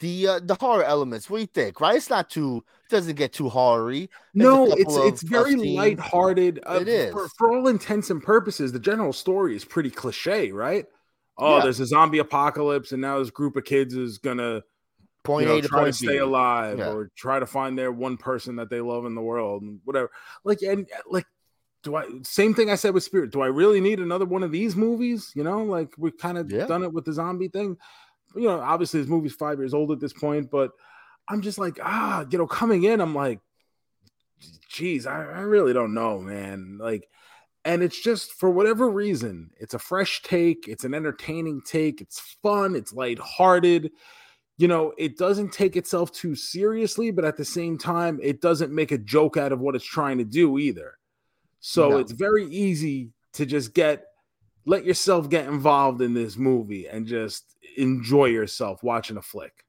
The 0.00 0.26
uh, 0.28 0.40
the 0.42 0.54
horror 0.54 0.82
elements, 0.84 1.28
what 1.30 1.36
do 1.38 1.40
you 1.42 1.46
think? 1.46 1.80
Right? 1.80 1.96
It's 1.96 2.10
not 2.10 2.30
too 2.30 2.64
it 2.88 2.90
doesn't 2.90 3.16
get 3.16 3.32
too 3.32 3.48
horror-y. 3.48 4.08
There's 4.34 4.44
No, 4.48 4.66
it's 4.72 4.96
it's 4.96 5.22
very 5.22 5.52
tough 5.52 5.60
scenes. 5.60 5.76
lighthearted. 5.76 6.60
Uh, 6.66 6.78
It 6.80 6.88
is. 6.88 7.12
For, 7.12 7.28
for 7.38 7.52
all 7.54 7.68
intents 7.68 8.10
and 8.10 8.22
purposes, 8.22 8.72
the 8.72 8.78
general 8.80 9.12
story 9.12 9.54
is 9.54 9.64
pretty 9.64 9.90
cliche, 9.90 10.50
right? 10.52 10.86
Oh, 11.38 11.56
Yeah. 11.58 11.62
there's 11.64 11.80
a 11.80 11.86
zombie 11.86 12.18
apocalypse, 12.18 12.92
and 12.92 13.00
now 13.00 13.18
this 13.18 13.30
group 13.30 13.56
of 13.56 13.64
kids 13.64 13.94
is 13.94 14.18
gonna 14.18 14.62
Point 15.22 15.46
you 15.48 15.52
know, 15.52 15.58
A 15.58 15.62
to 15.62 15.68
try 15.68 15.84
to 15.84 15.92
stay 15.92 16.06
B. 16.06 16.16
alive 16.16 16.78
Yeah. 16.78 16.92
or 16.92 17.10
try 17.14 17.38
to 17.38 17.46
find 17.46 17.78
their 17.78 17.92
one 17.92 18.16
person 18.16 18.56
that 18.56 18.70
they 18.70 18.80
love 18.80 19.04
in 19.04 19.14
the 19.14 19.20
world 19.20 19.60
and 19.62 19.80
whatever. 19.84 20.10
Like 20.44 20.62
and 20.62 20.88
like 21.10 21.26
do 21.82 21.94
I 21.96 22.06
same 22.22 22.54
thing 22.54 22.70
I 22.70 22.74
said 22.74 22.94
with 22.94 23.02
Spirit. 23.04 23.30
Do 23.32 23.42
I 23.42 23.46
really 23.48 23.80
need 23.82 24.00
another 24.00 24.24
one 24.24 24.42
of 24.42 24.50
these 24.50 24.76
movies? 24.76 25.30
You 25.34 25.44
know, 25.44 25.62
like 25.62 25.92
we've 25.98 26.16
kind 26.16 26.38
of 26.38 26.50
Yeah. 26.50 26.64
done 26.66 26.82
it 26.84 26.92
with 26.92 27.04
the 27.04 27.12
zombie 27.12 27.48
thing. 27.48 27.76
You 28.34 28.48
know, 28.48 28.60
obviously 28.60 29.00
this 29.00 29.08
movie's 29.08 29.34
five 29.34 29.58
years 29.58 29.74
old 29.74 29.90
at 29.90 30.00
this 30.00 30.12
point, 30.12 30.50
but 30.50 30.72
I'm 31.28 31.40
just 31.42 31.58
like, 31.58 31.78
ah, 31.82 32.24
you 32.30 32.38
know, 32.38 32.46
coming 32.46 32.84
in, 32.84 33.00
I'm 33.00 33.14
like, 33.14 33.40
geez, 34.68 35.06
I, 35.06 35.16
I 35.24 35.40
really 35.40 35.72
don't 35.72 35.94
know, 35.94 36.18
man. 36.20 36.78
Like, 36.80 37.08
and 37.64 37.82
it's 37.82 38.00
just 38.00 38.32
for 38.32 38.50
whatever 38.50 38.88
reason, 38.88 39.50
it's 39.58 39.74
a 39.74 39.78
fresh 39.78 40.22
take, 40.22 40.66
it's 40.66 40.84
an 40.84 40.94
entertaining 40.94 41.60
take, 41.64 42.00
it's 42.00 42.18
fun, 42.42 42.74
it's 42.74 42.92
lighthearted. 42.92 43.90
You 44.56 44.68
know, 44.68 44.92
it 44.98 45.16
doesn't 45.16 45.52
take 45.52 45.76
itself 45.76 46.12
too 46.12 46.34
seriously, 46.34 47.10
but 47.10 47.24
at 47.24 47.36
the 47.36 47.44
same 47.44 47.78
time, 47.78 48.18
it 48.22 48.40
doesn't 48.40 48.74
make 48.74 48.92
a 48.92 48.98
joke 48.98 49.36
out 49.36 49.52
of 49.52 49.60
what 49.60 49.74
it's 49.74 49.84
trying 49.84 50.18
to 50.18 50.24
do 50.24 50.58
either. 50.58 50.98
So 51.60 51.90
No. 51.90 51.98
it's 51.98 52.12
very 52.12 52.46
easy 52.46 53.12
to 53.34 53.46
just 53.46 53.74
get 53.74 54.04
let 54.66 54.84
yourself 54.84 55.28
get 55.28 55.46
involved 55.46 56.02
in 56.02 56.14
this 56.14 56.36
movie 56.36 56.86
and 56.86 57.06
just 57.06 57.56
enjoy 57.76 58.26
yourself 58.26 58.82
watching 58.82 59.16
a 59.16 59.22
flick. 59.22 59.64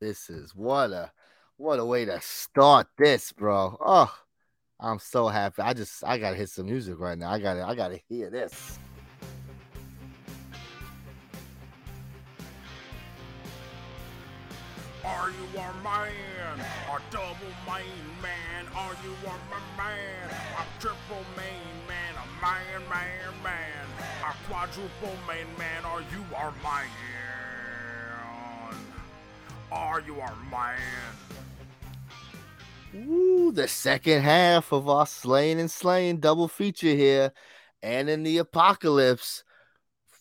This 0.00 0.28
is 0.30 0.54
what 0.54 0.90
a 0.90 1.12
what 1.56 1.78
a 1.78 1.84
way 1.84 2.04
to 2.04 2.20
start 2.20 2.88
this, 2.98 3.32
bro. 3.32 3.76
Oh, 3.80 4.12
I'm 4.80 4.98
so 4.98 5.28
happy. 5.28 5.62
I 5.62 5.72
just 5.72 6.02
I 6.04 6.18
gotta 6.18 6.36
hit 6.36 6.50
some 6.50 6.66
music 6.66 6.98
right 6.98 7.16
now. 7.16 7.30
I 7.30 7.38
gotta 7.38 7.64
I 7.64 7.74
gotta 7.74 8.00
hear 8.08 8.30
this. 8.30 8.78
Are 15.04 15.28
you 15.28 15.58
a 15.58 15.82
man? 15.84 16.60
A 16.88 17.12
double 17.12 17.34
main 17.66 18.22
man? 18.22 18.66
Are 18.74 18.96
you 19.04 19.14
a 19.26 19.76
man? 19.76 20.30
A 20.30 20.80
triple 20.80 21.24
main 21.36 21.86
man? 21.86 22.13
A 22.44 22.46
man, 22.46 22.82
man, 22.90 23.42
man? 23.42 23.86
A 24.22 24.34
quadruple 24.46 25.16
main 25.26 25.46
man? 25.56 25.82
Are 25.86 26.02
you 26.02 26.22
our 26.36 26.52
man? 26.62 26.84
Are 29.72 30.02
you 30.02 30.20
our 30.20 30.36
man? 30.50 30.78
Ooh, 33.08 33.50
the 33.50 33.66
second 33.66 34.20
half 34.20 34.72
of 34.72 34.90
our 34.90 35.06
Sleighing 35.06 35.58
and 35.58 35.70
Slaying 35.70 36.18
double 36.18 36.48
feature 36.48 36.94
here. 36.94 37.32
Anna 37.82 38.12
and 38.12 38.26
the 38.26 38.36
Apocalypse, 38.36 39.42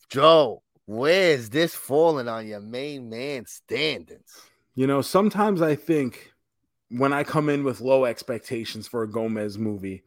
Joe, 0.07 0.63
where's 0.85 1.49
this 1.49 1.75
falling 1.75 2.29
on 2.29 2.47
your 2.47 2.61
main 2.61 3.09
man 3.09 3.47
standings? 3.47 4.33
You 4.75 4.87
know, 4.87 5.01
sometimes 5.01 5.61
I 5.61 5.75
think 5.75 6.31
when 6.87 7.11
I 7.11 7.25
come 7.25 7.49
in 7.49 7.65
with 7.65 7.81
low 7.81 8.05
expectations 8.05 8.87
for 8.87 9.03
a 9.03 9.11
Gomez 9.11 9.57
movie, 9.57 10.03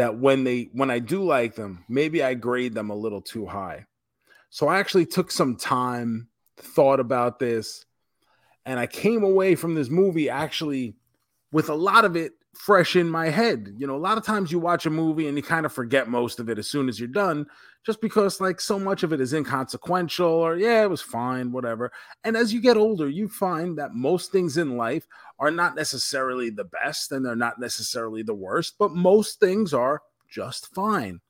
that 0.00 0.16
when 0.16 0.44
they 0.44 0.70
when 0.72 0.90
I 0.90 0.98
do 0.98 1.22
like 1.22 1.54
them, 1.54 1.84
maybe 1.86 2.22
I 2.22 2.32
grade 2.32 2.72
them 2.72 2.88
a 2.88 2.94
little 2.94 3.20
too 3.20 3.44
high. 3.44 3.84
So 4.48 4.66
I 4.66 4.78
actually 4.78 5.04
took 5.04 5.30
some 5.30 5.56
time, 5.56 6.28
thought 6.56 7.00
about 7.00 7.38
this, 7.38 7.84
and 8.64 8.80
I 8.80 8.86
came 8.86 9.22
away 9.22 9.56
from 9.56 9.74
this 9.74 9.90
movie 9.90 10.30
actually 10.30 10.96
with 11.52 11.68
a 11.68 11.74
lot 11.74 12.06
of 12.06 12.16
it 12.16 12.32
fresh 12.60 12.94
in 12.94 13.08
my 13.08 13.30
head. 13.30 13.74
You 13.78 13.86
know, 13.86 13.96
a 13.96 13.98
lot 13.98 14.18
of 14.18 14.24
times 14.24 14.52
you 14.52 14.58
watch 14.58 14.84
a 14.84 14.90
movie 14.90 15.26
and 15.26 15.36
you 15.36 15.42
kind 15.42 15.64
of 15.64 15.72
forget 15.72 16.10
most 16.10 16.38
of 16.38 16.50
it 16.50 16.58
as 16.58 16.68
soon 16.68 16.90
as 16.90 17.00
you're 17.00 17.08
done, 17.08 17.46
just 17.86 18.02
because 18.02 18.38
like 18.38 18.60
so 18.60 18.78
much 18.78 19.02
of 19.02 19.14
it 19.14 19.20
is 19.20 19.32
inconsequential 19.32 20.28
or 20.28 20.56
yeah, 20.56 20.82
it 20.82 20.90
was 20.90 21.00
fine, 21.00 21.52
whatever. 21.52 21.90
And 22.22 22.36
as 22.36 22.52
you 22.52 22.60
get 22.60 22.76
older, 22.76 23.08
you 23.08 23.28
find 23.28 23.78
that 23.78 23.94
most 23.94 24.30
things 24.30 24.58
in 24.58 24.76
life 24.76 25.06
are 25.38 25.50
not 25.50 25.74
necessarily 25.74 26.50
the 26.50 26.64
best 26.64 27.12
and 27.12 27.24
they're 27.24 27.34
not 27.34 27.58
necessarily 27.58 28.22
the 28.22 28.34
worst, 28.34 28.74
but 28.78 28.92
most 28.92 29.40
things 29.40 29.72
are 29.72 30.02
just 30.28 30.66
fine. 30.74 31.20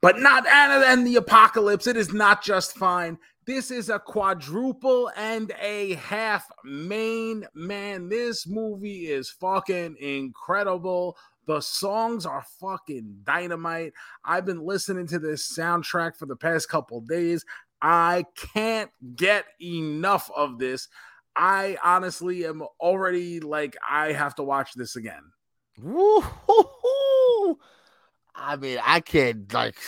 But 0.00 0.18
not 0.18 0.44
Anna 0.44 0.86
and 0.86 1.06
the 1.06 1.16
apocalypse, 1.16 1.86
it 1.86 1.96
is 1.96 2.12
not 2.12 2.42
just 2.42 2.76
fine. 2.76 3.16
This 3.48 3.70
is 3.70 3.88
a 3.88 3.98
quadruple 3.98 5.10
and 5.16 5.50
a 5.58 5.94
half 5.94 6.46
main 6.64 7.46
man. 7.54 8.10
This 8.10 8.46
movie 8.46 9.06
is 9.06 9.30
fucking 9.30 9.96
incredible. 9.98 11.16
The 11.46 11.62
songs 11.62 12.26
are 12.26 12.44
fucking 12.60 13.20
dynamite. 13.24 13.94
I've 14.22 14.44
been 14.44 14.60
listening 14.60 15.06
to 15.06 15.18
this 15.18 15.50
soundtrack 15.50 16.14
for 16.14 16.26
the 16.26 16.36
past 16.36 16.68
couple 16.68 17.00
days. 17.00 17.42
I 17.80 18.26
can't 18.36 18.90
get 19.16 19.46
enough 19.62 20.30
of 20.36 20.58
this. 20.58 20.88
I 21.34 21.78
honestly 21.82 22.44
am 22.44 22.62
already 22.78 23.40
like, 23.40 23.78
I 23.88 24.12
have 24.12 24.34
to 24.34 24.42
watch 24.42 24.74
this 24.74 24.94
again. 24.94 25.22
Woo-hoo-hoo. 25.80 27.58
I 28.34 28.56
mean, 28.56 28.78
I 28.84 29.00
can't 29.00 29.50
like 29.54 29.78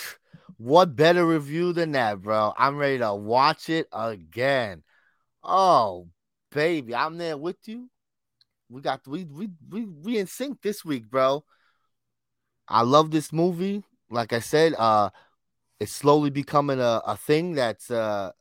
what 0.60 0.94
better 0.94 1.24
review 1.24 1.72
than 1.72 1.92
that, 1.92 2.20
bro? 2.20 2.52
I'm 2.54 2.76
ready 2.76 2.98
to 2.98 3.14
watch 3.14 3.70
it 3.70 3.88
again. 3.94 4.82
Oh, 5.42 6.08
baby, 6.52 6.94
I'm 6.94 7.16
there 7.16 7.38
with 7.38 7.56
you. 7.64 7.88
We 8.68 8.82
got 8.82 9.00
we 9.08 9.24
we 9.24 9.48
we 9.70 9.86
we 9.86 10.18
in 10.18 10.26
sync 10.26 10.60
this 10.60 10.84
week, 10.84 11.08
bro. 11.08 11.44
I 12.68 12.82
love 12.82 13.10
this 13.10 13.32
movie. 13.32 13.82
Like 14.10 14.34
I 14.34 14.40
said, 14.40 14.74
uh 14.74 15.08
it's 15.80 15.92
slowly 15.92 16.28
becoming 16.28 16.78
a, 16.78 17.00
a 17.06 17.16
thing 17.16 17.54
that's 17.54 17.90
uh 17.90 18.32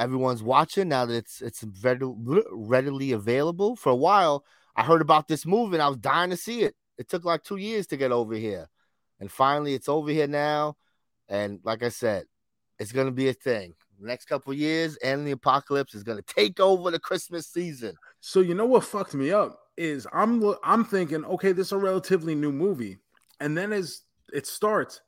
everyone's 0.00 0.42
watching 0.42 0.88
now 0.88 1.06
that 1.06 1.14
it's 1.14 1.40
it's 1.42 1.64
readily, 1.80 2.42
readily 2.50 3.12
available. 3.12 3.76
For 3.76 3.90
a 3.90 3.96
while, 3.96 4.44
I 4.74 4.82
heard 4.82 5.00
about 5.00 5.28
this 5.28 5.46
movie 5.46 5.76
and 5.76 5.82
I 5.82 5.88
was 5.88 5.98
dying 5.98 6.30
to 6.30 6.36
see 6.36 6.62
it. 6.62 6.74
It 6.98 7.08
took 7.08 7.24
like 7.24 7.44
two 7.44 7.56
years 7.56 7.86
to 7.88 7.96
get 7.96 8.10
over 8.10 8.34
here. 8.34 8.68
And 9.20 9.30
finally 9.30 9.74
it's 9.74 9.88
over 9.88 10.10
here 10.10 10.26
now. 10.26 10.76
And 11.28 11.60
like 11.64 11.82
I 11.82 11.88
said, 11.88 12.24
it's 12.78 12.92
gonna 12.92 13.12
be 13.12 13.28
a 13.28 13.32
thing. 13.32 13.74
next 13.98 14.26
couple 14.26 14.52
years, 14.52 14.96
and 14.96 15.26
the 15.26 15.32
apocalypse 15.32 15.94
is 15.94 16.02
gonna 16.02 16.22
take 16.22 16.60
over 16.60 16.90
the 16.90 16.98
Christmas 16.98 17.46
season. 17.46 17.94
So 18.20 18.40
you 18.40 18.54
know 18.54 18.66
what 18.66 18.84
fucked 18.84 19.14
me 19.14 19.32
up 19.32 19.58
is 19.76 20.06
I'm 20.12 20.54
I'm 20.62 20.84
thinking, 20.84 21.24
okay, 21.24 21.52
this 21.52 21.68
is 21.68 21.72
a 21.72 21.78
relatively 21.78 22.34
new 22.34 22.52
movie, 22.52 22.98
and 23.40 23.56
then 23.56 23.72
as 23.72 24.02
it 24.32 24.46
starts, 24.46 25.00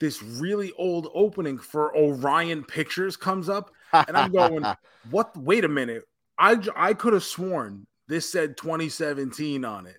this 0.00 0.22
really 0.22 0.72
old 0.78 1.08
opening 1.14 1.58
for 1.58 1.96
Orion 1.96 2.64
Pictures 2.64 3.16
comes 3.16 3.48
up, 3.48 3.70
and 3.92 4.16
I'm 4.16 4.32
going, 4.32 4.64
what? 5.10 5.36
Wait 5.36 5.64
a 5.64 5.68
minute, 5.68 6.02
I 6.38 6.58
I 6.74 6.94
could 6.94 7.12
have 7.12 7.24
sworn 7.24 7.86
this 8.08 8.30
said 8.30 8.56
2017 8.56 9.64
on 9.64 9.86
it, 9.86 9.98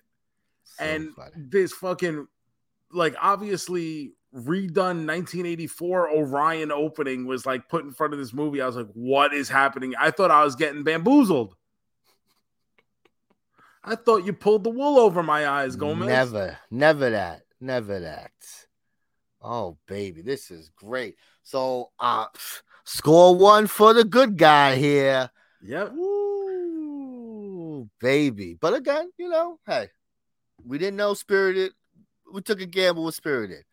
so 0.64 0.84
and 0.84 1.14
funny. 1.14 1.30
this 1.36 1.72
fucking 1.72 2.26
like 2.92 3.14
obviously 3.20 4.12
redone 4.34 5.06
1984 5.06 6.10
Orion 6.10 6.72
opening 6.72 7.24
was 7.26 7.46
like 7.46 7.68
put 7.68 7.84
in 7.84 7.92
front 7.92 8.12
of 8.12 8.18
this 8.18 8.32
movie. 8.32 8.60
I 8.60 8.66
was 8.66 8.76
like, 8.76 8.90
what 8.92 9.32
is 9.32 9.48
happening? 9.48 9.94
I 9.98 10.10
thought 10.10 10.30
I 10.30 10.44
was 10.44 10.56
getting 10.56 10.82
bamboozled. 10.82 11.54
I 13.84 13.96
thought 13.96 14.24
you 14.24 14.32
pulled 14.32 14.64
the 14.64 14.70
wool 14.70 14.98
over 14.98 15.22
my 15.22 15.46
eyes, 15.46 15.76
Gomez. 15.76 16.08
Never, 16.08 16.58
never 16.70 17.10
that, 17.10 17.42
never 17.60 18.00
that. 18.00 18.32
Oh, 19.42 19.76
baby, 19.86 20.22
this 20.22 20.50
is 20.50 20.70
great. 20.74 21.16
So, 21.42 21.90
uh, 22.00 22.26
score 22.84 23.36
one 23.36 23.66
for 23.66 23.92
the 23.92 24.04
good 24.04 24.38
guy 24.38 24.76
here. 24.76 25.30
Yep. 25.62 25.92
Ooh, 25.92 27.90
baby. 28.00 28.56
But 28.58 28.72
again, 28.72 29.10
you 29.18 29.28
know, 29.28 29.58
hey, 29.66 29.90
we 30.64 30.78
didn't 30.78 30.96
know 30.96 31.12
Spirited. 31.12 31.72
We 32.32 32.40
took 32.40 32.62
a 32.62 32.66
gamble 32.66 33.04
with 33.04 33.14
Spirited. 33.14 33.64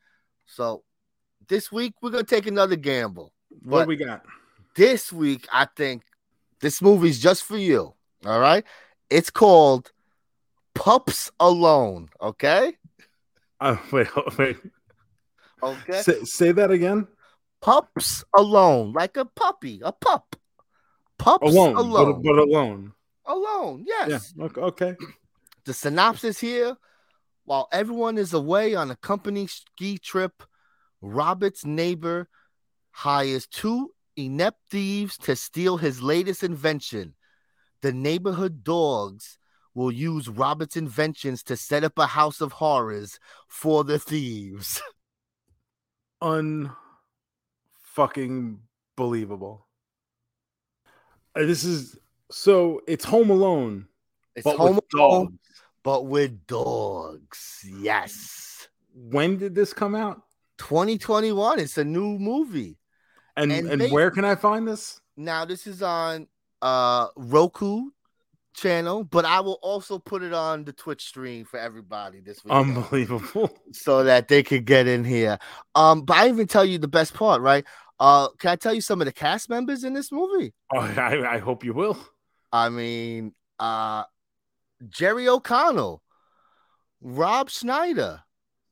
So 0.52 0.84
this 1.48 1.72
week 1.72 1.94
we're 2.02 2.10
gonna 2.10 2.24
take 2.24 2.46
another 2.46 2.76
gamble. 2.76 3.32
What 3.64 3.88
we 3.88 3.96
got? 3.96 4.24
This 4.76 5.12
week, 5.12 5.48
I 5.52 5.66
think 5.66 6.04
this 6.60 6.82
movie's 6.82 7.20
just 7.20 7.44
for 7.44 7.58
you. 7.58 7.94
All 8.26 8.40
right. 8.40 8.66
It's 9.10 9.30
called 9.30 9.92
Pups 10.76 11.32
Alone. 11.40 12.10
Okay. 12.22 12.74
Uh, 13.62 13.78
wait, 13.92 14.08
wait. 14.38 14.58
Okay. 15.64 16.02
Say, 16.02 16.24
say 16.24 16.52
that 16.52 16.70
again. 16.70 17.08
Pups 17.62 18.26
alone, 18.36 18.92
like 18.92 19.18
a 19.18 19.26
puppy, 19.26 19.82
a 19.84 19.92
pup. 19.92 20.36
Pups 21.20 21.48
alone, 21.48 21.76
alone, 21.76 22.22
but, 22.24 22.24
but 22.24 22.38
alone. 22.40 22.94
Alone, 23.26 23.86
yes. 23.88 24.34
Yeah. 24.36 24.48
Okay. 24.58 24.96
The 25.64 25.74
synopsis 25.74 26.40
here 26.40 26.76
while 27.52 27.68
everyone 27.74 28.18
is 28.18 28.32
away 28.32 28.76
on 28.76 28.92
a 28.92 28.96
company 28.96 29.46
ski 29.46 29.98
trip, 29.98 30.42
Robert's 31.02 31.66
neighbor 31.66 32.30
hires 32.92 33.46
two 33.46 33.92
inept 34.16 34.58
thieves 34.70 35.18
to 35.18 35.36
steal 35.36 35.76
his 35.76 36.02
latest 36.02 36.46
invention. 36.46 37.14
The 37.82 37.92
neighborhood 37.92 38.64
dogs 38.64 39.38
will 39.74 39.92
use 39.92 40.30
Robert's 40.30 40.78
inventions 40.78 41.44
to 41.44 41.58
set 41.58 41.84
up 41.84 42.00
a 42.00 42.06
house 42.06 42.40
of 42.40 42.54
horrors 42.54 43.20
for 43.50 43.84
the 43.84 44.00
thieves. 44.00 44.82
Unfucking 46.24 46.70
believable. 48.96 49.68
Uh, 51.36 51.42
this 51.42 51.66
is 51.66 51.98
so 52.32 52.80
it's 52.88 53.04
Home 53.04 53.30
Alone. 53.30 53.88
It's 54.38 54.48
Home 54.48 54.80
Alone, 54.94 55.38
but 55.84 56.06
with 56.06 56.46
dogs. 56.48 57.66
Yes. 57.80 58.68
When 58.94 59.38
did 59.38 59.56
this 59.56 59.74
come 59.74 59.96
out? 59.96 60.22
2021. 60.58 61.60
It's 61.60 61.78
a 61.78 61.84
new 61.84 62.20
movie. 62.20 62.78
And 63.38 63.52
and, 63.52 63.70
and 63.70 63.82
they, 63.82 63.90
where 63.90 64.12
can 64.12 64.26
I 64.26 64.36
find 64.36 64.68
this? 64.68 65.00
Now 65.16 65.46
this 65.46 65.66
is 65.68 65.82
on 65.82 66.28
uh 66.62 67.08
Roku 67.16 67.90
channel, 68.54 69.04
but 69.04 69.26
I 69.26 69.40
will 69.40 69.60
also 69.62 69.98
put 69.98 70.22
it 70.24 70.34
on 70.34 70.66
the 70.66 70.74
Twitch 70.74 71.06
stream 71.06 71.46
for 71.46 71.58
everybody 71.58 72.20
this 72.20 72.44
week. 72.44 72.54
Unbelievable. 72.54 73.50
So 73.74 74.04
that 74.04 74.28
they 74.28 74.44
could 74.44 74.66
get 74.66 74.86
in 74.86 75.06
here. 75.06 75.40
Um, 75.76 76.02
but 76.02 76.18
I 76.18 76.28
even 76.28 76.46
tell 76.46 76.66
you 76.66 76.78
the 76.78 76.90
best 76.90 77.14
part, 77.14 77.42
right? 77.42 77.66
Uh, 78.00 78.28
can 78.38 78.50
I 78.50 78.56
tell 78.58 78.74
you 78.74 78.82
some 78.82 79.00
of 79.00 79.06
the 79.06 79.14
cast 79.14 79.50
members 79.50 79.86
in 79.86 79.94
this 79.94 80.12
movie? 80.12 80.54
Oh, 80.74 80.80
I, 80.80 81.36
I 81.36 81.38
hope 81.38 81.64
you 81.64 81.74
will. 81.74 81.98
I 82.52 82.68
mean, 82.68 83.34
uh, 83.60 84.04
Jerry 84.90 85.28
O'Connell, 85.28 86.02
Rob 87.02 87.50
Schneider, 87.50 88.24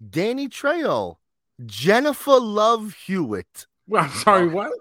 Danny 0.07 0.47
Trejo, 0.47 1.17
Jennifer 1.65 2.39
Love 2.39 2.95
Hewitt. 3.05 3.67
Well, 3.87 4.03
I'm 4.05 4.09
sorry, 4.11 4.47
oh. 4.47 4.49
what? 4.49 4.71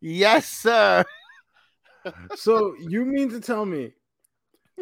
Yes, 0.00 0.48
sir. 0.48 1.04
so 2.36 2.74
you 2.80 3.04
mean 3.04 3.30
to 3.30 3.40
tell 3.40 3.64
me 3.64 3.92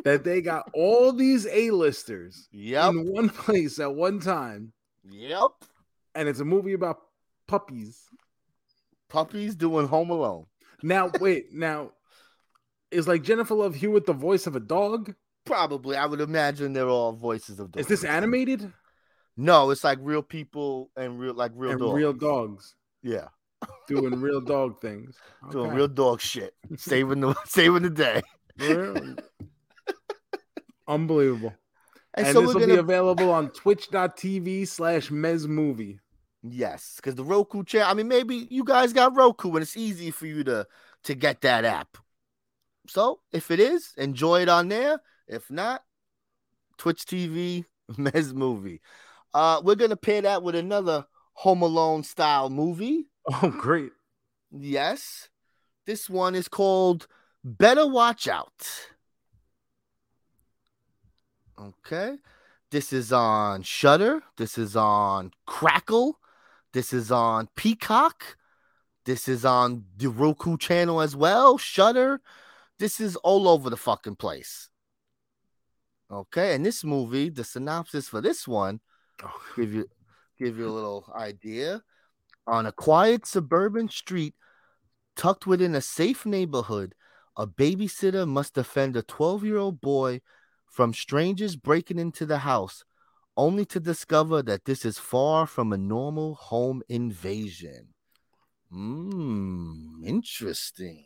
that 0.04 0.24
they 0.24 0.40
got 0.40 0.70
all 0.74 1.12
these 1.12 1.46
A-listers 1.46 2.48
yep. 2.52 2.90
in 2.90 3.12
one 3.12 3.28
place 3.28 3.78
at 3.78 3.94
one 3.94 4.20
time? 4.20 4.72
Yep. 5.08 5.50
And 6.14 6.28
it's 6.28 6.40
a 6.40 6.44
movie 6.44 6.72
about 6.72 6.98
puppies. 7.46 8.08
Puppies 9.08 9.54
doing 9.54 9.86
Home 9.86 10.10
Alone. 10.10 10.46
Now, 10.82 11.10
wait, 11.20 11.52
now 11.52 11.92
is 12.90 13.08
like 13.08 13.22
Jennifer 13.22 13.54
Love 13.54 13.74
Hewitt 13.74 14.06
the 14.06 14.12
voice 14.12 14.46
of 14.46 14.56
a 14.56 14.60
dog? 14.60 15.14
Probably. 15.44 15.96
I 15.96 16.06
would 16.06 16.20
imagine 16.20 16.72
they're 16.72 16.88
all 16.88 17.12
voices 17.12 17.60
of 17.60 17.70
dogs. 17.72 17.84
Is 17.84 17.88
this 17.88 18.04
animated? 18.04 18.72
No, 19.36 19.70
it's 19.70 19.84
like 19.84 19.98
real 20.00 20.22
people 20.22 20.90
and 20.96 21.18
real 21.18 21.34
like 21.34 21.52
real 21.54 21.72
and 21.72 21.80
dogs. 21.80 21.96
real 21.96 22.12
dogs. 22.12 22.74
Yeah. 23.02 23.28
Doing 23.88 24.20
real 24.20 24.40
dog 24.44 24.80
things. 24.80 25.16
Okay. 25.44 25.52
Doing 25.52 25.70
real 25.72 25.88
dog 25.88 26.20
shit. 26.20 26.54
saving 26.76 27.20
the 27.20 27.34
saving 27.46 27.82
the 27.82 27.90
day. 27.90 28.22
Unbelievable. 30.86 31.52
And, 32.16 32.26
and 32.26 32.34
so 32.34 32.42
this 32.42 32.54
will 32.54 32.60
gonna... 32.60 32.74
be 32.74 32.78
available 32.78 33.30
on 33.30 33.50
twitch.tv 33.50 34.68
slash 34.68 35.10
mez 35.10 35.46
movie. 35.46 35.98
Yes, 36.42 36.94
because 36.96 37.14
the 37.14 37.24
Roku 37.24 37.64
channel. 37.64 37.88
I 37.90 37.94
mean, 37.94 38.06
maybe 38.06 38.46
you 38.50 38.64
guys 38.64 38.92
got 38.92 39.16
Roku 39.16 39.50
and 39.52 39.62
it's 39.62 39.76
easy 39.76 40.10
for 40.10 40.26
you 40.26 40.44
to 40.44 40.66
to 41.04 41.14
get 41.14 41.40
that 41.40 41.64
app. 41.64 41.96
So 42.86 43.20
if 43.32 43.50
it 43.50 43.60
is, 43.60 43.92
enjoy 43.96 44.42
it 44.42 44.48
on 44.48 44.68
there. 44.68 45.00
If 45.26 45.50
not, 45.50 45.82
Twitch 46.78 47.04
TV, 47.04 47.64
Mez 47.92 48.32
movie. 48.32 48.80
Uh, 49.32 49.60
we're 49.64 49.74
gonna 49.74 49.96
pair 49.96 50.22
that 50.22 50.42
with 50.42 50.54
another 50.54 51.06
Home 51.34 51.62
Alone 51.62 52.02
style 52.02 52.50
movie. 52.50 53.06
Oh, 53.26 53.50
great! 53.50 53.92
Yes, 54.50 55.28
this 55.86 56.08
one 56.08 56.34
is 56.34 56.48
called 56.48 57.06
Better 57.42 57.86
Watch 57.86 58.28
Out. 58.28 58.68
Okay, 61.58 62.16
this 62.70 62.92
is 62.92 63.12
on 63.12 63.62
Shudder. 63.62 64.22
This 64.36 64.58
is 64.58 64.76
on 64.76 65.30
Crackle. 65.46 66.18
This 66.72 66.92
is 66.92 67.12
on 67.12 67.48
Peacock. 67.54 68.36
This 69.04 69.28
is 69.28 69.44
on 69.44 69.84
the 69.96 70.08
Roku 70.08 70.56
channel 70.56 71.00
as 71.00 71.14
well. 71.14 71.56
Shudder. 71.56 72.20
This 72.78 73.00
is 73.00 73.16
all 73.16 73.48
over 73.48 73.70
the 73.70 73.76
fucking 73.76 74.16
place. 74.16 74.68
Okay, 76.10 76.54
and 76.54 76.64
this 76.64 76.84
movie, 76.84 77.28
the 77.28 77.44
synopsis 77.44 78.08
for 78.08 78.20
this 78.20 78.46
one, 78.46 78.80
oh. 79.22 79.40
give 79.56 79.72
you 79.72 79.86
give 80.38 80.58
you 80.58 80.68
a 80.68 80.70
little 80.70 81.10
idea. 81.14 81.82
On 82.46 82.66
a 82.66 82.72
quiet 82.72 83.26
suburban 83.26 83.88
street, 83.88 84.34
tucked 85.16 85.46
within 85.46 85.74
a 85.74 85.80
safe 85.80 86.26
neighborhood, 86.26 86.94
a 87.36 87.46
babysitter 87.46 88.28
must 88.28 88.54
defend 88.54 88.96
a 88.96 89.02
12 89.02 89.44
year 89.44 89.56
old 89.56 89.80
boy 89.80 90.20
from 90.66 90.92
strangers 90.92 91.56
breaking 91.56 91.98
into 91.98 92.26
the 92.26 92.38
house, 92.38 92.84
only 93.36 93.64
to 93.64 93.80
discover 93.80 94.42
that 94.42 94.64
this 94.64 94.84
is 94.84 94.98
far 94.98 95.46
from 95.46 95.72
a 95.72 95.78
normal 95.78 96.34
home 96.34 96.82
invasion. 96.88 97.94
Mmm, 98.72 100.04
interesting. 100.04 101.04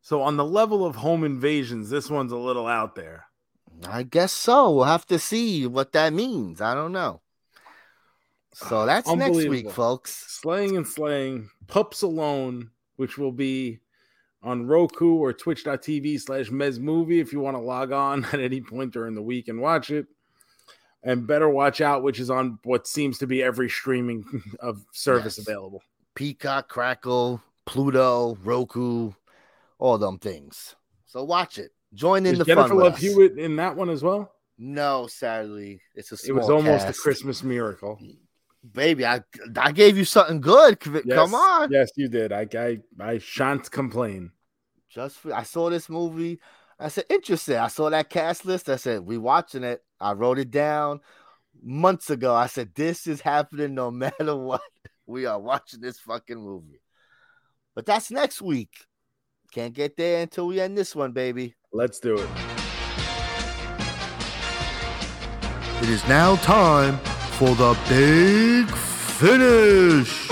So 0.00 0.22
on 0.22 0.36
the 0.36 0.44
level 0.44 0.84
of 0.84 0.96
home 0.96 1.24
invasions, 1.24 1.90
this 1.90 2.10
one's 2.10 2.32
a 2.32 2.36
little 2.36 2.66
out 2.66 2.94
there. 2.94 3.26
I 3.86 4.02
guess 4.02 4.32
so. 4.32 4.70
We'll 4.70 4.84
have 4.84 5.06
to 5.06 5.18
see 5.18 5.66
what 5.66 5.92
that 5.92 6.12
means. 6.12 6.60
I 6.60 6.74
don't 6.74 6.92
know. 6.92 7.20
So 8.54 8.78
ah, 8.78 8.86
that's 8.86 9.12
next 9.14 9.48
week, 9.48 9.70
folks. 9.70 10.12
Sleighing 10.28 10.76
and 10.76 10.86
Slaying, 10.86 11.50
Pups 11.66 12.02
Alone, 12.02 12.70
which 12.96 13.18
will 13.18 13.32
be 13.32 13.80
on 14.42 14.66
Roku 14.66 15.14
or 15.14 15.32
twitch.tv 15.32 16.20
slash 16.20 16.50
Mez 16.50 16.78
Movie 16.78 17.18
if 17.20 17.32
you 17.32 17.40
want 17.40 17.56
to 17.56 17.60
log 17.62 17.90
on 17.92 18.24
at 18.32 18.40
any 18.40 18.60
point 18.60 18.92
during 18.92 19.14
the 19.14 19.22
week 19.22 19.48
and 19.48 19.60
watch 19.60 19.90
it. 19.90 20.06
And 21.02 21.26
Better 21.26 21.50
Watch 21.50 21.82
Out, 21.82 22.02
which 22.02 22.18
is 22.18 22.30
on 22.30 22.58
what 22.64 22.86
seems 22.86 23.18
to 23.18 23.26
be 23.26 23.42
every 23.42 23.68
streaming 23.68 24.24
of 24.60 24.86
service 24.92 25.36
Yes. 25.36 25.46
available. 25.46 25.82
Peacock, 26.14 26.68
Crackle, 26.68 27.42
Pluto, 27.66 28.38
Roku, 28.42 29.12
all 29.78 29.98
them 29.98 30.18
things. 30.18 30.76
So 31.06 31.24
watch 31.24 31.58
it. 31.58 31.72
Join 31.94 32.26
in 32.26 32.32
Is 32.32 32.38
the 32.40 32.44
Jennifer 32.44 32.68
fun 32.68 32.78
Love. 32.78 32.98
Hewitt 32.98 33.38
in 33.38 33.56
that 33.56 33.76
one 33.76 33.88
as 33.88 34.02
well? 34.02 34.32
No, 34.58 35.06
sadly, 35.06 35.80
it's 35.94 36.12
a 36.12 36.28
It 36.28 36.32
was 36.32 36.48
almost 36.50 36.86
cast. 36.86 36.98
a 36.98 37.02
Christmas 37.02 37.42
miracle. 37.42 37.98
Baby, 38.72 39.04
I 39.04 39.22
I 39.56 39.72
gave 39.72 39.96
you 39.96 40.04
something 40.04 40.40
good. 40.40 40.78
Yes, 41.04 41.14
Come 41.14 41.34
on. 41.34 41.70
Yes, 41.70 41.90
you 41.96 42.08
did. 42.08 42.32
I 42.32 42.46
I, 42.56 42.78
I 43.00 43.18
shan't 43.18 43.70
complain. 43.70 44.30
Just 44.88 45.18
for, 45.18 45.34
I 45.34 45.42
saw 45.42 45.70
this 45.70 45.88
movie. 45.88 46.40
I 46.78 46.88
said, 46.88 47.04
interesting. 47.10 47.56
I 47.56 47.68
saw 47.68 47.90
that 47.90 48.10
cast 48.10 48.44
list. 48.44 48.68
I 48.68 48.76
said, 48.76 49.00
we 49.00 49.18
watching 49.18 49.64
it. 49.64 49.82
I 50.00 50.12
wrote 50.12 50.38
it 50.38 50.50
down 50.50 51.00
months 51.62 52.10
ago. 52.10 52.34
I 52.34 52.46
said, 52.46 52.74
this 52.74 53.06
is 53.06 53.20
happening 53.20 53.74
no 53.74 53.90
matter 53.92 54.36
what. 54.36 54.62
We 55.06 55.26
are 55.26 55.38
watching 55.38 55.80
this 55.80 55.98
fucking 55.98 56.38
movie. 56.38 56.80
But 57.74 57.86
that's 57.86 58.10
next 58.10 58.40
week. 58.40 58.70
Can't 59.54 59.72
get 59.72 59.96
there 59.96 60.20
until 60.20 60.48
we 60.48 60.60
end 60.60 60.76
this 60.76 60.96
one, 60.96 61.12
baby. 61.12 61.54
Let's 61.72 62.00
do 62.00 62.16
it. 62.16 62.28
It 65.80 65.88
is 65.90 66.04
now 66.08 66.34
time 66.36 66.98
for 67.38 67.54
the 67.54 67.78
big 67.88 68.68
finish. 68.74 70.28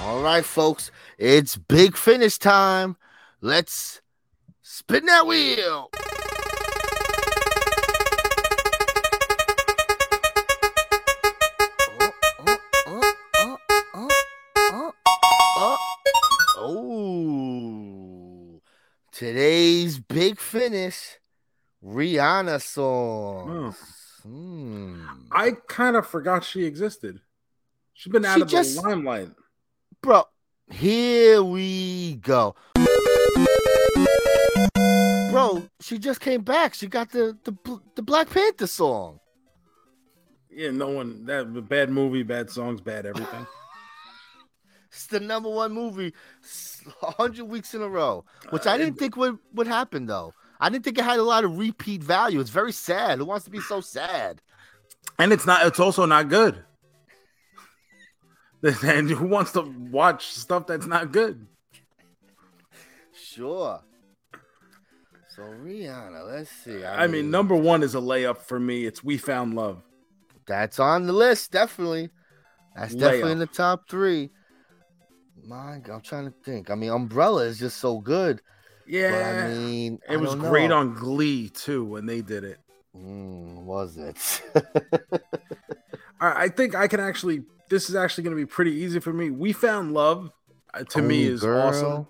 All 0.00 0.20
right, 0.20 0.44
folks. 0.44 0.90
It's 1.16 1.54
big 1.54 1.96
finish 1.96 2.36
time. 2.38 2.96
Let's 3.40 4.00
spin 4.62 5.06
that 5.06 5.28
wheel. 5.28 5.90
Today's 19.14 19.98
big 19.98 20.38
finish, 20.40 21.18
Rihanna 21.84 22.60
songs. 22.60 23.76
Hmm. 24.22 25.04
I 25.30 25.52
kind 25.68 25.96
of 25.96 26.06
forgot 26.06 26.44
she 26.44 26.64
existed. 26.64 27.20
She's 27.92 28.12
been 28.12 28.24
out 28.24 28.36
She 28.36 28.42
of 28.42 28.48
just- 28.48 28.74
the 28.76 28.82
limelight. 28.88 29.30
Bro, 30.02 30.24
here 30.70 31.42
we 31.42 32.16
go. 32.16 32.54
Bro, 35.30 35.68
she 35.80 35.98
just 35.98 36.20
came 36.20 36.42
back. 36.42 36.74
She 36.74 36.86
got 36.86 37.10
the 37.10 37.36
the, 37.44 37.80
the 37.96 38.02
Black 38.02 38.28
Panther 38.30 38.66
song. 38.66 39.20
Yeah, 40.50 40.70
no 40.70 40.88
one 40.90 41.24
that 41.26 41.68
bad 41.68 41.90
movie, 41.90 42.22
bad 42.22 42.50
songs, 42.50 42.80
bad 42.80 43.06
everything. 43.06 43.46
It's 44.94 45.06
the 45.06 45.18
number 45.18 45.48
one 45.48 45.72
movie 45.72 46.14
100 47.00 47.44
weeks 47.44 47.74
in 47.74 47.82
a 47.82 47.88
row, 47.88 48.24
which 48.50 48.66
I 48.66 48.74
Uh, 48.74 48.78
didn't 48.78 48.98
think 48.98 49.16
would, 49.16 49.38
would 49.52 49.66
happen, 49.66 50.06
though. 50.06 50.32
I 50.60 50.68
didn't 50.70 50.84
think 50.84 50.98
it 50.98 51.04
had 51.04 51.18
a 51.18 51.22
lot 51.24 51.42
of 51.44 51.58
repeat 51.58 52.02
value. 52.02 52.38
It's 52.38 52.50
very 52.50 52.72
sad. 52.72 53.18
Who 53.18 53.24
wants 53.24 53.44
to 53.44 53.50
be 53.50 53.60
so 53.60 53.80
sad? 53.80 54.40
and 55.18 55.32
it's 55.32 55.46
not. 55.46 55.66
It's 55.66 55.78
also 55.80 56.06
not 56.06 56.28
good. 56.28 56.64
And 58.82 59.10
who 59.10 59.26
wants 59.26 59.52
to 59.52 59.60
watch 59.90 60.28
stuff 60.32 60.66
that's 60.66 60.86
not 60.86 61.12
good? 61.12 61.46
Sure. 63.12 63.82
So, 65.28 65.42
Rihanna, 65.42 66.26
let's 66.26 66.50
see. 66.50 66.82
I 66.84 67.06
mean, 67.06 67.30
number 67.30 67.54
one 67.54 67.82
is 67.82 67.94
a 67.94 67.98
layup 67.98 68.38
for 68.38 68.58
me. 68.58 68.86
It's 68.86 69.04
"We 69.04 69.18
Found 69.18 69.54
Love." 69.54 69.82
That's 70.46 70.78
on 70.78 71.06
the 71.06 71.12
list, 71.12 71.50
definitely. 71.52 72.08
That's 72.74 72.94
definitely 72.94 73.32
in 73.32 73.38
the 73.38 73.46
top 73.46 73.88
three. 73.88 74.30
God, 75.48 75.90
I'm 75.90 76.00
trying 76.00 76.24
to 76.26 76.34
think. 76.44 76.70
I 76.70 76.74
mean, 76.74 76.90
Umbrella 76.90 77.44
is 77.44 77.58
just 77.58 77.78
so 77.78 77.98
good. 77.98 78.40
Yeah, 78.86 79.10
But 79.12 79.22
I 79.22 79.48
mean, 79.48 79.98
it 80.08 80.14
I 80.14 80.16
was 80.16 80.34
great 80.34 80.68
know. 80.68 80.78
on 80.78 80.94
Glee 80.94 81.48
too 81.48 81.84
when 81.84 82.06
they 82.06 82.20
did 82.20 82.44
it. 82.44 82.58
Mm, 82.96 83.62
was 83.64 83.96
it? 83.96 84.42
I, 86.20 86.44
I 86.44 86.48
think 86.48 86.74
I 86.74 86.86
can 86.86 87.00
actually. 87.00 87.42
This 87.70 87.88
is 87.88 87.96
actually 87.96 88.24
going 88.24 88.36
to 88.36 88.42
be 88.42 88.46
pretty 88.46 88.72
easy 88.72 89.00
for 89.00 89.12
me. 89.12 89.30
"We 89.30 89.52
Found 89.52 89.94
Love" 89.94 90.30
uh, 90.74 90.84
to 90.84 91.02
me 91.02 91.26
Oh, 91.28 91.32
is 91.32 91.40
girl. 91.40 91.62
awesome. 91.66 92.08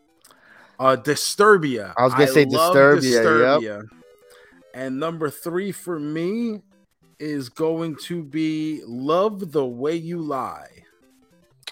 Uh, 0.78 0.96
Disturbia. 1.00 1.94
I 1.96 2.04
was 2.04 2.12
gonna 2.14 2.26
say 2.26 2.44
love 2.44 2.74
Disturbia, 2.74 3.62
yep. 3.62 3.82
And 4.74 4.98
number 4.98 5.30
three 5.30 5.70
for 5.70 6.00
me 6.00 6.60
is 7.20 7.48
going 7.48 7.94
to 8.06 8.24
be 8.24 8.82
"Love 8.84 9.52
the 9.52 9.64
Way 9.64 9.94
You 9.94 10.20
Lie." 10.20 10.73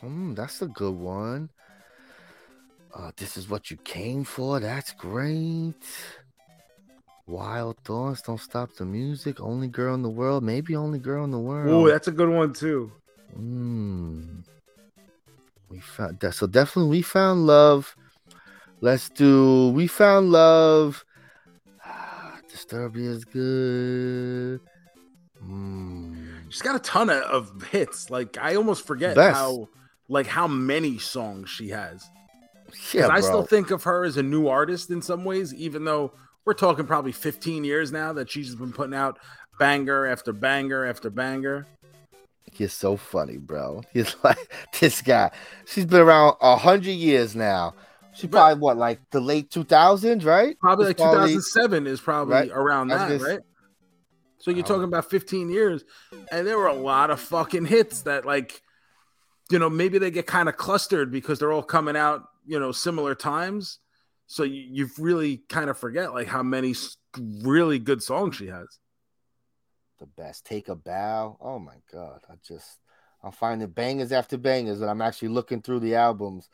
Mm, 0.04 0.34
that's 0.34 0.62
a 0.62 0.66
good 0.66 0.94
one. 0.94 1.50
Uh, 2.94 3.10
this 3.16 3.36
is 3.36 3.48
what 3.48 3.70
you 3.70 3.76
came 3.78 4.24
for. 4.24 4.60
That's 4.60 4.92
great. 4.92 5.74
Wild 7.26 7.78
thoughts. 7.84 8.20
Don't 8.22 8.40
stop 8.40 8.74
the 8.74 8.84
music. 8.84 9.40
Only 9.40 9.68
girl 9.68 9.94
in 9.94 10.02
the 10.02 10.10
world. 10.10 10.42
Maybe 10.42 10.76
only 10.76 10.98
girl 10.98 11.24
in 11.24 11.30
the 11.30 11.38
world. 11.38 11.70
Oh, 11.70 11.88
that's 11.88 12.08
a 12.08 12.12
good 12.12 12.28
one 12.28 12.52
too. 12.52 12.92
Mm. 13.38 14.44
We 15.70 15.80
found 15.80 16.20
that. 16.20 16.34
So 16.34 16.46
definitely, 16.46 16.90
we 16.90 17.02
found 17.02 17.46
love. 17.46 17.96
Let's 18.80 19.08
do. 19.08 19.70
We 19.70 19.86
found 19.86 20.32
love. 20.32 21.04
Ah, 21.84 22.38
Disturbia 22.52 23.08
is 23.08 23.24
good. 23.24 24.60
Mm. 25.42 26.50
She's 26.50 26.60
got 26.60 26.76
a 26.76 26.80
ton 26.80 27.08
of, 27.08 27.22
of 27.22 27.62
hits. 27.70 28.10
Like 28.10 28.36
I 28.36 28.56
almost 28.56 28.86
forget 28.86 29.14
Best. 29.14 29.36
how 29.36 29.68
like 30.12 30.26
how 30.26 30.46
many 30.46 30.98
songs 30.98 31.48
she 31.50 31.70
has. 31.70 32.08
Yeah, 32.92 33.08
I 33.08 33.20
still 33.20 33.44
think 33.44 33.70
of 33.70 33.82
her 33.84 34.04
as 34.04 34.16
a 34.16 34.22
new 34.22 34.46
artist 34.46 34.90
in 34.90 35.02
some 35.02 35.24
ways, 35.24 35.52
even 35.54 35.84
though 35.84 36.12
we're 36.44 36.54
talking 36.54 36.86
probably 36.86 37.12
15 37.12 37.64
years 37.64 37.92
now 37.92 38.12
that 38.14 38.30
she's 38.30 38.54
been 38.54 38.72
putting 38.72 38.94
out 38.94 39.18
banger 39.58 40.06
after 40.06 40.32
banger 40.32 40.86
after 40.86 41.10
banger. 41.10 41.66
He's 42.50 42.72
so 42.72 42.96
funny, 42.96 43.38
bro. 43.38 43.82
He's 43.92 44.14
like 44.22 44.52
this 44.80 45.00
guy. 45.02 45.30
She's 45.66 45.86
been 45.86 46.00
around 46.00 46.36
a 46.40 46.56
hundred 46.56 46.92
years 46.92 47.34
now. 47.34 47.74
She 48.14 48.26
But- 48.26 48.38
probably 48.38 48.60
what, 48.60 48.76
like 48.76 49.00
the 49.10 49.20
late 49.20 49.50
two 49.50 49.64
thousands, 49.64 50.24
right? 50.24 50.58
Probably 50.60 50.90
It's 50.90 51.00
like 51.00 51.12
2007 51.12 51.86
is 51.86 52.00
probably 52.00 52.34
right? 52.34 52.50
around 52.52 52.88
that, 52.88 53.08
gonna 53.08 53.24
right? 53.24 53.40
So 54.38 54.50
you're 54.50 54.64
talking 54.64 54.84
about 54.84 55.08
15 55.08 55.50
years, 55.50 55.84
and 56.32 56.46
there 56.46 56.58
were 56.58 56.66
a 56.66 56.74
lot 56.74 57.10
of 57.10 57.20
fucking 57.20 57.64
hits 57.66 58.02
that, 58.02 58.26
like, 58.26 58.60
you 59.52 59.58
know, 59.58 59.70
maybe 59.70 59.98
they 59.98 60.10
get 60.10 60.26
kind 60.26 60.48
of 60.48 60.56
clustered 60.56 61.12
because 61.12 61.38
they're 61.38 61.52
all 61.52 61.62
coming 61.62 61.96
out, 61.96 62.24
you 62.46 62.58
know, 62.60 62.72
similar 62.72 63.14
times. 63.14 63.78
So 64.26 64.44
you, 64.44 64.64
you 64.70 64.90
really 64.98 65.38
kind 65.48 65.70
of 65.70 65.78
forget 65.78 66.14
like 66.14 66.28
how 66.28 66.42
many 66.42 66.74
really 67.42 67.78
good 67.78 68.02
songs 68.02 68.36
she 68.36 68.48
has. 68.48 68.78
the 69.98 70.06
best. 70.06 70.46
Take 70.46 70.68
a 70.68 70.76
bow. 70.76 71.36
Oh 71.40 71.58
my 71.58 71.76
god, 71.92 72.20
I 72.30 72.34
just 72.46 72.78
I'm 73.22 73.32
finding 73.32 73.68
bangers 73.70 74.12
after 74.12 74.36
bangers, 74.38 74.80
and 74.80 74.90
I'm 74.90 75.02
actually 75.02 75.28
looking 75.28 75.62
through 75.62 75.80
the 75.80 75.94
albums. 75.96 76.48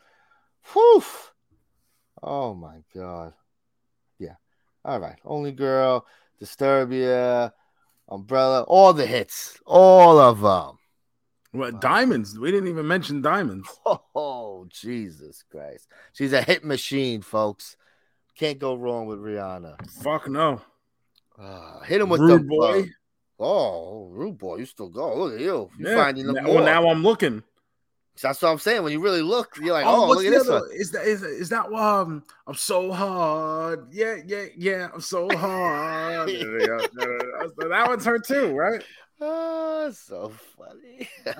Whew. 0.73 1.03
Oh 2.23 2.53
my 2.55 2.83
god. 2.95 3.33
Yeah. 4.19 4.35
All 4.85 4.99
right. 4.99 5.19
Only 5.25 5.51
girl, 5.53 6.05
Disturbia, 6.41 7.53
Umbrella, 8.09 8.63
all 8.63 8.93
the 8.93 9.07
hits, 9.07 9.59
all 9.67 10.19
of 10.19 10.41
them. 10.41 10.78
What 11.51 11.81
diamonds? 11.81 12.37
We 12.37 12.51
didn't 12.51 12.69
even 12.69 12.87
mention 12.87 13.21
diamonds. 13.21 13.67
Oh 14.15 14.67
Jesus 14.69 15.43
Christ, 15.49 15.87
she's 16.13 16.33
a 16.33 16.41
hit 16.41 16.63
machine, 16.63 17.21
folks. 17.21 17.75
Can't 18.35 18.59
go 18.59 18.75
wrong 18.75 19.05
with 19.07 19.19
Rihanna. 19.19 19.89
Fuck 20.03 20.27
no. 20.29 20.61
Ah, 21.39 21.79
hit 21.85 22.01
him 22.01 22.09
with 22.09 22.21
Rude 22.21 22.41
the 22.43 22.45
boy. 22.45 22.89
Oh, 23.39 24.09
rude 24.11 24.37
boy, 24.37 24.57
you 24.57 24.65
still 24.65 24.89
go. 24.89 25.15
Look 25.15 25.33
at 25.35 25.39
you. 25.39 25.69
You 25.77 25.87
Yeah. 25.87 25.95
finding 25.95 26.25
them 26.25 26.35
Now, 26.35 26.41
more. 26.43 26.55
well, 26.55 26.65
now 26.65 26.87
I'm 26.89 27.01
looking. 27.03 27.41
That's 28.21 28.41
what 28.41 28.49
I'm 28.51 28.59
saying. 28.59 28.83
When 28.83 28.91
you 28.91 28.99
really 28.99 29.21
look, 29.21 29.55
you're 29.61 29.71
like, 29.71 29.85
Oh, 29.85 30.03
oh, 30.03 30.07
look 30.09 30.25
at 30.25 30.31
this 30.31 30.49
other? 30.49 30.59
one. 30.59 30.69
Is 30.73 30.91
that 30.91 31.05
is, 31.07 31.23
is 31.23 31.47
that 31.49 31.71
um? 31.71 32.23
I'm 32.47 32.55
so 32.55 32.91
hard. 32.91 33.87
Yeah, 33.93 34.17
yeah, 34.25 34.45
yeah. 34.57 34.87
I'm 34.93 34.99
so 34.99 35.29
hard. 35.37 36.29
That 37.57 37.85
one's 37.87 38.03
her 38.05 38.19
too, 38.19 38.51
right? 38.53 38.83
Oh, 39.21 39.91
so 39.91 40.31
funny. 40.57 41.09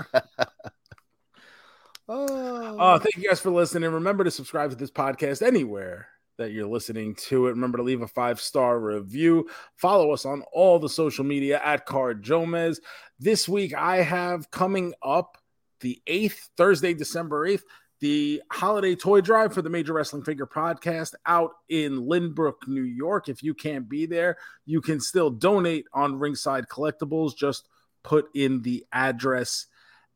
oh, 2.08 2.78
Uh, 2.78 3.00
thank 3.00 3.16
you 3.18 3.28
guys 3.28 3.40
for 3.40 3.52
listening. 3.52 3.92
Remember 3.92 4.24
to 4.24 4.32
subscribe 4.32 4.70
to 4.72 4.76
this 4.76 4.92
podcast 4.92 5.42
anywhere 5.46 6.08
that 6.38 6.52
you're 6.52 6.68
listening 6.68 7.16
to 7.16 7.48
it. 7.48 7.52
Remember 7.52 7.78
to 7.78 7.84
leave 7.84 8.02
a 8.02 8.08
five 8.08 8.40
star 8.40 8.80
review. 8.80 9.48
Follow 9.76 10.12
us 10.12 10.26
on 10.26 10.44
all 10.54 10.80
the 10.80 10.90
social 10.90 11.24
media 11.26 11.62
at 11.64 11.86
CarJoeMeZ. 11.88 12.80
This 13.20 13.48
week, 13.48 13.74
I 13.74 13.98
have 13.98 14.50
coming 14.52 14.94
up 15.04 15.38
the 15.82 16.02
8th, 16.08 16.50
Thursday, 16.58 16.94
December 16.94 17.48
8th, 17.48 17.64
the 18.00 18.42
holiday 18.52 18.96
toy 18.96 19.22
drive 19.22 19.54
for 19.54 19.62
the 19.62 19.70
Major 19.70 19.94
Wrestling 19.94 20.24
Figure 20.24 20.48
podcast 20.48 21.16
out 21.26 21.52
in 21.68 22.02
Lynbrook, 22.04 22.68
New 22.68 22.84
York. 22.84 23.28
If 23.28 23.44
you 23.44 23.54
can't 23.54 23.90
be 23.90 24.06
there, 24.06 24.38
you 24.66 24.82
can 24.82 25.00
still 25.00 25.30
donate 25.30 25.86
on 25.94 26.18
Ringside 26.18 26.68
Collectibles. 26.70 27.36
Just 27.36 27.68
put 28.04 28.30
in 28.34 28.62
the 28.62 28.86
address 28.92 29.68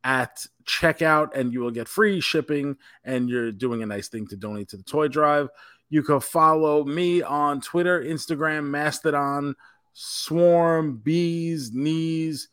at 0.04 0.46
checkout 0.66 1.36
and 1.36 1.54
you 1.54 1.62
will 1.62 1.72
get 1.72 1.88
free 1.88 2.20
shipping 2.20 2.78
and 3.04 3.30
you're 3.30 3.52
doing 3.52 3.84
a 3.84 3.86
nice 3.86 4.10
thing 4.10 4.28
to 4.28 4.36
donate 4.36 4.70
to 4.70 4.78
the 4.78 4.84
toy 4.84 5.08
drive 5.08 5.50
you 5.90 6.04
can 6.04 6.20
follow 6.20 6.84
me 6.84 7.22
on 7.22 7.62
twitter 7.62 8.04
instagram 8.04 8.66
mastodon 8.66 9.56
swarm 9.94 10.98
bees 10.98 11.72
knees 11.74 12.50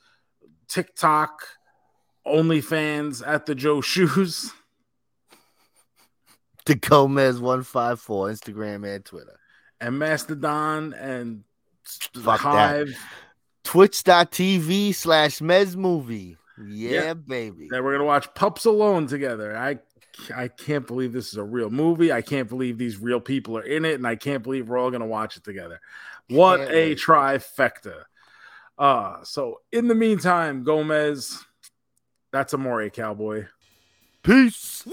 tiktok 0.69 1.43
onlyfans 2.27 3.27
at 3.27 3.47
the 3.47 3.55
joe 3.55 3.81
shoes 3.81 4.53
the 6.67 6.75
Gomez 6.75 7.41
one 7.41 7.63
five 7.63 8.01
four 8.01 8.29
Instagram 8.29 8.87
and 8.87 9.05
Twitter. 9.05 9.39
and 9.81 9.99
mastodon 9.99 10.93
and 10.95 11.45
Fuck 11.85 12.43
that. 12.43 12.87
hive 12.87 12.95
Twitch.tv 13.65 14.95
slash 14.95 15.39
Mez 15.39 15.77
movie. 15.77 16.37
Yeah, 16.67 16.91
Yeah. 16.91 17.15
baby. 17.15 17.69
that 17.71 17.83
we're 17.83 17.93
gonna 17.93 18.05
watch 18.05 18.33
pups 18.35 18.65
alone 18.65 19.07
together 19.07 19.57
i 19.57 19.79
I 20.35 20.49
can't 20.49 20.87
believe 20.87 21.13
this 21.15 21.29
is 21.29 21.39
a 21.39 21.43
real 21.45 21.71
movie. 21.71 22.13
I 22.13 22.21
can't 22.21 22.47
believe 22.49 22.77
these 22.77 22.99
real 22.99 23.21
people 23.21 23.57
are 23.57 23.63
in 23.63 23.87
it, 23.87 23.95
and 23.95 24.07
I 24.07 24.17
can't 24.17 24.43
believe 24.43 24.69
we're 24.69 24.77
all 24.77 24.91
gonna 24.91 25.07
watch 25.07 25.39
it 25.39 25.45
together. 25.45 25.81
What 26.29 26.59
Can't 26.59 26.71
a 26.71 26.75
wait. 26.91 26.99
trifecta! 26.99 28.03
Uh, 28.77 29.23
so 29.25 29.61
in 29.73 29.89
the 29.89 29.95
meantime, 29.95 30.63
Gomez, 30.63 31.43
that's 32.33 32.53
Amore 32.53 32.91
Cowboy. 32.91 33.47
Peace. 34.23 34.85